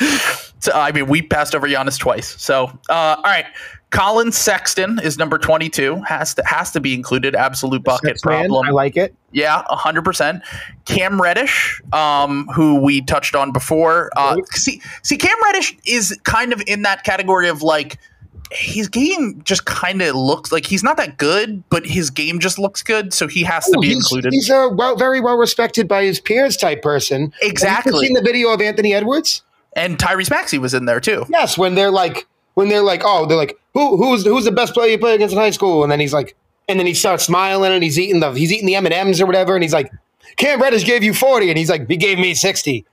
So, 0.60 0.72
I 0.72 0.92
mean, 0.92 1.06
we 1.06 1.22
passed 1.22 1.54
over 1.54 1.66
Giannis 1.66 1.98
twice. 1.98 2.40
So, 2.40 2.66
uh, 2.90 3.16
all 3.16 3.22
right. 3.22 3.46
Collin 3.90 4.30
Sexton 4.30 5.00
is 5.02 5.18
number 5.18 5.36
22. 5.36 5.96
Has 6.02 6.34
to 6.34 6.44
has 6.46 6.70
to 6.72 6.80
be 6.80 6.94
included. 6.94 7.34
Absolute 7.34 7.82
bucket 7.82 8.20
problem. 8.22 8.66
I 8.66 8.70
like 8.70 8.96
it. 8.96 9.14
Yeah, 9.32 9.62
hundred 9.68 10.04
percent. 10.04 10.42
Cam 10.84 11.20
Reddish, 11.20 11.82
um, 11.92 12.48
who 12.54 12.80
we 12.80 13.02
touched 13.02 13.34
on 13.34 13.52
before. 13.52 14.10
Uh, 14.16 14.36
see, 14.52 14.80
see, 15.02 15.16
Cam 15.16 15.36
Reddish 15.44 15.76
is 15.86 16.18
kind 16.24 16.52
of 16.52 16.62
in 16.66 16.82
that 16.82 17.04
category 17.04 17.48
of 17.48 17.62
like 17.62 17.98
his 18.52 18.88
game 18.88 19.40
just 19.44 19.64
kind 19.64 20.02
of 20.02 20.14
looks 20.14 20.50
like 20.52 20.66
he's 20.66 20.82
not 20.82 20.96
that 20.96 21.18
good, 21.18 21.62
but 21.68 21.84
his 21.86 22.10
game 22.10 22.38
just 22.38 22.58
looks 22.58 22.82
good, 22.82 23.12
so 23.12 23.26
he 23.28 23.42
has 23.44 23.66
to 23.66 23.78
be 23.80 23.88
he's, 23.88 23.96
included. 23.96 24.32
He's 24.32 24.50
a 24.50 24.68
well, 24.68 24.96
very 24.96 25.20
well 25.20 25.36
respected 25.36 25.88
by 25.88 26.04
his 26.04 26.20
peers 26.20 26.56
type 26.56 26.82
person. 26.82 27.32
Exactly. 27.42 27.92
Have 27.92 28.02
you 28.02 28.06
seen 28.06 28.14
the 28.14 28.22
video 28.22 28.52
of 28.52 28.60
Anthony 28.60 28.94
Edwards? 28.94 29.42
and 29.74 29.98
Tyrese 29.98 30.30
Maxey 30.30 30.58
was 30.58 30.74
in 30.74 30.84
there 30.84 31.00
too. 31.00 31.26
Yes, 31.28 31.56
when 31.56 31.74
they're 31.74 31.90
like, 31.90 32.26
when 32.54 32.68
they're 32.68 32.82
like, 32.82 33.02
oh, 33.04 33.26
they're 33.26 33.36
like, 33.36 33.58
who, 33.74 33.96
who's, 33.96 34.24
who's 34.24 34.44
the 34.44 34.52
best 34.52 34.74
player 34.74 34.90
you 34.90 34.98
play 34.98 35.14
against 35.14 35.32
in 35.32 35.38
high 35.38 35.50
school? 35.50 35.82
And 35.82 35.90
then 35.92 36.00
he's 36.00 36.12
like, 36.12 36.36
and 36.68 36.78
then 36.78 36.86
he 36.86 36.94
starts 36.94 37.24
smiling 37.24 37.72
and 37.72 37.82
he's 37.82 37.98
eating 37.98 38.20
the, 38.20 38.32
he's 38.32 38.52
eating 38.52 38.66
the 38.66 38.76
M 38.76 38.86
and 38.86 38.94
M's 38.94 39.20
or 39.20 39.26
whatever, 39.26 39.54
and 39.54 39.62
he's 39.62 39.72
like, 39.72 39.90
Cam 40.36 40.62
Reddish 40.62 40.84
gave 40.84 41.02
you 41.02 41.12
forty, 41.12 41.48
and 41.48 41.58
he's 41.58 41.68
like, 41.68 41.88
he 41.88 41.96
gave 41.96 42.18
me 42.18 42.34
sixty. 42.34 42.86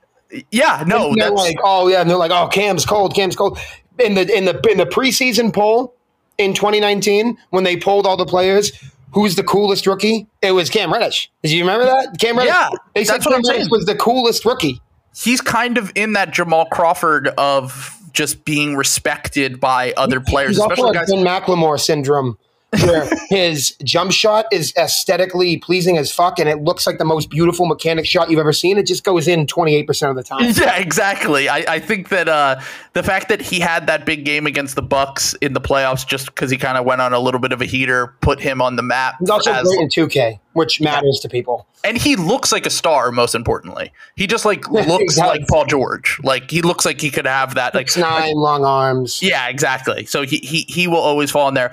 Yeah, 0.50 0.82
no, 0.86 1.08
And 1.10 1.20
they're 1.20 1.30
that's 1.30 1.40
like, 1.40 1.56
oh 1.62 1.86
yeah, 1.88 2.00
and 2.00 2.10
they're 2.10 2.16
like, 2.16 2.32
oh, 2.32 2.48
Cam's 2.48 2.84
cold, 2.84 3.14
Cam's 3.14 3.36
cold. 3.36 3.58
In 3.98 4.14
the 4.14 4.36
in 4.36 4.44
the 4.44 4.60
in 4.68 4.78
the 4.78 4.86
preseason 4.86 5.54
poll 5.54 5.94
in 6.38 6.52
2019, 6.52 7.36
when 7.50 7.64
they 7.64 7.76
polled 7.76 8.06
all 8.06 8.16
the 8.16 8.26
players, 8.26 8.72
who's 9.12 9.36
the 9.36 9.44
coolest 9.44 9.86
rookie? 9.86 10.26
It 10.42 10.52
was 10.52 10.68
Cam 10.68 10.92
Reddish. 10.92 11.30
Did 11.42 11.52
you 11.52 11.60
remember 11.60 11.84
that? 11.84 12.18
Cam 12.18 12.36
Reddish. 12.36 12.52
Yeah, 12.52 12.70
they 12.94 13.04
said 13.04 13.22
Cam 13.22 13.40
Reddish 13.48 13.68
was 13.70 13.84
the 13.86 13.94
coolest 13.94 14.44
rookie. 14.44 14.80
he's 15.16 15.40
kind 15.40 15.78
of 15.78 15.92
in 15.94 16.14
that 16.14 16.32
Jamal 16.32 16.66
Crawford 16.66 17.28
of 17.38 17.96
just 18.18 18.44
being 18.44 18.74
respected 18.74 19.60
by 19.60 19.92
other 19.96 20.20
players, 20.20 20.56
He's 20.56 20.58
especially 20.58 20.90
like 20.90 20.94
guys. 20.94 21.10
Ben 21.12 21.24
McLemore 21.24 21.78
syndrome, 21.78 22.36
where 22.82 23.08
his 23.28 23.74
jump 23.82 24.12
shot 24.12 24.46
is 24.52 24.72
aesthetically 24.76 25.56
pleasing 25.56 25.96
as 25.96 26.12
fuck, 26.12 26.38
and 26.38 26.48
it 26.48 26.62
looks 26.62 26.86
like 26.86 26.98
the 26.98 27.04
most 27.04 27.30
beautiful 27.30 27.66
mechanic 27.66 28.04
shot 28.06 28.30
you've 28.30 28.38
ever 28.40 28.52
seen. 28.52 28.76
It 28.78 28.86
just 28.86 29.04
goes 29.04 29.26
in 29.26 29.46
28% 29.46 30.10
of 30.10 30.16
the 30.16 30.22
time. 30.22 30.52
Yeah, 30.56 30.76
exactly. 30.76 31.48
I, 31.48 31.58
I 31.66 31.78
think 31.78 32.10
that 32.10 32.28
uh, 32.28 32.60
the 32.92 33.02
fact 33.02 33.28
that 33.30 33.40
he 33.40 33.60
had 33.60 33.86
that 33.86 34.04
big 34.04 34.24
game 34.24 34.46
against 34.46 34.74
the 34.76 34.82
Bucks 34.82 35.34
in 35.34 35.52
the 35.54 35.60
playoffs, 35.60 36.06
just 36.06 36.26
because 36.26 36.50
he 36.50 36.56
kind 36.58 36.76
of 36.76 36.84
went 36.84 37.00
on 37.00 37.12
a 37.12 37.18
little 37.20 37.40
bit 37.40 37.52
of 37.52 37.60
a 37.62 37.64
heater, 37.64 38.14
put 38.20 38.40
him 38.40 38.60
on 38.60 38.76
the 38.76 38.82
map. 38.82 39.14
He's 39.20 39.30
also 39.30 39.52
as- 39.52 39.66
great 39.66 39.80
in 39.80 39.88
2K, 39.88 40.38
which 40.52 40.80
matters 40.80 41.20
to 41.20 41.28
people. 41.28 41.66
and 41.84 41.96
he 41.96 42.16
looks 42.16 42.52
like 42.52 42.66
a 42.66 42.70
star. 42.70 43.10
Most 43.12 43.34
importantly, 43.34 43.92
he 44.16 44.26
just 44.26 44.44
like 44.44 44.68
looks 44.70 45.16
does. 45.16 45.18
like 45.18 45.46
Paul 45.48 45.64
George. 45.66 46.18
Like 46.22 46.50
he 46.50 46.60
looks 46.62 46.84
like 46.84 47.00
he 47.00 47.10
could 47.10 47.26
have 47.26 47.54
that. 47.54 47.74
Like 47.74 47.96
nine 47.96 48.34
long 48.34 48.64
arms. 48.64 49.22
yeah, 49.22 49.48
exactly. 49.48 50.04
So 50.04 50.22
he 50.22 50.38
he 50.38 50.66
he 50.68 50.86
will 50.86 50.96
always 50.98 51.30
fall 51.30 51.48
in 51.48 51.54
there. 51.54 51.72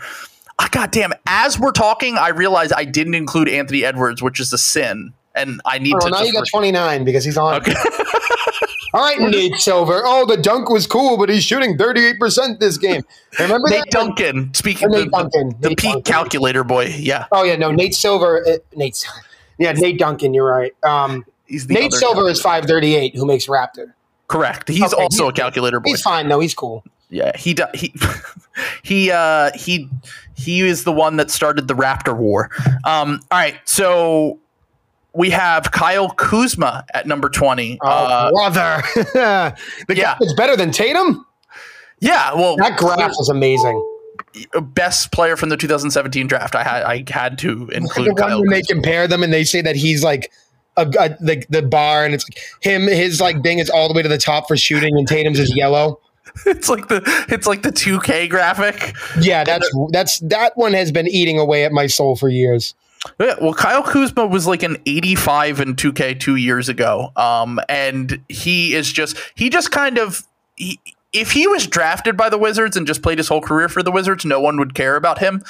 Ah, 0.59 0.69
God 0.71 0.91
damn! 0.91 1.13
As 1.25 1.59
we're 1.59 1.71
talking, 1.71 2.17
I 2.17 2.29
realize 2.29 2.71
I 2.71 2.85
didn't 2.85 3.15
include 3.15 3.49
Anthony 3.49 3.83
Edwards, 3.83 4.21
which 4.21 4.39
is 4.39 4.53
a 4.53 4.57
sin, 4.57 5.13
and 5.35 5.59
I 5.65 5.79
need 5.79 5.95
Oh, 5.95 5.99
to. 5.99 6.09
now 6.11 6.21
you 6.21 6.31
got 6.33 6.47
29 6.49 7.03
because 7.03 7.23
he's 7.25 7.37
on. 7.37 7.55
Okay. 7.55 7.73
All 8.93 9.01
right, 9.01 9.19
Nate 9.19 9.55
Silver. 9.57 10.03
Oh, 10.05 10.25
the 10.25 10.37
dunk 10.37 10.69
was 10.69 10.87
cool, 10.87 11.17
but 11.17 11.27
he's 11.27 11.43
shooting 11.43 11.77
38% 11.77 12.59
this 12.59 12.77
game. 12.77 13.01
Remember 13.39 13.67
that. 13.67 13.75
Nate? 13.83 13.91
Duncan. 13.91 14.53
Speaking 14.53 14.87
Oh, 14.87 14.91
Nate 14.97 15.11
the, 15.11 15.17
Duncan. 15.17 15.49
the 15.59 15.69
Nate 15.69 15.77
peak 15.77 15.89
Duncan. 15.91 16.03
calculator 16.03 16.63
boy. 16.63 16.85
Yeah, 16.97 17.25
Oh, 17.33 17.43
yeah, 17.43 17.57
no, 17.57 17.71
Nate 17.71 17.93
Silver. 17.93 18.45
Uh, 18.47 18.57
Nate. 18.73 19.05
Yeah, 19.57 19.73
Nate 19.73 19.99
Duncan, 19.99 20.33
you're 20.33 20.47
right. 20.47 20.71
Um, 20.83 21.25
he's 21.45 21.67
the 21.67 21.73
Nate 21.73 21.91
Silver 21.91 22.23
guy. 22.23 22.29
is 22.29 22.41
538, 22.41 23.17
who 23.17 23.25
makes 23.25 23.47
Raptor. 23.47 23.91
correct. 24.29 24.69
He's 24.69 24.81
Okay, 24.93 25.03
also 25.03 25.23
he's- 25.25 25.29
a 25.31 25.41
calculator 25.41 25.81
boy. 25.81 25.89
He's 25.89 26.01
fine, 26.01 26.29
though. 26.29 26.39
He's 26.39 26.53
cool. 26.53 26.85
Yeah, 27.09 27.35
he 27.37 27.55
he 27.73 27.93
he 28.83 29.11
uh 29.11 29.51
he 29.55 29.89
he 30.35 30.61
is 30.61 30.83
the 30.83 30.91
one 30.91 31.17
that 31.17 31.31
started 31.31 31.67
the 31.67 31.73
Raptor 31.75 32.15
War. 32.15 32.49
Um 32.85 33.19
all 33.31 33.39
right, 33.39 33.55
so 33.65 34.39
we 35.13 35.29
have 35.29 35.71
Kyle 35.71 36.09
Kuzma 36.09 36.85
at 36.93 37.07
number 37.07 37.29
20. 37.29 37.79
Oh, 37.81 37.87
Uh, 37.87 38.31
brother. 38.31 38.83
the 39.87 39.95
yeah. 39.95 40.17
guy 40.17 40.17
is 40.21 40.33
better 40.33 40.57
than 40.57 40.71
Tatum? 40.71 41.25
yeah, 42.01 42.33
well, 42.33 42.57
That 42.57 42.77
graph 42.77 43.11
is 43.19 43.29
amazing. 43.29 43.81
best 44.61 45.11
player 45.13 45.37
from 45.37 45.49
the 45.49 45.55
2017 45.57 46.27
draft. 46.27 46.55
I 46.55 46.63
had 46.63 46.83
I 46.83 47.03
had 47.09 47.37
to 47.39 47.65
The 47.67 47.77
include 47.77 48.07
one 48.09 48.15
Kyle. 48.17 48.41
when 48.41 48.49
they 48.49 48.61
compare 48.61 49.07
them 49.07 49.23
and 49.23 49.31
they 49.31 49.45
say 49.45 49.61
that 49.61 49.75
he's 49.77 50.03
like 50.03 50.31
a, 50.77 50.81
a 50.99 51.09
the, 51.23 51.45
the 51.49 51.61
bar 51.61 52.03
and 52.03 52.13
it's 52.13 52.25
like 52.29 52.37
him 52.61 52.81
his 52.83 53.21
like 53.21 53.41
thing 53.41 53.59
is 53.59 53.69
all 53.69 53.87
the 53.87 53.93
way 53.93 54.01
to 54.01 54.09
the 54.09 54.17
top 54.17 54.47
for 54.49 54.57
shooting 54.57 54.97
and 54.97 55.07
Tatum's 55.07 55.39
is 55.39 55.55
yellow. 55.55 56.01
It's 56.45 56.69
like 56.69 56.87
the 56.89 57.01
it's 57.29 57.47
like 57.47 57.61
the 57.63 57.71
2K 57.71 58.29
graphic. 58.29 58.95
Yeah, 59.19 59.43
that's 59.43 59.69
that's 59.91 60.19
that 60.19 60.55
one 60.55 60.73
has 60.73 60.91
been 60.91 61.07
eating 61.07 61.39
away 61.39 61.65
at 61.65 61.71
my 61.71 61.87
soul 61.87 62.15
for 62.15 62.29
years. 62.29 62.73
Yeah, 63.19 63.35
well, 63.41 63.53
Kyle 63.53 63.83
Kuzma 63.83 64.25
was 64.25 64.47
like 64.47 64.63
an 64.63 64.77
85 64.85 65.59
in 65.59 65.75
2K 65.75 66.19
two 66.19 66.35
years 66.35 66.69
ago, 66.69 67.11
um, 67.15 67.59
and 67.69 68.21
he 68.29 68.73
is 68.73 68.91
just 68.91 69.17
he 69.35 69.49
just 69.49 69.71
kind 69.71 69.97
of 69.97 70.23
he, 70.55 70.79
if 71.13 71.31
he 71.31 71.47
was 71.47 71.65
drafted 71.65 72.17
by 72.17 72.27
the 72.29 72.37
Wizards 72.37 72.75
and 72.75 72.85
just 72.85 73.01
played 73.01 73.17
his 73.17 73.29
whole 73.29 73.41
career 73.41 73.69
for 73.69 73.81
the 73.81 73.91
Wizards, 73.91 74.25
no 74.25 74.41
one 74.41 74.57
would 74.57 74.75
care 74.75 74.97
about 74.97 75.19
him. 75.19 75.41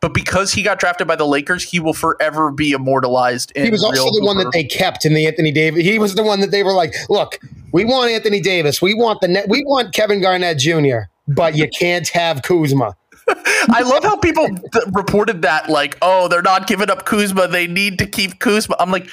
But 0.00 0.12
because 0.12 0.52
he 0.52 0.62
got 0.62 0.78
drafted 0.78 1.06
by 1.06 1.16
the 1.16 1.26
Lakers, 1.26 1.62
he 1.64 1.80
will 1.80 1.94
forever 1.94 2.50
be 2.50 2.72
immortalized. 2.72 3.50
In 3.52 3.64
He 3.64 3.70
was 3.70 3.82
also 3.82 4.10
the 4.10 4.24
one 4.24 4.36
that 4.36 4.50
they 4.52 4.64
kept 4.64 5.06
in 5.06 5.14
the 5.14 5.26
Anthony 5.26 5.50
Davis. 5.50 5.82
He 5.82 5.98
was 5.98 6.14
the 6.14 6.22
one 6.22 6.40
that 6.40 6.50
they 6.50 6.62
were 6.62 6.74
like, 6.74 6.94
"Look, 7.08 7.40
we 7.74 7.84
want 7.84 8.10
Anthony 8.10 8.40
Davis. 8.40 8.80
We 8.80 8.94
want 8.94 9.20
the 9.20 9.28
net. 9.28 9.46
We 9.48 9.62
want 9.66 9.92
Kevin 9.92 10.22
Garnett 10.22 10.58
Jr. 10.58 11.10
But 11.28 11.56
you 11.56 11.68
can't 11.68 12.08
have 12.08 12.42
Kuzma." 12.42 12.96
I 13.28 13.80
love 13.82 14.04
how 14.04 14.16
people 14.16 14.46
th- 14.46 14.84
reported 14.92 15.42
that 15.42 15.68
like, 15.70 15.96
oh, 16.02 16.28
they're 16.28 16.42
not 16.42 16.66
giving 16.66 16.90
up 16.90 17.04
Kuzma. 17.06 17.48
They 17.48 17.66
need 17.66 17.98
to 17.98 18.06
keep 18.06 18.38
Kuzma. 18.38 18.76
I'm 18.78 18.90
like, 18.90 19.08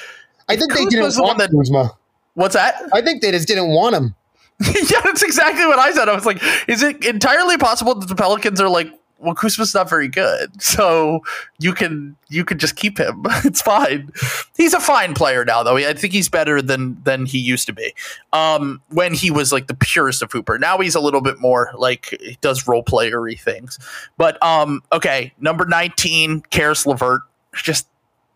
I 0.50 0.58
think 0.58 0.74
they 0.74 0.86
didn't 0.86 1.14
the 1.16 1.22
want 1.24 1.40
that- 1.40 1.50
Kuzma. 1.52 1.92
what's 2.34 2.54
that? 2.56 2.76
I 2.94 3.02
think 3.02 3.22
they 3.22 3.32
just 3.32 3.48
didn't 3.48 3.70
want 3.70 3.96
him. 3.96 4.14
yeah, 4.62 5.02
that's 5.06 5.24
exactly 5.24 5.66
what 5.66 5.80
I 5.80 5.92
said. 5.92 6.08
I 6.10 6.14
was 6.14 6.26
like, 6.26 6.42
is 6.68 6.84
it 6.84 7.04
entirely 7.06 7.58
possible 7.58 7.96
that 7.96 8.08
the 8.08 8.16
Pelicans 8.16 8.60
are 8.62 8.70
like, 8.70 8.92
well, 9.22 9.36
Kuzma's 9.36 9.74
not 9.74 9.88
very 9.88 10.08
good, 10.08 10.62
so 10.62 11.22
you 11.60 11.74
can 11.74 12.16
you 12.30 12.44
can 12.44 12.58
just 12.58 12.76
keep 12.76 13.00
him. 13.00 13.24
It's 13.44 13.62
fine. 13.62 14.12
He's 14.56 14.74
a 14.74 14.80
fine 14.80 15.14
player 15.14 15.44
now, 15.46 15.64
though. 15.64 15.78
I 15.78 15.94
think 15.94 16.14
he's 16.14 16.30
better 16.30 16.62
than 16.62 17.02
than 17.04 17.26
he 17.26 17.38
used 17.38 17.68
to 17.68 17.74
be. 17.74 17.94
Um, 18.34 18.82
when 18.90 19.14
he 19.14 19.30
was 19.30 19.52
like 19.52 19.68
the 19.68 19.76
purest 19.76 20.22
of 20.22 20.32
Hooper. 20.32 20.58
Now 20.58 20.78
he's 20.80 20.96
a 20.96 21.00
little 21.00 21.22
bit 21.22 21.40
more 21.40 21.72
like 21.78 22.18
he 22.20 22.38
does 22.42 22.68
role 22.68 22.84
playery 22.84 23.40
things. 23.40 23.78
But 24.18 24.42
um, 24.44 24.82
okay, 24.92 25.34
number 25.40 25.66
nineteen, 25.66 26.42
Caris 26.50 26.86
LeVert. 26.86 27.22
Just 27.54 27.88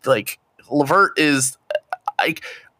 like 0.04 0.38
LeVert 0.70 1.18
is, 1.18 1.56
I 2.18 2.34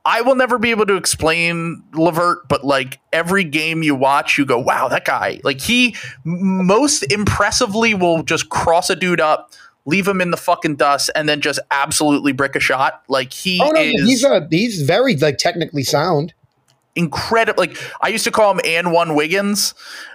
I 0.09 0.21
will 0.21 0.37
never 0.37 0.57
be 0.57 0.71
able 0.71 0.87
to 0.87 0.95
explain 0.95 1.83
LeVert, 1.93 2.49
but 2.49 2.65
like 2.65 3.01
every 3.13 3.43
game 3.43 3.83
you 3.83 3.97
watch, 3.97 4.39
you 4.39 4.47
go, 4.47 4.57
wow, 4.59 4.87
that 4.87 5.05
guy. 5.05 5.41
Like 5.43 5.61
he 5.61 5.97
most 6.25 7.03
impressively 7.13 7.93
will 7.93 8.23
just 8.23 8.49
cross 8.49 8.89
a 8.89 8.95
dude 8.95 9.21
up, 9.21 9.53
leave 9.85 10.07
him 10.07 10.21
in 10.21 10.31
the 10.31 10.37
fucking 10.37 10.77
dust, 10.77 11.11
and 11.17 11.29
then 11.29 11.41
just 11.41 11.59
absolutely 11.73 12.31
brick 12.33 12.55
a 12.55 12.61
shot. 12.61 13.03
Like 13.09 13.33
he 13.33 13.61
Oh 13.61 13.71
no, 13.71 13.81
is 13.81 14.07
he's 14.07 14.23
a 14.25 14.47
he's 14.49 14.83
very 14.83 15.17
like 15.17 15.39
technically 15.39 15.83
sound. 15.83 16.33
incredible. 16.95 17.61
Like 17.61 17.77
I 18.01 18.09
used 18.09 18.25
to 18.25 18.31
call 18.31 18.53
him 18.53 18.59
AND1 18.59 19.17
Wiggins 19.17 19.75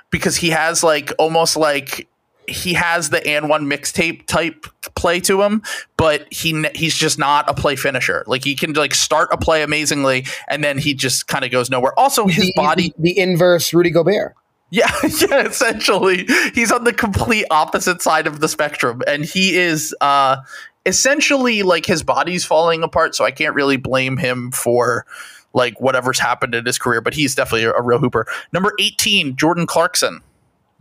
because 0.09 0.37
he 0.37 0.51
has 0.51 0.83
like 0.83 1.11
almost 1.19 1.57
like 1.57 2.07
he 2.51 2.73
has 2.73 3.09
the 3.09 3.19
AND1 3.19 3.65
mixtape 3.65 4.25
type 4.27 4.65
play 4.95 5.19
to 5.21 5.41
him, 5.41 5.61
but 5.97 6.31
he 6.31 6.65
he's 6.75 6.95
just 6.95 7.17
not 7.17 7.49
a 7.49 7.53
play 7.53 7.75
finisher. 7.75 8.23
Like 8.27 8.43
he 8.43 8.55
can 8.55 8.73
like 8.73 8.93
start 8.93 9.29
a 9.31 9.37
play 9.37 9.63
amazingly, 9.63 10.25
and 10.47 10.63
then 10.63 10.77
he 10.77 10.93
just 10.93 11.27
kind 11.27 11.43
of 11.45 11.51
goes 11.51 11.69
nowhere. 11.69 11.97
Also, 11.99 12.27
his 12.27 12.47
the, 12.47 12.53
body, 12.55 12.93
the, 12.97 13.17
inverse 13.17 13.73
Rudy 13.73 13.89
Gobert. 13.89 14.35
yeah, 14.69 14.91
yeah, 15.03 15.45
essentially, 15.45 16.27
he's 16.53 16.71
on 16.71 16.83
the 16.83 16.93
complete 16.93 17.45
opposite 17.51 18.01
side 18.01 18.27
of 18.27 18.39
the 18.39 18.47
spectrum, 18.47 19.01
and 19.07 19.25
he 19.25 19.57
is 19.57 19.95
uh 20.01 20.37
essentially 20.85 21.63
like 21.63 21.85
his 21.85 22.03
body's 22.03 22.45
falling 22.45 22.83
apart. 22.83 23.15
So 23.15 23.25
I 23.25 23.31
can't 23.31 23.55
really 23.55 23.77
blame 23.77 24.17
him 24.17 24.51
for 24.51 25.05
like 25.53 25.79
whatever's 25.81 26.19
happened 26.19 26.55
in 26.55 26.65
his 26.65 26.77
career, 26.77 27.01
but 27.01 27.13
he's 27.13 27.35
definitely 27.35 27.65
a, 27.65 27.73
a 27.73 27.81
real 27.81 27.99
hooper. 27.99 28.25
Number 28.51 28.73
eighteen, 28.79 29.35
Jordan 29.35 29.65
Clarkson. 29.65 30.21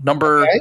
Number 0.03 0.43
Okay. 0.43 0.61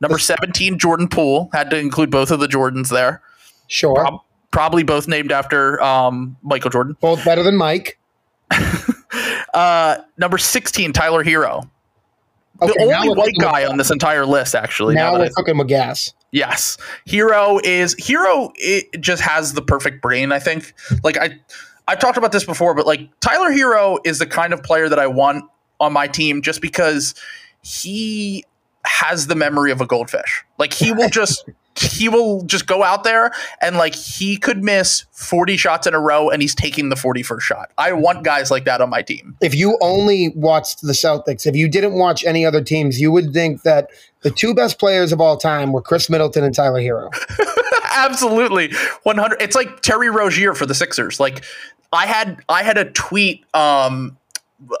Number 0.00 0.18
seventeen, 0.18 0.78
Jordan 0.78 1.08
Poole. 1.08 1.50
Had 1.52 1.70
to 1.70 1.78
include 1.78 2.10
both 2.10 2.30
of 2.30 2.40
the 2.40 2.46
Jordans 2.46 2.88
there. 2.90 3.22
Sure, 3.66 3.94
Prob- 3.94 4.20
probably 4.50 4.82
both 4.82 5.08
named 5.08 5.32
after 5.32 5.82
um, 5.82 6.36
Michael 6.42 6.70
Jordan. 6.70 6.96
both 7.00 7.24
better 7.24 7.42
than 7.42 7.56
Mike. 7.56 7.98
Uh, 9.54 9.96
number 10.18 10.36
sixteen, 10.38 10.92
Tyler 10.92 11.24
Herro. 11.24 11.68
Okay, 12.60 12.86
the 12.86 12.92
only 12.92 13.14
white 13.14 13.34
guy 13.40 13.64
on 13.64 13.78
this 13.78 13.90
entire 13.90 14.26
list, 14.26 14.54
actually. 14.54 14.94
Now 14.94 15.12
that 15.12 15.20
we're 15.20 15.30
cooking 15.30 15.56
with 15.56 15.68
gas. 15.68 16.12
Yes, 16.32 16.76
Herro 17.06 17.58
is 17.64 17.94
Herro. 17.96 18.52
It 18.56 19.00
just 19.00 19.22
has 19.22 19.54
the 19.54 19.62
perfect 19.62 20.02
brain. 20.02 20.32
I 20.32 20.38
think. 20.38 20.74
Like 21.02 21.16
I, 21.16 21.38
I've 21.88 21.98
talked 21.98 22.18
about 22.18 22.32
this 22.32 22.44
before, 22.44 22.74
but 22.74 22.86
like 22.86 23.08
Tyler 23.20 23.50
Herro 23.50 23.98
is 24.04 24.18
the 24.18 24.26
kind 24.26 24.52
of 24.52 24.62
player 24.62 24.88
that 24.88 24.98
I 24.98 25.06
want 25.06 25.44
on 25.80 25.92
my 25.92 26.06
team, 26.06 26.42
just 26.42 26.60
because 26.60 27.14
he 27.62 28.44
has 28.88 29.26
the 29.26 29.34
memory 29.34 29.70
of 29.70 29.80
a 29.80 29.86
goldfish. 29.86 30.44
Like 30.58 30.72
he 30.72 30.92
will 30.92 31.08
just. 31.10 31.48
He 31.80 32.08
will 32.08 32.42
just 32.42 32.66
go 32.66 32.82
out 32.82 33.04
there 33.04 33.30
and 33.60 33.76
like 33.76 33.94
he 33.94 34.36
could 34.36 34.64
miss 34.64 35.04
40 35.12 35.56
shots 35.56 35.86
in 35.86 35.94
a 35.94 36.00
row 36.00 36.28
and 36.28 36.42
he's 36.42 36.52
taking 36.52 36.88
the 36.88 36.96
41st 36.96 37.40
shot. 37.40 37.70
I 37.78 37.92
want 37.92 38.24
guys 38.24 38.50
like 38.50 38.64
that 38.64 38.80
on 38.80 38.90
my 38.90 39.00
team. 39.00 39.36
If 39.40 39.54
you 39.54 39.78
only 39.80 40.30
watched 40.30 40.80
the 40.82 40.92
Celtics, 40.92 41.46
if 41.46 41.54
you 41.54 41.68
didn't 41.68 41.92
watch 41.92 42.24
any 42.24 42.44
other 42.44 42.64
teams, 42.64 43.00
you 43.00 43.12
would 43.12 43.32
think 43.32 43.62
that 43.62 43.90
the 44.22 44.30
two 44.32 44.54
best 44.54 44.80
players 44.80 45.12
of 45.12 45.20
all 45.20 45.36
time 45.36 45.70
were 45.72 45.80
Khris 45.80 46.10
Middleton 46.10 46.42
and 46.42 46.52
Tyler 46.52 46.80
Herro. 46.80 47.12
Absolutely. 47.92 48.72
100 49.04 49.40
It's 49.40 49.54
like 49.54 49.80
Terry 49.80 50.10
Rozier 50.10 50.54
for 50.54 50.66
the 50.66 50.74
Sixers. 50.74 51.20
Like 51.20 51.44
I 51.92 52.06
had 52.06 52.42
I 52.48 52.64
had 52.64 52.76
a 52.76 52.90
tweet 52.90 53.44
um 53.54 54.16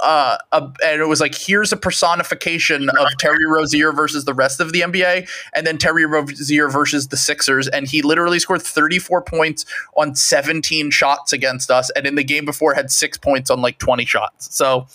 uh, 0.00 0.36
uh, 0.52 0.70
and 0.84 1.00
it 1.00 1.06
was 1.06 1.20
like 1.20 1.34
here's 1.34 1.72
a 1.72 1.76
personification 1.76 2.88
of 2.88 3.06
Terry 3.18 3.46
Rozier 3.46 3.92
versus 3.92 4.24
the 4.24 4.34
rest 4.34 4.60
of 4.60 4.72
the 4.72 4.80
NBA, 4.80 5.28
and 5.54 5.66
then 5.66 5.78
Terry 5.78 6.04
Rozier 6.04 6.68
versus 6.68 7.08
the 7.08 7.16
Sixers, 7.16 7.68
and 7.68 7.86
he 7.86 8.02
literally 8.02 8.38
scored 8.38 8.62
34 8.62 9.22
points 9.22 9.64
on 9.96 10.14
17 10.14 10.90
shots 10.90 11.32
against 11.32 11.70
us, 11.70 11.90
and 11.90 12.06
in 12.06 12.16
the 12.16 12.24
game 12.24 12.44
before 12.44 12.74
had 12.74 12.90
six 12.90 13.16
points 13.16 13.50
on 13.50 13.60
like 13.60 13.78
20 13.78 14.04
shots. 14.04 14.54
So 14.54 14.86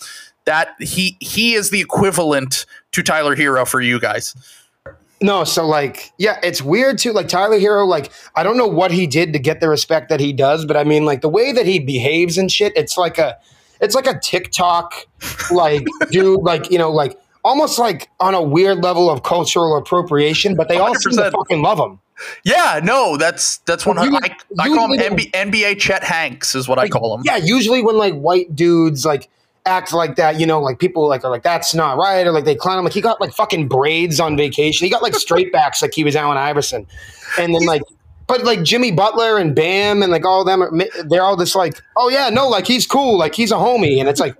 that 0.45 0.75
he 0.79 1.17
he 1.19 1.53
is 1.53 1.69
the 1.69 1.79
equivalent 1.79 2.65
to 2.91 3.01
Tyler 3.01 3.35
Herro 3.35 3.65
for 3.65 3.81
you 3.81 3.99
guys. 3.99 4.35
No, 5.21 5.45
so 5.45 5.65
like, 5.65 6.11
yeah, 6.17 6.37
it's 6.43 6.61
weird 6.61 6.97
too. 6.97 7.13
Like 7.13 7.29
Tyler 7.29 7.57
Herro, 7.57 7.87
like 7.87 8.11
I 8.35 8.43
don't 8.43 8.57
know 8.57 8.67
what 8.67 8.91
he 8.91 9.07
did 9.07 9.31
to 9.31 9.39
get 9.39 9.61
the 9.61 9.69
respect 9.69 10.09
that 10.09 10.19
he 10.19 10.33
does, 10.33 10.65
but 10.65 10.75
I 10.75 10.83
mean, 10.83 11.05
like 11.05 11.21
the 11.21 11.29
way 11.29 11.53
that 11.53 11.65
he 11.65 11.79
behaves 11.79 12.37
and 12.37 12.51
shit, 12.51 12.73
it's 12.75 12.97
like 12.97 13.17
a, 13.17 13.37
it's 13.83 13.95
like 13.95 14.07
a 14.07 14.17
TikTok, 14.19 14.93
like 15.51 15.85
dude, 16.11 16.41
like 16.41 16.71
you 16.71 16.77
know, 16.77 16.91
like 16.91 17.19
almost 17.43 17.77
like 17.77 18.09
on 18.19 18.33
a 18.33 18.41
weird 18.41 18.83
level 18.83 19.09
of 19.09 19.23
cultural 19.23 19.77
appropriation. 19.77 20.55
But 20.55 20.69
they 20.69 20.77
all 20.77 20.95
seem 20.95 21.17
to 21.17 21.29
fucking 21.31 21.61
love 21.61 21.77
him. 21.79 21.99
Yeah, 22.45 22.79
no, 22.83 23.17
that's 23.17 23.57
that's 23.59 23.85
one 23.85 23.97
you- 24.03 24.17
I, 24.21 24.35
I 24.59 24.67
call 24.69 24.93
him 24.93 24.99
NBA, 25.17 25.31
NBA 25.31 25.79
Chet 25.79 26.03
Hanks 26.03 26.55
is 26.55 26.67
what 26.67 26.79
I 26.79 26.87
call 26.87 27.15
him. 27.17 27.23
Yeah, 27.25 27.37
usually 27.37 27.83
when 27.83 27.97
like 27.97 28.13
white 28.13 28.55
dudes 28.55 29.05
like 29.05 29.29
act 29.65 29.93
like 29.93 30.15
that, 30.17 30.39
you 30.39 30.45
know, 30.45 30.61
like 30.61 30.77
people 30.79 31.07
like 31.07 31.23
are 31.25 31.31
like 31.31 31.43
that's 31.43 31.73
not 31.73 31.97
right, 31.97 32.25
or 32.25 32.31
like 32.31 32.45
they 32.45 32.55
clown 32.55 32.77
him. 32.77 32.85
Like 32.85 32.93
he 32.93 33.01
got 33.01 33.19
like 33.19 33.33
fucking 33.33 33.67
braids 33.67 34.19
on 34.19 34.37
vacation. 34.37 34.85
He 34.85 34.91
got 34.91 35.01
like 35.01 35.15
straight 35.15 35.51
backs 35.51 35.81
like 35.81 35.93
he 35.93 36.03
was 36.03 36.15
Allen 36.15 36.37
Iverson, 36.37 36.87
and 37.37 37.53
then 37.53 37.65
like. 37.65 37.81
But 38.27 38.43
like 38.43 38.63
Jimmy 38.63 38.91
Butler 38.91 39.37
and 39.37 39.55
Bam 39.55 40.01
and 40.01 40.11
like 40.11 40.25
all 40.25 40.41
of 40.41 40.47
them, 40.47 40.63
are, 40.63 40.71
they're 41.05 41.23
all 41.23 41.37
just 41.37 41.55
like, 41.55 41.81
oh 41.97 42.09
yeah, 42.09 42.29
no, 42.29 42.47
like 42.47 42.65
he's 42.65 42.87
cool, 42.87 43.17
like 43.17 43.35
he's 43.35 43.51
a 43.51 43.55
homie, 43.55 43.99
and 43.99 44.07
it's 44.07 44.19
like 44.19 44.35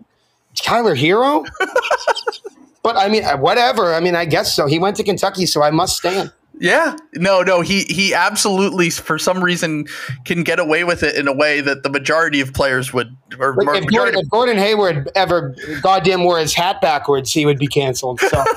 Tyler 0.55 0.95
Herro. 0.95 1.45
but 2.83 2.95
I 2.95 3.09
mean, 3.09 3.23
uh, 3.23 3.37
whatever. 3.37 3.93
I 3.93 3.99
mean, 3.99 4.15
I 4.15 4.25
guess 4.25 4.55
so. 4.55 4.67
He 4.67 4.79
went 4.79 4.95
to 4.97 5.03
Kentucky, 5.03 5.45
so 5.45 5.63
I 5.63 5.71
must 5.71 5.97
stand. 5.97 6.31
Yeah, 6.59 6.95
no, 7.15 7.41
no, 7.41 7.61
he 7.61 7.83
he 7.83 8.13
absolutely 8.13 8.89
for 8.91 9.17
some 9.17 9.43
reason 9.43 9.87
can 10.23 10.43
get 10.43 10.59
away 10.59 10.83
with 10.83 11.01
it 11.01 11.15
in 11.15 11.27
a 11.27 11.33
way 11.33 11.61
that 11.61 11.83
the 11.83 11.89
majority 11.89 12.41
of 12.41 12.53
players 12.53 12.93
would. 12.93 13.17
Or, 13.39 13.55
Like, 13.55 13.83
if, 13.83 13.89
Gordon, 13.89 14.19
if 14.19 14.29
Gordon 14.29 14.57
Hayward 14.57 15.09
ever 15.15 15.55
goddamn 15.81 16.23
wore 16.23 16.39
his 16.39 16.53
hat 16.53 16.79
backwards, 16.79 17.31
he 17.31 17.45
would 17.45 17.57
be 17.57 17.67
canceled. 17.67 18.19
So. 18.21 18.43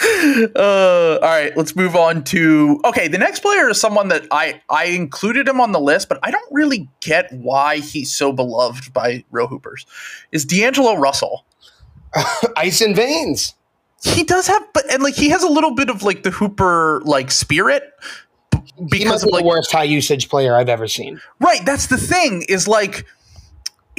Uh, 0.56 1.18
all 1.22 1.28
right, 1.28 1.54
let's 1.56 1.76
move 1.76 1.94
on 1.96 2.24
to 2.24 2.80
okay. 2.84 3.08
The 3.08 3.18
next 3.18 3.40
player 3.40 3.68
is 3.68 3.80
someone 3.80 4.08
that 4.08 4.26
I 4.30 4.60
I 4.70 4.86
included 4.86 5.46
him 5.48 5.60
on 5.60 5.72
the 5.72 5.80
list, 5.80 6.08
but 6.08 6.18
I 6.22 6.30
don't 6.30 6.50
really 6.50 6.88
get 7.00 7.30
why 7.32 7.78
he's 7.78 8.12
so 8.12 8.32
beloved 8.32 8.92
by 8.92 9.24
real 9.30 9.46
hoopers. 9.46 9.86
Is 10.32 10.44
D'Angelo 10.44 10.96
Russell? 10.96 11.44
ice 12.56 12.80
and 12.80 12.96
veins. 12.96 13.54
He 14.02 14.24
does 14.24 14.46
have, 14.46 14.66
but 14.72 14.90
and 14.92 15.02
like 15.02 15.14
he 15.14 15.28
has 15.30 15.42
a 15.42 15.48
little 15.48 15.74
bit 15.74 15.90
of 15.90 16.02
like 16.02 16.22
the 16.22 16.30
hooper 16.30 17.02
like 17.04 17.30
spirit. 17.30 17.82
because 18.88 18.90
be 18.90 19.04
of 19.04 19.32
like 19.32 19.42
the 19.42 19.48
worst 19.48 19.72
high 19.72 19.84
usage 19.84 20.28
player 20.28 20.56
I've 20.56 20.70
ever 20.70 20.88
seen. 20.88 21.20
Right, 21.38 21.64
that's 21.64 21.88
the 21.88 21.98
thing 21.98 22.44
is 22.48 22.66
like 22.66 23.06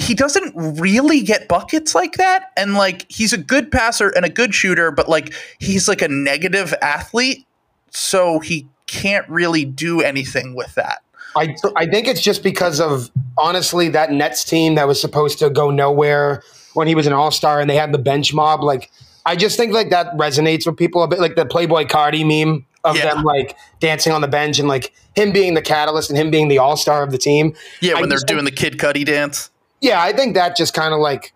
he 0.01 0.13
doesn't 0.13 0.53
really 0.55 1.21
get 1.21 1.47
buckets 1.47 1.93
like 1.95 2.13
that 2.13 2.51
and 2.57 2.73
like 2.73 3.05
he's 3.09 3.33
a 3.33 3.37
good 3.37 3.71
passer 3.71 4.09
and 4.09 4.25
a 4.25 4.29
good 4.29 4.53
shooter 4.55 4.91
but 4.91 5.07
like 5.07 5.33
he's 5.59 5.87
like 5.87 6.01
a 6.01 6.07
negative 6.07 6.73
athlete 6.81 7.45
so 7.91 8.39
he 8.39 8.67
can't 8.87 9.27
really 9.29 9.63
do 9.65 10.01
anything 10.01 10.55
with 10.55 10.73
that. 10.75 10.99
I 11.35 11.55
I 11.77 11.85
think 11.85 12.07
it's 12.07 12.21
just 12.21 12.43
because 12.43 12.79
of 12.81 13.09
honestly 13.37 13.87
that 13.89 14.11
Nets 14.11 14.43
team 14.43 14.75
that 14.75 14.87
was 14.87 14.99
supposed 14.99 15.39
to 15.39 15.49
go 15.49 15.69
nowhere 15.69 16.41
when 16.73 16.87
he 16.87 16.95
was 16.95 17.07
an 17.07 17.13
All 17.13 17.31
Star 17.31 17.61
and 17.61 17.69
they 17.69 17.75
had 17.75 17.93
the 17.93 17.97
bench 17.97 18.33
mob. 18.33 18.63
Like 18.63 18.89
I 19.25 19.35
just 19.35 19.55
think 19.55 19.71
like 19.71 19.91
that 19.91 20.11
resonates 20.17 20.65
with 20.65 20.75
people 20.77 21.03
a 21.03 21.07
bit, 21.07 21.19
like 21.19 21.35
the 21.35 21.45
Playboi 21.45 21.87
Carti 21.89 22.25
meme 22.25 22.65
of 22.83 22.97
Yeah. 22.97 23.13
them 23.13 23.23
like 23.23 23.55
dancing 23.79 24.11
on 24.11 24.19
the 24.21 24.27
bench 24.27 24.57
and 24.59 24.67
like 24.67 24.91
him 25.15 25.31
being 25.31 25.53
the 25.53 25.61
catalyst 25.61 26.09
and 26.09 26.17
him 26.17 26.31
being 26.31 26.47
the 26.47 26.57
All 26.57 26.75
Star 26.75 27.03
of 27.03 27.11
the 27.11 27.17
team. 27.17 27.53
Yeah, 27.79 27.93
I 27.97 28.01
when 28.01 28.09
they're 28.09 28.15
just 28.17 28.27
think- 28.27 28.35
doing 28.39 28.45
the 28.45 28.51
Kid 28.51 28.77
Cudi 28.77 29.05
dance. 29.05 29.50
Yeah, 29.81 30.01
I 30.01 30.13
think 30.13 30.35
that 30.35 30.55
just 30.55 30.73
kind 30.73 30.93
of 30.93 30.99
like 30.99 31.33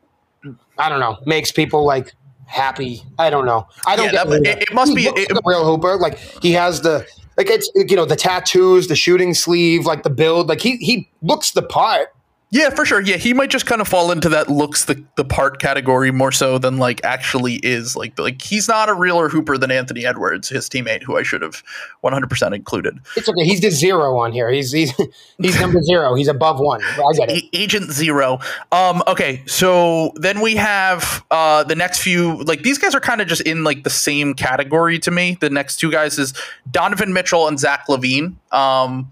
I 0.78 0.90
don't 0.90 1.00
know 1.00 1.18
makes 1.26 1.52
people 1.52 1.84
like 1.86 2.14
happy. 2.46 3.02
I 3.18 3.30
don't 3.30 3.46
know. 3.46 3.68
I 3.88 3.96
don't 3.96 4.06
Yeah, 4.14 4.24
get 4.24 4.30
that- 4.30 4.46
it- 4.46 4.62
it 4.70 4.74
must 4.74 4.92
He 4.92 4.96
be- 4.96 5.06
it- 5.08 5.32
like 5.32 5.32
a 5.32 5.42
real 5.44 5.66
hooper. 5.66 5.98
Like 5.98 6.18
he 6.42 6.52
has 6.54 6.82
the 6.82 7.06
like 7.38 7.50
it's 7.50 7.70
you 7.76 7.96
know 7.96 8.06
the 8.06 8.16
tattoos, 8.16 8.88
the 8.88 8.96
shooting 8.96 9.34
sleeve, 9.34 9.86
like 9.86 10.04
the 10.04 10.10
build. 10.10 10.48
Like 10.48 10.62
he 10.62 10.78
he 10.78 11.10
looks 11.22 11.52
the 11.52 11.64
part. 11.64 12.15
Yeah, 12.56 12.70
for 12.70 12.86
sure. 12.86 13.02
Yeah, 13.02 13.18
he 13.18 13.34
might 13.34 13.50
just 13.50 13.66
kind 13.66 13.82
of 13.82 13.88
fall 13.90 14.14
into 14.14 14.30
that 14.30 14.50
looks 14.50 14.86
the, 14.86 15.04
the 15.18 15.26
part 15.26 15.60
category 15.60 16.10
more 16.10 16.32
so 16.32 16.58
than 16.58 16.78
like 16.78 17.04
actually 17.04 17.56
is 17.56 17.98
like 17.98 18.18
like 18.18 18.42
he's 18.42 18.70
not 18.70 18.88
a 18.88 18.94
realer 18.94 19.28
hooper 19.28 19.58
than 19.58 19.72
Anthony 19.72 20.06
Edwards, 20.06 20.48
his 20.48 20.70
teammate, 20.70 21.04
who 21.04 21.18
I 21.18 21.24
should 21.24 21.42
have 21.42 21.62
100% 22.02 22.56
included. 22.56 22.98
It's 23.18 23.28
okay. 23.28 23.44
He's 23.44 23.60
the 23.60 23.72
zero 23.72 24.18
on 24.20 24.32
here. 24.32 24.50
He's 24.50 24.72
he's 24.72 24.94
he's 25.38 25.60
number 25.60 25.82
zero. 25.82 26.16
He's 26.16 26.30
above 26.30 26.62
one. 26.62 26.82
I 26.82 27.14
get 27.18 27.30
it. 27.30 27.44
Agent 27.52 27.92
Zero. 27.92 28.40
Um, 28.72 29.04
okay, 29.06 29.44
so 29.48 30.14
then 30.16 30.40
we 30.40 30.56
have 30.56 31.26
uh, 31.32 31.66
the 31.66 31.76
next 31.76 32.00
few. 32.00 32.42
Like 32.44 32.64
these 32.64 32.78
guys 32.78 32.96
are 32.96 33.02
kind 33.02 33.20
of 33.20 33.28
just 33.28 33.42
in 33.42 33.66
like 33.66 33.84
the 33.84 33.90
same 33.90 34.34
category 34.34 34.98
to 35.00 35.12
me. 35.12 35.38
The 35.42 35.50
next 35.50 35.76
two 35.76 35.92
guys 35.92 36.18
is 36.18 36.34
Donovan 36.72 37.12
Mitchell 37.12 37.50
and 37.50 37.60
Zach 37.60 37.88
LaVine. 37.90 38.38
Um, 38.54 39.12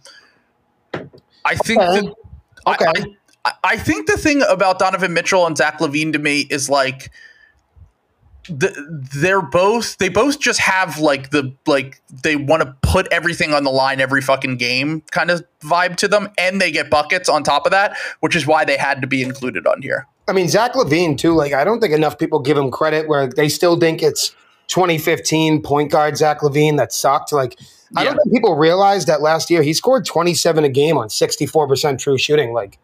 I 1.43 1.55
think 1.55 1.81
Okay. 1.81 2.01
that 2.07 2.15
Okay. 2.67 2.85
I, 2.85 2.91
I, 2.95 3.05
I 3.63 3.77
think 3.77 4.07
the 4.07 4.17
thing 4.17 4.41
about 4.47 4.79
Donovan 4.79 5.13
Mitchell 5.13 5.45
and 5.45 5.57
Zach 5.57 5.79
LaVine 5.79 6.13
to 6.13 6.19
me 6.19 6.41
is 6.49 6.69
like 6.69 7.11
the, 8.47 8.73
they're 9.15 9.41
both 9.41 9.97
they 9.97 10.09
both 10.09 10.39
just 10.39 10.59
have 10.59 10.99
like 10.99 11.31
the 11.31 11.53
like 11.65 12.01
they 12.23 12.35
want 12.35 12.63
to 12.63 12.75
put 12.81 13.07
everything 13.11 13.53
on 13.53 13.63
the 13.63 13.69
line 13.69 14.01
every 14.01 14.21
fucking 14.21 14.57
game 14.57 15.01
kind 15.11 15.31
of 15.31 15.45
vibe 15.61 15.95
to 15.95 16.09
them 16.09 16.29
and 16.37 16.59
they 16.59 16.69
get 16.69 16.89
buckets 16.89 17.29
on 17.29 17.41
top 17.41 17.65
of 17.65 17.71
that 17.71 17.95
which 18.19 18.35
is 18.35 18.45
why 18.45 18.65
they 18.65 18.75
had 18.75 18.99
to 18.99 19.07
be 19.07 19.23
included 19.23 19.65
on 19.65 19.81
here 19.81 20.07
I 20.27 20.31
mean 20.31 20.47
Zach 20.47 20.73
LaVine 20.73 21.17
too. 21.17 21.33
Like 21.33 21.53
I 21.53 21.63
don't 21.63 21.79
think 21.79 21.93
enough 21.93 22.17
people 22.17 22.39
give 22.39 22.57
him 22.57 22.71
credit 22.71 23.07
where 23.07 23.27
they 23.27 23.49
still 23.49 23.79
think 23.79 24.01
it's 24.01 24.29
2015 24.67 25.61
point 25.61 25.91
guard 25.91 26.17
Zach 26.17 26.39
LaVine 26.39 26.77
that 26.77 26.93
sucked. 26.93 27.33
Like 27.33 27.59
I 27.95 28.03
don't 28.03 28.15
think 28.15 28.33
people 28.33 28.55
realize 28.55 29.05
that 29.05 29.21
last 29.21 29.49
year 29.49 29.61
he 29.61 29.73
scored 29.73 30.05
27 30.05 30.63
a 30.63 30.69
game 30.69 30.97
on 30.97 31.09
64 31.09 31.67
percent 31.67 31.99
true 31.99 32.17
shooting. 32.17 32.53
Like 32.53 32.79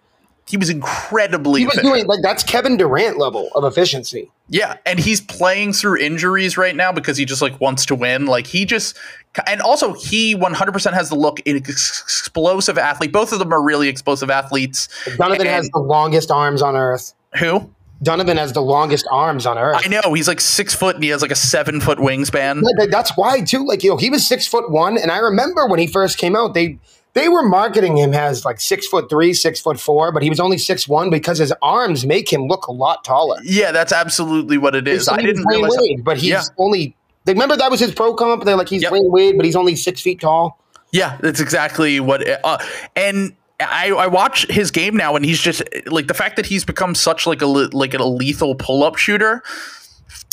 he 0.49 0.57
was 0.57 0.69
incredibly 0.69 1.61
he 1.61 1.65
was 1.67 1.75
efficient. 1.75 1.93
doing 1.93 2.07
like 2.07 2.19
that's 2.23 2.43
Kevin 2.43 2.75
Durant 2.75 3.17
level 3.17 3.49
of 3.55 3.63
efficiency. 3.63 4.31
Yeah, 4.49 4.77
and 4.85 4.99
he's 4.99 5.21
playing 5.21 5.73
through 5.73 5.97
injuries 5.99 6.57
right 6.57 6.75
now 6.75 6.91
because 6.91 7.17
he 7.17 7.25
just 7.25 7.41
like 7.41 7.61
wants 7.61 7.85
to 7.85 7.95
win. 7.95 8.25
Like 8.25 8.47
he 8.47 8.65
just 8.65 8.97
and 9.45 9.61
also 9.61 9.93
he 9.93 10.35
100% 10.35 10.93
has 10.93 11.09
the 11.09 11.15
look 11.15 11.39
an 11.45 11.57
explosive 11.57 12.77
athlete. 12.77 13.11
Both 13.11 13.31
of 13.31 13.39
them 13.39 13.53
are 13.53 13.61
really 13.61 13.87
explosive 13.89 14.29
athletes. 14.29 14.87
Donovan 15.17 15.41
And- 15.41 15.49
has 15.49 15.69
the 15.69 15.79
longest 15.79 16.31
arms 16.31 16.61
on 16.61 16.75
earth. 16.75 17.13
Who? 17.37 17.69
Donovan 18.01 18.37
has 18.37 18.53
the 18.53 18.61
longest 18.61 19.05
arms 19.11 19.45
on 19.45 19.57
earth. 19.57 19.81
I 19.85 19.87
know 19.89 20.13
he's 20.13 20.27
like 20.27 20.39
6 20.39 20.73
foot 20.73 20.95
and 20.95 21.03
he 21.03 21.09
has 21.11 21.21
like 21.21 21.31
a 21.31 21.35
7 21.35 21.81
foot 21.81 21.99
wingspan. 21.99 22.61
That- 22.61 22.75
that- 22.79 22.91
That's 22.91 23.11
why 23.17 23.41
too. 23.41 23.65
Like 23.67 23.83
you 23.83 23.89
know, 23.91 23.97
he 23.97 24.09
was 24.09 24.25
six 24.25 24.47
foot 24.47 24.71
one, 24.71 24.97
and 24.97 25.11
I 25.11 25.17
remember 25.19 25.67
when 25.67 25.79
he 25.79 25.85
first 25.87 26.17
came 26.17 26.35
out, 26.35 26.53
they 26.55 26.79
they 27.13 27.27
were 27.29 27.43
marketing 27.43 27.97
him 27.97 28.13
as 28.13 28.45
like 28.45 28.59
six 28.59 28.87
foot 28.87 29.09
three, 29.09 29.33
six 29.33 29.59
foot 29.59 29.79
four, 29.79 30.11
but 30.11 30.21
he 30.23 30.29
was 30.29 30.39
only 30.39 30.57
six 30.57 30.87
one 30.87 31.09
because 31.09 31.37
his 31.39 31.53
arms 31.61 32.05
make 32.05 32.31
him 32.31 32.47
look 32.47 32.67
a 32.67 32.71
lot 32.71 33.03
taller. 33.03 33.39
Yeah, 33.43 33.71
that's 33.71 33.91
absolutely 33.91 34.57
what 34.57 34.75
it 34.75 34.87
is. 34.87 35.07
I 35.09 35.21
didn't 35.21 35.45
realize 35.47 35.71
Wade, 35.75 36.03
but 36.03 36.17
he's 36.17 36.29
Yeah. 36.29 36.43
only. 36.57 36.95
They 37.25 37.33
remember 37.33 37.57
that 37.57 37.69
was 37.71 37.79
his 37.79 37.91
pro 37.93 38.13
comp. 38.13 38.45
They're 38.45 38.55
like 38.55 38.69
he's 38.69 38.81
Yep. 38.83 38.91
Dwyane 38.93 39.11
Wade, 39.11 39.35
but 39.37 39.45
he's 39.45 39.55
only 39.55 39.75
six 39.75 40.01
feet 40.01 40.21
tall. 40.21 40.57
Yeah, 40.91 41.17
that's 41.21 41.39
exactly 41.39 41.99
what. 41.99 42.21
It, 42.23 42.39
uh, 42.43 42.57
and 42.95 43.33
I, 43.59 43.89
I 43.91 44.07
watch 44.07 44.47
his 44.49 44.71
game 44.71 44.95
now, 44.95 45.15
and 45.15 45.25
he's 45.25 45.39
just 45.39 45.61
like 45.87 46.07
the 46.07 46.13
fact 46.13 46.37
that 46.37 46.45
he's 46.45 46.63
become 46.63 46.95
such 46.95 47.27
like 47.27 47.41
a 47.41 47.45
like 47.45 47.93
a 47.93 48.03
lethal 48.03 48.55
pull 48.55 48.83
up 48.83 48.95
shooter, 48.95 49.43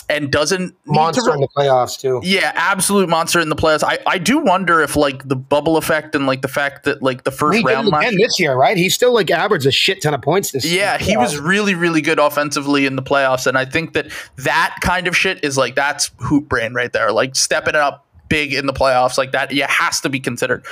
and 0.08 0.30
doesn't 0.30 0.76
Monster 0.84 1.22
re- 1.26 1.34
in 1.34 1.40
the 1.40 1.48
playoffs 1.48 1.98
too. 1.98 2.20
yeah, 2.22 2.52
absolute 2.54 3.08
monster 3.08 3.40
in 3.40 3.48
the 3.48 3.56
playoffs. 3.56 3.82
I, 3.82 3.98
I 4.06 4.18
do 4.18 4.38
wonder 4.38 4.80
if 4.80 4.96
like 4.96 5.26
the 5.28 5.36
bubble 5.36 5.76
effect 5.76 6.14
and 6.14 6.26
like 6.26 6.42
the 6.42 6.48
fact 6.48 6.84
that 6.84 7.02
like 7.02 7.24
the 7.24 7.30
first 7.30 7.58
He 7.58 7.64
round 7.64 7.88
last 7.88 8.14
this 8.16 8.38
year, 8.38 8.54
right? 8.54 8.76
He 8.76 8.88
still 8.88 9.12
like 9.12 9.30
averaged 9.30 9.66
a 9.66 9.72
shit 9.72 10.02
ton 10.02 10.14
of 10.14 10.22
points 10.22 10.52
this. 10.52 10.64
yeah, 10.64 10.98
he 10.98 11.16
was 11.16 11.38
really, 11.38 11.74
really 11.74 12.00
good 12.00 12.18
offensively 12.18 12.86
in 12.86 12.96
the 12.96 13.02
playoffs, 13.02 13.46
and 13.46 13.58
I 13.58 13.64
think 13.64 13.94
that 13.94 14.06
that 14.38 14.76
kind 14.80 15.08
of 15.08 15.16
shit 15.16 15.42
is 15.44 15.56
like 15.56 15.74
that's 15.74 16.10
hoop 16.18 16.48
brain 16.48 16.74
right 16.74 16.92
there, 16.92 17.10
like 17.10 17.34
stepping 17.34 17.70
it 17.70 17.76
up 17.76 18.06
big 18.28 18.52
in 18.52 18.66
the 18.66 18.72
playoffs, 18.72 19.18
like 19.18 19.32
that. 19.32 19.52
Yeah, 19.52 19.66
has 19.70 20.00
to 20.02 20.08
be 20.08 20.20
considered. 20.20 20.64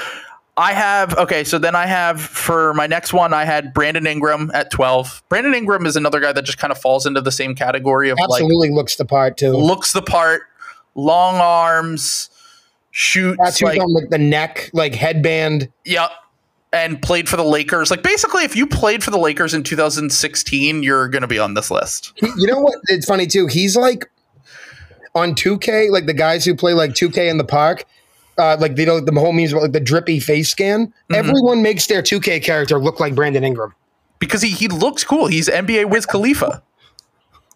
I 0.57 0.73
have 0.73 1.15
okay, 1.19 1.43
so 1.43 1.59
then 1.59 1.75
I 1.75 1.87
have 1.87 2.21
for 2.21 2.75
my 2.75 2.87
next 2.87 3.13
one, 3.13 3.35
I 3.35 3.45
had 3.45 3.75
Brandon 3.75 4.07
Ingram 4.07 4.51
at 4.55 4.71
twelve. 4.71 5.23
Brandon 5.29 5.55
Ingram 5.55 5.85
is 5.85 5.97
another 5.97 6.21
guy 6.21 6.33
that 6.33 6.45
just 6.45 6.59
kind 6.59 6.71
of 6.71 6.79
falls 6.79 7.07
into 7.07 7.21
the 7.21 7.33
same 7.33 7.55
category 7.57 8.11
of 8.11 8.19
like 8.19 8.41
absolutely 8.41 8.71
looks 8.71 8.97
the 8.97 9.05
part 9.05 9.37
too. 9.37 9.53
looks 9.53 9.93
the 9.93 10.03
part, 10.03 10.43
long 10.95 11.37
arms, 11.37 12.31
shoots 12.95 13.39
Tattoos 13.39 13.63
like 13.63 13.81
on 13.81 13.93
like 13.93 14.11
the 14.11 14.19
neck, 14.19 14.71
like 14.73 14.95
headband. 14.95 15.71
Yep. 15.85 16.11
And 16.73 17.01
played 17.01 17.29
for 17.29 17.37
the 17.37 17.45
Lakers. 17.45 17.91
Like 17.91 18.03
basically, 18.03 18.43
if 18.43 18.57
you 18.57 18.67
played 18.67 19.05
for 19.05 19.13
the 19.13 19.19
Lakers 19.19 19.55
in 19.55 19.63
2016, 19.63 20.83
you're 20.83 21.09
going 21.09 21.23
to 21.23 21.29
be 21.29 21.39
on 21.39 21.55
this 21.55 21.71
list. 21.71 22.13
You 22.21 22.49
know 22.49 22.59
what? 22.59 22.75
It's 22.89 23.07
funny 23.07 23.29
too. 23.29 23.47
He's 23.47 23.77
like 23.77 24.11
on 25.15 25.37
2K, 25.37 25.91
like 25.91 26.07
the 26.07 26.15
guys 26.15 26.45
who 26.45 26.57
play 26.57 26.73
like 26.73 26.91
2K 26.91 27.31
in 27.31 27.39
the 27.39 27.45
park. 27.45 27.85
Uh, 28.37 28.57
like 28.59 28.77
they 28.77 28.85
know 28.85 29.01
the 29.01 29.13
whole 29.13 29.33
memes 29.33 29.53
about 29.53 29.63
like 29.63 29.73
the 29.73 29.81
drippy 29.81 30.19
face 30.21 30.49
scan. 30.49 30.87
Mm-hmm. 30.87 31.15
Everyone 31.15 31.63
makes 31.63 31.87
their 31.87 32.03
2K 32.03 32.43
character 32.43 32.79
look 32.79 32.99
like 32.99 33.15
Brandon 33.15 33.45
Ingram. 33.45 33.75
because 34.19 34.43
he, 34.43 34.51
he 34.51 34.69
looks 34.69 35.05
cool. 35.05 35.27
He's 35.27 35.49
NBA 35.49 35.91
Wiz 35.91 36.07
Khalifa. 36.07 36.63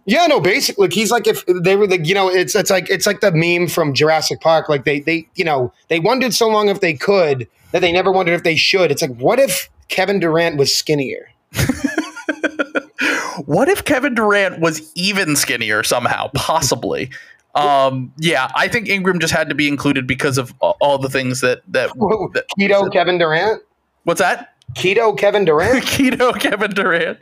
Yeah, 0.07 0.27
no, 0.27 0.41
basically, 0.41 0.87
like 0.87 0.93
he's 0.95 1.11
like 1.11 1.27
if 1.27 1.45
they 1.47 1.77
were 1.77 1.87
like 1.87 2.07
you 2.07 2.15
know, 2.15 2.31
it's 2.31 2.55
it's 2.55 2.71
like 2.71 2.89
it's 2.89 3.07
like 3.07 3.21
the 3.21 3.31
meme 3.33 3.69
from 3.69 3.93
Jurassic 3.93 4.41
Park. 4.41 4.69
Like 4.69 4.85
they 4.85 5.01
they 5.01 5.29
you 5.35 5.45
know 5.45 5.71
they 5.89 6.01
wondered 6.01 6.33
so 6.33 6.49
long 6.49 6.69
if 6.71 6.81
they 6.81 6.95
could 6.95 7.47
that 7.73 7.81
they 7.81 7.93
never 7.93 8.11
wondered 8.11 8.33
if 8.33 8.43
they 8.43 8.57
should. 8.57 8.91
It's 8.91 9.03
like 9.03 9.15
what 9.17 9.39
if 9.39 9.69
Kevin 9.89 10.19
Durant 10.19 10.57
was 10.57 10.75
skinnier? 10.75 11.31
What 13.47 13.69
if 13.69 13.85
Kevin 13.85 14.15
Durant 14.15 14.59
was 14.61 14.91
even 14.97 15.37
skinnier 15.37 15.83
somehow? 15.85 16.29
Possibly. 16.35 17.11
Um, 17.59 18.12
yeah, 18.18 18.51
I 18.55 18.68
think 18.68 18.89
Ingram 18.89 19.18
just 19.18 19.32
had 19.32 19.48
to 19.48 19.55
be 19.55 19.68
included 19.68 20.06
because 20.06 20.39
of 20.39 20.55
all, 20.60 20.98
the 20.98 21.09
things 21.09 21.40
that 21.40 21.62
that. 21.68 21.90
Whoa, 21.97 22.30
that- 22.35 22.47
Keto 22.59 22.93
Kevin 22.93 23.18
Durant. 23.18 23.62
what's 24.05 24.20
that? 24.20 24.55
Keto 24.74 25.16
Kevin 25.16 25.44
Durant. 25.44 25.85
Keto 25.85 26.39
Kevin 26.39 26.72
Durant. 26.72 27.18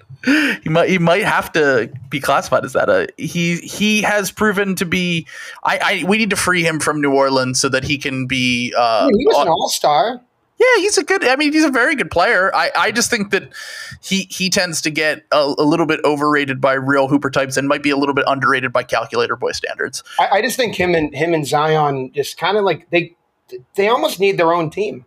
He 0.62 0.68
might 0.68 0.88
he 0.88 0.98
might 0.98 1.22
have 1.22 1.52
to 1.52 1.90
be 2.10 2.18
classified 2.18 2.64
as 2.64 2.72
that. 2.72 2.88
Uh, 2.88 3.06
he 3.16 3.58
he 3.58 4.02
has 4.02 4.32
proven 4.32 4.74
to 4.76 4.84
be. 4.84 5.26
I, 5.62 5.78
I 6.02 6.04
we 6.08 6.18
need 6.18 6.30
to 6.30 6.36
free 6.36 6.64
him 6.64 6.80
from 6.80 7.00
New 7.00 7.12
Orleans 7.14 7.60
so 7.60 7.68
that 7.68 7.84
he 7.84 7.98
can 7.98 8.26
be. 8.26 8.74
Uh, 8.76 9.08
he 9.16 9.26
was 9.26 9.36
an 9.42 9.48
All 9.48 9.68
Star. 9.68 10.20
Yeah, 10.59 10.81
he's 10.81 10.97
a 10.97 11.05
good. 11.05 11.24
I 11.24 11.37
mean, 11.37 11.53
he's 11.53 11.65
a 11.65 11.70
very 11.70 11.95
good 11.95 12.11
player. 12.11 12.55
I, 12.55 12.70
I 12.77 12.91
just 12.91 13.11
think 13.11 13.31
that 13.31 13.53
he 14.03 14.23
he 14.31 14.49
tends 14.49 14.81
to 14.83 14.91
get 14.91 15.24
a, 15.31 15.55
a 15.59 15.62
little 15.62 15.85
bit 15.85 16.01
overrated 16.03 16.61
by 16.61 16.74
real 16.74 17.09
Hooper 17.09 17.31
types 17.31 17.59
and 17.59 17.69
might 17.69 17.83
be 17.83 17.91
a 17.91 17.97
little 17.97 18.15
bit 18.15 18.24
underrated 18.27 18.73
by 18.73 18.83
calculator 18.83 19.37
boy 19.37 19.53
standards. 19.53 20.03
I, 20.19 20.28
I 20.33 20.43
just 20.43 20.57
think 20.57 20.74
him 20.74 20.95
and 20.95 21.15
him 21.15 21.35
and 21.35 21.47
Zion 21.47 22.11
just 22.15 22.39
kind 22.39 22.57
of 22.57 22.65
like 22.65 22.89
they 22.91 23.15
they 23.74 23.89
almost 23.89 24.19
need 24.19 24.39
their 24.39 24.53
own 24.53 24.70
team 24.70 25.05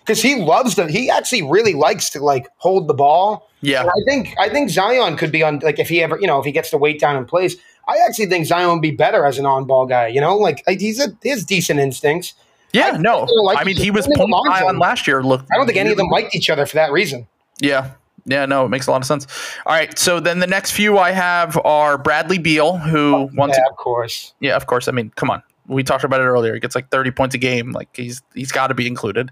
because 0.00 0.20
he 0.20 0.36
loves 0.36 0.74
them. 0.74 0.88
He 0.88 1.08
actually 1.08 1.42
really 1.42 1.74
likes 1.74 2.10
to 2.10 2.22
like 2.22 2.46
hold 2.56 2.88
the 2.88 2.94
ball. 2.94 3.48
Yeah, 3.62 3.80
And 3.80 3.90
I 3.90 4.10
think 4.10 4.34
I 4.38 4.48
think 4.48 4.68
Zion 4.68 5.16
could 5.16 5.32
be 5.32 5.42
on 5.42 5.60
like 5.60 5.78
if 5.78 5.88
he 5.88 6.02
ever 6.02 6.18
you 6.20 6.26
know 6.26 6.38
if 6.38 6.44
he 6.44 6.52
gets 6.52 6.70
the 6.70 6.78
weight 6.78 7.00
down 7.00 7.16
and 7.16 7.26
plays. 7.26 7.56
I 7.88 7.98
actually 8.06 8.26
think 8.26 8.46
Zion 8.46 8.70
would 8.70 8.82
be 8.82 8.90
better 8.90 9.24
as 9.24 9.38
an 9.38 9.46
on 9.46 9.66
ball 9.66 9.86
guy. 9.86 10.08
You 10.08 10.20
know, 10.20 10.36
like 10.36 10.62
like, 10.66 10.80
he's 10.80 11.00
a 11.00 11.16
he 11.22 11.30
has 11.30 11.44
decent 11.44 11.80
instincts. 11.80 12.34
Yeah. 12.72 12.92
I 12.94 12.96
no, 12.98 13.20
like 13.44 13.58
I 13.58 13.64
mean 13.64 13.76
he 13.76 13.90
was 13.90 14.06
just 14.06 14.16
point 14.16 14.30
long 14.30 14.44
five 14.48 14.64
on 14.64 14.78
last 14.78 15.06
year. 15.06 15.22
Look, 15.22 15.44
I 15.52 15.56
don't 15.56 15.66
think 15.66 15.78
any 15.78 15.90
of 15.90 15.96
them 15.96 16.08
liked 16.08 16.34
each 16.34 16.50
other 16.50 16.66
for 16.66 16.74
that 16.76 16.92
reason. 16.92 17.26
Yeah. 17.60 17.92
Yeah, 18.26 18.44
no, 18.44 18.66
it 18.66 18.68
makes 18.68 18.86
a 18.86 18.90
lot 18.90 19.00
of 19.00 19.06
sense. 19.06 19.26
All 19.64 19.72
right, 19.72 19.98
so 19.98 20.20
then 20.20 20.40
the 20.40 20.46
next 20.46 20.72
few 20.72 20.98
I 20.98 21.10
have 21.10 21.56
are 21.64 21.96
Bradley 21.96 22.36
Beal, 22.36 22.76
who 22.76 23.30
once 23.34 23.56
Yeah, 23.56 23.64
of 23.70 23.76
course. 23.78 24.34
yeah, 24.40 24.56
of 24.56 24.66
course. 24.66 24.88
I 24.88 24.92
mean, 24.92 25.10
come 25.16 25.30
on. 25.30 25.42
We 25.66 25.82
talked 25.82 26.04
about 26.04 26.20
it 26.20 26.24
earlier. 26.24 26.52
He 26.52 26.60
gets 26.60 26.74
like 26.74 26.90
30 26.90 27.12
points 27.12 27.34
a 27.34 27.38
game. 27.38 27.72
Like 27.72 27.88
he's 27.96 28.20
he's 28.34 28.52
got 28.52 28.66
to 28.68 28.74
be 28.74 28.86
included. 28.86 29.30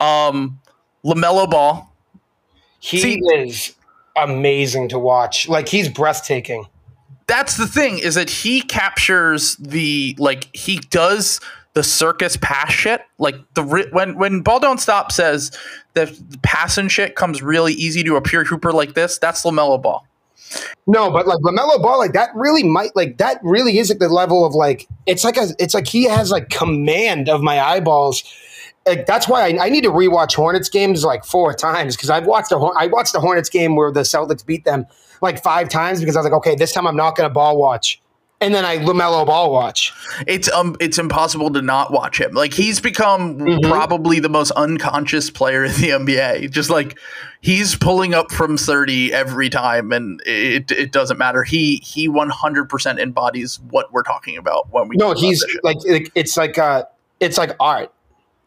Um, 0.00 0.60
LaMelo 1.04 1.48
Ball. 1.48 1.92
He 2.80 2.98
See- 3.00 3.20
is 3.36 3.74
amazing 4.16 4.88
to 4.90 4.98
watch. 4.98 5.48
Like 5.48 5.68
he's 5.68 5.88
breathtaking. 5.88 6.66
That's 7.26 7.56
the 7.56 7.66
thing 7.66 7.98
is 7.98 8.16
that 8.16 8.28
he 8.28 8.60
captures 8.62 9.56
the 9.56 10.14
like 10.18 10.54
he 10.54 10.78
does 10.90 11.40
the 11.74 11.82
circus 11.82 12.36
pass 12.36 12.72
shit. 12.72 13.02
Like 13.18 13.36
the 13.54 13.62
when 13.92 14.16
when 14.16 14.40
Ball 14.40 14.60
Don't 14.60 14.80
Stop 14.80 15.12
says 15.12 15.56
that 15.94 16.08
the 16.30 16.38
pass 16.38 16.78
and 16.78 16.90
shit 16.90 17.16
comes 17.16 17.42
really 17.42 17.74
easy 17.74 18.02
to 18.04 18.16
a 18.16 18.22
pure 18.22 18.44
hooper 18.44 18.72
like 18.72 18.94
this. 18.94 19.18
That's 19.18 19.44
LaMelo 19.44 19.82
Ball. 19.82 20.06
No, 20.86 21.10
but 21.10 21.26
like 21.26 21.38
LaMelo 21.38 21.82
Ball, 21.82 21.98
like 21.98 22.12
that 22.12 22.30
really 22.34 22.62
might 22.62 22.94
like 22.94 23.18
that 23.18 23.40
really 23.42 23.78
is 23.78 23.90
at 23.90 23.98
the 23.98 24.08
level 24.08 24.44
of 24.44 24.54
like 24.54 24.86
it's 25.06 25.24
like 25.24 25.36
a 25.36 25.48
it's 25.58 25.74
like 25.74 25.88
he 25.88 26.04
has 26.04 26.30
like 26.30 26.48
command 26.48 27.28
of 27.28 27.42
my 27.42 27.60
eyeballs. 27.60 28.22
Like 28.86 29.06
that's 29.06 29.26
why 29.26 29.48
I, 29.48 29.66
I 29.66 29.68
need 29.70 29.82
to 29.84 29.90
rewatch 29.90 30.34
Hornets 30.34 30.68
games 30.68 31.04
like 31.04 31.24
four 31.24 31.54
times 31.54 31.96
because 31.96 32.10
I've 32.10 32.26
watched 32.26 32.50
the 32.50 32.58
I 32.58 32.86
watched 32.86 33.14
the 33.14 33.20
Hornets 33.20 33.48
game 33.48 33.76
where 33.76 33.90
the 33.90 34.00
Celtics 34.00 34.44
beat 34.44 34.64
them 34.64 34.86
like 35.22 35.42
five 35.42 35.68
times 35.70 36.00
because 36.00 36.16
I 36.16 36.20
was 36.20 36.24
like, 36.24 36.34
okay, 36.34 36.54
this 36.54 36.72
time 36.72 36.86
I'm 36.86 36.96
not 36.96 37.16
going 37.16 37.28
to 37.28 37.32
ball 37.32 37.56
watch, 37.56 38.00
and 38.44 38.54
then 38.54 38.64
I 38.64 38.76
LaMelo 38.78 39.26
Ball 39.26 39.50
watch. 39.50 39.92
It's 40.26 40.50
um 40.50 40.76
it's 40.80 40.98
impossible 40.98 41.50
to 41.54 41.62
not 41.62 41.90
watch 41.92 42.20
him. 42.20 42.32
Like 42.32 42.52
he's 42.52 42.78
become 42.80 43.38
Mhm. 43.38 43.68
probably 43.68 44.20
the 44.20 44.28
most 44.28 44.50
unconscious 44.52 45.30
player 45.30 45.64
in 45.64 45.72
the 45.72 45.90
NBA. 45.90 46.50
Just 46.50 46.70
like 46.70 46.98
he's 47.40 47.74
pulling 47.74 48.12
up 48.14 48.30
from 48.30 48.56
30 48.56 49.12
every 49.12 49.48
time 49.50 49.90
and 49.92 50.20
it 50.26 50.70
it 50.70 50.92
doesn't 50.92 51.16
matter. 51.18 51.42
He 51.42 51.76
he 51.84 52.08
100% 52.08 52.98
embodies 53.00 53.58
what 53.70 53.92
we're 53.92 54.02
talking 54.02 54.36
about 54.36 54.72
when 54.72 54.88
we 54.88 54.96
No, 54.96 55.12
he's 55.14 55.44
like 55.62 55.78
like, 55.84 56.10
it's 56.14 56.36
like 56.36 56.58
uh 56.58 56.84
it's 57.20 57.38
like 57.38 57.56
art. 57.58 57.92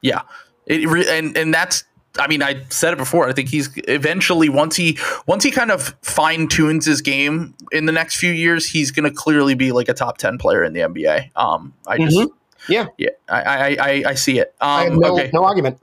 Yeah. 0.01 0.21
It 0.67 0.87
re- 0.87 1.07
and 1.09 1.35
and 1.35 1.53
that's 1.53 1.83
I 2.19 2.27
mean 2.27 2.41
I 2.43 2.63
said 2.69 2.93
it 2.93 2.97
before 2.97 3.27
I 3.27 3.33
think 3.33 3.49
he's 3.49 3.69
eventually 3.87 4.49
once 4.49 4.75
he 4.75 4.97
once 5.25 5.43
he 5.43 5.51
kind 5.51 5.71
of 5.71 5.95
fine 6.01 6.47
tunes 6.47 6.85
his 6.85 7.01
game 7.01 7.53
in 7.71 7.85
the 7.85 7.91
next 7.91 8.17
few 8.17 8.31
years 8.31 8.65
he's 8.67 8.91
going 8.91 9.09
to 9.09 9.15
clearly 9.15 9.53
be 9.55 9.71
like 9.71 9.89
a 9.89 9.93
top 9.93 10.17
10 10.17 10.37
player 10.37 10.63
in 10.63 10.73
the 10.73 10.81
NBA. 10.81 11.31
Um 11.35 11.73
I 11.85 11.97
just 11.97 12.17
Mhm. 12.17 12.29
Yeah. 12.69 12.87
yeah 12.97 13.09
I 13.29 13.41
I 13.41 13.77
I, 13.79 14.03
I 14.07 14.13
see 14.15 14.39
it. 14.39 14.53
Um 14.61 14.69
I 14.69 14.87
no 14.89 15.13
okay. 15.13 15.29
no 15.33 15.43
argument. 15.43 15.79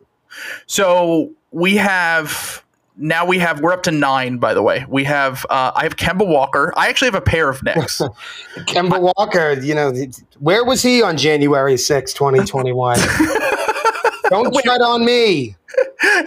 So 0.66 1.30
we 1.50 1.76
have 1.76 2.62
now 2.96 3.24
we 3.26 3.38
have 3.38 3.60
we're 3.60 3.72
up 3.72 3.82
to 3.84 3.90
9 3.90 4.38
by 4.38 4.54
the 4.54 4.62
way. 4.62 4.84
We 4.88 5.04
have 5.04 5.44
uh 5.50 5.72
I 5.74 5.82
have 5.84 5.96
Kemba 5.96 6.26
Walker. 6.26 6.72
I 6.76 6.88
actually 6.88 7.06
have 7.06 7.14
a 7.14 7.20
pair 7.20 7.48
of 7.48 7.62
Knicks. 7.62 8.00
Kemba 8.66 9.00
Walker, 9.16 9.54
you 9.54 9.74
know, 9.74 9.92
where 10.38 10.64
was 10.64 10.82
he 10.82 11.02
on 11.02 11.16
January 11.16 11.76
6, 11.76 12.12
2021? 12.12 12.98
Don't 14.30 14.54
tread 14.64 14.80
on 14.80 15.04
me. 15.04 15.54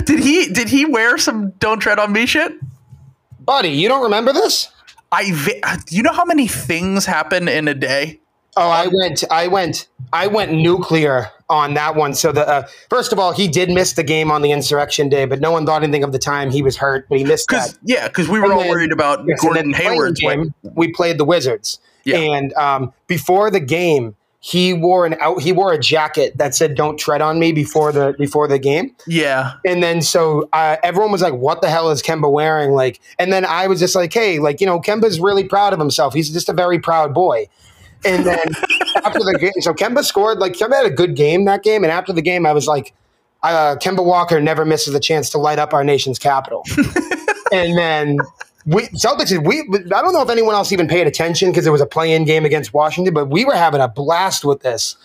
Did 0.06 0.20
he 0.20 0.48
did 0.50 0.70
he 0.70 0.86
wear 0.86 1.18
some 1.18 1.52
don't 1.60 1.80
tread 1.80 2.00
on 2.00 2.12
me 2.12 2.26
shit? 2.26 2.54
Buddy, 3.40 3.70
you 3.70 3.88
don't 3.88 4.04
remember 4.04 4.34
this? 4.34 4.70
I 5.12 5.32
vi- 5.32 5.62
you 5.90 6.04
know 6.04 6.12
how 6.14 6.26
many 6.26 6.48
things 6.48 7.06
happen 7.06 7.48
in 7.48 7.68
a 7.68 7.74
day? 7.74 8.20
Oh, 8.58 8.70
I 8.70 8.88
went, 8.92 9.24
I 9.30 9.48
went, 9.48 9.88
I 10.12 10.26
went 10.28 10.52
nuclear 10.52 11.28
on 11.48 11.76
that 11.76 11.96
one. 11.96 12.14
So 12.16 12.32
the 12.32 12.46
uh, 12.48 12.68
first 12.90 13.14
of 13.14 13.20
all, 13.20 13.32
he 13.32 13.48
did 13.48 13.70
miss 13.70 13.94
the 13.94 14.04
game 14.04 14.32
on 14.32 14.42
the 14.42 14.52
insurrection 14.52 15.10
day, 15.10 15.26
but 15.26 15.40
no 15.40 15.52
one 15.52 15.66
thought 15.66 15.84
anything 15.84 16.04
of 16.04 16.12
the 16.12 16.18
time 16.20 16.50
he 16.50 16.62
was 16.64 16.76
hurt, 16.76 17.08
but 17.08 17.20
he 17.20 17.24
missed 17.24 17.50
that. 17.50 17.78
Yeah, 17.84 18.08
because 18.08 18.28
we 18.28 18.40
were 18.40 18.46
And 18.46 18.54
all 18.54 18.60
then- 18.62 18.70
worried 18.70 18.92
about 18.92 19.24
Yes, 19.28 19.40
Gordon 19.42 19.74
Hayward's 19.74 20.22
way. 20.24 20.38
game, 20.38 20.54
we 20.74 20.92
played 20.92 21.20
the 21.20 21.24
Wizards, 21.26 21.80
Yeah. 22.04 22.18
and 22.18 22.52
um, 22.56 22.94
before 23.06 23.52
the 23.52 23.60
game, 23.60 24.16
he 24.40 24.74
wore 24.74 25.06
an 25.06 25.16
out. 25.20 25.42
He 25.42 25.52
wore 25.52 25.74
a 25.74 25.80
jacket 25.80 26.38
that 26.38 26.54
said 26.54 26.76
"Don't 26.76 26.98
tread 26.98 27.22
on 27.22 27.40
me" 27.40 27.52
before 27.52 27.92
the 27.92 28.16
before 28.18 28.48
the 28.48 28.60
game. 28.60 28.96
Yeah, 29.08 29.54
And 29.66 29.82
then 29.82 30.02
so 30.02 30.48
uh, 30.54 30.78
everyone 30.84 31.12
was 31.12 31.22
like, 31.22 31.34
"What 31.34 31.62
the 31.62 31.70
hell 31.70 31.90
is 31.90 32.04
Kemba 32.04 32.32
wearing?" 32.32 32.72
Like, 32.72 33.02
and 33.18 33.34
then 33.34 33.46
I 33.46 33.68
was 33.68 33.80
just 33.80 33.96
like, 33.96 34.14
"Hey, 34.14 34.40
like 34.40 34.62
you 34.62 34.68
know, 34.68 34.80
Kemba's 34.80 35.20
really 35.20 35.44
proud 35.44 35.74
of 35.74 35.80
himself. 35.80 36.14
He's 36.14 36.30
just 36.30 36.50
a 36.50 36.54
very 36.54 36.80
proud 36.80 37.14
boy." 37.14 37.50
And 38.06 38.26
then 38.26 38.40
after 39.04 39.20
the 39.20 39.38
game, 39.40 39.60
so 39.62 39.74
Kemba 39.74 40.04
scored. 40.04 40.38
Like 40.38 40.54
Kemba 40.54 40.74
had 40.74 40.86
a 40.86 40.92
good 40.92 41.16
game 41.16 41.46
that 41.46 41.64
game. 41.64 41.84
And 41.84 41.92
after 41.92 42.14
the 42.14 42.22
game, 42.22 42.46
I 42.46 42.54
was 42.54 42.68
like, 42.68 42.94
uh, 43.42 43.76
"Kemba 43.82 44.06
Walker 44.06 44.40
never 44.40 44.66
misses 44.66 44.94
a 44.94 45.00
chance 45.00 45.32
to 45.32 45.40
light 45.40 45.58
up 45.58 45.74
our 45.74 45.84
nation's 45.84 46.20
capital." 46.20 46.64
and 47.52 47.76
then 47.76 48.20
we 48.68 48.84
Celtics. 48.90 49.32
We 49.44 49.62
I 49.62 50.02
don't 50.02 50.14
know 50.14 50.22
if 50.22 50.30
anyone 50.30 50.54
else 50.54 50.72
even 50.72 50.88
paid 50.88 51.08
attention 51.08 51.50
because 51.50 51.66
it 51.66 51.72
was 51.72 51.82
a 51.82 51.86
play-in 51.86 52.26
game 52.26 52.46
against 52.46 52.74
Washington, 52.74 53.14
but 53.14 53.30
we 53.30 53.46
were 53.46 53.56
having 53.56 53.82
a 53.82 53.88
blast 53.88 54.46
with 54.46 54.62
this. 54.62 54.98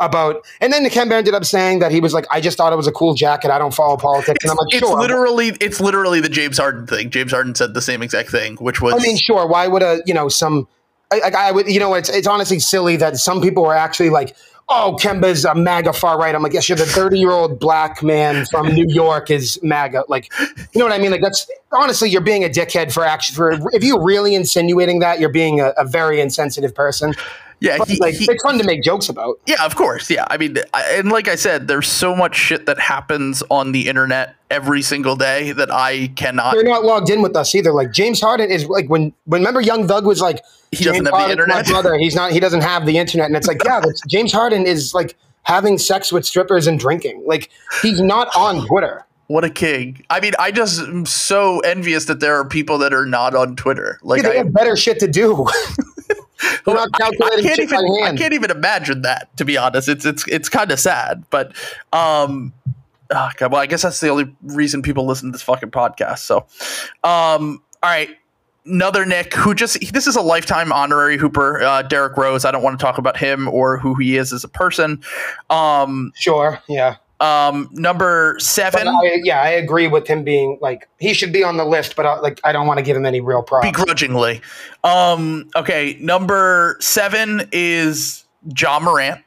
About 0.00 0.46
and 0.60 0.72
then 0.72 0.84
the 0.84 0.90
Kemba 0.90 1.14
ended 1.14 1.34
up 1.34 1.44
saying 1.44 1.80
that 1.80 1.90
he 1.90 1.98
was 1.98 2.14
like, 2.14 2.24
I 2.30 2.40
just 2.40 2.56
thought 2.56 2.72
it 2.72 2.76
was 2.76 2.86
a 2.86 2.92
cool 2.92 3.14
jacket. 3.14 3.50
I 3.50 3.58
don't 3.58 3.74
follow 3.74 3.96
politics, 3.96 4.44
and 4.44 4.52
I'm 4.52 4.56
like, 4.56 4.68
it's 4.68 4.78
sure. 4.78 4.96
literally 4.96 5.48
it's 5.60 5.80
literally 5.80 6.20
the 6.20 6.28
James 6.28 6.56
Harden 6.56 6.86
thing. 6.86 7.10
James 7.10 7.32
Harden 7.32 7.56
said 7.56 7.74
the 7.74 7.82
same 7.82 8.00
exact 8.00 8.30
thing, 8.30 8.54
which 8.58 8.80
was 8.80 8.94
I 8.94 8.98
mean, 8.98 9.16
sure. 9.16 9.48
Why 9.48 9.66
would 9.66 9.82
a 9.82 10.00
you 10.06 10.14
know 10.14 10.28
some? 10.28 10.68
I, 11.10 11.20
I, 11.20 11.48
I 11.48 11.50
would 11.50 11.66
you 11.66 11.80
know 11.80 11.94
it's 11.94 12.08
it's 12.08 12.28
honestly 12.28 12.60
silly 12.60 12.94
that 12.98 13.16
some 13.16 13.42
people 13.42 13.66
are 13.66 13.74
actually 13.74 14.10
like, 14.10 14.36
oh, 14.68 14.96
Kemba's 15.00 15.44
a 15.44 15.54
MAGA 15.54 15.92
far 15.92 16.18
right. 16.18 16.34
I'm 16.34 16.42
like, 16.42 16.52
yes, 16.52 16.68
you're 16.68 16.76
the 16.76 16.86
30 16.86 17.18
year 17.18 17.30
old 17.30 17.58
black 17.58 18.02
man 18.02 18.44
from 18.46 18.68
New 18.74 18.86
York 18.88 19.30
is 19.30 19.58
MAGA. 19.62 20.04
Like, 20.08 20.30
you 20.38 20.78
know 20.78 20.84
what 20.84 20.92
I 20.92 20.98
mean? 20.98 21.10
Like 21.10 21.22
that's 21.22 21.50
honestly, 21.72 22.10
you're 22.10 22.20
being 22.20 22.44
a 22.44 22.48
dickhead 22.48 22.92
for 22.92 23.04
action. 23.04 23.34
for 23.34 23.52
if 23.72 23.82
you're 23.82 24.02
really 24.02 24.34
insinuating 24.34 24.98
that, 25.00 25.20
you're 25.20 25.28
being 25.30 25.60
a, 25.60 25.68
a 25.76 25.84
very 25.84 26.20
insensitive 26.20 26.74
person. 26.74 27.14
Yeah, 27.60 27.78
he, 27.86 27.98
like, 27.98 28.14
he- 28.14 28.26
it's 28.30 28.42
fun 28.42 28.58
to 28.58 28.64
make 28.64 28.82
jokes 28.82 29.08
about. 29.08 29.40
yeah, 29.46 29.64
of 29.64 29.76
course, 29.76 30.10
yeah. 30.10 30.26
I 30.30 30.36
mean, 30.36 30.58
I, 30.74 30.84
and 30.96 31.10
like 31.10 31.28
I 31.28 31.34
said, 31.34 31.68
there's 31.68 31.88
so 31.88 32.14
much 32.14 32.36
shit 32.36 32.66
that 32.66 32.78
happens 32.78 33.42
on 33.50 33.72
the 33.72 33.88
internet 33.88 34.36
every 34.50 34.82
single 34.82 35.16
day 35.16 35.52
that 35.52 35.70
I 35.70 36.08
cannot. 36.16 36.54
They're 36.54 36.62
not 36.62 36.84
logged 36.84 37.10
in 37.10 37.22
with 37.22 37.36
us 37.36 37.54
either. 37.54 37.72
Like 37.72 37.92
James 37.92 38.20
Harden 38.20 38.50
is 38.50 38.66
like 38.66 38.88
when 38.88 39.12
when 39.24 39.40
remember 39.40 39.60
Young 39.60 39.86
Thug 39.86 40.06
was 40.06 40.20
like 40.20 40.42
He 40.70 40.84
doesn't 40.84 41.04
James 41.04 41.16
have 41.16 41.26
the 41.26 41.32
internet? 41.32 41.66
My 41.66 41.72
brother, 41.72 41.96
he's 41.96 42.14
not. 42.14 42.32
He 42.32 42.40
doesn't 42.40 42.62
have 42.62 42.86
the 42.86 42.98
internet, 42.98 43.26
and 43.26 43.36
it's 43.36 43.48
like 43.48 43.62
yeah, 43.64 43.80
that's, 43.84 44.00
James 44.06 44.32
Harden 44.32 44.66
is 44.66 44.94
like 44.94 45.16
having 45.42 45.78
sex 45.78 46.12
with 46.12 46.26
strippers 46.26 46.66
and 46.66 46.78
drinking. 46.78 47.22
Like 47.26 47.50
he's 47.82 48.00
not 48.00 48.28
on 48.36 48.66
Twitter. 48.66 49.04
What 49.26 49.44
a 49.44 49.50
king! 49.50 50.02
I 50.08 50.20
mean, 50.20 50.32
I 50.38 50.50
just 50.50 50.80
am 50.80 51.04
so 51.04 51.60
envious 51.60 52.06
that 52.06 52.20
there 52.20 52.36
are 52.36 52.46
people 52.46 52.78
that 52.78 52.94
are 52.94 53.04
not 53.04 53.34
on 53.34 53.56
Twitter. 53.56 53.98
Like 54.02 54.22
they 54.22 54.32
I, 54.32 54.36
have 54.36 54.54
better 54.54 54.74
shit 54.74 55.00
to 55.00 55.08
do. 55.08 55.46
They're 56.64 56.74
not 56.74 56.88
I, 57.00 57.06
I 57.06 57.42
can't 57.42 57.58
even 57.58 57.80
by 57.80 58.08
I 58.08 58.16
can't 58.16 58.32
even 58.32 58.50
imagine 58.50 59.02
that 59.02 59.34
to 59.36 59.44
be 59.44 59.56
honest. 59.56 59.88
It's 59.88 60.04
it's 60.04 60.26
it's 60.28 60.48
kind 60.48 60.70
of 60.70 60.78
sad, 60.80 61.24
but 61.30 61.52
um 61.92 62.52
oh 63.10 63.30
God, 63.36 63.52
well 63.52 63.60
I 63.60 63.66
guess 63.66 63.82
that's 63.82 64.00
the 64.00 64.08
only 64.08 64.34
reason 64.42 64.82
people 64.82 65.06
listen 65.06 65.28
to 65.28 65.32
this 65.32 65.42
fucking 65.42 65.70
podcast. 65.70 66.18
So 66.18 66.46
um 67.04 67.62
all 67.82 67.90
right. 67.90 68.10
Another 68.66 69.06
Knick 69.06 69.32
who 69.32 69.54
just 69.54 69.92
this 69.94 70.06
is 70.06 70.14
a 70.14 70.20
lifetime 70.20 70.72
honorary 70.72 71.16
hooper, 71.16 71.62
uh, 71.62 71.80
Derrick 71.80 72.18
Rose. 72.18 72.44
I 72.44 72.50
don't 72.50 72.62
want 72.62 72.78
to 72.78 72.84
talk 72.84 72.98
about 72.98 73.16
him 73.16 73.48
or 73.48 73.78
who 73.78 73.94
he 73.94 74.18
is 74.18 74.30
as 74.30 74.44
a 74.44 74.48
person. 74.48 75.02
Um, 75.48 76.12
Sure, 76.14 76.60
yeah, 76.68 76.96
um, 77.20 77.68
number 77.72 78.36
seven, 78.38 78.86
I, 78.86 79.20
yeah, 79.24 79.42
I 79.42 79.48
agree 79.50 79.88
with 79.88 80.06
him 80.06 80.22
being 80.22 80.58
like 80.60 80.88
he 80.98 81.12
should 81.12 81.32
be 81.32 81.42
on 81.42 81.56
the 81.56 81.64
list, 81.64 81.96
but 81.96 82.06
uh, 82.06 82.20
like 82.22 82.40
I 82.44 82.52
don't 82.52 82.66
want 82.66 82.78
to 82.78 82.84
give 82.84 82.96
him 82.96 83.06
any 83.06 83.20
real 83.20 83.42
props. 83.42 83.66
begrudgingly. 83.66 84.40
Um, 84.84 85.50
okay, 85.56 85.96
number 86.00 86.76
seven 86.80 87.48
is 87.50 88.24
Ja 88.56 88.78
Morant. 88.78 89.22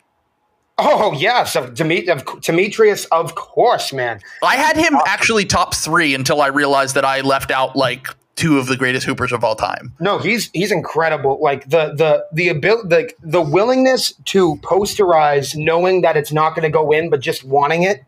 Oh 0.78 1.14
yes, 1.14 1.56
of 1.56 1.76
Demetrius, 1.76 3.06
of 3.06 3.36
course, 3.36 3.92
man. 3.92 4.22
I 4.42 4.56
had 4.56 4.78
him 4.78 4.96
actually 5.06 5.46
top 5.46 5.76
three 5.76 6.16
until 6.16 6.42
I 6.42 6.48
realized 6.48 6.96
that 6.96 7.06
I 7.06 7.22
left 7.22 7.52
out 7.52 7.76
like 7.76 8.08
two 8.36 8.58
of 8.58 8.68
the 8.68 8.78
greatest 8.78 9.06
hoopers 9.06 9.32
of 9.32 9.44
all 9.44 9.56
time. 9.56 9.94
No, 10.00 10.18
he's 10.18 10.50
he's 10.54 10.72
incredible. 10.72 11.40
Like 11.42 11.70
the 11.70 11.94
the 11.96 12.26
the 12.34 12.50
ability, 12.50 12.88
the 12.88 13.10
the 13.22 13.42
willingness 13.42 14.14
to 14.26 14.56
posterize, 14.58 15.56
knowing 15.56 16.02
that 16.02 16.18
it's 16.18 16.32
not 16.32 16.56
going 16.56 16.64
to 16.64 16.70
go 16.70 16.92
in, 16.92 17.10
but 17.10 17.20
just 17.20 17.44
wanting 17.44 17.84
it, 17.84 18.04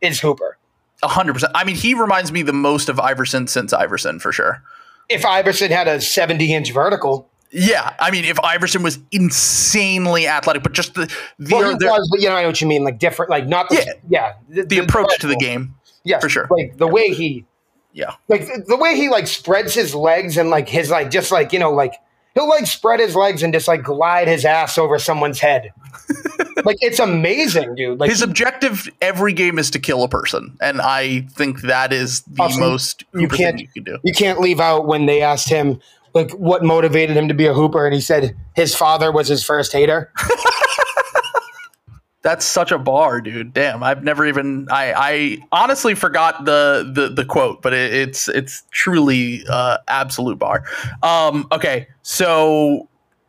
is 0.00 0.20
Hooper. 0.20 0.56
A 1.02 1.08
hundred 1.08 1.34
percent. 1.34 1.52
I 1.54 1.64
mean, 1.64 1.76
he 1.76 1.94
reminds 1.94 2.30
me 2.32 2.42
the 2.42 2.52
most 2.52 2.88
of 2.88 3.00
Iverson 3.00 3.46
since 3.46 3.72
Iverson 3.72 4.18
for 4.18 4.32
sure. 4.32 4.62
If 5.08 5.24
Iverson 5.24 5.70
had 5.70 5.88
a 5.88 6.00
seventy 6.00 6.52
inch 6.52 6.72
vertical, 6.72 7.28
Yeah, 7.50 7.94
I 7.98 8.10
mean, 8.10 8.24
if 8.24 8.38
Iverson 8.40 8.82
was 8.82 8.98
insanely 9.10 10.26
athletic, 10.28 10.62
but 10.62 10.72
just 10.72 10.94
the 10.94 11.06
the, 11.38 11.54
well, 11.56 11.70
he 11.70 11.76
the, 11.78 11.86
was, 11.86 12.08
but 12.12 12.20
you 12.20 12.28
know, 12.28 12.36
I 12.36 12.42
know 12.42 12.48
what 12.48 12.60
you 12.60 12.66
mean. 12.66 12.84
Like 12.84 12.98
different, 12.98 13.30
like 13.30 13.46
not 13.46 13.68
the, 13.70 13.76
Yeah. 13.76 13.92
yeah, 14.08 14.32
the, 14.48 14.62
the 14.64 14.78
approach 14.78 15.18
to 15.20 15.26
the 15.26 15.36
game. 15.36 15.74
yeah, 16.04 16.18
for 16.20 16.28
sure. 16.28 16.46
Like 16.50 16.76
the 16.76 16.86
way 16.86 17.08
he, 17.08 17.46
Yeah, 17.92 18.14
like 18.28 18.42
the, 18.46 18.64
the 18.68 18.76
way 18.76 18.96
he 18.96 19.08
like 19.08 19.26
spreads 19.26 19.74
his 19.74 19.94
legs 19.94 20.36
and 20.36 20.50
like 20.50 20.68
his 20.68 20.90
like 20.90 21.10
just 21.10 21.32
like 21.32 21.52
you 21.52 21.58
know 21.58 21.72
like 21.72 21.94
he'll 22.34 22.48
like 22.48 22.66
spread 22.66 23.00
his 23.00 23.16
legs 23.16 23.42
and 23.42 23.52
just 23.52 23.66
like 23.66 23.82
glide 23.82 24.28
his 24.28 24.44
ass 24.44 24.78
over 24.78 24.98
someone's 24.98 25.40
head. 25.40 25.72
like 26.64 26.76
it's 26.80 26.98
amazing, 27.00 27.74
dude. 27.74 27.98
Like 27.98 28.10
his 28.10 28.22
objective 28.22 28.88
every 29.02 29.32
game 29.32 29.58
is 29.58 29.70
to 29.72 29.78
kill 29.78 30.02
a 30.04 30.08
person, 30.08 30.56
and 30.60 30.80
I 30.80 31.22
think 31.32 31.62
that 31.62 31.92
is 31.92 32.22
the 32.22 32.42
Also, 32.42 32.60
most 32.60 33.04
you 33.14 33.26
can't- 33.28 33.56
thing 33.56 33.66
you 33.74 33.82
can 33.82 33.84
do. 33.84 33.98
you 34.04 34.12
can't 34.12 34.40
leave 34.40 34.60
out 34.60 34.86
when 34.86 35.06
they 35.06 35.20
asked 35.22 35.48
him 35.48 35.80
like 36.14 36.30
what 36.32 36.64
motivated 36.64 37.16
him 37.16 37.28
to 37.28 37.34
be 37.34 37.46
a 37.46 37.54
hooper 37.54 37.86
and 37.86 37.94
he 37.94 38.00
said 38.00 38.36
his 38.56 38.74
father 38.74 39.12
was 39.12 39.28
his 39.28 39.44
first 39.44 39.72
hater 39.72 40.12
That's 42.22 42.44
such 42.44 42.70
a 42.70 42.78
bar, 42.78 43.22
dude. 43.22 43.54
Damn, 43.54 43.82
I've 43.82 44.04
never 44.04 44.26
even. 44.26 44.68
I, 44.70 44.92
I 44.94 45.38
honestly 45.52 45.94
forgot 45.94 46.44
the 46.44 46.90
the, 46.92 47.08
the 47.08 47.24
quote, 47.24 47.62
but 47.62 47.72
it, 47.72 47.94
it's 47.94 48.28
it's 48.28 48.62
truly 48.70 49.42
uh, 49.48 49.78
absolute 49.88 50.38
bar. 50.38 50.64
Um, 51.02 51.46
okay, 51.50 51.88
so 52.02 52.88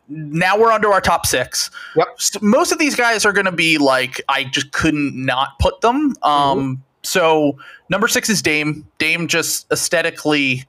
now 0.10 0.60
we're 0.60 0.74
onto 0.74 0.90
our 0.90 1.00
top 1.00 1.26
six. 1.26 1.72
Yep. 1.96 2.08
So 2.18 2.40
most 2.42 2.74
of 2.74 2.80
these 2.80 2.96
guys 2.96 3.26
are 3.26 3.32
going 3.32 3.46
to 3.46 3.52
be 3.54 3.78
like 3.78 4.22
I 4.28 4.44
just 4.44 4.74
couldn't 4.74 5.16
not 5.16 5.58
put 5.60 5.80
them. 5.80 6.14
Um, 6.22 6.84
so 7.04 7.58
number 7.90 8.10
six 8.10 8.30
is 8.30 8.42
Dame. 8.42 8.86
Dame 8.98 9.28
just 9.28 9.72
aesthetically 9.72 10.66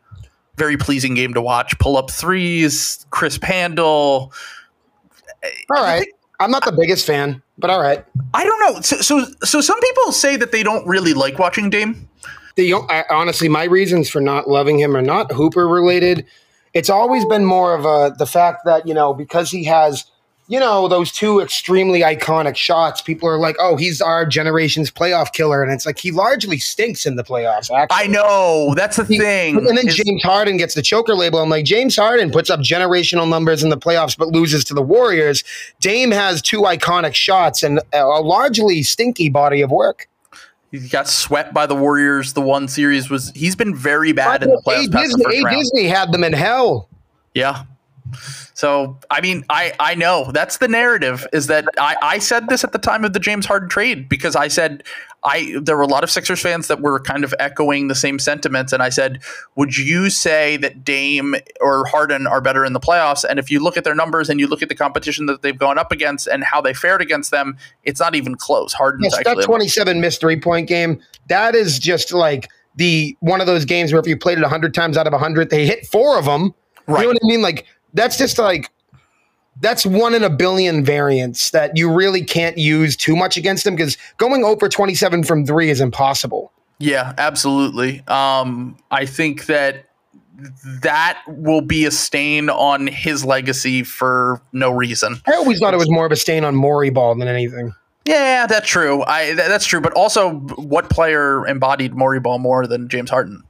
very 0.56 0.76
pleasing 0.76 1.14
game 1.14 1.34
to 1.34 1.42
watch. 1.42 1.76
Pull 1.78 1.96
up 1.96 2.10
threes, 2.10 3.04
crisp 3.10 3.42
handle. 3.42 4.32
All 5.74 5.82
right. 5.82 6.06
I'm 6.42 6.50
not 6.50 6.64
the 6.64 6.72
biggest 6.72 7.06
fan, 7.06 7.42
but 7.56 7.70
all 7.70 7.80
right. 7.80 8.04
I 8.34 8.44
don't 8.44 8.60
know. 8.60 8.80
So, 8.80 8.96
so, 9.00 9.26
so 9.42 9.60
some 9.60 9.78
people 9.80 10.12
say 10.12 10.36
that 10.36 10.50
they 10.50 10.62
don't 10.62 10.86
really 10.86 11.14
like 11.14 11.38
watching 11.38 11.70
Dame. 11.70 12.08
The 12.56 12.74
I, 12.74 13.04
honestly, 13.08 13.48
my 13.48 13.64
reasons 13.64 14.10
for 14.10 14.20
not 14.20 14.48
loving 14.48 14.78
him 14.78 14.96
are 14.96 15.02
not 15.02 15.32
Hooper 15.32 15.66
related. 15.68 16.26
It's 16.74 16.90
always 16.90 17.24
been 17.24 17.44
more 17.44 17.74
of 17.74 17.84
a 17.84 18.14
the 18.16 18.26
fact 18.26 18.64
that 18.64 18.86
you 18.86 18.92
know 18.92 19.14
because 19.14 19.50
he 19.50 19.64
has 19.64 20.04
you 20.52 20.60
know 20.60 20.86
those 20.86 21.10
two 21.10 21.40
extremely 21.40 22.00
iconic 22.02 22.56
shots. 22.56 23.00
People 23.00 23.26
are 23.26 23.38
like, 23.38 23.56
"Oh, 23.58 23.76
he's 23.76 24.02
our 24.02 24.26
generation's 24.26 24.90
playoff 24.90 25.32
killer," 25.32 25.62
and 25.62 25.72
it's 25.72 25.86
like 25.86 25.98
he 25.98 26.10
largely 26.10 26.58
stinks 26.58 27.06
in 27.06 27.16
the 27.16 27.24
playoffs. 27.24 27.74
Actually. 27.74 27.88
I 28.04 28.06
know 28.06 28.74
that's 28.76 28.98
the 28.98 29.06
thing. 29.06 29.56
And 29.56 29.66
then 29.66 29.88
is- 29.88 29.96
James 29.96 30.22
Harden 30.22 30.58
gets 30.58 30.74
the 30.74 30.82
choker 30.82 31.14
label. 31.14 31.38
I'm 31.38 31.48
like, 31.48 31.64
James 31.64 31.96
Harden 31.96 32.30
puts 32.30 32.50
up 32.50 32.60
generational 32.60 33.26
numbers 33.26 33.62
in 33.62 33.70
the 33.70 33.78
playoffs, 33.78 34.14
but 34.14 34.28
loses 34.28 34.62
to 34.64 34.74
the 34.74 34.82
Warriors. 34.82 35.42
Dame 35.80 36.10
has 36.10 36.42
two 36.42 36.60
iconic 36.60 37.14
shots 37.14 37.62
and 37.62 37.80
a 37.94 38.04
largely 38.04 38.82
stinky 38.82 39.30
body 39.30 39.62
of 39.62 39.70
work. 39.70 40.06
he 40.70 40.86
got 40.86 41.08
swept 41.08 41.54
by 41.54 41.64
the 41.64 41.74
Warriors. 41.74 42.34
The 42.34 42.42
one 42.42 42.68
series 42.68 43.08
was 43.08 43.32
he's 43.34 43.56
been 43.56 43.74
very 43.74 44.12
bad 44.12 44.42
in 44.42 44.50
the 44.50 44.58
A. 44.58 44.62
playoffs 44.62 44.90
the 44.90 44.98
Disney, 44.98 45.24
first 45.24 45.46
A. 45.46 45.56
Disney 45.56 45.84
had 45.84 46.12
them 46.12 46.22
in 46.24 46.34
hell. 46.34 46.90
Yeah. 47.32 47.64
So 48.62 48.96
I 49.10 49.20
mean, 49.20 49.44
I 49.50 49.72
I 49.80 49.96
know 49.96 50.30
that's 50.32 50.58
the 50.58 50.68
narrative 50.68 51.26
is 51.32 51.48
that 51.48 51.64
I 51.80 51.96
I 52.00 52.18
said 52.20 52.48
this 52.48 52.62
at 52.62 52.70
the 52.70 52.78
time 52.78 53.04
of 53.04 53.12
the 53.12 53.18
James 53.18 53.44
Harden 53.44 53.68
trade 53.68 54.08
because 54.08 54.36
I 54.36 54.46
said 54.46 54.84
I 55.24 55.56
there 55.60 55.76
were 55.76 55.82
a 55.82 55.88
lot 55.88 56.04
of 56.04 56.12
Sixers 56.12 56.40
fans 56.40 56.68
that 56.68 56.80
were 56.80 57.00
kind 57.00 57.24
of 57.24 57.34
echoing 57.40 57.88
the 57.88 57.96
same 57.96 58.20
sentiments, 58.20 58.72
and 58.72 58.80
I 58.80 58.88
said, 58.88 59.20
would 59.56 59.76
you 59.76 60.10
say 60.10 60.58
that 60.58 60.84
Dame 60.84 61.34
or 61.60 61.86
Harden 61.86 62.28
are 62.28 62.40
better 62.40 62.64
in 62.64 62.72
the 62.72 62.78
playoffs? 62.78 63.24
And 63.28 63.40
if 63.40 63.50
you 63.50 63.58
look 63.58 63.76
at 63.76 63.82
their 63.82 63.96
numbers 63.96 64.30
and 64.30 64.38
you 64.38 64.46
look 64.46 64.62
at 64.62 64.68
the 64.68 64.76
competition 64.76 65.26
that 65.26 65.42
they've 65.42 65.58
gone 65.58 65.76
up 65.76 65.90
against 65.90 66.28
and 66.28 66.44
how 66.44 66.60
they 66.60 66.72
fared 66.72 67.02
against 67.02 67.32
them, 67.32 67.56
it's 67.82 67.98
not 67.98 68.14
even 68.14 68.36
close. 68.36 68.72
Harden's 68.72 69.06
Yes, 69.06 69.18
actually 69.18 69.42
that 69.42 69.44
27 69.44 70.00
missed 70.00 70.20
three 70.20 70.38
point 70.38 70.68
game, 70.68 71.00
that 71.26 71.56
is 71.56 71.80
just 71.80 72.12
like 72.12 72.48
the 72.76 73.16
one 73.18 73.40
of 73.40 73.48
those 73.48 73.64
games 73.64 73.92
where 73.92 73.98
if 73.98 74.06
you 74.06 74.16
played 74.16 74.38
it 74.38 74.42
100 74.42 74.72
times 74.72 74.96
out 74.96 75.08
of 75.08 75.12
100, 75.12 75.50
they 75.50 75.66
hit 75.66 75.84
four 75.84 76.16
of 76.16 76.26
them. 76.26 76.54
Right. 76.86 77.00
You 77.00 77.06
know 77.06 77.08
what 77.08 77.20
I 77.24 77.26
mean? 77.26 77.42
Like, 77.42 77.66
that's 77.94 78.16
just 78.16 78.38
like, 78.38 78.70
that's 79.60 79.84
one 79.84 80.14
in 80.14 80.24
a 80.24 80.30
billion 80.30 80.84
variants 80.84 81.50
that 81.50 81.76
you 81.76 81.92
really 81.92 82.24
can't 82.24 82.56
use 82.56 82.96
too 82.96 83.14
much 83.14 83.36
against 83.36 83.66
him 83.66 83.76
because 83.76 83.98
going 84.16 84.44
over 84.44 84.68
27 84.68 85.24
from 85.24 85.46
three 85.46 85.70
is 85.70 85.80
impossible. 85.80 86.52
Yeah, 86.78 87.12
absolutely. 87.18 88.02
Um, 88.08 88.76
I 88.90 89.06
think 89.06 89.46
that 89.46 89.86
that 90.82 91.22
will 91.28 91.60
be 91.60 91.84
a 91.84 91.90
stain 91.90 92.50
on 92.50 92.86
his 92.86 93.24
legacy 93.24 93.82
for 93.84 94.40
no 94.52 94.72
reason. 94.72 95.20
I 95.26 95.34
always 95.34 95.60
thought 95.60 95.74
it 95.74 95.78
was 95.78 95.90
more 95.90 96.06
of 96.06 96.12
a 96.12 96.16
stain 96.16 96.44
on 96.44 96.54
Morey 96.54 96.90
ball 96.90 97.14
than 97.14 97.28
anything. 97.28 97.74
Yeah, 98.04 98.46
that's 98.46 98.68
true. 98.68 99.04
I 99.06 99.26
th- 99.26 99.36
that's 99.36 99.64
true. 99.64 99.80
But 99.80 99.92
also, 99.92 100.40
what 100.56 100.90
player 100.90 101.46
embodied 101.46 101.94
Morey 101.94 102.18
Ball 102.18 102.38
more 102.38 102.66
than 102.66 102.88
James 102.88 103.10
Harden? 103.10 103.44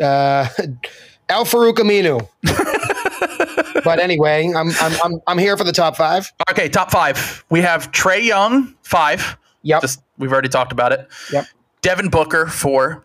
Uh, 0.00 0.48
Al-Farouq 1.28 1.74
Aminu. 1.74 2.28
but 3.84 3.98
anyway, 3.98 4.52
I'm, 4.54 4.70
I'm, 4.80 4.92
I'm, 5.02 5.20
I'm 5.26 5.38
here 5.38 5.56
for 5.56 5.64
the 5.64 5.72
top 5.72 5.96
five. 5.96 6.32
Okay, 6.50 6.68
top 6.68 6.90
five. 6.90 7.44
We 7.50 7.60
have 7.60 7.90
Trae 7.92 8.24
Young, 8.24 8.74
five. 8.82 9.36
Yep. 9.62 9.80
Just 9.80 10.02
we've 10.18 10.32
already 10.32 10.48
talked 10.48 10.72
about 10.72 10.92
it. 10.92 11.08
Yep. 11.32 11.46
Devin 11.82 12.08
Booker, 12.08 12.46
four. 12.46 13.04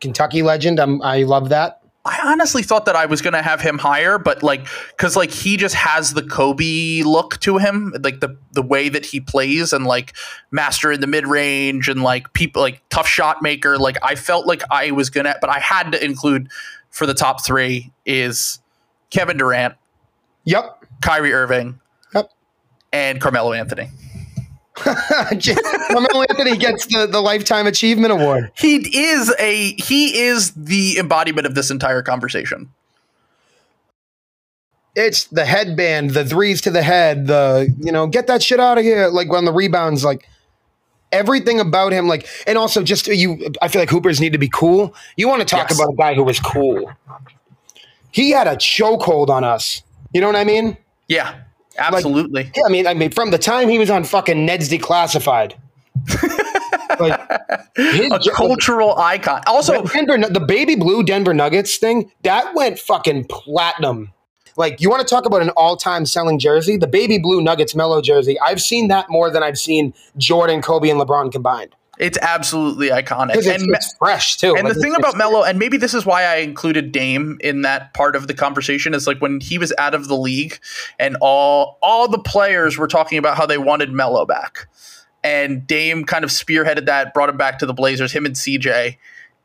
Kentucky 0.00 0.42
legend. 0.42 0.80
I'm, 0.80 1.02
I 1.02 1.22
love 1.22 1.50
that. 1.50 1.80
I 2.04 2.18
honestly 2.24 2.62
thought 2.62 2.86
that 2.86 2.96
I 2.96 3.04
was 3.04 3.20
gonna 3.20 3.42
have 3.42 3.60
him 3.60 3.76
higher, 3.76 4.18
but 4.18 4.42
like, 4.42 4.66
cause 4.96 5.16
like 5.16 5.30
he 5.30 5.58
just 5.58 5.74
has 5.74 6.14
the 6.14 6.22
Kobe 6.22 7.02
look 7.02 7.38
to 7.40 7.58
him, 7.58 7.92
like 8.02 8.20
the 8.20 8.38
the 8.52 8.62
way 8.62 8.88
that 8.88 9.04
he 9.04 9.20
plays 9.20 9.74
and 9.74 9.84
like 9.84 10.14
master 10.50 10.90
in 10.90 11.02
the 11.02 11.06
mid 11.06 11.26
range 11.26 11.90
and 11.90 12.02
like 12.02 12.32
people 12.32 12.62
like 12.62 12.82
tough 12.88 13.06
shot 13.06 13.42
maker. 13.42 13.76
Like 13.76 13.98
I 14.02 14.14
felt 14.14 14.46
like 14.46 14.62
I 14.70 14.92
was 14.92 15.10
gonna, 15.10 15.36
but 15.42 15.50
I 15.50 15.58
had 15.58 15.92
to 15.92 16.02
include 16.02 16.48
for 16.90 17.06
the 17.06 17.14
top 17.14 17.44
three 17.44 17.92
is 18.04 18.58
Kevin 19.10 19.36
Durant, 19.38 19.74
Yep. 20.44 20.84
Kyrie 21.02 21.32
Irving, 21.32 21.80
Yep. 22.14 22.30
and 22.92 23.20
Carmelo 23.20 23.52
Anthony. 23.52 23.88
Carmelo 24.76 26.22
Anthony 26.28 26.56
gets 26.56 26.86
the, 26.86 27.06
the 27.10 27.20
Lifetime 27.20 27.66
Achievement 27.66 28.12
Award. 28.12 28.50
He 28.56 28.76
is 28.98 29.34
a 29.38 29.72
he 29.74 30.18
is 30.20 30.52
the 30.52 30.98
embodiment 30.98 31.46
of 31.46 31.54
this 31.54 31.70
entire 31.70 32.02
conversation. 32.02 32.70
It's 34.96 35.24
the 35.24 35.44
headband, 35.44 36.10
the 36.10 36.24
threes 36.24 36.60
to 36.62 36.70
the 36.70 36.82
head, 36.82 37.26
the, 37.28 37.72
you 37.78 37.92
know, 37.92 38.06
get 38.08 38.26
that 38.26 38.42
shit 38.42 38.58
out 38.58 38.76
of 38.76 38.82
here. 38.84 39.06
Like 39.08 39.30
when 39.30 39.44
the 39.44 39.52
rebounds, 39.52 40.02
like 40.04 40.28
everything 41.12 41.60
about 41.60 41.92
him. 41.92 42.06
Like, 42.08 42.26
and 42.46 42.56
also 42.58 42.82
just 42.82 43.06
you, 43.06 43.52
I 43.62 43.68
feel 43.68 43.80
like 43.82 43.90
Hoopers 43.90 44.20
need 44.20 44.32
to 44.32 44.38
be 44.38 44.48
cool. 44.48 44.94
You 45.16 45.28
want 45.28 45.40
to 45.40 45.46
talk 45.46 45.68
Yes. 45.70 45.78
about 45.78 45.92
a 45.92 45.96
guy 45.96 46.14
who 46.14 46.22
was 46.24 46.40
cool. 46.40 46.90
He 48.12 48.30
had 48.30 48.46
a 48.46 48.56
chokehold 48.56 49.28
on 49.28 49.44
us. 49.44 49.82
You 50.12 50.20
know 50.20 50.26
what 50.26 50.36
I 50.36 50.44
mean? 50.44 50.76
Yeah, 51.08 51.34
absolutely. 51.78 52.50
Yeah, 52.56 52.62
I 52.66 52.68
mean, 52.68 52.86
I 52.86 52.94
mean, 52.94 53.10
from 53.10 53.30
the 53.30 53.38
time 53.38 53.68
he 53.68 53.78
was 53.78 53.90
on 53.90 54.02
fucking 54.04 54.44
Ned's 54.44 54.68
Declassified, 54.68 55.54
like 56.98 57.20
his 57.76 58.10
a 58.26 58.30
cultural 58.32 58.96
icon. 58.98 59.42
Also, 59.46 59.84
Denver, 59.84 60.18
the 60.28 60.40
baby 60.40 60.74
blue 60.74 61.02
Denver 61.04 61.34
Nuggets 61.34 61.76
thing 61.76 62.10
that 62.22 62.54
went 62.54 62.78
fucking 62.78 63.24
platinum. 63.24 64.12
Like, 64.60 64.82
you 64.82 64.90
want 64.90 65.00
to 65.00 65.08
talk 65.08 65.24
about 65.24 65.40
an 65.40 65.48
all-time 65.56 66.04
selling 66.04 66.38
jersey? 66.38 66.76
The 66.76 66.86
baby 66.86 67.18
blue 67.18 67.40
Nuggets 67.40 67.74
Melo 67.74 68.02
jersey. 68.02 68.38
I've 68.40 68.60
seen 68.60 68.88
that 68.88 69.08
more 69.08 69.30
than 69.30 69.42
I've 69.42 69.58
seen 69.58 69.94
Jordan, 70.18 70.60
Kobe, 70.60 70.90
and 70.90 71.00
LeBron 71.00 71.32
combined. 71.32 71.74
It's 71.98 72.18
absolutely 72.18 72.90
iconic. 72.90 73.36
It's, 73.36 73.46
And, 73.46 73.74
it's 73.74 73.96
fresh 73.96 74.36
too. 74.36 74.54
and 74.54 74.64
Like, 74.64 74.74
the 74.74 74.80
thing 74.82 74.94
about 74.94 75.16
Melo, 75.16 75.44
and 75.44 75.58
maybe 75.58 75.78
this 75.78 75.94
is 75.94 76.04
why 76.04 76.24
I 76.24 76.36
included 76.36 76.92
Dame 76.92 77.38
in 77.40 77.62
that 77.62 77.94
part 77.94 78.14
of 78.14 78.26
the 78.26 78.34
conversation, 78.34 78.92
is 78.92 79.06
like 79.06 79.18
when 79.22 79.40
he 79.40 79.56
was 79.56 79.72
out 79.78 79.94
of 79.94 80.08
the 80.08 80.16
league, 80.16 80.58
and 80.98 81.16
all 81.22 81.78
all 81.80 82.06
the 82.06 82.18
players 82.18 82.76
were 82.76 82.88
talking 82.88 83.16
about 83.16 83.38
how 83.38 83.46
they 83.46 83.58
wanted 83.58 83.92
Melo 83.92 84.26
back, 84.26 84.68
and 85.24 85.66
Dame 85.66 86.04
kind 86.04 86.22
of 86.22 86.28
spearheaded 86.28 86.84
that, 86.84 87.14
brought 87.14 87.30
him 87.30 87.38
back 87.38 87.58
to 87.60 87.66
the 87.66 87.74
Blazers, 87.74 88.12
him 88.12 88.26
and 88.26 88.34
CJ, 88.34 88.98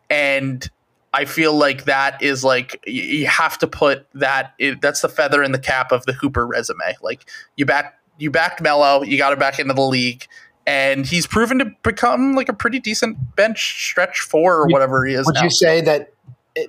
and 0.10 0.70
I 1.16 1.24
feel 1.24 1.54
like 1.54 1.86
that 1.86 2.22
is 2.22 2.44
like 2.44 2.84
you 2.86 3.26
have 3.26 3.58
to 3.60 3.68
put 3.68 4.06
that. 4.16 4.54
That's 4.82 5.00
the 5.00 5.08
feather 5.08 5.42
in 5.42 5.54
the 5.54 5.60
cap 5.60 5.94
of 5.94 6.06
the 6.06 6.12
Hooper 6.12 6.46
resume. 6.46 6.98
Like 7.02 7.30
you 7.56 7.66
back 7.66 7.98
you 8.18 8.30
backed 8.30 8.62
Melo, 8.62 9.02
you 9.02 9.18
got 9.18 9.32
him 9.32 9.40
back 9.40 9.58
into 9.58 9.74
the 9.74 9.82
league. 9.82 10.28
And 10.68 11.06
he's 11.06 11.26
proven 11.26 11.60
to 11.60 11.72
become 11.84 12.34
like 12.34 12.50
a 12.50 12.54
pretty 12.54 12.80
decent 12.80 13.36
bench 13.38 13.88
stretch 13.88 14.20
four 14.20 14.56
or 14.56 14.68
whatever 14.68 15.06
he 15.06 15.14
is 15.14 15.26
would 15.26 15.36
now. 15.36 15.44
you 15.44 15.50
say 15.50 15.80
that 15.82 16.12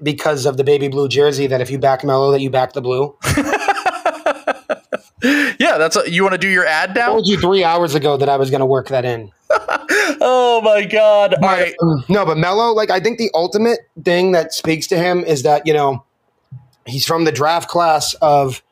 because 0.01 0.47
of 0.47 0.59
the 0.59 0.65
baby 0.65 0.87
blue 0.87 1.09
jersey 1.09 1.49
that 1.49 1.61
if 1.61 1.69
you 1.69 1.79
back 1.79 2.05
Melo 2.05 2.31
that 2.31 2.41
you 2.41 2.51
back 2.51 2.73
the 2.73 2.83
blue? 2.83 3.17
yeah, 5.23 5.79
that's 5.79 5.97
a, 5.97 6.11
you 6.11 6.23
want 6.23 6.35
to 6.35 6.39
do 6.39 6.49
your 6.49 6.67
ad 6.67 6.95
now. 6.95 7.01
I 7.01 7.07
now. 7.07 7.13
told 7.13 7.27
you 7.27 7.39
three 7.41 7.65
hours 7.65 7.95
ago 7.95 8.17
that 8.17 8.29
I 8.29 8.37
was 8.37 8.51
going 8.51 8.61
to 8.61 8.67
work 8.67 8.89
that 8.89 9.05
in. 9.05 9.33
Oh 10.19 10.61
my 10.63 10.85
god! 10.85 11.35
All 11.35 11.41
right, 11.41 11.75
No, 12.09 12.25
but 12.25 12.39
Melo, 12.39 12.73
like 12.73 12.91
I 12.91 13.01
think 13.01 13.19
the 13.19 13.31
ultimate 13.35 13.81
thing 14.03 14.33
that 14.33 14.55
speaks 14.55 14.87
to 14.89 14.97
him 14.97 15.25
is 15.25 15.43
that 15.43 15.67
you 15.67 15.73
know 15.75 16.05
he's 16.87 17.05
from 17.05 17.25
the 17.25 17.33
draft 17.33 17.69
class 17.69 18.15
of 18.23 18.63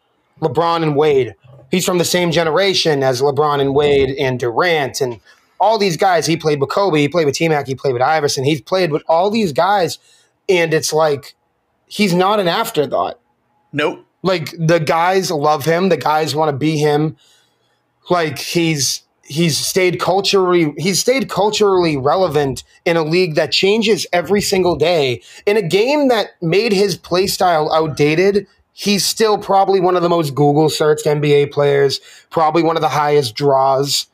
LeBron 0.40 0.82
and 0.82 0.96
Wade. 0.96 1.34
He's 1.70 1.84
from 1.84 1.98
the 1.98 2.04
same 2.04 2.30
generation 2.30 3.02
as 3.02 3.20
LeBron 3.20 3.60
and 3.60 3.74
Wade 3.74 4.10
and 4.16 4.38
Durant 4.38 5.00
and 5.00 5.20
all 5.60 5.76
these 5.76 5.96
guys. 5.96 6.24
He 6.26 6.36
played 6.36 6.60
with 6.60 6.70
Kobe. 6.70 7.00
He 7.00 7.08
played 7.08 7.26
with 7.26 7.34
T 7.34 7.48
Mac. 7.48 7.66
He 7.66 7.74
played 7.74 7.92
with 7.92 8.02
Iverson. 8.02 8.44
He's 8.44 8.60
played 8.60 8.90
with 8.92 9.02
all 9.08 9.28
these 9.30 9.52
guys, 9.52 9.98
and 10.48 10.72
it's 10.72 10.92
like 10.92 11.34
he's 11.86 12.14
not 12.14 12.38
an 12.40 12.48
afterthought. 12.48 13.18
nope. 13.72 14.04
Like 14.24 14.54
the 14.58 14.80
guys 14.80 15.30
love 15.30 15.66
him. 15.66 15.90
The 15.90 15.98
guys 15.98 16.34
want 16.34 16.48
to 16.48 16.56
be 16.56 16.78
him. 16.78 17.16
Like 18.08 18.38
he's 18.38 19.02
he's 19.22 19.58
stayed 19.58 20.00
culturally 20.00 20.74
he's 20.76 21.00
stayed 21.00 21.28
culturally 21.28 21.96
relevant 21.96 22.62
in 22.84 22.96
a 22.96 23.02
league 23.02 23.34
that 23.34 23.52
changes 23.52 24.06
every 24.14 24.40
single 24.40 24.76
day. 24.76 25.22
In 25.44 25.58
a 25.58 25.62
game 25.62 26.08
that 26.08 26.30
made 26.40 26.72
his 26.72 26.96
play 26.96 27.26
style 27.26 27.70
outdated, 27.70 28.46
he's 28.72 29.04
still 29.04 29.36
probably 29.36 29.78
one 29.78 29.94
of 29.94 30.02
the 30.02 30.08
most 30.08 30.34
Google 30.34 30.70
searched 30.70 31.04
NBA 31.04 31.52
players, 31.52 32.00
probably 32.30 32.62
one 32.62 32.76
of 32.76 32.82
the 32.82 32.88
highest 32.88 33.34
draws. 33.34 34.06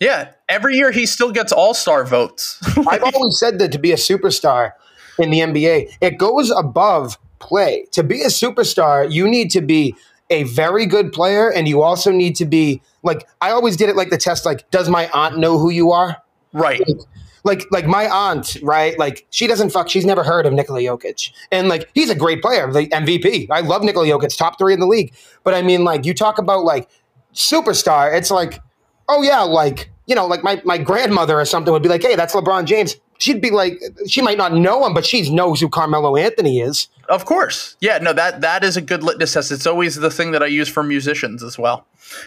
Yeah, 0.00 0.32
every 0.48 0.76
year 0.76 0.92
he 0.92 1.04
still 1.04 1.30
gets 1.30 1.52
All 1.52 1.74
Star 1.74 2.06
votes. 2.06 2.58
I've 2.88 3.02
always 3.02 3.38
said 3.38 3.58
that 3.58 3.72
to 3.72 3.78
be 3.78 3.92
a 3.92 3.96
superstar 3.96 4.72
in 5.18 5.30
the 5.30 5.40
NBA, 5.40 5.98
it 6.00 6.16
goes 6.16 6.50
above 6.50 7.18
play. 7.38 7.86
To 7.92 8.02
be 8.02 8.22
a 8.22 8.28
superstar, 8.28 9.10
you 9.10 9.28
need 9.28 9.50
to 9.52 9.60
be 9.60 9.94
a 10.30 10.44
very 10.44 10.86
good 10.86 11.12
player, 11.12 11.50
and 11.50 11.66
you 11.66 11.82
also 11.82 12.10
need 12.10 12.36
to 12.36 12.44
be 12.44 12.82
like 13.02 13.26
I 13.40 13.50
always 13.50 13.76
did 13.76 13.88
it 13.88 13.96
like 13.96 14.10
the 14.10 14.18
test. 14.18 14.44
Like, 14.44 14.70
does 14.70 14.88
my 14.88 15.08
aunt 15.12 15.38
know 15.38 15.58
who 15.58 15.70
you 15.70 15.90
are? 15.92 16.16
Right. 16.52 16.80
Like, 16.86 16.98
like 17.44 17.66
like 17.70 17.86
my 17.86 18.08
aunt, 18.08 18.56
right? 18.62 18.98
Like 18.98 19.26
she 19.30 19.46
doesn't 19.46 19.70
fuck. 19.70 19.88
She's 19.88 20.04
never 20.04 20.22
heard 20.22 20.46
of 20.46 20.52
Nikola 20.52 20.80
Jokic, 20.80 21.32
and 21.50 21.68
like 21.68 21.88
he's 21.94 22.10
a 22.10 22.14
great 22.14 22.42
player, 22.42 22.70
the 22.70 22.86
MVP. 22.88 23.48
I 23.50 23.60
love 23.60 23.82
Nikola 23.82 24.06
Jokic, 24.06 24.36
top 24.36 24.58
three 24.58 24.74
in 24.74 24.80
the 24.80 24.86
league. 24.86 25.14
But 25.44 25.54
I 25.54 25.62
mean, 25.62 25.84
like 25.84 26.04
you 26.04 26.14
talk 26.14 26.38
about 26.38 26.64
like 26.64 26.88
superstar, 27.34 28.14
it's 28.14 28.30
like, 28.30 28.60
oh 29.08 29.22
yeah, 29.22 29.40
like 29.40 29.90
you 30.06 30.14
know, 30.14 30.26
like 30.26 30.42
my 30.42 30.60
my 30.64 30.78
grandmother 30.78 31.40
or 31.40 31.44
something 31.44 31.72
would 31.72 31.82
be 31.82 31.88
like, 31.88 32.02
hey, 32.02 32.16
that's 32.16 32.34
LeBron 32.34 32.64
James. 32.64 32.96
She'd 33.18 33.40
be 33.40 33.50
like, 33.50 33.80
she 34.06 34.22
might 34.22 34.38
not 34.38 34.54
know 34.54 34.86
him, 34.86 34.94
but 34.94 35.04
she 35.04 35.28
knows 35.34 35.60
who 35.60 35.68
Carmelo 35.68 36.16
Anthony 36.16 36.60
is. 36.60 36.88
Of 37.08 37.24
course, 37.24 37.76
yeah. 37.80 37.98
No, 37.98 38.12
that 38.12 38.40
that 38.42 38.62
is 38.64 38.76
a 38.76 38.80
good 38.80 39.02
litmus 39.02 39.32
test. 39.32 39.50
It's 39.50 39.66
always 39.66 39.96
the 39.96 40.10
thing 40.10 40.30
that 40.32 40.42
I 40.42 40.46
use 40.46 40.68
for 40.68 40.82
musicians 40.82 41.42
as 41.42 41.58
well. 41.58 41.86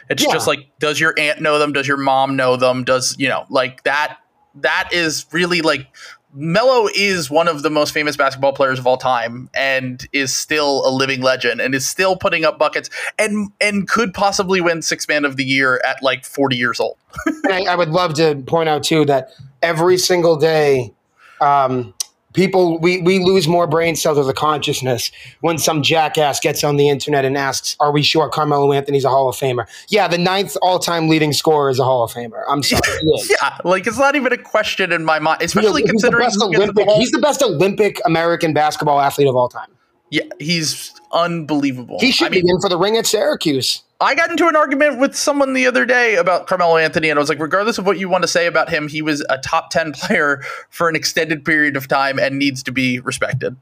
It's 0.09 0.23
Yeah. 0.23 0.33
just 0.33 0.47
like, 0.47 0.67
does 0.79 0.99
your 0.99 1.13
aunt 1.17 1.39
know 1.41 1.59
them? 1.59 1.71
Does 1.71 1.87
your 1.87 1.97
mom 1.97 2.35
know 2.35 2.55
them? 2.57 2.83
Does 2.83 3.15
you 3.17 3.29
know 3.29 3.45
like 3.49 3.83
that? 3.83 4.17
That 4.55 4.89
is 4.91 5.25
really 5.31 5.61
like 5.61 5.87
Melo 6.33 6.87
is 6.95 7.29
one 7.29 7.47
of 7.49 7.61
the 7.61 7.69
most 7.69 7.93
famous 7.93 8.15
basketball 8.15 8.53
players 8.53 8.79
of 8.79 8.87
all 8.87 8.95
time, 8.97 9.49
and 9.53 10.07
is 10.13 10.33
still 10.33 10.87
a 10.87 10.89
living 10.89 11.21
legend, 11.21 11.59
and 11.59 11.75
is 11.75 11.87
still 11.87 12.15
putting 12.15 12.45
up 12.45 12.57
buckets, 12.57 12.89
and 13.19 13.51
and 13.59 13.87
could 13.89 14.13
possibly 14.13 14.61
win 14.61 14.81
Six 14.81 15.07
Man 15.07 15.25
of 15.25 15.35
the 15.35 15.43
Year 15.43 15.81
at 15.85 16.01
like 16.01 16.25
forty 16.25 16.55
years 16.55 16.79
old. 16.79 16.97
I, 17.49 17.65
I 17.69 17.75
would 17.75 17.89
love 17.89 18.13
to 18.15 18.35
point 18.47 18.69
out 18.69 18.83
too 18.83 19.03
that 19.05 19.31
every 19.61 19.97
single 19.97 20.35
day, 20.35 20.93
um, 21.39 21.93
people 22.33 22.79
we 22.79 23.01
we 23.01 23.19
lose 23.19 23.47
more 23.47 23.67
brain 23.67 23.95
cells 23.95 24.17
as 24.17 24.27
a 24.27 24.33
consciousness 24.33 25.11
when 25.41 25.57
some 25.57 25.81
jackass 25.81 26.39
gets 26.39 26.63
on 26.63 26.77
the 26.77 26.87
internet 26.87 27.25
and 27.25 27.37
asks, 27.37 27.75
"Are 27.79 27.91
we 27.91 28.01
sure 28.01 28.29
Carmelo 28.29 28.71
Anthony's 28.71 29.03
a 29.03 29.09
Hall 29.09 29.27
of 29.27 29.35
Famer?" 29.35 29.65
Yeah, 29.89 30.07
the 30.07 30.17
ninth 30.17 30.55
all-time 30.61 31.09
leading 31.09 31.33
scorer 31.33 31.69
is 31.69 31.79
a 31.79 31.83
Hall 31.83 32.03
of 32.03 32.11
Famer. 32.11 32.43
I'm 32.49 32.63
sorry. 32.63 32.81
Yeah, 33.29 33.57
like 33.63 33.85
it's 33.87 33.97
not 33.97 34.15
even 34.15 34.31
a 34.31 34.37
question 34.37 34.91
in 34.91 35.03
my 35.03 35.19
mind, 35.19 35.41
especially 35.41 35.81
He's 35.81 35.87
the 35.87 35.91
considering 35.91 36.25
best 36.25 36.41
who 36.41 36.51
gets 36.51 36.63
in 36.63 36.73
the 36.75 36.81
Olympic. 36.81 36.95
He's 36.99 37.11
the 37.11 37.19
best 37.19 37.41
Olympic 37.41 37.99
American 38.05 38.53
basketball 38.53 38.99
athlete 39.01 39.27
of 39.27 39.35
all 39.35 39.49
time. 39.49 39.69
yeah, 40.09 40.23
he's 40.39 40.93
unbelievable. 41.13 41.97
He 41.99 42.11
should 42.11 42.27
I 42.27 42.29
mean, 42.29 42.45
be 42.45 42.49
in 42.49 42.61
for 42.61 42.69
the 42.69 42.77
ring 42.77 42.97
at 42.97 43.05
Syracuse. 43.05 43.83
I 44.01 44.15
got 44.15 44.31
into 44.31 44.47
an 44.47 44.55
argument 44.55 44.97
with 44.97 45.15
someone 45.15 45.53
the 45.53 45.67
other 45.67 45.85
day 45.85 46.15
about 46.15 46.47
Carmelo 46.47 46.77
Anthony, 46.77 47.09
and 47.09 47.19
I 47.19 47.21
was 47.21 47.29
like, 47.29 47.39
regardless 47.39 47.77
of 47.77 47.85
what 47.85 47.99
you 47.99 48.09
want 48.09 48.23
to 48.23 48.27
say 48.27 48.47
about 48.47 48.69
him, 48.69 48.87
he 48.87 49.03
was 49.03 49.23
a 49.29 49.37
top 49.37 49.69
10 49.69 49.91
player 49.93 50.41
for 50.69 50.89
an 50.89 50.95
extended 50.95 51.45
period 51.45 51.77
of 51.77 51.87
time 51.87 52.19
and 52.19 52.39
needs 52.39 52.63
to 52.63 52.71
be 52.71 52.99
respected. 52.99 53.55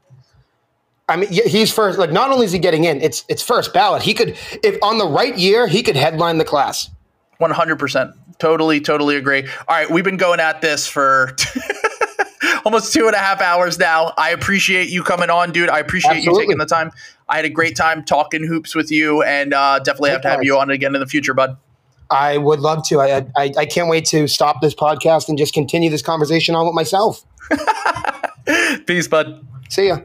I 1.08 1.16
mean, 1.16 1.30
he's 1.30 1.72
first. 1.72 1.98
Like, 1.98 2.12
not 2.12 2.30
only 2.30 2.46
is 2.46 2.52
he 2.52 2.58
getting 2.58 2.84
in, 2.84 3.00
it's 3.00 3.24
it's 3.28 3.42
first 3.42 3.74
ballot. 3.74 4.00
He 4.00 4.14
could, 4.14 4.36
if 4.62 4.78
on 4.80 4.98
the 4.98 5.06
right 5.06 5.36
year, 5.36 5.66
he 5.66 5.82
could 5.82 5.96
headline 5.96 6.38
the 6.38 6.44
class. 6.44 6.88
100%. 7.40 8.14
Totally, 8.38 8.80
totally 8.80 9.16
agree. 9.16 9.42
All 9.42 9.76
right, 9.76 9.90
we've 9.90 10.04
been 10.04 10.16
going 10.16 10.40
at 10.40 10.60
this 10.60 10.86
for 10.86 11.34
almost 12.64 12.92
two 12.92 13.06
and 13.06 13.14
a 13.14 13.18
half 13.18 13.40
hours 13.40 13.78
now. 13.78 14.12
I 14.16 14.30
appreciate 14.30 14.88
you 14.88 15.02
coming 15.02 15.30
on, 15.30 15.52
dude. 15.52 15.68
I 15.68 15.78
appreciate 15.78 16.18
Absolutely. 16.18 16.42
you 16.42 16.48
taking 16.48 16.58
the 16.58 16.66
time. 16.66 16.92
I 17.30 17.36
had 17.36 17.44
a 17.44 17.50
great 17.50 17.76
time 17.76 18.04
talking 18.04 18.44
hoops 18.44 18.74
with 18.74 18.90
you, 18.90 19.22
and 19.22 19.54
uh, 19.54 19.78
definitely 19.78 20.10
have 20.10 20.22
to 20.22 20.28
have 20.28 20.42
you 20.42 20.58
on 20.58 20.70
again 20.70 20.94
in 20.94 21.00
the 21.00 21.06
future, 21.06 21.32
bud. 21.32 21.56
I 22.10 22.38
would 22.38 22.58
love 22.60 22.86
to. 22.88 23.00
I, 23.00 23.26
I 23.36 23.52
I 23.56 23.66
can't 23.66 23.88
wait 23.88 24.04
to 24.06 24.26
stop 24.26 24.60
this 24.60 24.74
podcast 24.74 25.28
and 25.28 25.38
just 25.38 25.54
continue 25.54 25.90
this 25.90 26.02
conversation 26.02 26.54
on 26.56 26.66
with 26.66 26.74
myself. 26.74 27.24
Peace, 28.86 29.06
bud. 29.06 29.46
See 29.68 29.86
ya. 29.86 30.00